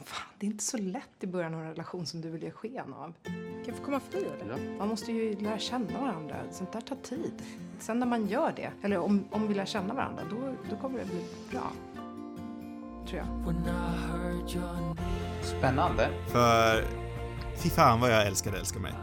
Fan, 0.05 0.27
det 0.39 0.45
är 0.45 0.51
inte 0.51 0.63
så 0.63 0.77
lätt 0.77 1.23
i 1.23 1.27
början 1.27 1.53
av 1.53 1.61
en 1.61 1.67
relation 1.67 2.05
som 2.05 2.21
du 2.21 2.29
vill 2.29 2.43
ge 2.43 2.51
sken 2.51 2.93
av. 2.93 3.13
Kan 3.23 3.63
jag 3.65 3.75
få 3.75 3.83
komma 3.83 3.99
förbi 3.99 4.25
eller? 4.41 4.77
Man 4.77 4.87
måste 4.87 5.11
ju 5.11 5.39
lära 5.39 5.59
känna 5.59 6.01
varandra. 6.01 6.51
Sånt 6.51 6.71
där 6.71 6.81
tar 6.81 6.95
tid. 6.95 7.41
Sen 7.79 7.99
när 7.99 8.07
man 8.07 8.27
gör 8.27 8.53
det, 8.55 8.71
eller 8.83 8.97
om, 8.97 9.27
om 9.31 9.47
vi 9.47 9.53
lär 9.53 9.65
känna 9.65 9.93
varandra, 9.93 10.23
då, 10.29 10.55
då 10.69 10.77
kommer 10.81 10.99
det 10.99 11.05
bli 11.05 11.25
bra. 11.51 11.71
Tror 13.07 13.19
jag. 13.19 14.97
Spännande. 15.43 16.09
För 16.27 16.85
fy 17.63 17.69
fan 17.69 17.99
vad 17.99 18.11
jag 18.11 18.27
älskade 18.27 18.57
Älska 18.57 18.79
mig. 18.79 18.93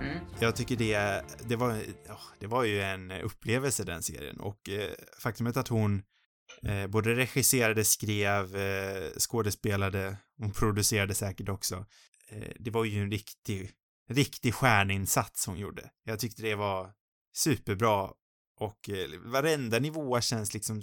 Mm. 0.00 0.18
Jag 0.40 0.56
tycker 0.56 0.76
det, 0.76 1.24
det 1.48 1.56
var, 1.56 1.78
det 2.38 2.46
var 2.46 2.64
ju 2.64 2.82
en 2.82 3.10
upplevelse 3.10 3.84
den 3.84 4.02
serien 4.02 4.40
och 4.40 4.68
eh, 4.68 4.90
faktumet 5.22 5.56
att 5.56 5.68
hon 5.68 6.02
eh, 6.62 6.86
både 6.86 7.14
regisserade, 7.14 7.84
skrev, 7.84 8.56
eh, 8.56 9.10
skådespelade, 9.18 10.16
hon 10.38 10.52
producerade 10.52 11.14
säkert 11.14 11.48
också. 11.48 11.86
Eh, 12.28 12.52
det 12.58 12.70
var 12.70 12.84
ju 12.84 13.02
en 13.02 13.10
riktig, 13.10 13.70
riktig 14.10 14.54
stjärninsats 14.54 15.46
hon 15.46 15.58
gjorde. 15.58 15.90
Jag 16.04 16.18
tyckte 16.18 16.42
det 16.42 16.54
var 16.54 16.90
superbra 17.36 18.10
och 18.60 18.88
eh, 18.88 19.20
varenda 19.32 19.78
nivå 19.78 20.20
känns 20.20 20.54
liksom, 20.54 20.82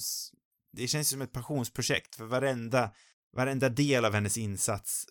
det 0.72 0.88
känns 0.88 1.10
som 1.10 1.22
ett 1.22 1.32
passionsprojekt 1.32 2.16
för 2.16 2.26
varenda, 2.26 2.92
varenda 3.34 3.70
del 3.70 4.06
av 4.06 4.14
hennes 4.14 4.38
insats 4.38 5.06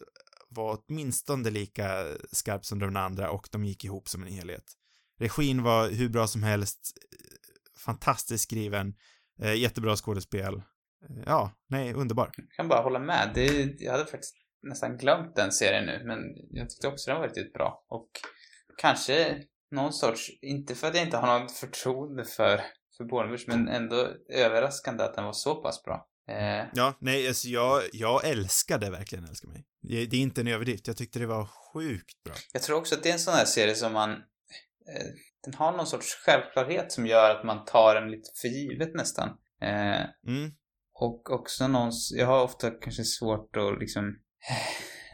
var 0.48 0.78
åtminstone 0.88 1.50
lika 1.50 2.06
skarp 2.32 2.64
som 2.64 2.78
den 2.78 2.96
andra 2.96 3.30
och 3.30 3.48
de 3.50 3.64
gick 3.64 3.84
ihop 3.84 4.08
som 4.08 4.22
en 4.22 4.32
helhet. 4.32 4.64
Regin 5.18 5.62
var 5.62 5.88
hur 5.88 6.08
bra 6.08 6.26
som 6.26 6.42
helst, 6.42 6.92
fantastiskt 7.84 8.44
skriven, 8.44 8.94
eh, 9.42 9.54
jättebra 9.54 9.96
skådespel. 9.96 10.54
Eh, 10.54 11.22
ja, 11.26 11.52
nej, 11.68 11.94
underbar. 11.94 12.30
Jag 12.36 12.50
kan 12.50 12.68
bara 12.68 12.82
hålla 12.82 12.98
med. 12.98 13.30
Det, 13.34 13.74
jag 13.80 13.92
hade 13.92 14.06
faktiskt 14.06 14.36
nästan 14.62 14.96
glömt 14.96 15.36
den 15.36 15.52
serien 15.52 15.86
nu, 15.86 16.02
men 16.06 16.18
jag 16.50 16.70
tyckte 16.70 16.88
också 16.88 17.10
den 17.10 17.20
var 17.20 17.28
riktigt 17.28 17.52
bra. 17.52 17.84
Och 17.88 18.10
kanske 18.76 19.42
någon 19.70 19.92
sorts, 19.92 20.30
inte 20.42 20.74
för 20.74 20.86
att 20.86 20.94
jag 20.94 21.04
inte 21.04 21.16
har 21.16 21.40
något 21.40 21.52
förtroende 21.52 22.24
för, 22.24 22.60
för 23.00 23.04
Bornebusch, 23.04 23.44
men 23.48 23.68
ändå 23.68 24.08
överraskande 24.28 25.04
att 25.04 25.14
den 25.14 25.24
var 25.24 25.32
så 25.32 25.54
pass 25.62 25.82
bra. 25.84 26.06
Eh, 26.28 26.66
Ja, 26.74 26.94
nej, 27.00 27.28
alltså 27.28 27.48
jag, 27.48 27.82
jag 27.92 28.24
älskade 28.28 28.90
verkligen 28.90 29.24
Älska 29.24 29.48
mig. 29.48 29.64
Det, 29.82 30.06
det 30.06 30.16
är 30.16 30.20
inte 30.20 30.40
en 30.40 30.46
överdrift, 30.48 30.86
jag 30.86 30.96
tyckte 30.96 31.18
det 31.18 31.26
var 31.26 31.46
sjukt 31.72 32.22
bra. 32.24 32.34
jag 32.52 32.62
tror 32.62 32.76
också 32.78 32.94
att 32.94 33.02
det 33.02 33.08
är 33.08 33.12
en 33.12 33.18
sån 33.18 33.34
här 33.34 33.44
serie 33.44 33.74
som 33.74 33.92
man... 33.92 34.10
Eh, 34.10 35.06
den 35.44 35.54
har 35.54 35.72
någon 35.72 35.86
sorts 35.86 36.14
självklarhet 36.14 36.92
som 36.92 37.06
gör 37.06 37.30
att 37.34 37.44
man 37.44 37.64
tar 37.64 37.94
den 37.94 38.10
lite 38.10 38.30
för 38.40 38.48
givet 38.48 38.94
nästan. 38.94 39.28
Eh, 39.62 40.00
Mm, 40.26 40.50
Och 40.94 41.30
också 41.30 41.68
någons, 41.68 42.12
jag 42.16 42.26
har 42.26 42.42
ofta 42.44 42.70
kanske 42.70 43.04
svårt 43.04 43.56
att 43.56 43.78
liksom 43.80 44.16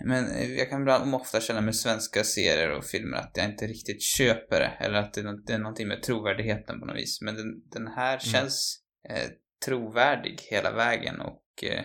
Men 0.04 0.54
jag 0.56 0.70
kan 0.70 0.80
ibland 0.80 1.14
ofta 1.14 1.40
känna 1.40 1.60
med 1.60 1.76
svenska 1.76 2.24
serier 2.24 2.70
och 2.70 2.84
filmer 2.84 3.16
att 3.16 3.32
jag 3.34 3.46
inte 3.46 3.66
riktigt 3.66 4.02
köper 4.02 4.60
det. 4.60 4.72
Eller 4.80 4.98
att 4.98 5.14
det 5.14 5.20
är, 5.20 5.24
nå- 5.24 5.42
det 5.46 5.52
är 5.52 5.58
någonting 5.58 5.88
med 5.88 6.02
trovärdigheten 6.02 6.80
på 6.80 6.86
något 6.86 6.96
vis. 6.96 7.20
Men 7.20 7.34
den, 7.34 7.68
den 7.70 7.86
här 7.86 8.18
känns 8.18 8.80
eh, 9.10 9.30
trovärdig 9.64 10.38
hela 10.50 10.72
vägen 10.72 11.20
och 11.20 11.64
eh, 11.64 11.84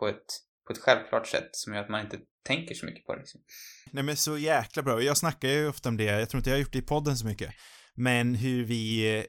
på, 0.00 0.08
ett, 0.08 0.26
på 0.66 0.72
ett 0.72 0.78
självklart 0.78 1.26
sätt 1.26 1.48
som 1.52 1.74
gör 1.74 1.82
att 1.82 1.88
man 1.90 2.00
inte 2.00 2.18
tänker 2.46 2.74
så 2.74 2.86
mycket 2.86 3.06
på 3.06 3.14
det. 3.14 3.20
Liksom. 3.20 3.40
Nej 3.90 4.04
men 4.04 4.16
så 4.16 4.38
jäkla 4.38 4.82
bra. 4.82 5.02
Jag 5.02 5.16
snackar 5.16 5.48
ju 5.48 5.68
ofta 5.68 5.88
om 5.88 5.96
det, 5.96 6.04
jag 6.04 6.28
tror 6.28 6.38
inte 6.38 6.50
jag 6.50 6.56
har 6.56 6.60
gjort 6.60 6.72
det 6.72 6.78
i 6.78 6.82
podden 6.82 7.16
så 7.16 7.26
mycket. 7.26 7.54
Men 7.94 8.34
hur 8.34 8.64
vi 8.64 9.16
eh, 9.18 9.24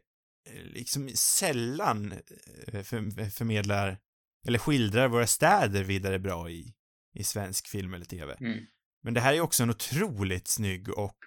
liksom 0.64 1.10
sällan 1.16 2.12
eh, 2.12 2.84
för, 2.84 3.30
förmedlar, 3.30 3.98
eller 4.48 4.60
skildrar 4.60 5.08
våra 5.08 5.28
städer 5.28 5.84
vidare 5.84 6.20
bra 6.20 6.50
i, 6.50 6.74
i 7.14 7.24
svensk 7.24 7.68
film 7.68 7.94
eller 7.94 8.06
tv. 8.06 8.34
Mm. 8.40 8.60
Men 9.04 9.14
det 9.14 9.22
här 9.22 9.34
är 9.34 9.42
också 9.42 9.64
en 9.64 9.70
otroligt 9.70 10.48
snygg 10.48 10.90
och 10.90 11.18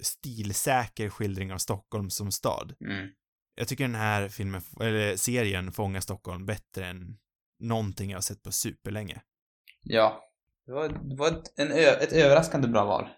stilsäker 0.00 1.10
skildring 1.10 1.52
av 1.52 1.58
Stockholm 1.58 2.10
som 2.10 2.32
stad. 2.32 2.74
Mm. 2.84 3.08
Jag 3.54 3.68
tycker 3.68 3.84
den 3.84 3.94
här 3.94 4.28
filmen, 4.28 4.62
eller 4.80 5.16
serien 5.16 5.72
fångar 5.72 6.00
Stockholm 6.00 6.46
bättre 6.46 6.86
än 6.86 7.18
någonting 7.58 8.10
jag 8.10 8.16
har 8.16 8.22
sett 8.22 8.42
på 8.42 8.52
superlänge. 8.52 9.22
Ja. 9.82 10.28
Det 10.66 10.72
var, 10.72 10.88
det 10.88 11.16
var 11.16 11.28
ett, 11.28 11.58
en 11.58 11.72
ett 11.72 12.12
överraskande 12.12 12.68
bra 12.68 12.84
val. 12.84 13.08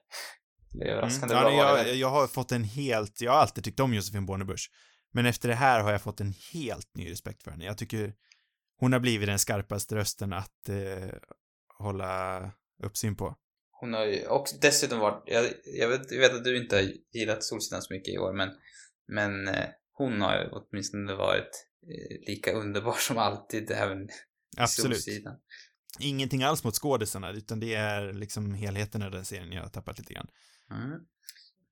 Eller 0.75 0.87
överraskande 0.87 1.35
Mm. 1.35 1.45
bra 1.45 1.53
Ja, 1.53 1.75
val. 1.77 1.87
jag, 1.87 1.97
jag 1.97 2.11
har 2.11 2.27
fått 2.27 2.53
en 2.53 2.65
helt, 2.65 3.21
jag 3.21 3.33
har 3.33 3.39
alltid 3.39 3.65
tyckt 3.65 3.81
om 3.81 3.95
Josefin 3.95 4.27
Bornebusch. 4.27 4.71
Men 5.13 5.27
efter 5.27 5.49
det 5.49 5.55
här 5.55 5.81
har 5.81 5.93
jag 5.93 6.03
fått 6.03 6.21
en 6.21 6.35
helt 6.53 6.97
ny 6.97 7.11
respekt 7.11 7.43
för 7.43 7.51
henne. 7.51 7.65
Jag 7.65 7.79
tycker 7.79 8.15
hon 8.79 8.93
har 8.93 9.01
blivit 9.01 9.29
den 9.29 9.39
skarpaste 9.39 9.95
rösten 9.95 10.33
att 10.33 10.69
eh, 10.69 11.09
hålla 11.85 12.53
uppsyn 12.83 13.17
på. 13.17 13.37
Hon 13.71 13.93
har 13.93 14.05
ju 14.05 14.27
också 14.27 14.57
dessutom 14.61 14.99
varit, 14.99 15.23
jag, 15.27 15.53
jag, 15.65 15.89
vet, 15.89 16.13
jag 16.13 16.21
vet 16.21 16.35
att 16.35 16.45
du 16.45 16.57
inte 16.57 16.77
har 16.77 16.93
gillat 17.13 17.45
Solsidan 17.45 17.83
så 17.83 17.93
mycket 17.95 18.15
i 18.15 18.19
år, 18.19 18.33
men, 18.33 18.51
men 19.09 19.49
eh, 19.49 19.67
hon 19.93 20.21
har 20.21 20.37
ju 20.37 20.49
åtminstone 20.51 21.15
varit 21.15 21.67
eh, 21.83 22.29
lika 22.29 22.53
underbar 22.53 22.97
som 22.99 23.19
alltid 23.19 23.71
även 23.71 24.03
i 24.03 24.09
Absolut. 24.57 24.97
Solsidan. 24.97 25.37
Ingenting 25.99 26.43
alls 26.43 26.65
mot 26.65 26.75
skådisarna, 26.75 27.31
utan 27.31 27.61
det 27.61 27.75
är 27.75 28.13
liksom 28.13 28.55
helheten 28.55 29.03
av 29.03 29.11
den 29.11 29.25
serien 29.25 29.53
jag 29.53 29.63
har 29.63 29.71
tappat 29.71 29.99
lite 29.99 30.15
grann. 30.15 30.27
Mm. 30.71 31.01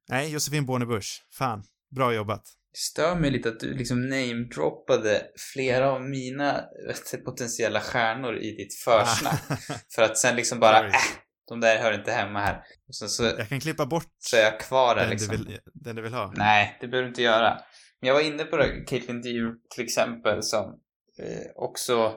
Nej, 0.09 0.32
Josefin 0.32 0.66
Bornebusch. 0.66 1.26
Fan. 1.30 1.64
Bra 1.90 2.14
jobbat. 2.14 2.44
Det 2.73 2.78
stör 2.78 3.15
mig 3.15 3.31
lite 3.31 3.49
att 3.49 3.61
du 3.61 3.74
liksom 3.74 4.09
namedroppade 4.09 5.27
flera 5.55 5.90
av 5.90 6.03
mina 6.03 6.65
du, 6.89 7.19
potentiella 7.24 7.81
stjärnor 7.81 8.36
i 8.36 8.57
ditt 8.57 8.74
försnack. 8.74 9.43
För 9.94 10.03
att 10.03 10.19
sen 10.19 10.36
liksom 10.36 10.61
bara, 10.61 10.86
äh, 10.86 10.93
de 11.49 11.61
där 11.61 11.78
hör 11.78 11.93
inte 11.93 12.12
hemma 12.12 12.40
här. 12.40 12.62
Och 12.89 12.97
sen 12.97 13.09
så, 13.09 13.24
Jag 13.24 13.49
kan 13.49 13.61
klippa 13.61 13.86
bort 13.86 14.12
så 14.19 14.36
är 14.36 14.40
jag 14.40 14.61
kvar 14.61 14.94
där 14.94 15.03
den, 15.03 15.11
liksom. 15.11 15.36
du 15.36 15.44
vill, 15.44 15.59
den 15.74 15.97
du 15.97 16.03
vill 16.03 16.15
ha. 16.15 16.32
Nej, 16.36 16.78
det 16.81 16.89
behöver 16.89 17.03
du 17.03 17.09
inte 17.09 17.23
göra. 17.23 17.61
Men 18.01 18.09
jag 18.09 18.15
var 18.15 18.23
inne 18.23 18.44
på 18.44 18.57
det, 18.57 18.85
Caitlin 18.86 19.23
Deer 19.23 19.55
till 19.74 19.85
exempel, 19.85 20.43
som 20.43 20.81
eh, 21.23 21.51
också 21.55 22.15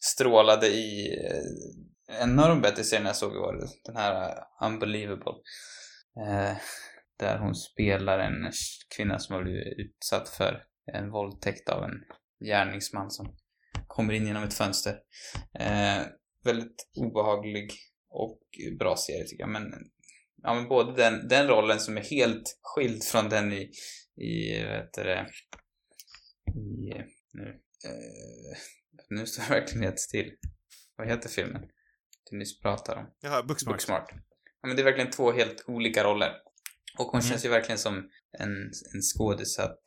strålade 0.00 0.66
i 0.66 1.16
eh, 1.26 2.22
en 2.22 2.38
av 2.38 2.48
de 2.48 2.60
bättre 2.60 2.84
serierna 2.84 3.08
jag 3.08 3.16
såg 3.16 3.34
i 3.34 3.38
år. 3.38 3.56
Den 3.84 3.96
här 3.96 4.28
eh, 4.28 4.66
Unbelievable. 4.66 5.32
Eh, 6.26 6.56
där 7.20 7.38
hon 7.38 7.54
spelar 7.54 8.18
en 8.18 8.52
kvinna 8.96 9.18
som 9.18 9.34
har 9.34 9.42
blivit 9.42 9.78
utsatt 9.78 10.28
för 10.28 10.62
en 10.92 11.10
våldtäkt 11.10 11.68
av 11.68 11.84
en 11.84 12.04
gärningsman 12.44 13.10
som 13.10 13.36
kommer 13.86 14.14
in 14.14 14.26
genom 14.26 14.42
ett 14.42 14.54
fönster. 14.54 14.98
Eh, 15.58 16.02
väldigt 16.44 16.90
obehaglig 16.96 17.72
och 18.10 18.40
bra 18.78 18.96
serie 18.96 19.24
tycker 19.24 19.42
jag. 19.42 19.50
Men, 19.50 19.72
ja, 20.42 20.54
men 20.54 20.68
både 20.68 20.96
den, 20.96 21.28
den 21.28 21.48
rollen 21.48 21.80
som 21.80 21.96
är 21.96 22.02
helt 22.02 22.58
skild 22.62 23.04
från 23.04 23.28
den 23.28 23.52
i, 23.52 23.70
i 24.16 24.62
vad 24.64 24.76
heter 24.76 25.04
det, 25.04 25.26
i, 26.60 26.94
nu, 27.32 27.48
eh, 27.84 28.58
nu 29.08 29.26
står 29.26 29.42
det 29.42 29.60
verkligen 29.60 29.84
helt 29.84 30.00
still. 30.00 30.32
Vad 30.96 31.08
heter 31.08 31.28
filmen? 31.28 31.62
Du 32.30 32.36
nyss 32.36 32.60
pratade 32.60 33.00
om. 33.00 33.06
Jaha, 33.20 33.42
Booksmart. 33.42 33.74
Booksmart. 33.74 34.10
Ja, 34.62 34.68
men 34.68 34.76
det 34.76 34.82
är 34.82 34.84
verkligen 34.84 35.10
två 35.10 35.32
helt 35.32 35.64
olika 35.66 36.04
roller. 36.04 36.32
Och 36.98 37.06
hon 37.06 37.20
Mm. 37.20 37.30
känns 37.30 37.44
ju 37.44 37.48
verkligen 37.48 37.78
som 37.78 38.08
en, 38.38 38.50
en 38.94 39.02
skådis 39.14 39.58
att 39.58 39.82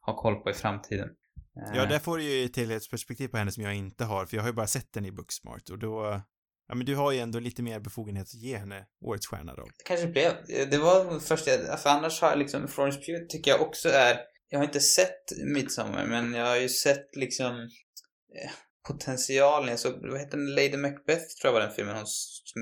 ha 0.00 0.16
koll 0.16 0.34
på 0.42 0.50
i 0.50 0.54
framtiden. 0.54 1.08
Eh, 1.08 1.76
Ja, 1.76 1.86
där 1.86 1.98
får 1.98 2.16
du 2.18 2.24
ju 2.24 2.44
ett 2.44 2.56
helhetsperspektiv 2.56 3.28
på 3.28 3.36
henne 3.36 3.52
som 3.52 3.62
jag 3.62 3.74
inte 3.74 4.04
har, 4.04 4.26
för 4.26 4.36
jag 4.36 4.42
har 4.42 4.48
ju 4.48 4.54
bara 4.54 4.66
sett 4.66 4.92
den 4.92 5.06
i 5.06 5.12
Booksmart 5.12 5.70
och 5.70 5.78
då, 5.78 6.22
ja 6.68 6.74
men 6.74 6.86
du 6.86 6.94
har 6.94 7.12
ju 7.12 7.18
ändå 7.18 7.38
lite 7.38 7.62
mer 7.62 7.80
befogenhet 7.80 8.26
att 8.26 8.34
ge 8.34 8.56
henne 8.56 8.86
årets 9.00 9.26
stjärna-roll. 9.26 9.70
Det 9.78 9.84
kanske 9.84 10.06
blev. 10.06 10.32
Det 10.70 10.78
var 10.78 11.20
först 11.20 11.46
jag, 11.46 11.80
för 11.80 11.90
annars 11.90 12.20
har 12.20 12.28
jag 12.28 12.38
liksom, 12.38 12.68
Florence 12.68 13.00
Pugh 13.00 13.26
tycker 13.28 13.50
jag 13.50 13.60
också 13.60 13.88
är, 13.88 14.18
jag 14.48 14.58
har 14.58 14.64
inte 14.64 14.80
sett 14.80 15.32
Midsommar, 15.54 16.06
men 16.06 16.34
jag 16.34 16.46
har 16.46 16.56
ju 16.56 16.68
sett 16.68 17.16
liksom 17.16 17.56
eh, 18.42 18.50
potentialen. 18.88 19.68
Jag 19.68 19.78
såg, 19.78 20.10
vad 20.10 20.20
heter 20.20 20.36
den, 20.36 20.54
Lady 20.54 20.76
Macbeth 20.76 21.24
tror 21.40 21.44
jag 21.44 21.52
var 21.52 21.60
den 21.60 21.72
filmen 21.72 21.96
hon 21.96 22.06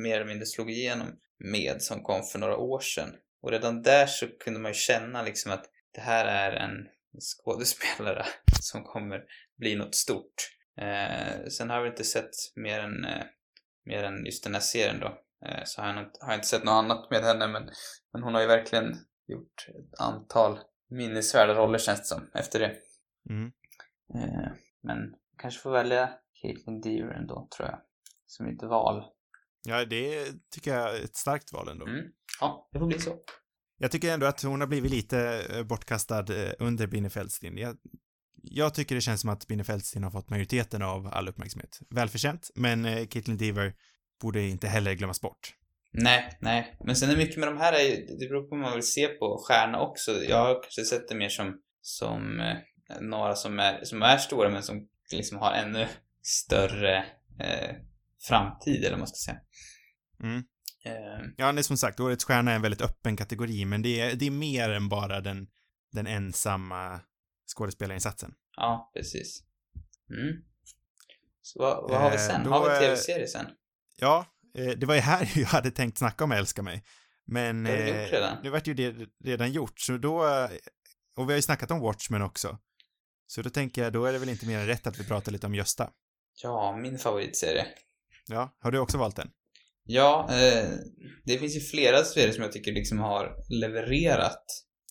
mer 0.03 0.17
eller 0.17 0.27
mindre 0.27 0.47
slog 0.47 0.71
igenom 0.71 1.09
med, 1.39 1.83
som 1.83 2.03
kom 2.03 2.23
för 2.33 2.39
några 2.39 2.57
år 2.57 2.81
sedan. 2.81 3.11
Och 3.45 3.51
redan 3.51 3.83
där 3.83 4.07
så 4.07 4.27
kunde 4.39 4.61
man 4.61 4.71
ju 4.71 4.75
känna 4.75 5.23
liksom 5.23 5.53
att 5.53 5.65
det 5.95 6.01
här 6.01 6.25
är 6.25 6.53
en 6.57 6.89
skådespelare 7.21 8.27
som 8.61 8.85
kommer 8.85 9.25
bli 9.57 9.77
något 9.77 9.95
stort. 9.95 10.35
Eh, 10.81 11.47
sen 11.51 11.71
har 11.71 11.83
vi 11.83 11.89
inte 11.89 12.05
sett 12.05 12.31
mer 12.57 12.81
än, 12.81 13.05
eh, 13.05 13.25
mer 13.87 14.05
än 14.05 14.27
just 14.27 14.45
den 14.45 14.55
här 14.55 14.61
serien 14.61 15.01
då. 15.01 15.19
Eh, 15.47 15.63
så 15.65 15.81
har 15.81 15.89
jag, 15.89 15.97
nog- 15.97 16.11
har 16.21 16.29
jag 16.29 16.37
inte 16.37 16.47
sett 16.47 16.65
något 16.65 16.73
annat 16.85 17.11
med 17.11 17.23
henne 17.25 17.47
men, 17.49 17.71
men 18.13 18.23
hon 18.23 18.35
har 18.35 18.41
ju 18.41 18.47
verkligen 18.47 18.97
gjort 19.27 19.67
ett 19.69 20.01
antal 20.01 20.59
minnesvärda 20.91 21.55
roller 21.55 21.79
känns 21.79 22.01
det 22.01 22.07
som 22.07 22.31
efter 22.35 22.59
det. 22.61 22.77
Mm. 23.31 23.53
Eh, 24.15 24.49
men 24.83 25.15
kanske 25.39 25.61
får 25.61 25.71
välja 25.73 26.11
Caitlin 26.43 26.81
Deer 26.81 27.09
ändå 27.09 27.49
tror 27.57 27.69
jag. 27.69 27.81
Som 28.27 28.47
mitt 28.47 28.63
val. 28.63 29.05
Ja, 29.67 29.85
det 29.85 30.27
tycker 30.51 30.75
jag 30.75 30.97
är 30.97 31.05
ett 31.05 31.17
starkt 31.17 31.53
val 31.53 31.69
ändå. 31.69 31.87
Mm. 31.87 32.05
Ja, 32.41 32.69
det 32.73 32.79
får 32.79 32.87
bli 32.87 32.99
så. 32.99 33.17
Jag 33.79 33.91
tycker 33.91 34.13
ändå 34.13 34.27
att 34.27 34.43
hon 34.43 34.61
har 34.61 34.69
blivit 34.69 34.91
lite 34.91 35.47
eh, 35.51 35.63
bortkastad 35.63 36.19
eh, 36.19 36.53
under 36.59 36.87
Binne 36.87 37.11
Feldstein. 37.11 37.59
Jag, 37.59 37.77
jag 38.43 38.75
tycker 38.75 38.95
det 38.95 39.01
känns 39.01 39.21
som 39.21 39.31
att 39.31 39.47
Binne 39.47 39.65
Feldstein 39.65 40.05
har 40.05 40.11
fått 40.11 40.31
majoriteten 40.31 40.83
av 40.83 41.07
all 41.07 41.29
uppmärksamhet. 41.29 41.81
Välförtjänt, 41.91 42.51
men 42.55 42.85
eh, 42.85 43.07
Caitlin 43.07 43.39
Deaver 43.39 43.75
borde 44.21 44.43
inte 44.43 44.69
heller 44.69 44.95
glömmas 44.95 45.21
bort. 45.21 45.55
Nej, 45.93 46.39
nej. 46.41 46.77
Men 46.85 46.97
sen 46.97 47.11
är 47.11 47.17
mycket 47.17 47.37
med 47.37 47.49
de 47.49 47.57
här 47.57 47.73
det 48.19 48.29
beror 48.29 48.43
på 48.43 48.49
vad 48.49 48.59
man 48.59 48.73
vill 48.73 48.83
se 48.83 49.07
på 49.07 49.45
stjärna 49.47 49.81
också. 49.81 50.13
Jag 50.13 50.45
har 50.45 50.55
kanske 50.55 50.83
sett 50.85 51.09
det 51.09 51.15
mer 51.15 51.29
som, 51.29 51.61
som 51.81 52.41
eh, 52.41 52.57
några 53.01 53.35
som 53.35 53.59
är, 53.59 53.85
som 53.85 54.03
är 54.03 54.17
stora 54.17 54.49
men 54.49 54.63
som 54.63 54.89
liksom 55.13 55.39
har 55.39 55.53
ännu 55.53 55.87
större 56.23 56.97
eh, 57.41 57.77
framtid 58.29 58.79
eller 58.79 58.91
vad 58.91 58.99
man 58.99 59.09
ska 59.09 59.33
säga. 59.33 59.41
Mm. 60.23 60.45
Eh, 60.85 61.27
Ja, 61.37 61.53
det 61.53 61.61
är 61.61 61.63
som 61.63 61.77
sagt, 61.77 62.01
årets 62.01 62.25
stjärna 62.25 62.51
är 62.51 62.55
en 62.57 62.63
väldigt 62.63 62.81
öppen 62.83 63.17
kategori, 63.17 63.65
men 63.65 63.83
det 63.83 64.01
är, 64.01 64.15
det 64.15 64.27
är 64.27 64.31
mer 64.31 64.71
än 64.71 64.89
bara 64.89 65.21
den, 65.21 65.47
den 65.93 66.07
ensamma 66.07 67.01
skådespelarinsatsen. 67.57 68.35
ja, 68.57 68.91
precis. 68.95 69.43
Mm. 70.11 70.43
Så 71.43 71.59
vad, 71.59 71.91
vad 71.91 72.01
har 72.01 72.11
vi 72.11 72.17
Eh, 72.17 72.23
sen? 72.23 72.45
då, 72.45 72.51
har 72.51 72.69
vi 72.69 72.75
eh, 72.75 72.81
tv-serie 72.81 73.29
sen? 73.29 73.47
Ja, 73.97 74.27
eh, 74.59 74.67
det 74.69 74.87
var 74.87 74.95
ju 74.95 75.01
här 75.01 75.33
jag 75.39 75.47
hade 75.47 75.71
tänkt 75.71 75.99
snacka 75.99 76.25
om 76.25 76.33
Älska 76.33 76.63
mig. 76.63 76.85
Men 77.27 77.65
Det 77.65 77.77
vi 77.85 77.91
eh, 77.91 78.03
gjort 78.03 78.13
redan. 78.13 78.37
nu 78.43 78.51
vart 78.51 78.67
ju 78.67 78.75
det 78.75 78.95
redan 79.25 79.53
gjort, 79.53 79.81
så 79.81 79.97
då, 79.99 80.27
eh, 80.27 80.51
och 81.17 81.29
vi 81.29 81.33
har 81.33 81.37
ju 81.37 81.43
snackat 81.43 81.71
om 81.71 81.81
Watchmen 81.81 82.23
också. 82.23 82.59
Så 83.27 83.43
då 83.43 83.51
tänker 83.51 83.83
jag, 83.83 83.93
då 83.93 84.05
är 84.05 84.13
det 84.13 84.19
väl 84.19 84.29
inte 84.29 84.47
mer 84.47 84.59
än 84.59 84.67
rätt 84.67 84.87
att 84.87 85.01
vi 85.01 85.05
pratar 85.05 85.33
lite 85.33 85.47
om 85.47 85.55
Gösta. 85.55 85.91
Ja, 86.43 86.77
min 86.77 86.99
favoritserie. 86.99 87.67
Ja, 88.27 88.57
har 88.61 88.71
du 88.71 88.79
också 88.79 88.99
valt 88.99 89.17
den? 89.17 89.31
Ja, 89.87 90.29
eh, 90.31 90.69
det 91.25 91.39
finns 91.39 91.57
ju 91.57 91.61
flera 91.61 92.05
serier 92.05 92.33
som 92.33 92.43
jag 92.43 92.53
tycker 92.53 92.73
liksom 92.73 92.99
har 92.99 93.37
levererat 93.61 94.45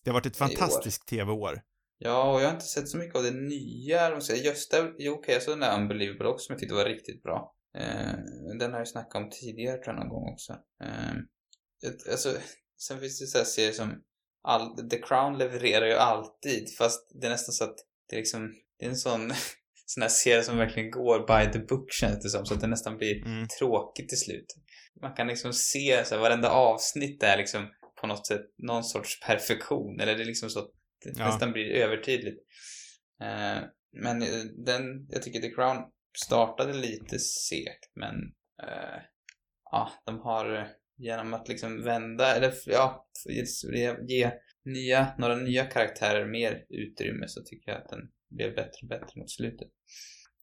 Det 0.03 0.09
har 0.09 0.13
varit 0.13 0.25
ett 0.25 0.37
fantastiskt 0.37 1.07
tv-år. 1.07 1.61
Ja, 1.97 2.33
och 2.33 2.41
jag 2.41 2.45
har 2.47 2.53
inte 2.53 2.65
sett 2.65 2.89
så 2.89 2.97
mycket 2.97 3.15
av 3.15 3.23
det 3.23 3.31
nya. 3.31 4.19
Gösta, 4.43 4.77
jo 4.97 5.13
okej, 5.13 5.33
jag 5.33 5.43
såg 5.43 5.51
den 5.51 5.59
där 5.59 5.81
Unbelievable 5.81 6.27
också 6.27 6.45
som 6.45 6.53
jag 6.53 6.59
tyckte 6.59 6.75
var 6.75 6.85
riktigt 6.85 7.23
bra. 7.23 7.53
Eh, 7.77 8.13
den 8.59 8.71
har 8.71 8.77
jag 8.79 8.87
snackat 8.87 9.15
om 9.23 9.29
tidigare 9.29 9.77
tror 9.77 9.95
jag 9.95 9.95
någon 9.95 10.09
gång 10.09 10.33
också. 10.33 10.53
Eh, 10.83 11.11
ett- 11.89 12.11
alltså, 12.11 12.29
sen 12.87 12.99
finns 12.99 13.19
det 13.19 13.27
så 13.27 13.37
här 13.37 13.45
serier 13.45 13.71
som 13.71 14.01
all, 14.43 14.89
The 14.89 14.97
Crown 15.01 15.37
levererar 15.37 15.85
ju 15.85 15.93
alltid 15.93 16.67
fast 16.77 17.11
det 17.21 17.27
är 17.27 17.31
nästan 17.31 17.53
så 17.53 17.63
att 17.63 17.75
det 18.09 18.15
är 18.15 18.19
liksom, 18.19 18.53
det 18.79 18.85
är 18.85 18.89
en 18.89 18.95
sån 18.95 19.31
sån 19.85 20.01
här 20.01 20.09
serie 20.09 20.43
som 20.43 20.57
verkligen 20.57 20.91
går 20.91 21.19
by 21.27 21.51
the 21.53 21.59
book 21.59 21.91
känns 21.91 22.23
det 22.23 22.29
som 22.29 22.45
så 22.45 22.53
att 22.53 22.61
det 22.61 22.67
nästan 22.67 22.97
blir 22.97 23.25
Mm. 23.25 23.47
tråkigt 23.59 24.09
till 24.09 24.19
slut. 24.19 24.45
Man 25.01 25.13
kan 25.13 25.27
liksom 25.27 25.53
se 25.53 26.05
så 26.05 26.15
här, 26.15 26.21
varenda 26.21 26.49
avsnitt 26.49 27.23
är 27.23 27.37
liksom 27.37 27.69
på 28.01 28.07
något 28.07 28.27
sätt 28.27 28.45
någon 28.57 28.83
sorts 28.83 29.19
perfektion 29.19 29.99
eller 29.99 30.15
det 30.15 30.23
är 30.23 30.25
liksom 30.25 30.49
så 30.49 30.59
att 30.59 30.71
det 31.03 31.13
Ja. 31.19 31.25
nästan 31.25 31.51
blir 31.51 31.71
övertydligt. 31.71 32.43
Eh, 33.21 33.63
men 34.01 34.21
eh, 34.21 34.43
den, 34.65 35.07
jag 35.09 35.23
tycker 35.23 35.39
The 35.39 35.53
Crown 35.53 35.77
startade 36.25 36.73
lite 36.73 37.19
segt 37.19 37.91
men 37.95 38.15
eh, 38.63 39.01
ja, 39.71 39.91
de 40.05 40.19
har 40.19 40.67
genom 40.97 41.33
att 41.33 41.47
liksom 41.47 41.83
vända, 41.83 42.35
eller 42.35 42.53
ja, 42.65 43.07
ge 44.07 44.31
nya, 44.65 45.15
några 45.17 45.35
nya 45.35 45.65
karaktärer 45.65 46.25
mer 46.25 46.65
utrymme 46.69 47.27
så 47.27 47.43
tycker 47.43 47.71
jag 47.71 47.81
att 47.81 47.89
den 47.89 47.99
blev 48.29 48.55
bättre 48.55 48.79
och 48.81 48.87
bättre 48.87 49.19
mot 49.19 49.31
slutet. 49.31 49.67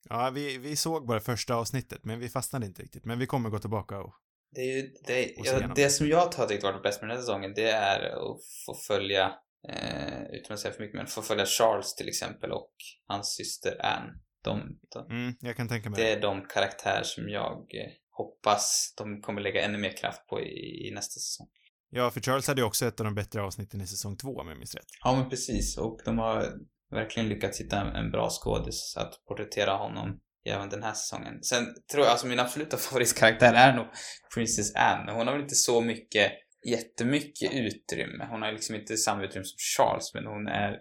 Ja, 0.08 0.30
vi, 0.34 0.58
vi 0.58 0.76
såg 0.76 1.06
bara 1.06 1.20
första 1.20 1.54
avsnittet, 1.54 2.04
men 2.04 2.18
vi 2.18 2.28
fastnade 2.28 2.66
inte 2.66 2.82
riktigt. 2.82 3.04
Men 3.04 3.18
vi 3.18 3.26
kommer 3.26 3.50
gå 3.50 3.58
tillbaka 3.58 3.98
och... 3.98 4.14
Det 4.54 4.60
är 4.60 4.76
ju, 4.76 4.92
det, 5.06 5.38
Och 5.38 5.46
se 5.46 5.52
ja, 5.52 5.58
igenom. 5.58 5.72
det 5.76 5.90
som 5.90 6.08
jag 6.08 6.26
har 6.26 6.46
tyckt 6.46 6.62
varit 6.62 6.82
bäst 6.82 7.00
med 7.00 7.10
den 7.10 7.16
här 7.16 7.22
säsongen, 7.22 7.52
det 7.54 7.70
är 7.70 8.00
att 8.00 8.40
få 8.66 8.74
följa, 8.86 9.24
eh, 9.68 10.22
utan 10.32 10.54
att 10.54 10.60
säga 10.60 10.74
för 10.74 10.80
mycket, 10.82 10.96
men 10.96 11.06
få 11.06 11.22
följa 11.22 11.46
Charles 11.46 11.94
till 11.94 12.08
exempel 12.08 12.52
och 12.52 12.72
hans 13.06 13.34
syster 13.34 13.86
Anne. 13.86 14.12
De, 14.44 14.78
de, 14.94 15.10
Mm, 15.10 15.34
jag 15.40 15.56
kan 15.56 15.68
tänka 15.68 15.90
mig 15.90 16.02
det 16.02 16.12
är 16.12 16.20
de 16.20 16.46
karaktärer 16.48 17.02
som 17.02 17.28
jag 17.28 17.52
eh, 17.54 17.90
hoppas 18.10 18.94
de 18.96 19.22
kommer 19.22 19.40
lägga 19.40 19.62
ännu 19.64 19.78
mer 19.78 19.96
kraft 19.96 20.26
på 20.26 20.40
i, 20.40 20.88
i 20.88 20.90
nästa 20.94 21.20
säsong. 21.20 21.48
Ja, 21.90 22.10
för 22.10 22.20
Charles 22.20 22.48
hade 22.48 22.60
ju 22.60 22.66
också 22.66 22.86
ett 22.86 23.00
av 23.00 23.04
de 23.04 23.14
bättre 23.14 23.42
avsnitten 23.42 23.80
i 23.80 23.86
säsong 23.86 24.16
två, 24.16 24.28
om 24.36 24.48
jag 24.48 24.58
minns 24.58 24.74
rätt. 24.74 24.86
Ja, 25.04 25.16
men 25.16 25.30
precis. 25.30 25.78
Och 25.78 26.00
de 26.04 26.18
har 26.18 26.52
verkligen 26.90 27.28
lyckats 27.28 27.60
hitta 27.60 27.80
en, 27.80 27.96
en 27.96 28.10
bra 28.10 28.30
skådis 28.30 28.96
att 28.96 29.24
porträttera 29.28 29.76
honom 29.76 30.20
även 30.44 30.68
den 30.68 30.82
här 30.82 30.92
säsongen. 30.92 31.42
Sen 31.42 31.74
tror 31.92 32.04
jag, 32.04 32.10
alltså 32.12 32.26
min 32.26 32.40
absoluta 32.40 32.76
favoritkaraktär 32.76 33.54
är 33.54 33.76
nog 33.76 33.86
Princess 34.34 34.74
Anne. 34.74 35.12
Hon 35.12 35.26
har 35.26 35.34
väl 35.34 35.42
inte 35.42 35.54
så 35.54 35.80
mycket, 35.80 36.32
jättemycket 36.66 37.52
utrymme. 37.52 38.26
Hon 38.30 38.42
har 38.42 38.52
liksom 38.52 38.74
inte 38.74 38.96
samma 38.96 39.24
utrymme 39.24 39.44
som 39.44 39.58
Charles, 39.58 40.14
men 40.14 40.26
hon 40.26 40.48
är, 40.48 40.78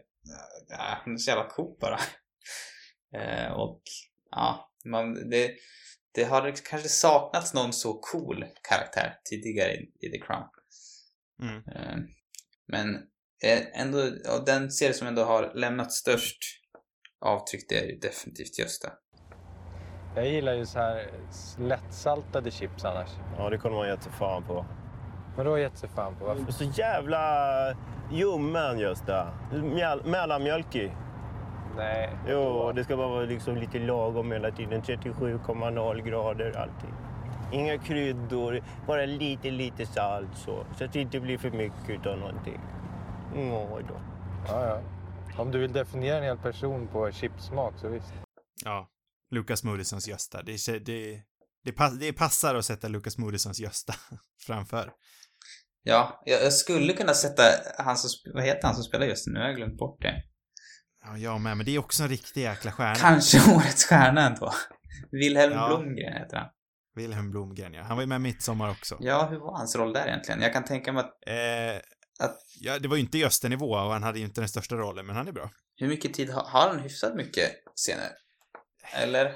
ja, 0.69 1.01
hon 1.03 1.13
är 1.13 1.17
så 1.17 1.29
jävla 1.29 1.49
cool 1.49 1.77
bara. 1.81 1.99
Eh, 3.15 3.51
och, 3.51 3.81
ja, 4.31 4.71
man, 4.85 5.29
det, 5.29 5.51
det 6.11 6.23
har 6.23 6.55
kanske 6.69 6.89
saknats 6.89 7.53
någon 7.53 7.73
så 7.73 7.93
cool 7.93 8.45
karaktär 8.69 9.13
tidigare 9.29 9.73
i, 9.73 9.91
i 9.99 10.11
The 10.11 10.19
Crown. 10.25 10.43
Mm. 11.41 11.55
Eh, 11.55 11.97
Men 12.67 12.95
eh, 13.43 13.81
ändå, 13.81 13.97
och 14.37 14.45
den 14.45 14.71
serie 14.71 14.93
som 14.93 15.07
ändå 15.07 15.23
har 15.23 15.53
lämnat 15.55 15.91
störst 15.91 16.37
avtryck 17.21 17.65
det 17.69 17.77
är 17.77 17.85
ju 17.85 17.99
definitivt 17.99 18.59
Gösta. 18.59 18.91
Jag 20.19 20.27
gillar 20.27 20.53
ju 20.53 20.65
så 20.65 20.79
här 20.79 21.07
lättsaltade 21.57 22.51
chips 22.51 22.85
annars. 22.85 23.09
Ja, 23.37 23.49
det 23.49 23.57
kommer 23.57 23.75
man 23.75 23.87
ge 23.87 23.97
sig 23.97 24.11
fan 24.11 24.43
på. 24.43 24.65
Vadå 25.37 25.57
gett 25.57 25.77
sig 25.77 25.89
fan 25.89 26.15
på? 26.15 26.25
Varför? 26.25 26.51
Så 26.51 26.63
jävla 26.63 27.21
ljummen 28.11 28.79
just 28.79 29.05
det. 29.05 29.27
Mjöl, 29.63 30.01
mellanmjölkig. 30.05 30.95
Nej. 31.77 32.09
Jo, 32.27 32.71
det 32.75 32.83
ska 32.83 32.97
bara 32.97 33.07
vara 33.07 33.25
liksom 33.25 33.55
lite 33.55 33.79
lagom 33.79 34.31
hela 34.31 34.51
tiden. 34.51 34.81
37,0 34.81 36.01
grader 36.01 36.57
allting. 36.57 36.93
Inga 37.51 37.77
kryddor, 37.77 38.61
bara 38.87 39.05
lite, 39.05 39.51
lite 39.51 39.85
salt 39.85 40.35
så. 40.35 40.65
Så 40.77 40.85
att 40.85 40.93
det 40.93 41.01
inte 41.01 41.19
blir 41.19 41.37
för 41.37 41.51
mycket 41.51 42.07
av 42.07 42.17
någonting. 42.17 42.59
Ja, 43.35 43.79
då. 43.87 43.93
Ja, 44.47 44.65
ja. 44.65 44.79
Om 45.41 45.51
du 45.51 45.59
vill 45.59 45.73
definiera 45.73 46.17
en 46.17 46.23
hel 46.23 46.37
person 46.37 46.87
på 46.87 47.11
chipsmak 47.11 47.73
så 47.77 47.87
visst. 47.87 48.13
Ja. 48.65 48.87
Lucas 49.31 49.63
Moodyssons 49.63 50.07
Gösta. 50.07 50.41
Det, 50.43 50.51
är- 50.53 50.79
det, 50.79 51.21
det, 51.63 51.71
pass, 51.71 51.93
det 51.99 52.13
passar 52.13 52.55
att 52.55 52.65
sätta 52.65 52.87
Lucas 52.87 53.17
Moodyssons 53.17 53.59
Gösta 53.59 53.95
framför. 54.45 54.91
Ja, 55.83 56.21
jag, 56.25 56.43
jag 56.43 56.53
skulle 56.53 56.93
kunna 56.93 57.13
sätta 57.13 57.43
han 57.77 57.97
som, 57.97 58.09
vad 58.33 58.43
heter 58.43 58.63
han 58.67 58.75
som 58.75 58.83
spelar 58.83 59.05
just 59.05 59.27
nu? 59.27 59.39
Har 59.39 59.45
jag 59.47 59.55
glömt 59.55 59.77
bort 59.77 60.01
det. 60.01 60.23
Ja, 61.03 61.17
jag 61.17 61.41
med, 61.41 61.57
men 61.57 61.65
det 61.65 61.75
är 61.75 61.79
också 61.79 62.03
en 62.03 62.09
riktig 62.09 62.41
jäkla 62.41 62.71
stjärna. 62.71 62.95
Kanske 62.95 63.51
årets 63.55 63.85
stjärna 63.85 64.27
ändå. 64.27 64.53
Wilhelm 65.11 65.53
Ja. 65.53 65.67
Blomgren 65.67 66.13
heter 66.13 66.37
han. 66.37 66.49
Wilhelm 66.95 67.31
Blomgren, 67.31 67.73
ja. 67.73 67.83
Han 67.83 67.97
var 67.97 68.03
ju 68.03 68.07
med 68.07 68.21
Midsommar 68.21 68.69
också. 68.71 68.97
Ja, 68.99 69.27
hur 69.31 69.39
var 69.39 69.57
hans 69.57 69.75
roll 69.75 69.93
där 69.93 70.07
egentligen? 70.07 70.41
Jag 70.41 70.53
kan 70.53 70.63
tänka 70.63 70.91
mig 70.93 70.99
att, 71.03 71.27
Eh, 71.27 71.81
att 72.25 72.37
ja, 72.59 72.79
det 72.79 72.87
var 72.87 72.95
ju 72.95 73.01
inte 73.01 73.17
Gösta-nivå 73.17 73.71
och 73.71 73.91
han 73.91 74.03
hade 74.03 74.19
ju 74.19 74.25
inte 74.25 74.41
den 74.41 74.47
största 74.49 74.75
rollen, 74.75 75.05
men 75.05 75.15
han 75.15 75.27
är 75.27 75.31
bra. 75.31 75.51
hur 75.75 75.87
mycket 75.87 76.13
tid 76.13 76.29
har, 76.29 76.41
har 76.43 76.69
han 76.69 76.79
hyfsat 76.79 77.15
mycket 77.15 77.51
scener? 77.75 78.09
Eller? 78.93 79.33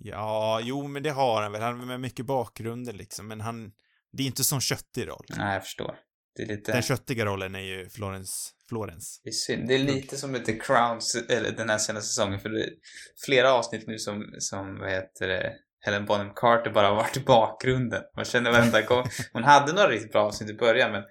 Ja, 0.00 0.60
jo, 0.62 0.86
men 0.86 1.02
det 1.02 1.10
har 1.10 1.42
han 1.42 1.52
väl. 1.52 1.62
Han 1.62 1.80
är 1.80 1.86
med 1.86 2.00
mycket 2.00 2.20
i 2.20 2.22
bakgrunden 2.22 2.96
liksom, 2.96 3.28
men 3.28 3.40
han... 3.40 3.72
Det 4.12 4.22
är 4.22 4.26
inte 4.26 4.44
sån 4.44 4.60
köttig 4.60 5.08
roll. 5.08 5.26
Nej, 5.36 5.54
jag 5.54 5.62
förstår. 5.62 5.96
Det 6.36 6.42
är 6.42 6.46
lite... 6.46 6.72
Den 6.72 6.82
köttiga 6.82 7.24
rollen 7.24 7.54
är 7.54 7.60
ju 7.60 7.88
Florence, 7.88 8.50
Florence. 8.68 9.20
Det 9.24 9.30
är 9.30 9.32
synd. 9.32 9.68
Det 9.68 9.74
är 9.74 9.78
lite 9.78 10.16
som 10.16 10.34
The 10.34 10.58
Crown, 10.58 11.00
eller 11.28 11.50
den 11.50 11.70
här 11.70 11.78
senaste 11.78 12.08
säsongen, 12.08 12.40
för 12.40 12.48
det 12.48 12.64
är 12.64 12.70
flera 13.24 13.52
avsnitt 13.52 13.86
nu 13.86 13.98
som, 13.98 14.34
som 14.38 14.78
vad 14.78 14.90
heter 14.90 15.28
det, 15.28 15.52
Helen 15.80 16.04
Bonham 16.04 16.34
Carter 16.34 16.70
bara 16.70 16.88
har 16.88 16.94
varit 16.94 17.16
i 17.16 17.20
bakgrunden. 17.20 18.02
Man 18.16 18.24
känner 18.24 18.52
varenda 18.52 18.80
gång, 18.80 19.04
hon 19.32 19.44
hade 19.44 19.72
några 19.72 19.90
riktigt 19.90 20.12
bra 20.12 20.22
avsnitt 20.22 20.50
i 20.50 20.54
början, 20.54 20.92
men, 20.92 21.02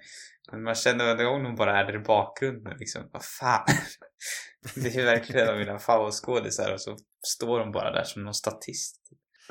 men 0.52 0.62
man 0.62 0.74
känner 0.74 1.04
varenda 1.04 1.24
gång 1.24 1.44
hon 1.44 1.56
bara 1.56 1.80
är 1.80 1.84
där 1.84 1.94
i 1.96 1.98
bakgrunden, 2.04 2.76
liksom, 2.78 3.08
vad 3.12 3.24
fan. 3.24 3.66
Det 4.74 4.94
är 4.96 5.04
verkligen 5.04 5.42
en 5.42 5.48
av 5.54 5.58
mina 5.58 5.78
favoritskådisar 5.78 6.72
och 6.72 6.80
så 6.80 6.96
står 7.26 7.60
hon 7.60 7.72
bara 7.72 7.90
där 7.92 8.04
som 8.04 8.24
någon 8.24 8.34
statist. 8.34 9.00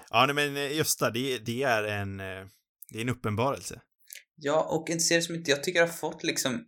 Ja, 0.10 0.26
nej, 0.26 0.36
men 0.36 0.58
eh, 0.58 0.78
Gösta, 0.78 1.10
det, 1.10 1.38
det 1.38 1.64
är 1.64 1.84
en... 1.84 2.20
eh, 2.20 2.46
Det 2.92 2.98
är 2.98 3.02
en 3.02 3.10
uppenbarelse. 3.10 3.82
Ja, 4.36 4.68
och 4.70 4.90
en 4.90 5.00
serie 5.00 5.22
som 5.22 5.36
inte 5.36 5.52
jag 5.52 5.64
tycker 5.64 5.82
har 5.82 5.88
fått 5.88 6.24
liksom... 6.24 6.66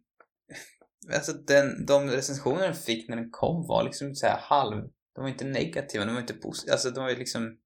Alltså 1.13 1.33
den, 1.33 1.85
de 1.85 2.09
recensioner 2.09 2.61
den 2.61 2.75
fick 2.75 3.09
när 3.09 3.15
den 3.15 3.31
kom 3.31 3.67
var 3.67 3.83
liksom 3.83 4.15
så 4.15 4.27
här 4.27 4.37
halv... 4.41 4.81
De 5.15 5.21
var 5.21 5.27
inte 5.29 5.45
negativa, 5.45 6.05
de 6.05 6.13
var 6.13 6.21
inte 6.21 6.33
positiva. 6.33 6.73
Alltså 6.73 6.89
de 6.89 7.03
var 7.03 7.09
ju 7.09 7.15
liksom 7.15 7.57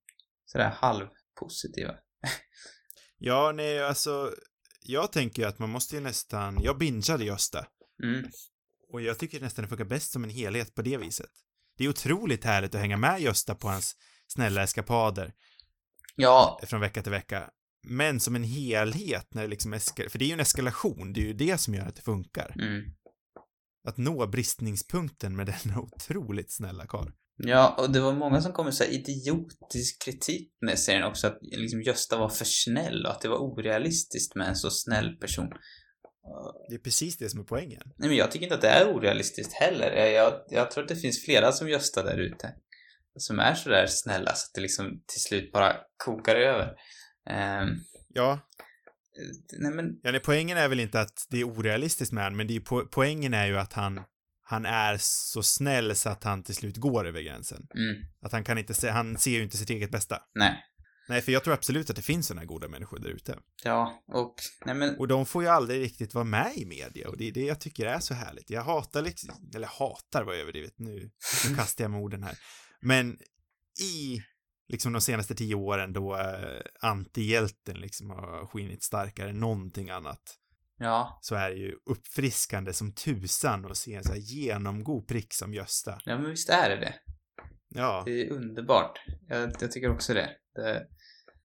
sådär 0.46 0.70
halvpositiva. 0.70 1.94
Ja, 3.22 3.52
nej, 3.56 3.84
alltså... 3.84 4.32
Jag 4.86 5.12
tänker 5.12 5.42
ju 5.42 5.48
att 5.48 5.60
man 5.60 5.70
måste 5.70 5.96
ju 5.96 6.02
nästan... 6.02 6.60
Jag 6.64 6.78
bingeade 6.78 7.26
Gösta. 7.26 7.66
Mm. 8.04 8.30
Och 8.92 9.02
jag 9.02 9.20
tycker 9.20 9.42
nästan 9.42 9.64
det 9.64 9.70
funkar 9.70 9.86
bäst 9.86 10.12
som 10.12 10.24
en 10.24 10.30
helhet 10.30 10.76
på 10.76 10.82
det 10.82 10.98
viset. 10.98 11.32
Det 11.78 11.86
är 11.86 11.90
otroligt 11.90 12.44
härligt 12.44 12.76
att 12.76 12.82
hänga 12.82 12.98
med 12.98 13.22
Gösta 13.22 13.56
på 13.56 13.68
hans 13.68 13.96
snälla 14.28 14.64
eskapader 14.64 15.34
Ja, 16.16 16.60
från 16.64 16.82
vecka 16.82 17.02
till 17.02 17.12
vecka. 17.12 17.50
Men 17.88 18.20
som 18.20 18.36
en 18.36 18.44
helhet 18.44 19.34
när 19.34 19.42
det 19.42 19.48
liksom 19.48 19.74
eskalerar, 19.74 20.10
för 20.10 20.20
det 20.20 20.26
är 20.26 20.28
ju 20.28 20.34
en 20.34 20.40
eskalation, 20.40 21.14
det 21.14 21.22
är 21.22 21.26
ju 21.26 21.34
det 21.34 21.58
som 21.58 21.76
gör 21.76 21.86
att 21.88 21.96
det 21.96 22.02
funkar. 22.02 22.56
mm. 22.62 22.92
Att 23.88 23.98
nå 23.98 24.28
bristningspunkten 24.28 25.36
med 25.36 25.46
denna 25.46 25.80
otroligt 25.96 26.52
snälla 26.52 26.88
karl. 26.88 27.12
Ja, 27.42 27.76
och 27.78 27.92
det 27.92 28.00
var 28.00 28.14
många 28.14 28.42
som 28.42 28.54
kom 28.54 28.66
med 28.66 28.74
så 28.74 28.84
idiotisk 28.84 30.02
kritik 30.06 30.52
med 30.62 30.80
serien 30.80 31.04
också, 31.04 31.28
att 31.28 31.38
liksom 31.42 31.82
Gösta 31.82 32.18
var 32.18 32.30
för 32.30 32.46
snäll 32.46 33.06
och 33.06 33.12
att 33.12 33.22
det 33.22 33.28
var 33.28 33.38
orealistiskt 33.38 34.36
med 34.36 34.48
en 34.48 34.56
så 34.56 34.70
snäll 34.70 35.16
person. 35.16 35.50
Det 36.70 36.76
är 36.76 36.80
precis 36.80 37.18
det 37.18 37.30
som 37.30 37.40
är 37.40 37.44
poängen. 37.44 37.82
Nej, 37.98 38.10
men 38.10 38.18
jag 38.18 38.32
tycker 38.32 38.46
inte 38.46 38.56
att 38.56 38.62
det 38.62 38.70
är 38.70 38.96
orealistiskt 38.96 39.54
heller. 39.54 39.92
Jag, 39.92 40.12
jag, 40.12 40.34
jag 40.50 40.72
tror 40.72 40.84
att 40.84 40.90
det 40.90 40.96
finns 40.96 41.26
flera 41.26 41.52
som 41.52 41.70
Gösta 41.70 42.04
där 42.04 42.18
ute. 42.18 42.54
Som 43.18 43.40
är 43.40 43.56
sådär 43.56 43.86
snälla 43.88 44.36
så 44.36 44.46
att 44.46 44.54
det 44.54 44.62
liksom 44.62 44.86
till 44.86 45.22
slut 45.22 45.52
bara 45.52 45.76
kokar 45.98 46.36
över. 46.36 46.74
Ehm, 47.30 47.70
Ja, 48.14 48.40
nej 49.60 49.72
men, 49.72 50.00
ja 50.04 50.12
nej, 50.12 50.22
poängen 50.26 50.58
är 50.58 50.68
väl 50.68 50.80
inte 50.80 51.02
att 51.02 51.28
det 51.30 51.40
är 51.40 51.44
orealistiskt 51.44 52.14
med 52.14 52.24
han, 52.24 52.36
men 52.36 52.48
det 52.48 52.56
är 52.56 52.60
po 52.60 52.86
poängen 52.92 53.34
är 53.34 53.48
ju 53.48 53.58
att 53.58 53.74
han, 53.74 54.02
han 54.50 54.66
är 54.66 54.98
så 55.00 55.44
snäll 55.44 55.96
så 55.96 56.10
att 56.10 56.24
han 56.24 56.44
till 56.44 56.56
slut 56.56 56.78
går 56.78 57.08
över 57.08 57.22
gränsen. 57.22 57.68
mm, 57.76 58.06
Att 58.22 58.32
han 58.32 58.44
kan 58.44 58.58
inte 58.58 58.74
se, 58.74 58.90
han 58.90 59.18
ser 59.18 59.32
ju 59.32 59.44
inte 59.44 59.58
sitt 59.58 59.70
eget 59.70 59.92
bästa. 59.92 60.22
nej. 60.36 60.66
Nej, 61.10 61.22
för 61.22 61.32
jag 61.32 61.44
tror 61.44 61.54
absolut 61.54 61.90
att 61.90 61.96
det 61.96 62.02
finns 62.02 62.28
sådana 62.28 62.46
goda 62.46 62.68
människor 62.68 63.00
där 63.00 63.10
ute. 63.10 63.40
Ja, 63.64 64.04
och, 64.08 64.36
nej 64.66 64.76
men, 64.76 64.98
Och 65.00 65.08
de 65.08 65.26
får 65.26 65.44
ju 65.44 65.50
aldrig 65.50 65.82
riktigt 65.82 66.14
vara 66.14 66.26
med 66.26 66.52
i 66.56 66.66
media 66.66 67.10
och 67.10 67.18
det 67.18 67.28
är 67.28 67.32
det 67.32 67.46
jag 67.46 67.60
tycker 67.60 67.86
är 67.86 68.00
så 68.00 68.14
härligt. 68.14 68.50
Jag 68.50 68.64
hatar 68.64 69.02
liksom, 69.02 69.52
eller 69.56 69.68
hatar 69.68 70.24
var 70.24 70.34
överdrivet, 70.34 70.74
nu, 70.78 71.12
nu 71.50 71.56
kastar 71.56 71.84
jag 71.84 71.92
med 71.92 72.02
orden 72.02 72.24
här. 72.24 72.38
Men 72.82 73.18
i 73.82 74.22
liksom 74.68 74.94
de 74.94 75.02
senaste 75.02 75.36
tio 75.36 75.56
åren 75.56 75.94
då 75.94 76.16
eh, 76.18 76.62
antihjälten 76.80 77.78
liksom 77.78 78.10
har 78.10 78.48
skinit 78.48 78.84
starkare 78.84 79.30
än 79.30 79.40
någonting 79.40 79.90
annat 79.90 80.36
ja. 80.80 81.20
så 81.22 81.36
är 81.36 81.50
det 81.50 81.56
ju 81.56 81.76
uppfriskande 81.86 82.74
som 82.74 82.94
tusan 82.94 83.66
att 83.66 83.78
se 83.78 83.94
en 83.94 84.04
så 84.04 84.12
här 84.12 84.20
genomgod 84.20 85.08
prick 85.08 85.34
som 85.34 85.54
Gösta. 85.54 86.00
Ja, 86.06 86.18
men 86.18 86.30
visst 86.30 86.50
är 86.50 86.70
det 86.70 86.76
det. 86.76 86.94
Ja, 87.76 88.04
Det 88.06 88.12
är 88.22 88.32
underbart. 88.32 89.00
Jag, 89.28 89.52
jag 89.62 89.72
tycker 89.72 89.92
också 89.92 90.14
det. 90.14 90.30
det. 90.56 90.88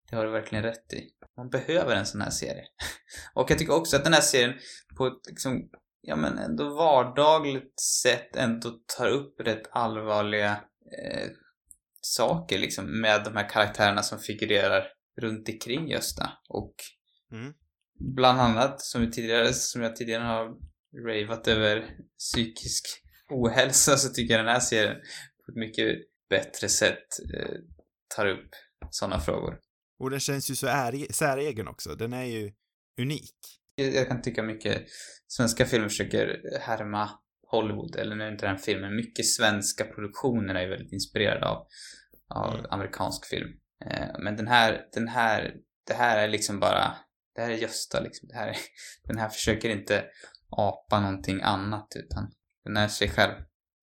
Det 0.09 0.15
har 0.15 0.25
du 0.25 0.31
verkligen 0.31 0.63
rätt 0.63 0.93
i. 0.93 1.09
Man 1.37 1.49
behöver 1.49 1.95
en 1.95 2.05
sån 2.05 2.21
här 2.21 2.29
serie. 2.29 2.63
Och 3.33 3.51
jag 3.51 3.59
tycker 3.59 3.73
också 3.73 3.95
att 3.95 4.03
den 4.03 4.13
här 4.13 4.21
serien 4.21 4.53
på 4.97 5.07
ett 5.07 5.27
liksom, 5.29 5.69
ja 6.01 6.15
men 6.15 6.37
ändå 6.37 6.75
vardagligt 6.75 7.79
sätt 8.03 8.35
ändå 8.35 8.69
tar 8.97 9.09
upp 9.09 9.39
rätt 9.39 9.69
allvarliga 9.71 10.51
eh, 10.51 11.29
saker 12.01 12.59
liksom 12.59 13.01
med 13.01 13.23
de 13.23 13.35
här 13.35 13.49
karaktärerna 13.49 14.03
som 14.03 14.19
figurerar 14.19 14.87
runt 15.21 15.49
omkring 15.49 15.87
Gösta. 15.87 16.31
Och 16.49 16.73
Mm. 17.31 17.53
Bland 17.99 18.39
annat, 18.39 18.81
som, 18.81 19.11
tidigare, 19.11 19.53
som 19.53 19.81
jag 19.81 19.95
tidigare 19.95 20.23
har 20.23 20.55
ravat 21.07 21.47
över 21.47 21.89
psykisk 22.19 22.85
ohälsa, 23.29 23.97
så 23.97 24.09
tycker 24.09 24.33
jag 24.33 24.45
den 24.45 24.53
här 24.53 24.59
serien 24.59 24.95
på 25.45 25.51
ett 25.51 25.57
mycket 25.57 25.97
bättre 26.29 26.69
sätt 26.69 27.07
eh, 27.37 27.55
tar 28.15 28.25
upp 28.27 28.49
sådana 28.89 29.19
frågor. 29.19 29.59
Och 29.99 30.09
den 30.09 30.19
känns 30.19 30.51
ju 30.51 30.55
så 30.55 30.67
är, 30.67 31.13
säregen 31.13 31.67
också. 31.67 31.95
Den 31.95 32.13
är 32.13 32.25
ju 32.25 32.51
unik. 33.01 33.35
Jag, 33.75 33.93
jag 33.93 34.07
kan 34.07 34.21
tycka 34.21 34.43
mycket 34.43 34.85
svenska 35.27 35.65
filmer 35.65 35.89
försöker 35.89 36.41
härma 36.61 37.09
Hollywood, 37.47 37.95
eller 37.95 38.15
nu 38.15 38.23
är 38.23 38.31
inte 38.31 38.45
den 38.45 38.57
filmen, 38.57 38.95
mycket 38.95 39.25
svenska 39.25 39.85
produktioner 39.85 40.55
är 40.55 40.69
väldigt 40.69 40.93
inspirerade 40.93 41.47
av, 41.47 41.67
av 42.29 42.53
Mm. 42.53 42.65
amerikansk 42.69 43.25
film. 43.25 43.49
Eh, 43.85 44.19
men 44.19 44.35
den 44.35 44.47
här, 44.47 44.81
den 44.93 45.07
här, 45.07 45.53
det 45.87 45.93
här 45.93 46.17
är 46.17 46.27
liksom 46.27 46.59
bara, 46.59 46.95
det 47.39 47.45
här 47.45 47.51
är 47.51 47.57
Gösta 47.57 47.99
liksom. 47.99 48.27
Det 48.29 48.35
här, 48.35 48.47
är- 48.47 48.57
den 49.07 49.17
här 49.17 49.29
försöker 49.29 49.69
inte 49.69 50.05
apa 50.49 50.99
någonting 50.99 51.41
annat 51.41 51.87
utan 51.95 52.31
den 52.63 52.77
är 52.77 52.87
sig 52.87 53.09
själv. 53.09 53.33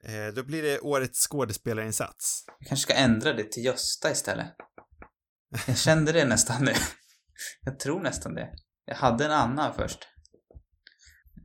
Eh, 0.04 0.34
då 0.34 0.44
blir 0.44 0.62
det 0.62 0.80
årets 0.80 1.26
skådespelarinsats. 1.28 2.44
Jag 2.58 2.68
kanske 2.68 2.82
ska 2.92 2.94
ändra 2.94 3.32
det 3.32 3.52
till 3.52 3.64
Gösta 3.64 4.10
istället. 4.10 4.46
Jag 5.66 5.78
kände 5.78 6.12
det 6.12 6.24
nästan 6.24 6.64
nu. 6.64 6.72
Jag 7.60 7.78
tror 7.78 8.00
nästan 8.00 8.34
det. 8.34 8.52
Jag 8.84 8.94
hade 8.96 9.24
en 9.24 9.30
annan 9.32 9.74
först. 9.74 10.08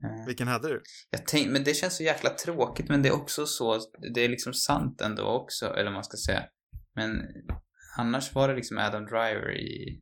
Eh, 0.04 0.26
Vilken 0.28 0.48
hade 0.48 0.68
du? 0.68 0.82
Jag 1.10 1.26
tänk, 1.28 1.48
men 1.52 1.64
det 1.64 1.74
känns 1.74 1.98
så 1.98 2.04
jäkla 2.04 2.30
tråkigt, 2.30 2.90
men 2.90 3.02
det 3.02 3.10
är 3.10 3.14
också 3.14 3.46
så, 3.46 3.80
det 4.14 4.22
är 4.22 4.30
liksom 4.30 4.54
sant 4.54 5.02
ändå 5.02 5.24
också, 5.24 5.66
eller 5.66 5.84
vad 5.84 5.94
man 5.94 6.04
ska 6.04 6.18
säga. 6.18 6.44
Men 6.96 7.22
annars 7.98 8.34
var 8.36 8.48
det 8.48 8.56
liksom 8.56 8.78
Adam 8.78 9.06
Driver 9.06 9.58
i 9.58 10.02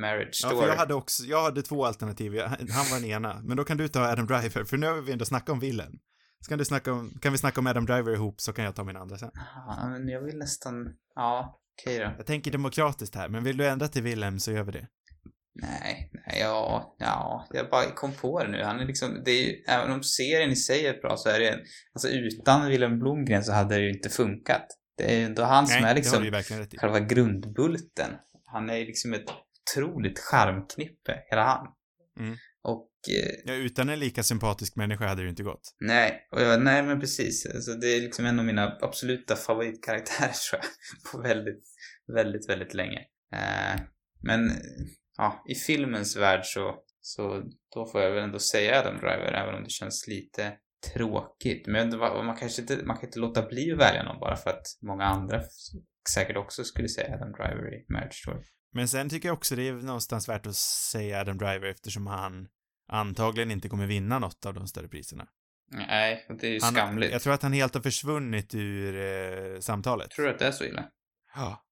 Marriage 0.00 0.40
Ja, 0.42 0.48
Story. 0.48 0.60
för 0.62 0.68
jag 0.68 0.76
hade 0.76 0.94
också, 0.94 1.22
jag 1.22 1.42
hade 1.42 1.62
två 1.62 1.84
alternativ. 1.84 2.34
Jag, 2.34 2.48
han 2.48 2.86
var 2.90 3.00
den 3.00 3.10
ena. 3.10 3.40
Men 3.44 3.56
då 3.56 3.64
kan 3.64 3.76
du 3.76 3.88
ta 3.88 4.00
Adam 4.00 4.26
Driver, 4.26 4.64
för 4.64 4.76
nu 4.76 4.86
har 4.86 5.00
vi 5.02 5.12
ändå 5.12 5.24
snackat 5.24 5.48
om 5.48 5.60
Willem. 5.60 5.92
Så 6.40 6.48
kan 6.48 6.58
du 6.58 6.64
snacka 6.64 6.92
om, 6.92 7.18
kan 7.22 7.32
vi 7.32 7.38
snacka 7.38 7.60
om 7.60 7.66
Adam 7.66 7.86
Driver 7.86 8.12
ihop 8.12 8.40
så 8.40 8.52
kan 8.52 8.64
jag 8.64 8.74
ta 8.74 8.84
min 8.84 8.96
andra 8.96 9.18
sen. 9.18 9.30
Ja, 9.34 9.88
men 9.88 10.08
jag 10.08 10.20
vill 10.22 10.38
nästan, 10.38 10.74
ja, 11.14 11.60
okej 11.82 11.98
då. 11.98 12.14
Jag 12.16 12.26
tänker 12.26 12.50
demokratiskt 12.50 13.14
här, 13.14 13.28
men 13.28 13.44
vill 13.44 13.56
du 13.56 13.66
ändra 13.68 13.88
till 13.88 14.02
Willem 14.02 14.38
så 14.38 14.52
gör 14.52 14.64
vi 14.64 14.72
det. 14.72 14.88
Nej, 15.62 16.10
nej, 16.12 16.40
ja, 16.40 16.96
ja, 16.98 17.46
jag 17.50 17.70
bara 17.70 17.90
kom 17.90 18.12
på 18.12 18.44
det 18.44 18.50
nu. 18.50 18.62
Han 18.62 18.80
är 18.80 18.84
liksom, 18.86 19.22
det 19.24 19.30
är 19.30 19.46
ju, 19.46 19.64
även 19.68 19.92
om 19.92 20.02
serien 20.02 20.50
i 20.50 20.56
sig 20.56 20.86
är 20.86 21.00
bra 21.00 21.16
så 21.16 21.28
är 21.28 21.40
det, 21.40 21.60
alltså 21.94 22.08
utan 22.08 22.68
Willem 22.68 22.98
Blomgren 22.98 23.44
så 23.44 23.52
hade 23.52 23.74
det 23.74 23.80
ju 23.80 23.90
inte 23.90 24.08
funkat. 24.08 24.66
Det 24.96 25.14
är 25.14 25.18
ju 25.18 25.24
ändå 25.24 25.42
han 25.42 25.66
som 25.66 25.82
Nej, 25.82 25.90
är 25.90 25.94
liksom 25.94 26.26
själva 26.78 27.00
grundbulten. 27.00 28.10
Han 28.44 28.70
är 28.70 28.76
ju 28.76 28.84
liksom 28.84 29.14
ett 29.14 29.24
otroligt 29.64 30.18
charmknippe, 30.18 31.22
hela 31.30 31.44
han. 31.44 31.66
Mm. 32.20 32.36
Och, 32.62 32.90
eh, 33.10 33.34
Ja, 33.44 33.54
utan 33.54 33.88
en 33.88 33.98
lika 33.98 34.22
sympatisk 34.22 34.76
människa 34.76 35.06
hade 35.06 35.20
det 35.20 35.24
ju 35.24 35.30
inte 35.30 35.42
gått. 35.42 35.74
nej, 35.80 36.28
och 36.30 36.42
jag, 36.42 36.62
nej 36.62 36.82
men 36.82 37.00
precis. 37.00 37.46
Alltså, 37.54 37.72
det 37.72 37.86
är 37.86 38.00
liksom 38.00 38.26
en 38.26 38.38
av 38.38 38.44
mina 38.44 38.78
absoluta 38.80 39.36
favoritkaraktärer 39.36 40.32
tror 40.50 40.60
jag. 40.62 41.12
På 41.12 41.28
väldigt, 41.28 41.64
väldigt, 42.14 42.48
väldigt 42.48 42.74
länge. 42.74 42.98
Eh, 43.32 43.80
men, 44.22 44.50
ja, 45.16 45.44
i 45.48 45.54
filmens 45.54 46.16
värld 46.16 46.40
så, 46.44 46.74
så 47.00 47.42
då 47.74 47.86
får 47.86 48.00
jag 48.00 48.10
väl 48.10 48.24
ändå 48.24 48.38
säga 48.38 48.80
Adam 48.80 48.96
Driver, 48.96 49.32
även 49.32 49.54
om 49.54 49.64
det 49.64 49.70
känns 49.70 50.06
lite 50.08 50.52
tråkigt. 50.92 51.66
Men 51.66 51.98
man 51.98 52.36
kanske 52.36 52.62
inte, 52.62 52.76
man 52.84 52.96
kan 52.96 53.06
inte 53.06 53.18
låta 53.18 53.48
bli 53.48 53.72
att 53.72 53.78
välja 53.78 54.02
någon 54.02 54.20
bara 54.20 54.36
för 54.36 54.50
att 54.50 54.66
många 54.82 55.04
andra 55.04 55.42
säkert 56.14 56.36
också 56.36 56.64
skulle 56.64 56.88
säga 56.88 57.14
Adam 57.14 57.32
Driver 57.32 57.74
i 57.74 57.86
Marriage 57.88 58.14
Story. 58.14 58.44
Men 58.74 58.88
sen 58.88 59.08
tycker 59.08 59.28
jag 59.28 59.36
också 59.36 59.56
det 59.56 59.68
är 59.68 59.72
någonstans 59.72 60.28
värt 60.28 60.46
att 60.46 60.56
säga 60.56 61.20
Adam 61.20 61.38
Driver 61.38 61.66
eftersom 61.66 62.06
han 62.06 62.48
antagligen 62.88 63.50
inte 63.50 63.68
kommer 63.68 63.86
vinna 63.86 64.18
något 64.18 64.46
av 64.46 64.54
de 64.54 64.68
större 64.68 64.88
priserna. 64.88 65.28
Nej, 65.70 66.26
det 66.40 66.46
är 66.46 66.50
ju 66.50 66.60
Han, 66.62 66.74
skamligt. 66.74 67.12
jag 67.12 67.22
tror 67.22 67.32
att 67.32 67.42
han 67.42 67.52
helt 67.52 67.74
har 67.74 67.82
försvunnit 67.82 68.54
ur 68.54 68.96
eh, 68.96 69.60
samtalet. 69.60 70.10
Tror 70.10 70.24
du 70.26 70.32
att 70.32 70.38
det 70.38 70.46
är 70.46 70.52
så 70.52 70.64
illa? 70.64 70.84
Ja. 71.34 71.64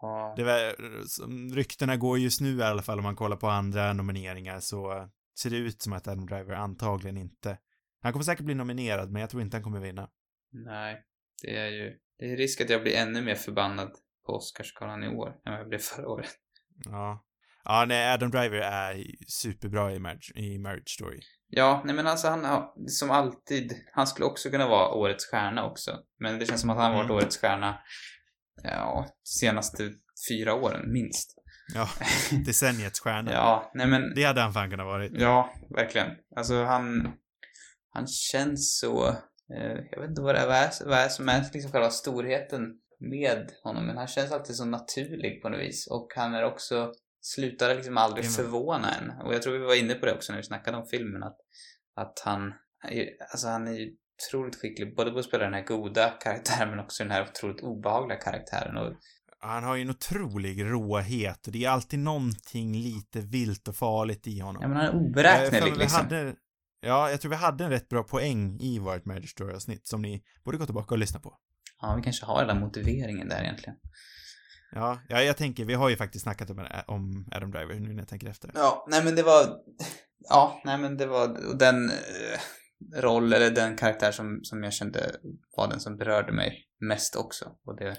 Ja. 0.00 0.34
Det 0.36 0.44
var, 0.44 0.74
som 1.06 1.54
ryktena 1.54 1.96
går 1.96 2.18
just 2.18 2.40
nu 2.40 2.56
i 2.56 2.62
alla 2.62 2.82
fall 2.82 2.98
om 2.98 3.04
man 3.04 3.16
kollar 3.16 3.36
på 3.36 3.48
andra 3.48 3.92
nomineringar 3.92 4.60
så 4.60 5.08
ser 5.38 5.50
det 5.50 5.56
ut 5.56 5.82
som 5.82 5.92
att 5.92 6.08
Adam 6.08 6.26
Driver 6.26 6.54
antagligen 6.54 7.16
inte 7.16 7.58
han 8.02 8.12
kommer 8.12 8.24
säkert 8.24 8.44
bli 8.44 8.54
nominerad, 8.54 9.10
men 9.10 9.20
jag 9.20 9.30
tror 9.30 9.42
inte 9.42 9.56
han 9.56 9.64
kommer 9.64 9.80
vinna. 9.80 10.10
Nej, 10.52 11.02
det 11.42 11.56
är 11.56 11.70
ju... 11.70 11.98
Det 12.18 12.32
är 12.32 12.36
risk 12.36 12.60
att 12.60 12.70
jag 12.70 12.82
blir 12.82 12.96
ännu 12.96 13.22
mer 13.22 13.34
förbannad 13.34 13.90
på 14.26 14.32
Oscarsgalan 14.32 15.04
i 15.04 15.08
år 15.08 15.28
än 15.28 15.52
vad 15.52 15.60
jag 15.60 15.68
blev 15.68 15.78
förra 15.78 16.08
året. 16.08 16.30
Ja. 16.84 17.24
Ja, 17.64 17.84
nej, 17.88 18.12
Adam 18.14 18.30
Driver 18.30 18.56
är 18.58 19.04
superbra 19.28 19.92
i 19.92 19.98
Marriage, 19.98 20.32
i 20.34 20.58
Marriage 20.58 20.88
Story. 20.88 21.20
Ja, 21.48 21.82
nej 21.84 21.94
men 21.94 22.06
alltså 22.06 22.28
han 22.28 22.44
har, 22.44 22.88
som 22.88 23.10
alltid, 23.10 23.72
han 23.92 24.06
skulle 24.06 24.26
också 24.26 24.50
kunna 24.50 24.68
vara 24.68 24.88
årets 24.94 25.26
stjärna 25.30 25.64
också. 25.66 25.98
Men 26.20 26.38
det 26.38 26.46
känns 26.46 26.60
som 26.60 26.70
att 26.70 26.76
han 26.76 26.84
har 26.90 26.94
varit 26.98 27.04
Mm. 27.10 27.16
årets 27.16 27.38
stjärna, 27.40 27.78
ja, 28.62 29.06
senaste 29.24 29.90
fyra 30.28 30.54
åren 30.54 30.92
minst. 30.92 31.38
Ja, 31.74 31.88
decenniets 32.46 33.00
stjärna. 33.00 33.32
Ja, 33.32 33.70
nej 33.74 33.86
men, 33.86 34.14
Det 34.14 34.24
hade 34.24 34.40
han 34.40 34.52
fan 34.52 34.70
kunnat 34.70 34.86
varit. 34.86 35.12
ja, 35.14 35.52
verkligen. 35.76 36.08
Alltså 36.36 36.64
han, 36.64 37.12
han 37.90 38.06
känns 38.06 38.78
så, 38.78 39.08
eh, 39.56 39.76
jag 39.90 40.00
vet 40.00 40.10
inte 40.10 40.22
vad 40.22 40.34
det 40.34 40.38
är, 40.40 40.46
vad 40.46 40.56
är, 40.56 40.70
vad 40.86 40.98
är 40.98 41.08
som 41.08 41.28
är 41.28 41.44
liksom 41.52 41.72
själva 41.72 41.90
storheten 41.90 42.60
med 43.10 43.50
honom, 43.62 43.86
men 43.86 43.96
han 43.96 44.06
känns 44.06 44.32
alltid 44.32 44.56
så 44.56 44.64
naturlig 44.64 45.42
på 45.42 45.48
något 45.48 45.60
vis. 45.60 45.86
Och 45.86 46.12
han 46.16 46.34
är 46.34 46.44
också, 46.44 46.92
slutar 47.20 47.74
liksom 47.74 47.96
aldrig 47.96 48.24
Jajamän. 48.24 48.44
förvåna 48.44 48.94
en. 48.94 49.10
Och 49.26 49.34
jag 49.34 49.42
tror 49.42 49.58
vi 49.58 49.64
var 49.64 49.80
inne 49.80 49.94
på 49.94 50.06
det 50.06 50.14
också 50.14 50.32
när 50.32 50.38
vi 50.40 50.46
snackade 50.46 50.76
om 50.76 50.86
filmen, 50.86 51.22
att, 51.22 51.36
att 51.96 52.22
han, 52.24 52.54
alltså 53.32 53.48
han 53.48 53.68
är 53.68 53.72
ju 53.72 53.96
otroligt 54.28 54.56
skicklig, 54.60 54.96
både 54.96 55.10
på 55.10 55.18
att 55.18 55.24
spela 55.24 55.44
den 55.44 55.54
här 55.54 55.64
goda 55.64 56.10
karaktären 56.10 56.70
men 56.70 56.78
också 56.78 57.02
den 57.02 57.10
här 57.10 57.22
otroligt 57.30 57.60
obehagliga 57.60 58.18
karaktären. 58.18 58.76
Och 58.76 58.92
Han 59.38 59.64
har 59.64 59.76
ju 59.76 59.82
en 59.82 59.90
otrolig 59.90 60.64
råhet 60.64 61.46
och 61.46 61.52
det 61.52 61.64
är 61.64 61.70
alltid 61.70 61.98
någonting 61.98 62.76
lite 62.76 63.20
vilt 63.20 63.68
och 63.68 63.76
farligt 63.76 64.26
i 64.26 64.40
honom. 64.40 64.62
ja, 64.62 64.68
men 64.68 64.76
han 64.76 64.86
är 64.86 64.94
oberäknelig 64.94 65.76
liksom. 65.76 66.04
hade, 66.04 66.34
ja, 66.80 67.10
jag 67.10 67.20
tror 67.20 67.30
vi 67.30 67.36
hade 67.36 67.64
en 67.64 67.70
rätt 67.70 67.88
bra 67.88 68.02
poäng 68.02 68.60
i 68.60 68.78
vårt 68.78 69.04
Marriage 69.04 69.30
Story-avsnitt 69.30 69.86
som 69.86 70.02
ni 70.02 70.22
borde 70.44 70.58
gå 70.58 70.64
tillbaka 70.64 70.94
och 70.94 70.98
lyssna 70.98 71.20
på. 71.20 71.38
Ja, 71.82 71.94
vi 71.96 72.02
kanske 72.02 72.26
har 72.26 72.40
hela 72.40 72.54
motiveringen 72.54 73.28
där 73.28 73.42
egentligen. 73.42 73.76
Ja, 74.74 75.00
ja 75.08 75.22
jag 75.22 75.36
tänker, 75.36 75.64
vi 75.64 75.74
har 75.74 75.88
ju 75.88 75.96
faktiskt 75.96 76.22
snackat 76.22 76.50
om, 76.50 76.66
om 76.86 77.28
Adam 77.32 77.50
Driver 77.50 77.74
nu 77.74 77.88
när 77.92 77.98
jag 78.02 78.08
tänker 78.08 78.28
efter. 78.28 78.50
Ja, 78.54 78.86
nej 78.90 79.04
men 79.04 79.14
det 79.14 79.22
var... 79.22 79.58
Ja, 80.28 80.60
nej 80.64 80.78
men 80.78 80.96
det 80.96 81.06
var 81.06 81.56
den 81.58 81.90
eh, 81.90 83.00
roll, 83.00 83.32
eller 83.32 83.50
den 83.50 83.76
karaktär 83.76 84.12
som, 84.12 84.40
som 84.42 84.62
jag 84.62 84.72
kände 84.72 85.16
var 85.56 85.68
den 85.68 85.80
som 85.80 85.96
berörde 85.96 86.32
mig 86.32 86.64
mest 86.80 87.16
också. 87.16 87.56
Och 87.66 87.76
det 87.76 87.96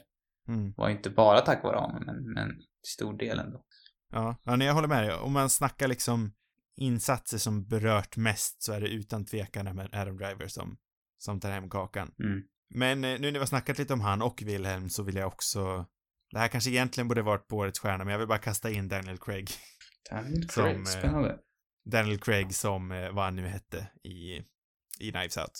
Mm. 0.47 0.73
var 0.77 0.89
inte 0.89 1.09
bara 1.09 1.41
tack 1.41 1.63
vare 1.63 1.77
honom, 1.77 2.03
men, 2.05 2.33
men 2.33 2.49
stor 2.87 3.17
del 3.17 3.39
ändå. 3.39 3.63
Ja, 4.11 4.35
ja 4.43 4.55
nej, 4.55 4.67
jag 4.67 4.73
håller 4.73 4.87
med 4.87 5.03
dig. 5.03 5.13
Om 5.13 5.33
man 5.33 5.49
snackar 5.49 5.87
liksom 5.87 6.33
insatser 6.77 7.37
som 7.37 7.67
berört 7.67 8.17
mest 8.17 8.63
så 8.63 8.73
är 8.73 8.81
det 8.81 8.87
utan 8.87 9.25
tvekan 9.25 9.75
med 9.75 9.89
Adam 9.93 10.17
Driver 10.17 10.47
som, 10.47 10.77
som 11.17 11.39
tar 11.39 11.51
hem 11.51 11.69
kakan. 11.69 12.11
Mm. 12.23 12.41
Men 12.75 13.03
eh, 13.03 13.19
nu 13.19 13.19
när 13.19 13.31
vi 13.31 13.39
har 13.39 13.45
snackat 13.45 13.77
lite 13.77 13.93
om 13.93 14.01
han 14.01 14.21
och 14.21 14.41
Wilhelm 14.45 14.89
så 14.89 15.03
vill 15.03 15.15
jag 15.15 15.27
också 15.27 15.85
det 16.31 16.39
här 16.39 16.47
kanske 16.47 16.69
egentligen 16.69 17.07
borde 17.07 17.21
varit 17.21 17.47
på 17.47 17.57
årets 17.57 17.79
stjärna, 17.79 18.03
men 18.03 18.11
jag 18.11 18.19
vill 18.19 18.27
bara 18.27 18.37
kasta 18.37 18.71
in 18.71 18.87
Daniel 18.87 19.17
Craig. 19.17 19.49
Daniel 20.09 20.49
Som, 20.49 20.63
Craig, 20.63 20.77
eh, 20.77 20.83
spännande. 20.83 21.39
Daniel 21.85 22.19
Craig 22.19 22.55
som, 22.55 22.91
eh, 22.91 23.11
vad 23.11 23.25
han 23.25 23.35
nu 23.35 23.47
hette 23.47 23.87
i, 24.03 24.37
i 24.99 25.11
Knives 25.11 25.37
Out. 25.37 25.51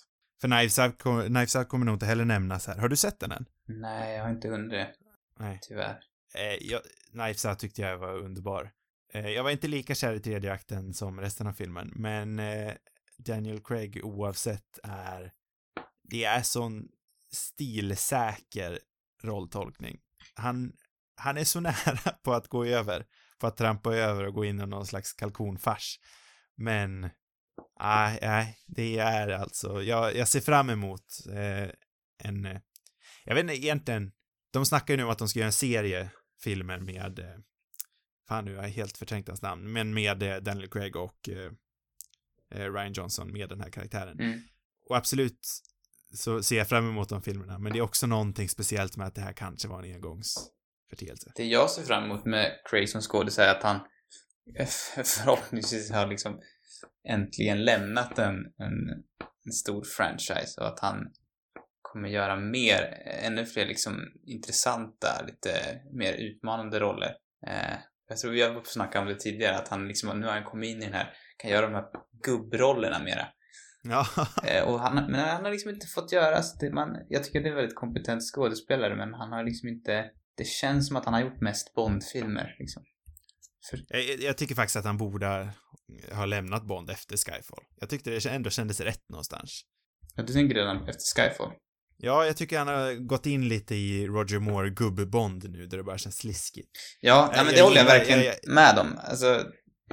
För 0.42 0.48
Knives 0.48 0.80
Out, 0.80 0.98
Knives 1.28 1.56
Out 1.56 1.68
kommer 1.68 1.86
nog 1.86 1.96
inte 1.96 2.06
heller 2.06 2.26
nämnas 2.26 2.68
här. 2.68 2.78
Har 2.78 2.90
du 2.90 2.96
sett 2.96 3.20
den 3.20 3.32
än? 3.32 3.46
Nej, 3.68 4.16
jag 4.16 4.24
har 4.24 4.32
inte 4.32 4.48
hunnit 4.48 4.72
det, 4.72 4.94
Nej. 5.40 5.60
tyvärr. 5.62 6.00
Eh, 6.36 6.58
jag, 6.62 6.82
Knives 7.12 7.46
Out 7.46 7.60
tyckte 7.60 7.82
jag 7.82 7.98
var 7.98 8.18
underbar. 8.18 8.72
Eh, 9.14 9.30
jag 9.30 9.44
var 9.44 9.52
inte 9.52 9.68
lika 9.68 9.96
kär 9.96 10.14
i 10.14 10.20
tredje 10.20 10.54
akten 10.54 10.94
som 10.94 11.20
resten 11.20 11.48
av 11.48 11.54
filmen, 11.54 11.92
men 11.96 12.40
eh, 12.40 12.74
Daniel 13.18 13.64
Craig 13.64 14.00
oavsett 14.04 14.80
är, 14.84 15.32
det 16.04 16.24
är 16.24 16.42
sån 16.42 16.88
stilsäker 17.34 18.80
rolltolkning. 19.24 20.00
Han, 20.34 20.74
han 21.16 21.38
är 21.38 21.44
så 21.44 21.60
nära 21.60 22.12
på 22.24 22.34
att 22.34 22.48
gå 22.48 22.66
över, 22.66 23.06
på 23.40 23.48
att 23.48 23.58
trampa 23.58 23.96
över 23.96 24.28
och 24.28 24.34
gå 24.34 24.46
in 24.46 24.60
i 24.60 24.66
någon 24.66 24.88
slags 24.88 25.14
kalkonfars. 25.14 26.00
Men, 26.56 27.02
nej, 27.80 28.20
nej, 28.22 28.58
det 28.68 28.98
är 28.98 29.28
alltså, 29.30 29.84
jag, 29.84 30.16
jag 30.16 30.28
ser 30.28 30.42
fram 30.42 30.70
emot 30.70 31.06
eh, 31.30 31.70
en, 32.18 32.46
eh, 32.46 32.60
jag 33.24 33.36
vet 33.36 33.42
inte 33.42 33.56
egentligen, 33.56 34.12
de 34.52 34.66
snackar 34.66 34.94
ju 34.94 34.98
nu 34.98 35.04
om 35.04 35.10
att 35.10 35.18
de 35.18 35.30
ska 35.30 35.40
göra 35.40 35.48
en 35.48 35.54
serie 35.54 36.10
filmer 36.44 36.80
med, 36.80 37.20
eh, 37.20 37.38
fan 38.28 38.46
nu 38.46 38.56
har 38.56 38.64
jag 38.64 38.70
helt 38.70 38.98
förträngt 38.98 39.28
hans 39.28 39.42
namn, 39.42 39.72
men 39.72 39.94
med 39.94 40.24
eh, 40.24 40.38
Daniel 40.38 40.70
Craig 40.70 40.96
och 40.96 41.30
eh, 41.30 41.52
eh, 42.52 42.74
Ryan 42.74 42.94
Johnson 42.94 43.32
med 43.32 43.50
den 43.50 43.62
här 43.62 43.70
karaktären. 43.70 44.20
Mm. 44.20 44.42
Och 44.90 44.98
absolut 44.98 45.48
så 46.14 46.44
ser 46.44 46.58
jag 46.58 46.70
fram 46.70 46.90
emot 46.90 47.10
de 47.10 47.22
filmerna, 47.22 47.60
men 47.60 47.74
det 47.74 47.80
är 47.80 47.84
också 47.84 48.08
någonting 48.08 48.50
speciellt 48.50 48.98
med 48.98 49.08
att 49.08 49.16
det 49.16 49.22
här 49.22 49.34
kanske 49.34 49.68
var 49.68 49.84
en 49.84 49.96
engångsförteelse. 49.96 51.32
Det 51.36 51.46
jag 51.46 51.70
ser 51.70 51.84
fram 51.84 52.04
emot 52.04 52.26
med 52.26 52.52
Craig 52.70 52.90
som 52.90 53.02
skådis 53.02 53.40
är 53.40 53.48
att 53.52 53.64
han 53.64 53.80
förhoppningsvis 55.06 55.92
har 55.92 56.08
liksom 56.08 56.40
äntligen 57.10 57.66
lämnat 57.66 58.20
en, 58.20 58.36
en, 58.36 58.90
en 59.46 59.52
stor 59.52 59.84
franchise 59.84 60.62
och 60.62 60.68
att 60.68 60.80
han 60.80 61.12
kommer 61.82 62.10
göra 62.10 62.36
mer, 62.36 63.04
ännu 63.06 63.46
fler 63.46 63.66
liksom 63.66 64.00
intressanta, 64.26 65.26
lite 65.28 65.82
mer 65.94 66.14
utmanande 66.14 66.80
roller. 66.80 67.16
Eh, 67.48 67.76
Jag 68.10 68.18
tror 68.18 68.32
vi 68.32 68.42
har 68.42 68.62
snackat 68.66 69.02
om 69.02 69.08
det 69.08 69.20
tidigare, 69.20 69.56
att 69.58 69.68
han 69.68 69.88
liksom, 69.88 70.20
nu 70.20 70.26
har 70.26 70.34
han 70.34 70.44
kommit 70.44 70.70
in 70.70 70.82
i 70.82 70.86
den 70.86 70.94
här, 70.94 71.14
kan 71.38 71.52
göra 71.52 71.66
de 71.66 71.74
här 71.74 71.86
gubbrollerna 72.24 73.00
mera. 73.04 73.28
Ja. 73.84 74.08
Eh, 74.44 74.64
och 74.64 74.80
han, 74.80 74.96
men 74.96 75.16
han 75.30 75.44
har 75.46 75.52
liksom 75.52 75.70
inte 75.70 75.88
fått 75.88 76.12
göra, 76.12 76.44
så 76.44 76.58
det, 76.60 76.72
man, 76.74 76.90
jag 77.10 77.24
tycker 77.24 77.42
det 77.42 77.48
är 77.48 77.50
en 77.52 77.56
väldigt 77.56 77.76
kompetent 77.76 78.22
skådespelare, 78.34 78.96
men 78.96 79.14
han 79.14 79.32
har 79.32 79.44
liksom 79.44 79.70
inte, 79.70 80.06
det 80.38 80.48
känns 80.48 80.88
som 80.88 80.96
att 80.98 81.06
han 81.06 81.14
har 81.14 81.22
gjort 81.22 81.42
mest 81.42 81.74
Bond-filmer 81.74 82.56
liksom. 82.60 82.84
För, 83.70 83.80
Jag, 83.88 84.20
jag 84.22 84.38
tycker 84.38 84.56
faktiskt 84.56 84.76
att 84.76 84.86
han 84.86 84.98
borde 84.98 85.50
ha 86.12 86.26
lämnat 86.26 86.68
Bond 86.68 86.90
efter 86.90 87.18
Skyfall. 87.18 87.64
Jag 87.80 87.90
tyckte 87.90 88.10
det 88.10 88.26
ändå 88.26 88.50
kändes 88.50 88.80
rätt 88.80 89.10
någonstans. 89.10 89.62
ja, 90.16 90.24
du 90.24 90.34
tänker 90.34 90.56
redan 90.56 90.78
efter 90.78 91.22
Skyfall? 91.22 91.52
Ja, 91.98 92.26
jag 92.26 92.38
tycker 92.38 92.58
han 92.60 92.68
har 92.68 92.94
gått 93.08 93.26
in 93.26 93.48
lite 93.48 93.76
i 93.76 94.08
Roger 94.08 94.40
Moore 94.40 94.70
gubb-Bond 94.70 95.50
nu, 95.50 95.66
där 95.68 95.78
det 95.78 95.84
bara 95.84 95.98
känns 95.98 96.18
sliskigt. 96.18 96.70
Ja, 97.02 97.30
nej, 97.36 97.46
men 97.46 97.54
det 97.54 97.58
jag 97.60 97.66
håller 97.66 97.78
jag 97.78 97.86
verkligen 97.86 98.20
jag- 98.24 98.36
jag- 98.44 98.54
med 98.54 98.80
om. 98.80 99.00
Alltså, 99.04 99.44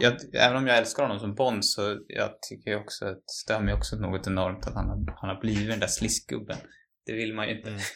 jag, 0.01 0.35
även 0.35 0.57
om 0.57 0.67
jag 0.67 0.79
älskar 0.79 1.03
honom 1.03 1.19
som 1.19 1.35
Bond 1.35 1.65
så 1.65 1.99
jag 2.09 2.43
tycker 2.43 2.71
jag 2.71 2.81
också 2.81 3.05
att 3.05 3.17
det 3.17 3.33
stör 3.45 3.61
mig 3.61 3.75
också 3.75 3.97
något 3.97 4.27
enormt 4.27 4.67
att 4.67 4.75
han 4.75 4.89
har, 4.89 5.15
han 5.21 5.31
har 5.31 5.41
blivit 5.41 5.71
den 5.71 5.81
där 5.81 5.87
sliskgubben. 5.87 6.59
Det 7.07 7.13
vill 7.13 7.35
man 7.35 7.49
ju 7.49 7.57
inte. 7.57 7.71
Mm. 7.71 7.81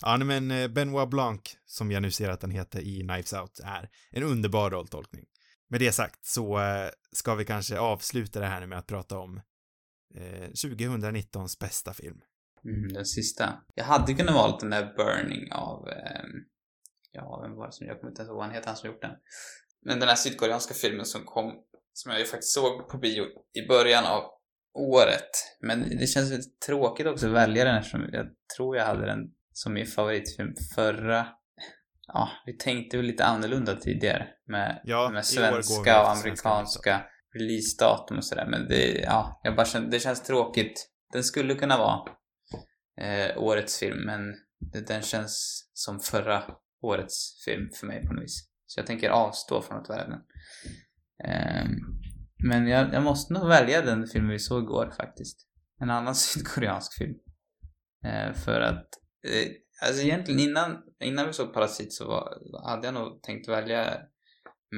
Ja, 0.00 0.16
men 0.16 0.50
eh, 0.50 0.68
Benoit 0.68 1.10
Blanc, 1.10 1.40
som 1.66 1.90
jag 1.90 2.02
nu 2.02 2.10
ser 2.10 2.28
att 2.28 2.42
han 2.42 2.50
heter 2.50 2.80
i 2.80 3.00
Knives 3.00 3.32
Out, 3.32 3.60
är 3.64 3.88
en 4.10 4.22
underbar 4.22 4.70
rolltolkning. 4.70 5.24
Med 5.68 5.80
det 5.80 5.92
sagt 5.92 6.24
så 6.24 6.58
eh, 6.58 6.88
ska 7.12 7.34
vi 7.34 7.44
kanske 7.44 7.78
avsluta 7.78 8.40
det 8.40 8.46
här 8.46 8.60
nu 8.60 8.66
med 8.66 8.78
att 8.78 8.86
prata 8.86 9.18
om 9.18 9.40
eh, 10.14 10.48
2019s 10.48 11.60
bästa 11.60 11.94
film. 11.94 12.20
Mm, 12.64 12.92
den 12.92 13.06
sista. 13.06 13.62
Jag 13.74 13.84
hade 13.84 14.14
kunnat 14.14 14.34
valt 14.34 14.60
den 14.60 14.70
där 14.70 14.94
Burning 14.96 15.52
av, 15.52 15.88
ehm, 15.88 16.44
ja, 17.12 17.40
vem 17.42 17.56
var 17.56 17.66
det 17.66 17.72
som, 17.72 17.86
jag 17.86 18.00
kommer 18.00 18.10
inte 18.10 18.22
ens 18.22 18.28
ihåg 18.28 18.36
vad 18.36 18.46
han 18.46 18.54
heter, 18.54 18.66
han 18.66 18.76
som 18.76 18.90
gjort 18.90 19.02
den. 19.02 19.16
Men 19.86 20.00
den 20.00 20.08
här 20.08 20.16
sydkoreanska 20.16 20.74
filmen 20.74 21.06
som 21.06 21.24
kom, 21.24 21.52
som 21.92 22.12
jag 22.12 22.20
ju 22.20 22.26
faktiskt 22.26 22.52
såg 22.52 22.88
på 22.88 22.98
bio 22.98 23.24
i 23.52 23.66
början 23.68 24.04
av 24.04 24.22
året. 24.74 25.30
Men 25.60 25.98
det 25.98 26.06
känns 26.06 26.30
lite 26.30 26.66
tråkigt 26.66 27.06
också 27.06 27.26
att 27.26 27.32
välja 27.32 27.64
den 27.64 27.76
eftersom 27.76 28.08
jag 28.12 28.26
tror 28.56 28.76
jag 28.76 28.86
hade 28.86 29.06
den 29.06 29.18
som 29.52 29.72
min 29.72 29.86
favoritfilm 29.86 30.54
förra 30.74 31.26
Ja, 32.06 32.30
vi 32.46 32.56
tänkte 32.56 32.96
väl 32.96 33.06
lite 33.06 33.24
annorlunda 33.24 33.76
tidigare 33.76 34.28
med, 34.46 34.80
Ja, 34.84 35.10
med 35.10 35.26
svenska 35.26 36.02
och 36.02 36.10
amerikanska 36.10 37.04
releasedatum 37.34 38.16
och 38.16 38.24
sådär. 38.24 38.46
Men 38.50 38.68
det, 38.68 38.92
ja, 38.92 39.40
jag 39.42 39.56
bara 39.56 39.66
känner, 39.66 39.90
det 39.90 40.00
känns 40.00 40.22
tråkigt. 40.22 40.88
Den 41.12 41.24
skulle 41.24 41.54
kunna 41.54 41.78
vara 41.78 42.00
eh, 43.00 43.38
årets 43.42 43.78
film, 43.78 44.04
men 44.06 44.34
det, 44.72 44.86
den 44.86 45.02
känns 45.02 45.64
som 45.72 46.00
förra 46.00 46.42
årets 46.82 47.44
film 47.44 47.70
för 47.80 47.86
mig 47.86 48.06
på 48.06 48.12
något 48.12 48.24
vis. 48.24 48.48
Så 48.66 48.80
jag 48.80 48.86
tänker 48.86 49.10
avstå 49.10 49.62
från 49.62 49.78
att 49.78 49.90
välja 49.90 50.06
den. 50.06 50.20
Ehm, 51.24 51.70
men 52.48 52.66
jag, 52.66 52.94
jag 52.94 53.02
måste 53.02 53.32
nog 53.32 53.48
välja 53.48 53.82
den 53.82 54.06
filmen 54.06 54.30
vi 54.30 54.38
såg 54.38 54.62
igår 54.62 54.92
faktiskt. 54.96 55.48
En 55.80 55.90
annan 55.90 56.14
sydkoreansk 56.14 56.98
film. 56.98 57.14
Eh, 58.04 58.32
för 58.32 58.60
att, 58.60 58.88
eh, 59.28 59.52
alltså 59.86 60.02
egentligen 60.02 60.40
innan, 60.40 60.82
innan 61.00 61.26
vi 61.26 61.32
såg 61.32 61.54
Parasit 61.54 61.92
så 61.92 62.08
var, 62.08 62.38
hade 62.68 62.86
jag 62.86 62.94
nog 62.94 63.22
tänkt 63.22 63.48
välja 63.48 63.98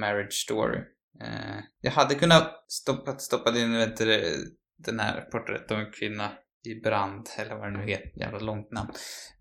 Marriage 0.01 0.33
Story. 0.33 0.79
Eh, 1.21 1.59
jag 1.81 1.91
hade 1.91 2.15
kunnat 2.15 2.65
stoppa, 2.69 3.19
stoppa 3.19 3.59
in 3.59 3.73
vet 3.73 3.97
du, 3.97 4.35
den 4.77 5.01
här 5.01 5.21
Porträtt 5.21 5.71
av 5.71 5.79
en 5.79 5.93
kvinna 5.93 6.33
i 6.65 6.81
brand, 6.81 7.29
eller 7.39 7.55
vad 7.55 7.73
det 7.73 7.79
nu 7.79 7.87
heter, 7.87 8.21
jävla 8.21 8.39
långt 8.39 8.73
namn. 8.73 8.91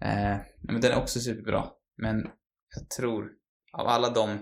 Eh, 0.02 0.38
men 0.62 0.82
den 0.82 0.92
är 0.92 0.98
också 0.98 1.20
superbra. 1.20 1.70
Men 1.98 2.30
jag 2.76 2.90
tror, 2.90 3.30
av 3.73 3.89
alla 3.89 4.11
de 4.11 4.39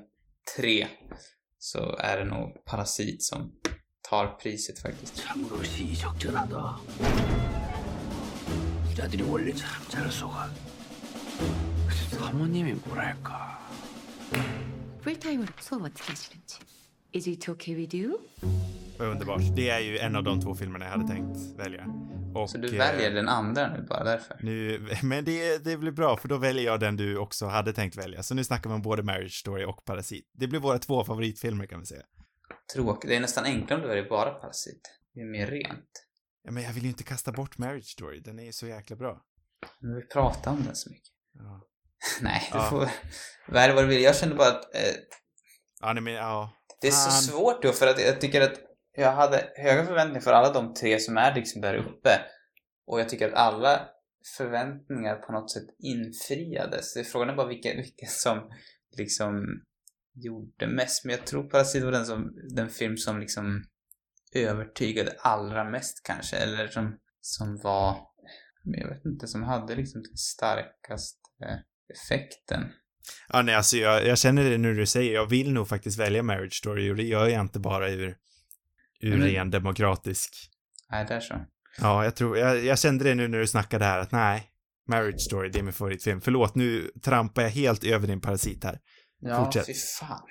tre, 0.56 0.88
så 1.58 1.96
är 1.98 2.16
det 2.16 2.24
nog 2.24 2.64
Parasit 2.64 3.22
som 3.22 3.52
tar 4.02 4.26
priset 4.42 4.78
faktiskt. 4.78 5.16
참으로 5.16 5.62
시적절하다. 5.62 6.80
여자들이 8.90 9.22
원래 9.22 9.52
참 9.54 9.88
잘 9.88 10.10
속아. 10.10 10.50
근데 11.88 12.16
사모님이 12.16 12.72
뭐랄까. 12.74 13.58
풀타임으로 15.02 15.52
수업 15.60 15.82
어떻게 15.82 16.02
하시는지. 16.12 16.58
Is 17.14 17.28
it 17.28 17.50
okay 17.50 17.74
with 17.76 17.96
you? 17.96 18.20
Underbart. 18.99 19.41
Det 19.55 19.69
är 19.69 19.79
ju 19.79 19.97
en 19.97 20.15
av 20.15 20.23
de 20.23 20.41
två 20.41 20.55
filmerna 20.55 20.85
jag 20.85 20.91
hade 20.91 21.07
tänkt 21.07 21.59
välja. 21.59 21.85
Och, 22.35 22.49
Så 22.49 22.57
du 22.57 22.67
eh, 22.67 22.77
väljer 22.77 23.11
den 23.11 23.27
andra 23.29 23.73
nu 23.73 23.81
bara 23.89 24.03
därför? 24.03 24.37
Nu, 24.41 24.87
men 25.03 25.25
det, 25.25 25.63
det 25.63 25.77
blir 25.77 25.91
bra, 25.91 26.17
för 26.17 26.27
då 26.27 26.37
väljer 26.37 26.65
jag 26.65 26.79
den 26.79 26.95
du 26.97 27.17
också 27.17 27.45
hade 27.45 27.73
tänkt 27.73 27.95
välja. 27.97 28.23
Så 28.23 28.35
nu 28.35 28.43
snackar 28.43 28.69
man 28.69 28.81
både 28.81 29.03
Marriage 29.03 29.33
Story 29.39 29.65
och 29.65 29.85
Parasit. 29.85 30.29
Det 30.33 30.47
blir 30.47 30.59
våra 30.59 30.77
två 30.79 31.03
favoritfilmer 31.03 31.65
kan 31.65 31.79
vi 31.79 31.85
säga. 31.85 32.03
Tråkigt. 32.73 33.09
Det 33.09 33.15
är 33.15 33.19
nästan 33.19 33.45
enklare 33.45 33.75
om 33.75 33.81
du 33.81 33.87
väljer 33.87 34.09
bara 34.09 34.31
Parasit. 34.33 34.81
Det 35.13 35.19
är 35.21 35.25
mer 35.31 35.47
rent. 35.47 35.89
Ja, 36.43 36.51
men 36.51 36.63
jag 36.63 36.73
vill 36.73 36.83
ju 36.83 36.89
inte 36.89 37.03
kasta 37.03 37.31
bort 37.31 37.57
Marriage 37.57 37.85
Story, 37.85 38.19
den 38.19 38.39
är 38.39 38.43
ju 38.43 38.51
så 38.53 38.67
jäkla 38.67 38.95
bra. 38.95 39.21
Men 39.79 39.95
vi 39.95 40.01
pratar 40.01 40.51
om 40.51 40.63
den 40.65 40.75
så 40.75 40.89
mycket. 40.89 41.09
Ja, 41.33 41.61
Nej, 42.21 42.49
du 42.51 42.57
Ja. 42.57 42.69
får 42.69 42.89
välja 43.53 43.75
vad 43.75 43.83
du 43.83 43.87
vill. 43.87 44.01
Jag 44.03 44.15
kände 44.15 44.35
bara 44.35 44.47
att 44.47 44.75
eh, 44.75 44.81
ja 45.81 45.93
nej 45.93 46.03
men 46.03 46.13
ja. 46.13 46.51
det 46.81 46.87
är 46.87 46.91
så 46.91 47.09
Fan. 47.09 47.21
svårt 47.21 47.61
då 47.63 47.71
för 47.71 47.87
att 47.87 48.01
jag 48.01 48.21
tycker 48.21 48.41
att 48.41 48.53
jag 48.95 49.11
hade 49.11 49.49
höga 49.55 49.85
förväntningar 49.85 50.21
för 50.21 50.31
alla 50.31 50.53
de 50.53 50.73
tre 50.73 50.99
som 50.99 51.17
är 51.17 51.35
liksom 51.35 51.61
där 51.61 51.75
uppe. 51.75 52.21
Och 52.87 52.99
jag 52.99 53.09
tycker 53.09 53.27
att 53.27 53.33
alla 53.33 53.89
förväntningar 54.37 55.15
på 55.15 55.31
något 55.31 55.51
sätt 55.51 55.67
infriades. 55.79 56.93
Det 56.93 56.99
är 56.99 57.03
Frågan 57.03 57.29
är 57.29 57.35
bara 57.35 57.47
vilken, 57.47 57.77
vilken 57.77 58.09
som 58.09 58.51
liksom 58.97 59.61
gjorde 60.13 60.67
mest. 60.67 61.05
Men 61.05 61.15
jag 61.15 61.25
tror 61.25 61.49
Parasit 61.49 61.83
var 61.83 61.91
den, 61.91 62.05
som, 62.05 62.33
den 62.55 62.69
film 62.69 62.97
som 62.97 63.19
liksom 63.19 63.63
övertygade 64.35 65.15
allra 65.19 65.63
mest 65.63 66.03
kanske. 66.03 66.37
Eller 66.37 66.67
som, 66.67 66.97
som 67.21 67.57
var, 67.63 67.97
men 68.63 68.79
jag 68.79 68.89
vet 68.89 69.05
inte, 69.05 69.27
som 69.27 69.43
hade 69.43 69.75
liksom 69.75 70.01
den 70.03 70.17
starkaste 70.17 71.63
effekten. 71.93 72.63
Ja, 73.29 73.41
nej, 73.41 73.55
alltså 73.55 73.77
jag, 73.77 74.05
jag 74.05 74.17
känner 74.17 74.49
det 74.49 74.57
nu 74.57 74.73
du 74.73 74.85
säger, 74.85 75.13
jag 75.13 75.25
vill 75.25 75.53
nog 75.53 75.67
faktiskt 75.67 75.99
välja 75.99 76.23
Marriage 76.23 76.53
Story 76.53 76.91
och 76.91 76.95
det 76.95 77.03
gör 77.03 77.27
jag 77.27 77.41
inte 77.41 77.59
bara 77.59 77.89
ur, 77.89 78.17
ur 79.05 79.17
Men- 79.17 79.27
ren 79.27 79.51
demokratisk. 79.51 80.29
Nej, 80.91 81.05
där 81.05 81.19
så. 81.19 81.45
Ja, 81.81 82.03
jag 82.03 82.15
tror, 82.15 82.37
jag, 82.37 82.63
jag 82.65 82.79
kände 82.79 83.03
det 83.03 83.15
nu 83.15 83.27
när 83.27 83.37
du 83.37 83.47
snackade 83.47 83.85
här 83.85 83.99
att 83.99 84.11
nej, 84.11 84.51
Marriage 84.89 85.21
Story, 85.21 85.49
det 85.49 85.59
är 85.59 85.63
min 85.63 85.73
favoritfilm. 85.73 86.21
Förlåt, 86.21 86.55
nu 86.55 86.91
trampar 87.03 87.41
jag 87.41 87.49
helt 87.49 87.83
över 87.83 88.07
din 88.07 88.21
parasit 88.21 88.63
här. 88.63 88.79
Ja, 89.19 89.43
Fortsätt. 89.45 89.65
fy 89.65 89.73
fan. 89.73 90.27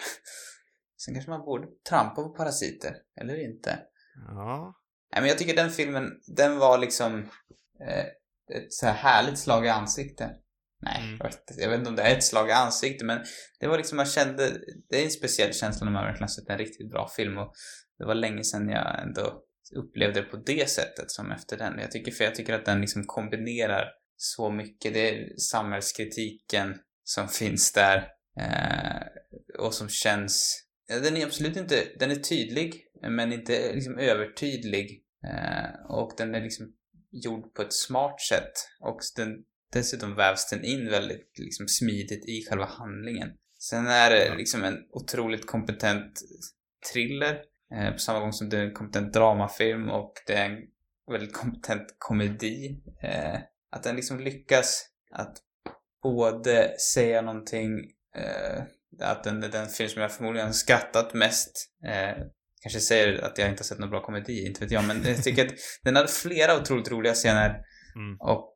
Sen 0.97 1.15
kanske 1.15 1.31
man 1.31 1.41
borde 1.41 1.67
trampa 1.89 2.15
på 2.23 2.29
parasiter, 2.29 2.95
eller 3.21 3.51
inte. 3.51 3.79
Ja. 4.29 4.75
Nej, 5.13 5.21
men 5.23 5.29
jag 5.29 5.39
tycker 5.39 5.57
den 5.57 5.71
filmen, 5.71 6.05
den 6.37 6.59
var 6.59 6.79
liksom 6.79 7.15
eh, 7.89 8.05
ett 8.57 8.73
så 8.73 8.87
här 8.87 8.95
härligt 8.95 9.39
slag 9.39 9.67
i 9.67 9.69
ansiktet. 9.69 10.31
Nej, 10.83 11.03
Mm. 11.03 11.17
jag, 11.19 11.25
vet, 11.25 11.51
inte- 11.51 11.63
jag 11.63 11.69
vet 11.71 11.79
inte 11.79 11.91
om 11.91 11.97
det 11.97 12.03
är 12.03 12.17
ett 12.17 12.25
slag 12.25 12.49
i 12.49 12.53
ansiktet, 12.53 13.07
men 13.07 13.25
det 13.61 13.67
var 13.67 13.77
liksom, 13.77 13.97
man 13.97 14.07
kände, 14.07 14.51
det 14.89 15.01
är 15.01 15.05
en 15.05 15.11
speciell 15.11 15.53
känsla 15.55 15.85
när 15.85 15.93
man 15.93 16.05
verkligen 16.05 16.29
sett 16.29 16.49
en 16.49 16.59
riktigt 16.59 16.91
bra 16.91 17.09
film 17.09 17.39
och 17.39 17.53
det 17.99 18.05
var 18.05 18.15
länge 18.15 18.45
sedan 18.45 18.69
jag 18.69 19.03
ändå 19.03 19.45
upplevde 19.77 20.21
det 20.21 20.27
på 20.27 20.37
det 20.37 20.71
sättet 20.71 21.11
som 21.11 21.33
efter 21.33 21.57
den. 21.57 21.79
Jag 21.79 21.91
tycker, 21.91 22.13
för 22.13 22.25
jag 22.25 22.35
tycker 22.35 22.55
att 22.55 22.65
den 22.65 22.81
liksom 22.81 23.05
kombinerar 23.07 23.89
så 24.17 24.51
mycket. 24.51 24.95
Det 24.95 25.09
är 25.09 25.37
samhällskritiken 25.37 26.75
som 27.05 27.29
finns 27.29 27.73
där 27.73 28.09
eh, 28.41 29.03
och 29.59 29.75
som 29.75 29.89
känns... 29.89 30.65
Ja, 30.87 31.01
den 31.01 31.17
är 31.17 31.27
absolut 31.27 31.57
inte... 31.57 31.85
Den 31.99 32.11
är 32.11 32.17
tydlig, 32.17 32.87
men 33.11 33.33
inte 33.33 33.73
liksom 33.75 33.99
övertydlig. 33.99 35.03
Eh, 35.27 35.91
och 35.91 36.13
den 36.17 36.35
är 36.35 36.41
liksom 36.41 36.73
gjord 37.11 37.55
på 37.55 37.63
ett 37.63 37.73
smart 37.73 38.21
sätt. 38.21 38.53
Och 38.81 39.01
den, 39.17 39.29
dessutom 39.73 40.15
vävs 40.15 40.51
den 40.51 40.65
in 40.65 40.91
väldigt 40.91 41.39
liksom, 41.39 41.69
smidigt 41.69 42.29
i 42.29 42.47
själva 42.49 42.67
handlingen. 42.67 43.29
Sen 43.59 43.87
är 43.87 44.11
det 44.11 44.37
liksom 44.37 44.65
en 44.65 44.79
otroligt 44.91 45.47
kompetent 45.47 46.21
thriller 46.93 47.43
på 47.93 47.99
samma 47.99 48.21
gång 48.21 48.33
som 48.33 48.49
det 48.49 48.59
är 48.59 48.65
en 48.65 48.75
kompetent 48.75 49.13
dramafilm 49.13 49.91
och 49.91 50.13
det 50.27 50.35
är 50.35 50.51
en 50.51 50.59
väldigt 51.11 51.35
kompetent 51.35 51.87
komedi. 51.99 52.83
Eh, 53.03 53.41
att 53.71 53.83
den 53.83 53.97
liksom 53.97 54.21
lyckas 54.21 54.87
att 55.11 55.37
både 56.03 56.79
säga 56.95 57.23
någonting, 57.23 57.79
eh, 58.17 58.63
att 59.01 59.25
den 59.25 59.43
är 59.43 59.49
den 59.49 59.69
film 59.69 59.91
som 59.91 60.03
jag 60.03 60.13
förmodligen 60.13 60.47
har 60.47 60.53
skrattat 60.53 61.15
mest. 61.15 61.53
Eh, 61.87 62.23
kanske 62.63 62.81
säger 62.81 63.25
att 63.25 63.39
jag 63.39 63.49
inte 63.49 63.61
har 63.61 63.65
sett 63.65 63.79
någon 63.79 63.91
bra 63.91 64.03
komedi, 64.03 64.47
inte 64.47 64.61
vet 64.61 64.71
jag, 64.71 64.85
men 64.85 65.03
jag 65.05 65.23
tycker 65.23 65.47
att 65.47 65.53
den 65.83 65.97
hade 65.97 66.09
flera 66.09 66.61
otroligt 66.61 66.91
roliga 66.91 67.15
scener 67.15 67.65
Mm. 67.97 68.17
och 68.21 68.55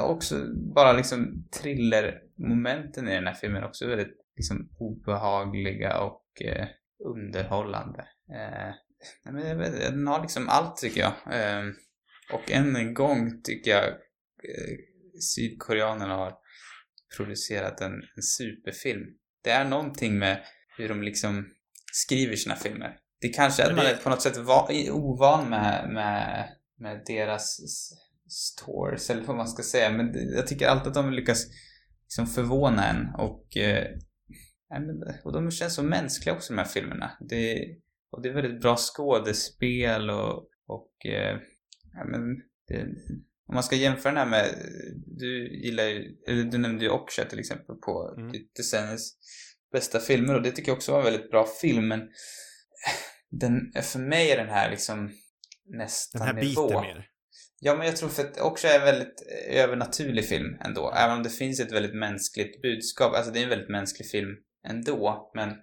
också 0.00 0.44
bara 0.74 0.92
liksom 0.92 1.44
thrillermomenten 1.60 3.08
i 3.08 3.14
den 3.14 3.26
här 3.26 3.34
filmen 3.34 3.64
också 3.64 3.86
väldigt 3.86 4.16
liksom 4.36 4.68
obehagliga 4.78 6.00
och 6.00 6.42
eh, 6.42 6.66
underhållande. 7.04 8.06
Eh, 8.30 9.56
vet, 9.56 9.72
den 9.80 10.06
har 10.06 10.22
liksom 10.22 10.48
allt 10.48 10.76
tycker 10.76 11.00
jag. 11.00 11.12
Eh, 11.40 11.64
och 12.32 12.50
än 12.50 12.76
en 12.76 12.94
gång 12.94 13.42
tycker 13.42 13.70
jag 13.70 13.84
eh, 13.84 14.76
sydkoreanerna 15.34 16.14
har 16.14 16.34
producerat 17.16 17.80
en, 17.80 17.92
en 17.92 18.22
superfilm. 18.22 19.04
Det 19.42 19.50
är 19.50 19.64
någonting 19.64 20.18
med 20.18 20.44
hur 20.76 20.88
de 20.88 21.02
liksom 21.02 21.46
skriver 21.92 22.36
sina 22.36 22.56
filmer. 22.56 22.96
Det 23.20 23.28
kanske 23.28 23.62
är 23.62 23.70
att 23.70 23.76
man 23.76 23.86
är 23.86 23.96
på 23.96 24.10
något 24.10 24.22
sätt 24.22 24.36
va- 24.36 24.68
ovan 24.90 25.50
med, 25.50 25.90
med, 25.92 26.48
med 26.78 27.02
deras 27.06 27.60
s- 27.60 27.90
stories, 28.28 29.10
eller 29.10 29.22
vad 29.22 29.36
man 29.36 29.48
ska 29.48 29.62
säga. 29.62 29.90
Men 29.92 30.28
jag 30.36 30.46
tycker 30.46 30.66
alltid 30.68 30.88
att 30.88 30.94
de 30.94 31.12
lyckas 31.12 31.46
liksom 32.04 32.26
förvåna 32.26 32.88
en 32.88 33.14
och, 33.18 33.56
eh, 33.56 33.86
och 35.24 35.32
de 35.32 35.50
känns 35.50 35.74
så 35.74 35.82
mänskliga 35.82 36.34
också 36.34 36.52
de 36.52 36.58
här 36.58 36.68
filmerna. 36.68 37.10
Det, 37.20 37.66
och 38.10 38.22
det 38.22 38.28
är 38.28 38.32
väldigt 38.34 38.60
bra 38.60 38.76
skådespel 38.76 40.10
och, 40.10 40.48
och 40.66 41.06
eh, 41.06 41.38
ja, 41.92 42.04
men 42.04 42.20
det, 42.68 42.82
om 43.48 43.54
man 43.54 43.62
ska 43.62 43.76
jämföra 43.76 44.12
den 44.12 44.18
här 44.18 44.30
med, 44.30 44.46
du 45.06 45.48
gillar 45.64 45.84
ju, 45.84 46.16
eller 46.28 46.44
du 46.44 46.58
nämnde 46.58 46.84
ju 46.84 46.90
Okja 46.90 47.24
till 47.24 47.38
exempel 47.38 47.76
på 47.76 48.14
Mm. 48.16 48.28
mm. 48.28 48.42
decenniets 48.56 49.16
bästa 49.72 50.00
filmer 50.00 50.34
och 50.34 50.42
det 50.42 50.50
tycker 50.50 50.68
jag 50.70 50.76
också 50.76 50.92
var 50.92 50.98
en 50.98 51.04
väldigt 51.04 51.30
bra 51.30 51.46
film 51.60 51.88
men 51.88 52.00
den, 53.30 53.72
för 53.82 53.98
mig 53.98 54.30
är 54.30 54.36
den 54.36 54.48
här 54.48 54.70
liksom 54.70 55.12
nästa 55.78 56.18
Den 56.18 56.26
här 56.26 56.34
nivå. 56.34 56.66
biten 56.68 56.80
mer. 56.82 57.08
Ja, 57.60 57.76
men 57.76 57.86
jag 57.86 57.96
tror 57.96 58.08
för 58.08 58.22
att 58.22 58.40
också 58.40 58.66
är 58.68 58.78
en 58.78 58.84
väldigt 58.84 59.22
övernaturlig 59.48 60.24
film 60.24 60.56
ändå. 60.60 60.92
Även 60.96 61.16
om 61.16 61.22
det 61.22 61.30
finns 61.30 61.60
ett 61.60 61.72
väldigt 61.72 61.94
mänskligt 61.94 62.62
budskap. 62.62 63.14
Alltså 63.14 63.32
det 63.32 63.38
är 63.38 63.42
en 63.42 63.48
väldigt 63.48 63.70
mänsklig 63.70 64.08
film 64.08 64.36
ändå. 64.68 65.30
Men 65.34 65.48
eh, 65.50 65.56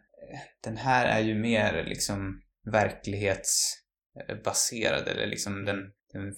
den 0.63 0.77
här 0.77 1.05
är 1.05 1.19
ju 1.19 1.35
mer 1.35 1.83
liksom 1.83 2.41
verklighetsbaserad. 2.71 5.07
Eller 5.07 5.27
liksom 5.27 5.65
den, 5.65 5.77
den 6.13 6.35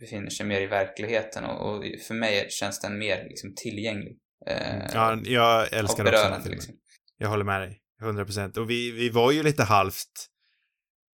befinner 0.00 0.30
sig 0.30 0.46
mer 0.46 0.60
i 0.60 0.66
verkligheten. 0.66 1.44
Och, 1.44 1.74
och 1.76 1.84
för 2.06 2.14
mig 2.14 2.46
känns 2.50 2.80
den 2.80 2.98
mer 2.98 3.24
liksom 3.24 3.54
tillgänglig. 3.54 4.18
Eh, 4.46 4.86
Ja, 4.94 5.18
jag 5.24 5.72
älskar 5.72 6.04
också 6.04 6.28
den 6.28 6.42
filmen. 6.42 6.50
liksom. 6.50 6.74
Jag 7.18 7.28
håller 7.28 7.44
med 7.44 7.60
dig. 7.60 7.80
100 8.02 8.24
procent. 8.24 8.56
Och 8.56 8.70
vi, 8.70 8.90
vi 8.90 9.10
var 9.10 9.32
ju 9.32 9.42
lite 9.42 9.62
halvt 9.62 10.28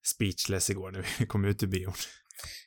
speechless 0.07 0.71
igår 0.71 0.91
när 0.91 1.07
vi 1.19 1.27
kom 1.27 1.45
ut 1.45 1.63
ur 1.63 1.67
bion. 1.67 1.93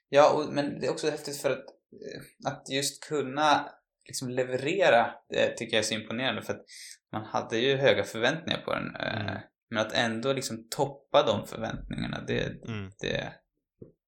Ja, 0.09 0.33
och, 0.33 0.53
men 0.53 0.79
det 0.79 0.87
är 0.87 0.91
också 0.91 1.09
häftigt 1.09 1.41
för 1.41 1.51
att, 1.51 1.57
eh, 1.59 2.21
att 2.51 2.69
just 2.69 3.03
kunna 3.03 3.69
liksom 4.05 4.30
leverera 4.30 5.11
det 5.30 5.57
tycker 5.57 5.77
jag 5.77 5.80
är 5.80 5.88
så 5.88 5.93
imponerande 5.93 6.41
för 6.41 6.53
att 6.53 6.65
man 7.11 7.23
hade 7.25 7.57
ju 7.57 7.75
höga 7.75 8.03
förväntningar 8.03 8.61
på 8.61 8.73
den. 8.73 8.95
eh, 8.95 9.21
Mm. 9.21 9.41
Men 9.69 9.85
att 9.85 9.93
ändå 9.93 10.34
liksom 10.34 10.67
toppa 10.69 11.23
de 11.23 11.47
förväntningarna, 11.47 12.23
det, 12.27 12.43
Mm. 12.67 12.91
det, 13.01 13.34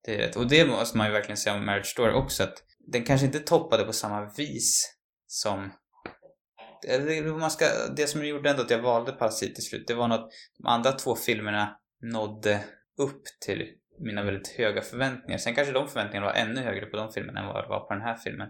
det 0.06 0.16
är 0.16 0.18
rätt. 0.18 0.36
Och 0.36 0.48
det 0.48 0.66
måste 0.68 0.98
man 0.98 1.08
ju 1.08 1.14
verkligen 1.14 1.38
säga 1.38 1.56
om 1.56 1.66
Marriage 1.66 1.86
Story 1.88 2.14
också 2.14 2.44
att 2.44 2.64
den 2.88 3.04
kanske 3.04 3.26
inte 3.26 3.40
toppade 3.40 3.84
på 3.84 3.94
samma 3.94 4.34
vis 4.38 4.98
som 5.28 5.72
man 7.40 7.52
ska, 7.52 7.66
det 7.96 8.08
som 8.08 8.26
gjorde 8.26 8.50
ändå 8.50 8.62
att 8.62 8.70
jag 8.70 8.82
valde 8.82 9.12
Parasit 9.12 9.56
till 9.56 9.64
slut, 9.64 9.88
det 9.88 9.94
var 9.94 10.08
nog 10.08 10.20
att 10.20 10.30
de 10.58 10.68
andra 10.68 10.92
två 10.92 11.16
filmerna 11.16 11.78
nådde 12.02 12.64
upp 12.98 13.22
till 13.46 13.68
mina 14.00 14.24
väldigt 14.24 14.48
höga 14.48 14.82
förväntningar. 14.82 15.38
Sen 15.38 15.56
kanske 15.56 15.74
de 15.74 15.88
förväntningarna 15.88 16.26
var 16.26 16.34
ännu 16.34 16.62
högre 16.62 16.86
på 16.86 16.98
de 16.98 17.12
filmerna 17.12 17.40
än 17.40 17.48
vad 17.48 17.64
det 17.64 17.70
var 17.70 17.80
på 17.80 17.94
den 17.94 18.02
här 18.02 18.16
filmen. 18.16 18.50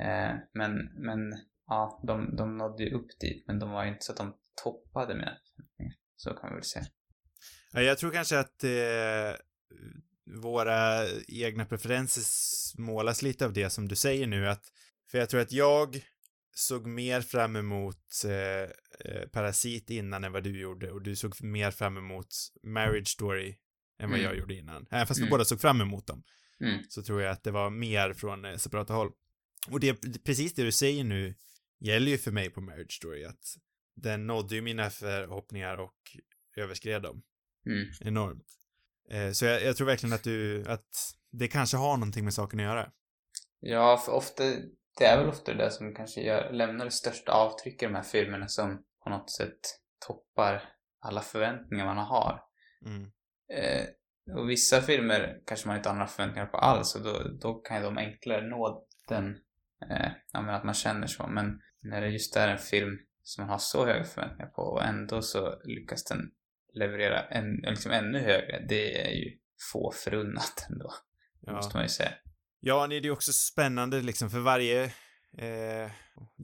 Eh, 0.00 0.36
men, 0.54 0.72
men 0.94 1.20
ja, 1.66 2.02
de, 2.06 2.36
de 2.36 2.56
nådde 2.56 2.82
ju 2.84 2.90
upp 2.94 3.08
dit, 3.20 3.44
men 3.46 3.58
de 3.58 3.70
var 3.70 3.84
ju 3.84 3.90
inte 3.90 4.04
så 4.04 4.12
att 4.12 4.18
de 4.18 4.34
toppade 4.64 5.06
förväntningar. 5.06 5.94
Så 6.16 6.30
kan 6.30 6.42
man 6.42 6.54
väl 6.54 6.64
säga. 6.64 6.84
Ja, 7.72 7.80
jag 7.82 7.98
tror 7.98 8.10
kanske 8.10 8.38
att 8.38 8.64
eh, 8.64 9.40
våra 10.42 11.06
egna 11.28 11.64
preferenser 11.64 12.22
målas 12.80 13.22
lite 13.22 13.46
av 13.46 13.52
det 13.52 13.70
som 13.70 13.88
du 13.88 13.96
säger 13.96 14.26
nu 14.26 14.48
att 14.48 14.64
för 15.10 15.18
jag 15.18 15.28
tror 15.28 15.40
att 15.40 15.52
jag 15.52 16.04
såg 16.54 16.86
mer 16.86 17.20
fram 17.20 17.56
emot 17.56 18.24
eh, 18.26 19.12
eh, 19.12 19.28
Parasit 19.32 19.90
innan 19.90 20.24
än 20.24 20.32
vad 20.32 20.42
du 20.44 20.60
gjorde 20.60 20.90
och 20.90 21.02
du 21.02 21.16
såg 21.16 21.42
mer 21.44 21.70
fram 21.70 21.96
emot 21.96 22.26
Marriage 22.62 23.08
Story 23.08 23.48
än 23.98 24.10
vad 24.10 24.18
Mm. 24.18 24.22
jag 24.30 24.38
gjorde 24.38 24.54
innan. 24.54 24.86
Även 24.90 25.06
fast 25.06 25.20
vi 25.20 25.24
Mm. 25.24 25.30
båda 25.30 25.44
såg 25.44 25.60
fram 25.60 25.80
emot 25.80 26.06
dem 26.06 26.22
Mm. 26.60 26.80
så 26.88 27.02
tror 27.02 27.22
jag 27.22 27.32
att 27.32 27.44
det 27.44 27.50
var 27.50 27.70
mer 27.70 28.12
från 28.12 28.44
eh, 28.44 28.56
separata 28.56 28.92
håll. 28.94 29.10
Och 29.70 29.80
det, 29.80 29.94
precis 30.24 30.54
det 30.54 30.62
du 30.62 30.72
säger 30.72 31.04
nu 31.04 31.34
gäller 31.80 32.10
ju 32.10 32.18
för 32.18 32.30
mig 32.30 32.50
på 32.50 32.60
Marriage 32.60 32.92
Story 32.92 33.24
att 33.24 33.56
den 33.94 34.26
nådde 34.26 34.54
ju 34.54 34.62
mina 34.62 34.90
förhoppningar 34.90 35.76
och 35.80 36.16
överskred 36.56 37.02
dem 37.02 37.22
Mm. 37.66 37.88
enormt. 38.00 38.46
Eh, 39.10 39.30
så 39.32 39.44
jag, 39.44 39.62
jag 39.62 39.76
tror 39.76 39.86
verkligen 39.86 40.12
att 40.12 40.24
du, 40.24 40.64
att 40.66 41.14
det 41.30 41.48
kanske 41.48 41.76
har 41.76 41.96
någonting 41.96 42.24
med 42.24 42.34
saken 42.34 42.60
att 42.60 42.64
göra. 42.66 42.92
Ja, 43.60 43.96
för 43.96 44.12
ofta, 44.12 44.44
det 44.98 45.04
är 45.04 45.18
väl 45.18 45.28
ofta 45.28 45.54
det 45.54 45.70
som 45.70 45.94
kanske 45.94 46.20
gör, 46.20 46.52
lämnar 46.52 46.84
det 46.84 46.90
största 46.90 47.32
avtrycket 47.32 47.82
i 47.82 47.86
de 47.86 47.94
här 47.94 48.02
filmerna 48.02 48.48
som 48.48 48.82
på 49.04 49.10
något 49.10 49.30
sätt 49.30 49.60
toppar 50.06 50.62
alla 51.00 51.20
förväntningar 51.20 51.84
man 51.84 51.96
har. 51.96 52.42
Mm. 52.86 53.10
Eh, 53.52 53.86
och 54.36 54.50
vissa 54.50 54.82
filmer 54.82 55.40
kanske 55.46 55.68
man 55.68 55.76
inte 55.76 55.88
har 55.88 55.96
några 55.96 56.08
förväntningar 56.08 56.46
på 56.46 56.56
alls 56.56 56.94
och 56.94 57.02
då, 57.02 57.22
då 57.40 57.54
kan 57.54 57.76
ju 57.76 57.82
de 57.82 57.98
enklare 57.98 58.48
nå 58.48 58.86
den, 59.08 59.38
eh, 59.90 60.12
ja, 60.32 60.40
men 60.42 60.54
att 60.54 60.64
man 60.64 60.74
känner 60.74 61.06
så. 61.06 61.26
Men 61.26 61.60
när 61.82 62.00
det 62.00 62.08
just 62.08 62.36
är 62.36 62.48
en 62.48 62.58
film 62.58 62.98
som 63.22 63.42
man 63.42 63.50
har 63.50 63.58
så 63.58 63.86
höga 63.86 64.04
förväntningar 64.04 64.50
på 64.50 64.62
och 64.62 64.84
ändå 64.84 65.22
så 65.22 65.60
lyckas 65.64 66.04
den 66.04 66.30
leverera 66.74 67.20
en, 67.20 67.56
liksom 67.56 67.92
ännu 67.92 68.18
högre, 68.18 68.66
det 68.68 69.08
är 69.08 69.10
ju 69.10 69.38
få 69.72 69.92
förunnat 70.04 70.66
ändå. 70.70 70.94
Ja. 71.40 71.52
måste 71.52 71.76
man 71.76 71.84
ju 71.84 71.88
säga. 71.88 72.12
Ja, 72.60 72.86
det 72.86 72.96
är 72.96 73.00
ju 73.00 73.10
också 73.10 73.32
spännande 73.32 74.02
liksom, 74.02 74.30
för 74.30 74.38
varje 74.38 74.84
eh, 75.38 75.90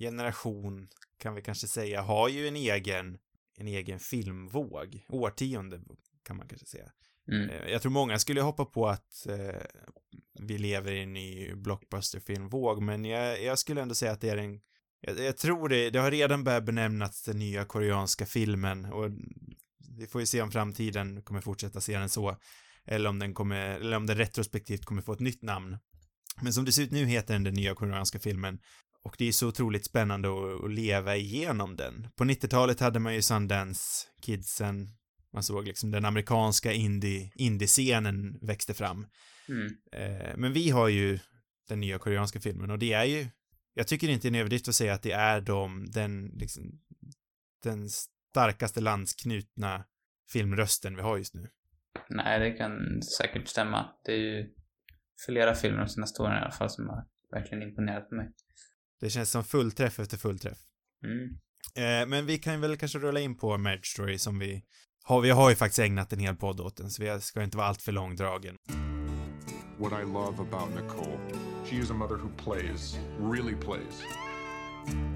generation 0.00 0.88
kan 1.18 1.34
vi 1.34 1.42
kanske 1.42 1.66
säga 1.66 2.02
har 2.02 2.28
ju 2.28 2.48
en 2.48 2.56
egen, 2.56 3.18
en 3.56 3.68
egen 3.68 3.98
filmvåg. 3.98 5.06
Årtionde 5.08 5.80
kan 6.22 6.36
man 6.36 6.48
kanske 6.48 6.66
säga. 6.66 6.92
Mm. 7.32 7.50
Eh, 7.50 7.70
jag 7.70 7.82
tror 7.82 7.92
många 7.92 8.18
skulle 8.18 8.40
hoppa 8.40 8.64
på 8.64 8.88
att 8.88 9.26
eh, 9.28 9.62
vi 10.40 10.58
lever 10.58 10.92
i 10.92 11.02
en 11.02 11.12
ny 11.12 11.54
blockbusterfilmvåg, 11.54 12.82
men 12.82 13.04
jag, 13.04 13.42
jag 13.42 13.58
skulle 13.58 13.82
ändå 13.82 13.94
säga 13.94 14.12
att 14.12 14.20
det 14.20 14.28
är 14.28 14.36
en 14.36 14.60
jag, 15.00 15.18
jag 15.18 15.36
tror 15.36 15.68
det, 15.68 15.90
det 15.90 15.98
har 15.98 16.10
redan 16.10 16.44
börjat 16.44 16.64
benämnas 16.64 17.22
den 17.22 17.38
nya 17.38 17.64
koreanska 17.64 18.26
filmen 18.26 18.84
och 18.84 19.10
vi 19.98 20.06
får 20.06 20.20
ju 20.20 20.26
se 20.26 20.42
om 20.42 20.50
framtiden 20.50 21.22
kommer 21.22 21.40
fortsätta 21.40 21.80
se 21.80 21.98
den 21.98 22.08
så, 22.08 22.36
eller 22.84 23.10
om 23.10 23.18
den 23.18 23.34
kommer, 23.34 23.56
eller 23.56 23.96
om 23.96 24.06
den 24.06 24.16
retrospektivt 24.16 24.84
kommer 24.84 25.02
få 25.02 25.12
ett 25.12 25.20
nytt 25.20 25.42
namn. 25.42 25.76
Men 26.40 26.52
som 26.52 26.64
det 26.64 26.72
ser 26.72 26.82
ut 26.82 26.90
nu 26.90 27.04
heter 27.04 27.34
den 27.34 27.44
den 27.44 27.54
nya 27.54 27.74
koreanska 27.74 28.18
filmen 28.18 28.58
och 29.02 29.14
det 29.18 29.28
är 29.28 29.32
så 29.32 29.48
otroligt 29.48 29.84
spännande 29.84 30.28
att, 30.28 30.64
att 30.64 30.70
leva 30.70 31.16
igenom 31.16 31.76
den. 31.76 32.08
På 32.16 32.24
90-talet 32.24 32.80
hade 32.80 32.98
man 32.98 33.14
ju 33.14 33.22
Sundance 33.22 34.06
Kidsen, 34.22 34.90
man 35.32 35.42
såg 35.42 35.66
liksom 35.66 35.90
den 35.90 36.04
amerikanska 36.04 36.72
indie, 36.72 37.32
indie-scenen 37.34 38.38
växte 38.42 38.74
fram. 38.74 39.06
Mm. 39.48 39.66
Eh, 39.92 40.36
men 40.36 40.52
vi 40.52 40.70
har 40.70 40.88
ju 40.88 41.18
den 41.68 41.80
nya 41.80 41.98
koreanska 41.98 42.40
filmen 42.40 42.70
och 42.70 42.78
det 42.78 42.92
är 42.92 43.04
ju, 43.04 43.28
jag 43.74 43.88
tycker 43.88 44.08
inte 44.08 44.28
det 44.28 44.28
är 44.28 44.34
en 44.34 44.40
överdrift 44.40 44.68
att 44.68 44.74
säga 44.74 44.94
att 44.94 45.02
det 45.02 45.12
är 45.12 45.40
de, 45.40 45.90
den, 45.90 46.26
liksom, 46.26 46.80
den 47.62 47.88
starkaste 47.88 48.80
landsknutna 48.80 49.84
filmrösten 50.32 50.96
vi 50.96 51.02
har 51.02 51.18
just 51.18 51.34
nu. 51.34 51.48
Nej, 52.08 52.40
det 52.40 52.50
kan 52.50 53.02
säkert 53.02 53.48
stämma. 53.48 53.90
Det 54.04 54.12
är 54.12 54.16
ju 54.16 54.50
flera 55.26 55.54
filmer 55.54 55.78
de 55.78 55.88
senaste 55.88 56.22
åren 56.22 56.38
i 56.38 56.40
alla 56.40 56.50
fall 56.50 56.70
som 56.70 56.88
har 56.88 57.04
verkligen 57.32 57.62
imponerat 57.62 58.08
på 58.08 58.14
mig. 58.14 58.32
Det 59.00 59.10
känns 59.10 59.30
som 59.30 59.44
fullträff 59.44 59.98
efter 59.98 60.16
fullträff. 60.16 60.58
Mm. 61.04 61.38
Eh, 61.76 62.08
men 62.08 62.26
vi 62.26 62.38
kan 62.38 62.60
väl 62.60 62.76
kanske 62.76 62.98
rulla 62.98 63.20
in 63.20 63.36
på 63.36 63.58
Marriage 63.58 63.86
Story 63.86 64.18
som 64.18 64.38
vi 64.38 64.64
har, 65.06 65.20
vi 65.20 65.30
har 65.30 65.50
ju 65.50 65.56
faktiskt 65.56 65.78
ägnat 65.78 66.12
en 66.12 66.18
hel 66.18 66.36
podd 66.36 66.60
åt 66.60 66.76
den, 66.76 66.90
så 66.90 67.02
vi 67.02 67.20
ska 67.20 67.42
inte 67.42 67.56
vara 67.56 67.66
allt 67.66 67.82
för 67.82 67.92
långdragen. 67.92 68.56
What 69.78 69.92
I 69.92 70.04
love 70.04 70.40
about 70.40 70.74
Nicole, 70.74 71.18
she 71.64 71.76
is 71.76 71.90
a 71.90 71.94
mother 71.94 72.16
who 72.16 72.28
plays, 72.44 72.98
really 73.20 73.54
plays. 73.54 74.02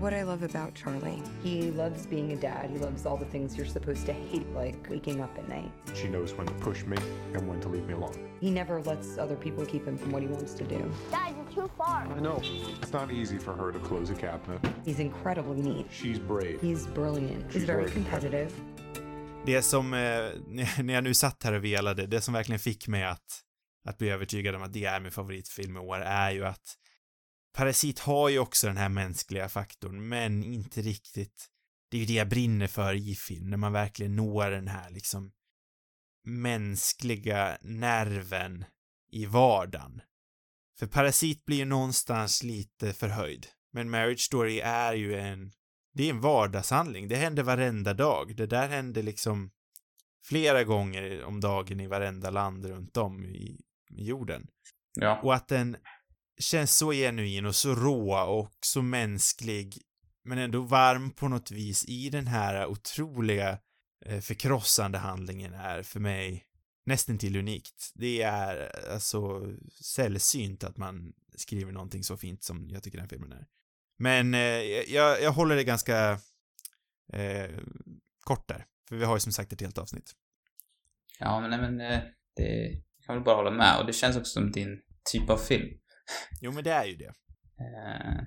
What 0.00 0.12
I 0.12 0.22
love 0.22 0.42
about 0.42 0.74
Charlie, 0.74 1.22
he 1.44 1.70
loves 1.70 2.06
being 2.06 2.32
a 2.32 2.36
dad. 2.36 2.70
He 2.70 2.78
loves 2.78 3.06
all 3.06 3.16
the 3.16 3.30
things 3.30 3.56
you're 3.56 3.72
supposed 3.72 4.06
to 4.06 4.12
hate, 4.12 4.46
like 4.54 4.90
waking 4.90 5.20
up 5.20 5.38
at 5.38 5.48
night. 5.48 5.70
She 5.94 6.08
knows 6.08 6.34
when 6.34 6.46
to 6.46 6.52
push 6.54 6.84
me 6.84 6.96
and 7.34 7.48
when 7.48 7.60
to 7.60 7.68
leave 7.68 7.86
me 7.86 7.94
alone. 7.94 8.28
He 8.40 8.50
never 8.50 8.82
lets 8.82 9.18
other 9.18 9.36
people 9.36 9.64
keep 9.66 9.86
him 9.86 9.98
from 9.98 10.12
what 10.12 10.22
he 10.22 10.28
wants 10.28 10.54
to 10.54 10.64
do. 10.64 10.90
Dad, 11.10 11.34
you're 11.36 11.66
too 11.66 11.70
far. 11.76 12.06
I 12.16 12.20
know. 12.20 12.40
It's 12.82 12.92
not 12.92 13.12
easy 13.12 13.38
for 13.38 13.52
her 13.52 13.70
to 13.72 13.78
close 13.78 14.10
a 14.10 14.14
cabinet. 14.14 14.60
He's 14.84 14.98
incredibly 14.98 15.62
neat. 15.62 15.86
She's 15.90 16.18
brave. 16.18 16.60
He's 16.60 16.86
brilliant. 16.86 17.44
He's 17.44 17.52
She's 17.52 17.64
very 17.64 17.84
very 17.84 17.92
competitive. 17.92 18.52
Det 19.46 19.62
som, 19.62 19.94
eh, 19.94 20.30
när 20.82 20.94
jag 20.94 21.04
nu 21.04 21.14
satt 21.14 21.42
här 21.42 21.52
och 21.52 21.64
velade, 21.64 22.06
det 22.06 22.20
som 22.20 22.34
verkligen 22.34 22.58
fick 22.58 22.88
mig 22.88 23.04
att, 23.04 23.42
att 23.84 23.98
bli 23.98 24.08
övertygad 24.08 24.54
om 24.54 24.62
att 24.62 24.72
det 24.72 24.84
är 24.84 25.00
min 25.00 25.12
favoritfilm 25.12 25.76
i 25.76 25.80
år 25.80 26.00
är 26.00 26.30
ju 26.30 26.46
att 26.46 26.76
Parasit 27.52 27.98
har 27.98 28.28
ju 28.28 28.38
också 28.38 28.66
den 28.66 28.76
här 28.76 28.88
mänskliga 28.88 29.48
faktorn, 29.48 30.08
men 30.08 30.44
inte 30.44 30.82
riktigt. 30.82 31.46
Det 31.90 31.96
är 31.96 32.00
ju 32.00 32.06
det 32.06 32.12
jag 32.12 32.28
brinner 32.28 32.66
för 32.66 32.94
i 32.94 33.14
film, 33.14 33.50
när 33.50 33.56
man 33.56 33.72
verkligen 33.72 34.16
når 34.16 34.50
den 34.50 34.68
här 34.68 34.90
liksom 34.90 35.32
mänskliga 36.24 37.58
nerven 37.60 38.64
i 39.12 39.26
vardagen. 39.26 40.00
För 40.78 40.86
Parasit 40.86 41.44
blir 41.44 41.56
ju 41.56 41.64
någonstans 41.64 42.42
lite 42.42 42.92
förhöjd. 42.92 43.46
Men 43.72 43.90
Marriage 43.90 44.20
Story 44.20 44.60
är 44.60 44.94
ju 44.94 45.18
en 45.18 45.52
det 45.92 46.04
är 46.04 46.10
en 46.10 46.20
vardagshandling. 46.20 47.08
Det 47.08 47.16
händer 47.16 47.42
varenda 47.42 47.94
dag. 47.94 48.36
Det 48.36 48.46
där 48.46 48.68
händer 48.68 49.02
liksom 49.02 49.50
flera 50.24 50.64
gånger 50.64 51.24
om 51.24 51.40
dagen 51.40 51.80
i 51.80 51.86
varenda 51.86 52.30
land 52.30 52.64
runt 52.64 52.96
om 52.96 53.24
i, 53.24 53.60
jorden. 53.90 54.46
Ja. 54.94 55.20
Och 55.22 55.34
att 55.34 55.48
den 55.48 55.76
känns 56.40 56.76
så 56.76 56.92
genuin 56.92 57.46
och 57.46 57.54
så 57.54 57.74
rå 57.74 58.14
och 58.14 58.58
så 58.66 58.82
mänsklig, 58.82 59.78
men 60.24 60.38
ändå 60.38 60.60
varm 60.62 61.10
på 61.10 61.28
något 61.28 61.50
vis 61.50 61.84
i 61.84 62.10
den 62.10 62.26
här 62.26 62.66
otroliga 62.66 63.58
eh, 64.06 64.20
förkrossande 64.20 64.98
handlingen 64.98 65.54
är 65.54 65.82
för 65.82 66.00
mig 66.00 66.44
nästan 66.86 67.18
till 67.18 67.36
unikt. 67.36 67.92
Det 67.94 68.22
är 68.22 68.76
alltså 68.92 69.42
sällsynt 69.84 70.64
att 70.64 70.76
man 70.76 71.12
skriver 71.36 71.72
någonting 71.72 72.04
så 72.04 72.16
fint 72.16 72.42
som 72.42 72.68
jag 72.70 72.82
tycker 72.82 72.98
den 72.98 73.08
filmen 73.08 73.32
är. 73.32 73.46
Men 74.00 74.34
eh, 74.34 74.40
jag, 74.94 75.22
jag 75.22 75.32
håller 75.32 75.56
det 75.56 75.64
ganska 75.64 76.10
eh, 77.12 77.50
kort 78.24 78.48
där, 78.48 78.64
för 78.88 78.96
vi 78.96 79.04
har 79.04 79.16
ju 79.16 79.20
som 79.20 79.32
sagt 79.32 79.52
ett 79.52 79.60
helt 79.60 79.78
avsnitt. 79.78 80.12
Ja, 81.18 81.40
men, 81.40 81.50
nej, 81.50 81.60
men 81.60 81.80
eh, 81.80 82.00
det 82.36 82.82
jag 82.98 83.06
kan 83.06 83.14
väl 83.14 83.24
bara 83.24 83.36
hålla 83.36 83.50
med. 83.50 83.80
Och 83.80 83.86
det 83.86 83.92
känns 83.92 84.16
också 84.16 84.32
som 84.32 84.50
din 84.52 84.80
typ 85.12 85.30
av 85.30 85.36
film. 85.36 85.68
Jo, 86.40 86.52
men 86.52 86.64
det 86.64 86.70
är 86.70 86.84
ju 86.84 86.96
det. 86.96 87.12
Eh, 87.60 88.22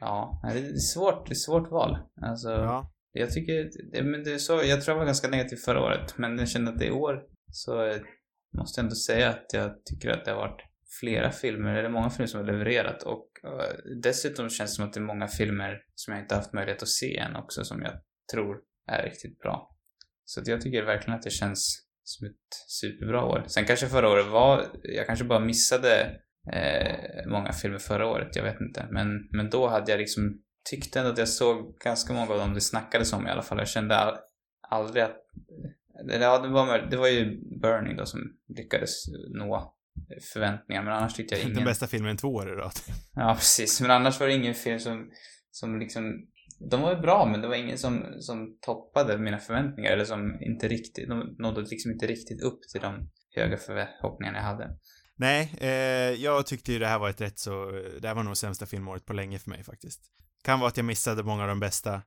ja, 0.00 0.40
det 0.52 0.58
är 0.58 0.76
svårt, 0.76 1.26
det 1.26 1.32
är 1.32 1.34
svårt 1.34 1.70
val. 1.70 1.98
Alltså, 2.22 2.50
Ja. 2.50 2.92
jag 3.12 3.30
tycker, 3.32 3.70
det, 3.92 4.02
men 4.02 4.24
det 4.24 4.32
är 4.32 4.38
så, 4.38 4.52
jag 4.52 4.82
tror 4.82 4.94
jag 4.94 4.98
var 4.98 5.06
ganska 5.06 5.28
negativ 5.28 5.56
förra 5.56 5.80
året, 5.80 6.18
men 6.18 6.38
jag 6.38 6.48
kände 6.48 6.70
att 6.70 6.78
det 6.78 6.86
är 6.86 6.92
år 6.92 7.22
så 7.52 7.86
eh, 7.86 8.00
måste 8.58 8.80
jag 8.80 8.84
ändå 8.84 8.94
säga 8.96 9.30
att 9.30 9.46
jag 9.52 9.84
tycker 9.84 10.10
att 10.10 10.24
det 10.24 10.30
har 10.30 10.38
varit 10.38 10.60
flera 11.00 11.32
filmer, 11.32 11.74
eller 11.74 11.88
många 11.88 12.10
filmer 12.10 12.26
som 12.26 12.40
har 12.40 12.46
levererat 12.46 13.02
och 13.02 13.28
dessutom 14.02 14.50
känns 14.50 14.70
det 14.70 14.74
som 14.74 14.84
att 14.84 14.92
det 14.92 15.00
är 15.00 15.04
många 15.04 15.28
filmer 15.28 15.82
som 15.94 16.14
jag 16.14 16.22
inte 16.22 16.34
haft 16.34 16.52
möjlighet 16.52 16.82
att 16.82 16.88
se 16.88 17.16
än 17.16 17.36
också 17.36 17.64
som 17.64 17.82
jag 17.82 17.92
tror 18.32 18.58
är 18.86 19.02
riktigt 19.02 19.38
bra. 19.38 19.76
Så 20.24 20.40
att 20.40 20.46
jag 20.46 20.60
tycker 20.60 20.82
verkligen 20.82 21.18
att 21.18 21.22
det 21.22 21.30
känns 21.30 21.86
som 22.04 22.26
ett 22.26 22.68
superbra 22.68 23.24
år. 23.24 23.44
Sen 23.46 23.64
kanske 23.64 23.86
förra 23.86 24.08
året 24.08 24.26
var, 24.26 24.66
jag 24.82 25.06
kanske 25.06 25.24
bara 25.24 25.40
missade 25.40 26.20
eh, 26.52 27.26
många 27.26 27.52
filmer 27.52 27.78
förra 27.78 28.06
året, 28.06 28.36
jag 28.36 28.42
vet 28.42 28.60
inte. 28.60 28.86
Men, 28.90 29.28
men 29.30 29.50
då 29.50 29.68
hade 29.68 29.90
jag 29.90 29.98
liksom, 29.98 30.42
tyckte 30.70 30.98
ändå 30.98 31.12
att 31.12 31.18
jag 31.18 31.28
såg 31.28 31.78
ganska 31.78 32.12
många 32.12 32.32
av 32.32 32.38
dem 32.38 32.54
det 32.54 32.60
snackades 32.60 33.12
om 33.12 33.26
i 33.26 33.30
alla 33.30 33.42
fall. 33.42 33.58
Jag 33.58 33.68
kände 33.68 33.96
all, 33.96 34.16
aldrig 34.68 35.04
att, 35.04 35.16
eller 36.00 36.20
ja, 36.20 36.38
det 36.38 36.48
var, 36.48 36.78
det 36.78 36.96
var 36.96 37.08
ju 37.08 37.40
Burning 37.60 37.96
då 37.96 38.06
som 38.06 38.20
lyckades 38.56 39.04
nå 39.28 39.75
förväntningar, 40.32 40.82
men 40.82 40.92
annars 40.92 41.14
tyckte 41.14 41.34
jag 41.34 41.42
ingen... 41.42 41.54
Den 41.54 41.64
bästa 41.64 41.86
filmen 41.86 42.16
två 42.16 42.28
år 42.28 42.52
i 42.52 42.54
rad. 42.54 42.72
Ja, 43.14 43.34
precis. 43.34 43.80
Men 43.80 43.90
annars 43.90 44.20
var 44.20 44.26
det 44.26 44.34
ingen 44.34 44.54
film 44.54 44.78
som, 44.78 45.10
som 45.50 45.78
liksom... 45.78 46.26
De 46.70 46.80
var 46.80 46.94
ju 46.94 47.00
bra, 47.00 47.26
men 47.26 47.40
det 47.40 47.48
var 47.48 47.54
ingen 47.54 47.78
som, 47.78 48.04
som 48.20 48.58
toppade 48.60 49.18
mina 49.18 49.38
förväntningar. 49.38 49.90
Eller 49.92 50.04
som 50.04 50.42
inte 50.42 50.68
riktigt... 50.68 51.08
De 51.08 51.36
nådde 51.38 51.60
liksom 51.60 51.90
inte 51.90 52.06
riktigt 52.06 52.42
upp 52.42 52.60
till 52.72 52.80
de 52.80 53.10
höga 53.36 53.56
förhoppningarna 53.56 54.38
jag 54.38 54.44
hade. 54.44 54.76
Nej, 55.16 55.54
eh, 55.60 55.68
jag 56.22 56.46
tyckte 56.46 56.72
ju 56.72 56.78
det 56.78 56.86
här 56.86 56.98
var 56.98 57.10
ett 57.10 57.20
rätt 57.20 57.38
så, 57.38 57.70
det 58.00 58.08
här 58.08 58.14
var 58.14 58.22
nog 58.22 58.36
sämsta 58.36 58.66
filmåret 58.66 59.06
på 59.06 59.12
länge 59.12 59.38
för 59.38 59.50
mig 59.50 59.64
faktiskt. 59.64 60.00
Kan 60.44 60.60
vara 60.60 60.68
att 60.68 60.76
jag 60.76 60.86
missade 60.86 61.22
många 61.22 61.42
av 61.42 61.48
de 61.48 61.60
bästa, 61.60 62.02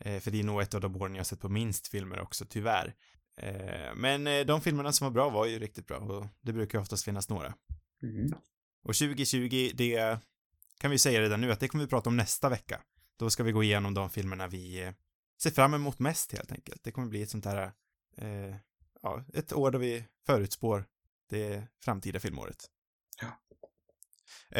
eh, 0.00 0.20
för 0.20 0.30
det 0.30 0.40
är 0.40 0.44
nog 0.44 0.62
ett 0.62 0.74
av 0.74 0.80
de 0.80 0.96
åren 0.96 1.14
jag 1.14 1.20
har 1.20 1.24
sett 1.24 1.40
på 1.40 1.48
minst 1.48 1.88
filmer 1.88 2.20
också, 2.20 2.44
tyvärr. 2.48 2.94
Eh, 3.42 3.94
men 3.94 4.26
eh, 4.26 4.46
de 4.46 4.60
filmerna 4.60 4.92
som 4.92 5.04
var 5.04 5.12
bra 5.12 5.30
var 5.30 5.46
ju 5.46 5.58
riktigt 5.58 5.86
bra 5.86 5.98
och 5.98 6.26
det 6.40 6.52
brukar 6.52 6.78
oftast 6.78 7.04
finnas 7.04 7.28
några. 7.28 7.54
Mm. 8.02 8.32
Och 8.82 8.94
2020, 8.94 9.70
det 9.74 10.18
kan 10.80 10.90
vi 10.90 10.98
säga 10.98 11.20
redan 11.20 11.40
nu 11.40 11.52
att 11.52 11.60
det 11.60 11.68
kommer 11.68 11.84
vi 11.84 11.90
prata 11.90 12.10
om 12.10 12.16
nästa 12.16 12.48
vecka. 12.48 12.80
Då 13.18 13.30
ska 13.30 13.42
vi 13.42 13.52
gå 13.52 13.62
igenom 13.62 13.94
de 13.94 14.10
filmerna 14.10 14.46
vi 14.46 14.82
eh, 14.82 14.92
ser 15.42 15.50
fram 15.50 15.74
emot 15.74 15.98
mest 15.98 16.32
helt 16.32 16.52
enkelt. 16.52 16.84
Det 16.84 16.92
kommer 16.92 17.08
bli 17.08 17.22
ett 17.22 17.30
sånt 17.30 17.44
här, 17.44 17.72
eh, 18.16 18.56
ja, 19.02 19.24
ett 19.34 19.52
år 19.52 19.70
då 19.70 19.78
vi 19.78 20.04
förutspår 20.26 20.84
det 21.30 21.66
framtida 21.80 22.20
filmåret. 22.20 22.70
Ja. 23.20 23.40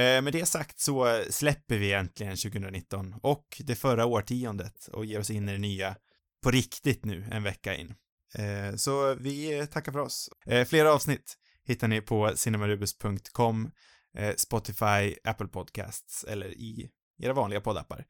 Eh, 0.00 0.22
med 0.22 0.32
det 0.32 0.46
sagt 0.46 0.80
så 0.80 1.24
släpper 1.30 1.78
vi 1.78 1.92
äntligen 1.92 2.36
2019 2.36 3.14
och 3.22 3.62
det 3.64 3.74
förra 3.74 4.06
årtiondet 4.06 4.88
och 4.88 5.04
ger 5.04 5.20
oss 5.20 5.30
in 5.30 5.48
i 5.48 5.52
det 5.52 5.58
nya 5.58 5.96
på 6.42 6.50
riktigt 6.50 7.04
nu 7.04 7.28
en 7.30 7.42
vecka 7.42 7.76
in. 7.76 7.94
Eh, 8.34 8.74
så 8.74 9.14
vi 9.14 9.66
tackar 9.66 9.92
för 9.92 9.98
oss. 9.98 10.30
Eh, 10.46 10.64
flera 10.64 10.92
avsnitt 10.92 11.36
hittar 11.64 11.88
ni 11.88 12.00
på 12.00 12.36
cinemarubus.com, 12.36 13.70
eh, 14.18 14.34
Spotify, 14.36 15.16
Apple 15.24 15.46
Podcasts 15.46 16.24
eller 16.24 16.46
i 16.46 16.90
era 17.22 17.32
vanliga 17.32 17.60
poddappar. 17.60 18.06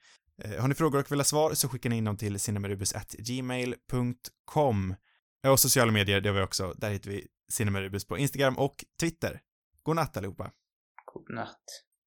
Har 0.59 0.68
ni 0.68 0.74
frågor 0.74 1.01
och 1.01 1.12
vill 1.12 1.18
ha 1.18 1.24
svar 1.24 1.55
så 1.55 1.68
skickar 1.68 1.90
ni 1.90 1.97
in 1.97 2.05
dem 2.05 2.16
till 2.16 2.40
cinemarubus.gmail.com 2.40 4.94
och 5.48 5.60
sociala 5.60 5.92
medier, 5.92 6.20
det 6.20 6.28
har 6.28 6.36
vi 6.36 6.42
också. 6.42 6.74
Där 6.76 6.90
hittar 6.90 7.10
vi 7.10 7.26
Cinemarubus 7.48 8.05
på 8.05 8.18
Instagram 8.18 8.59
och 8.59 8.84
Twitter. 9.01 9.40
God 9.82 9.97
natt 9.97 10.16
allihopa. 10.16 10.51
God 11.14 11.34
natt. 11.34 11.64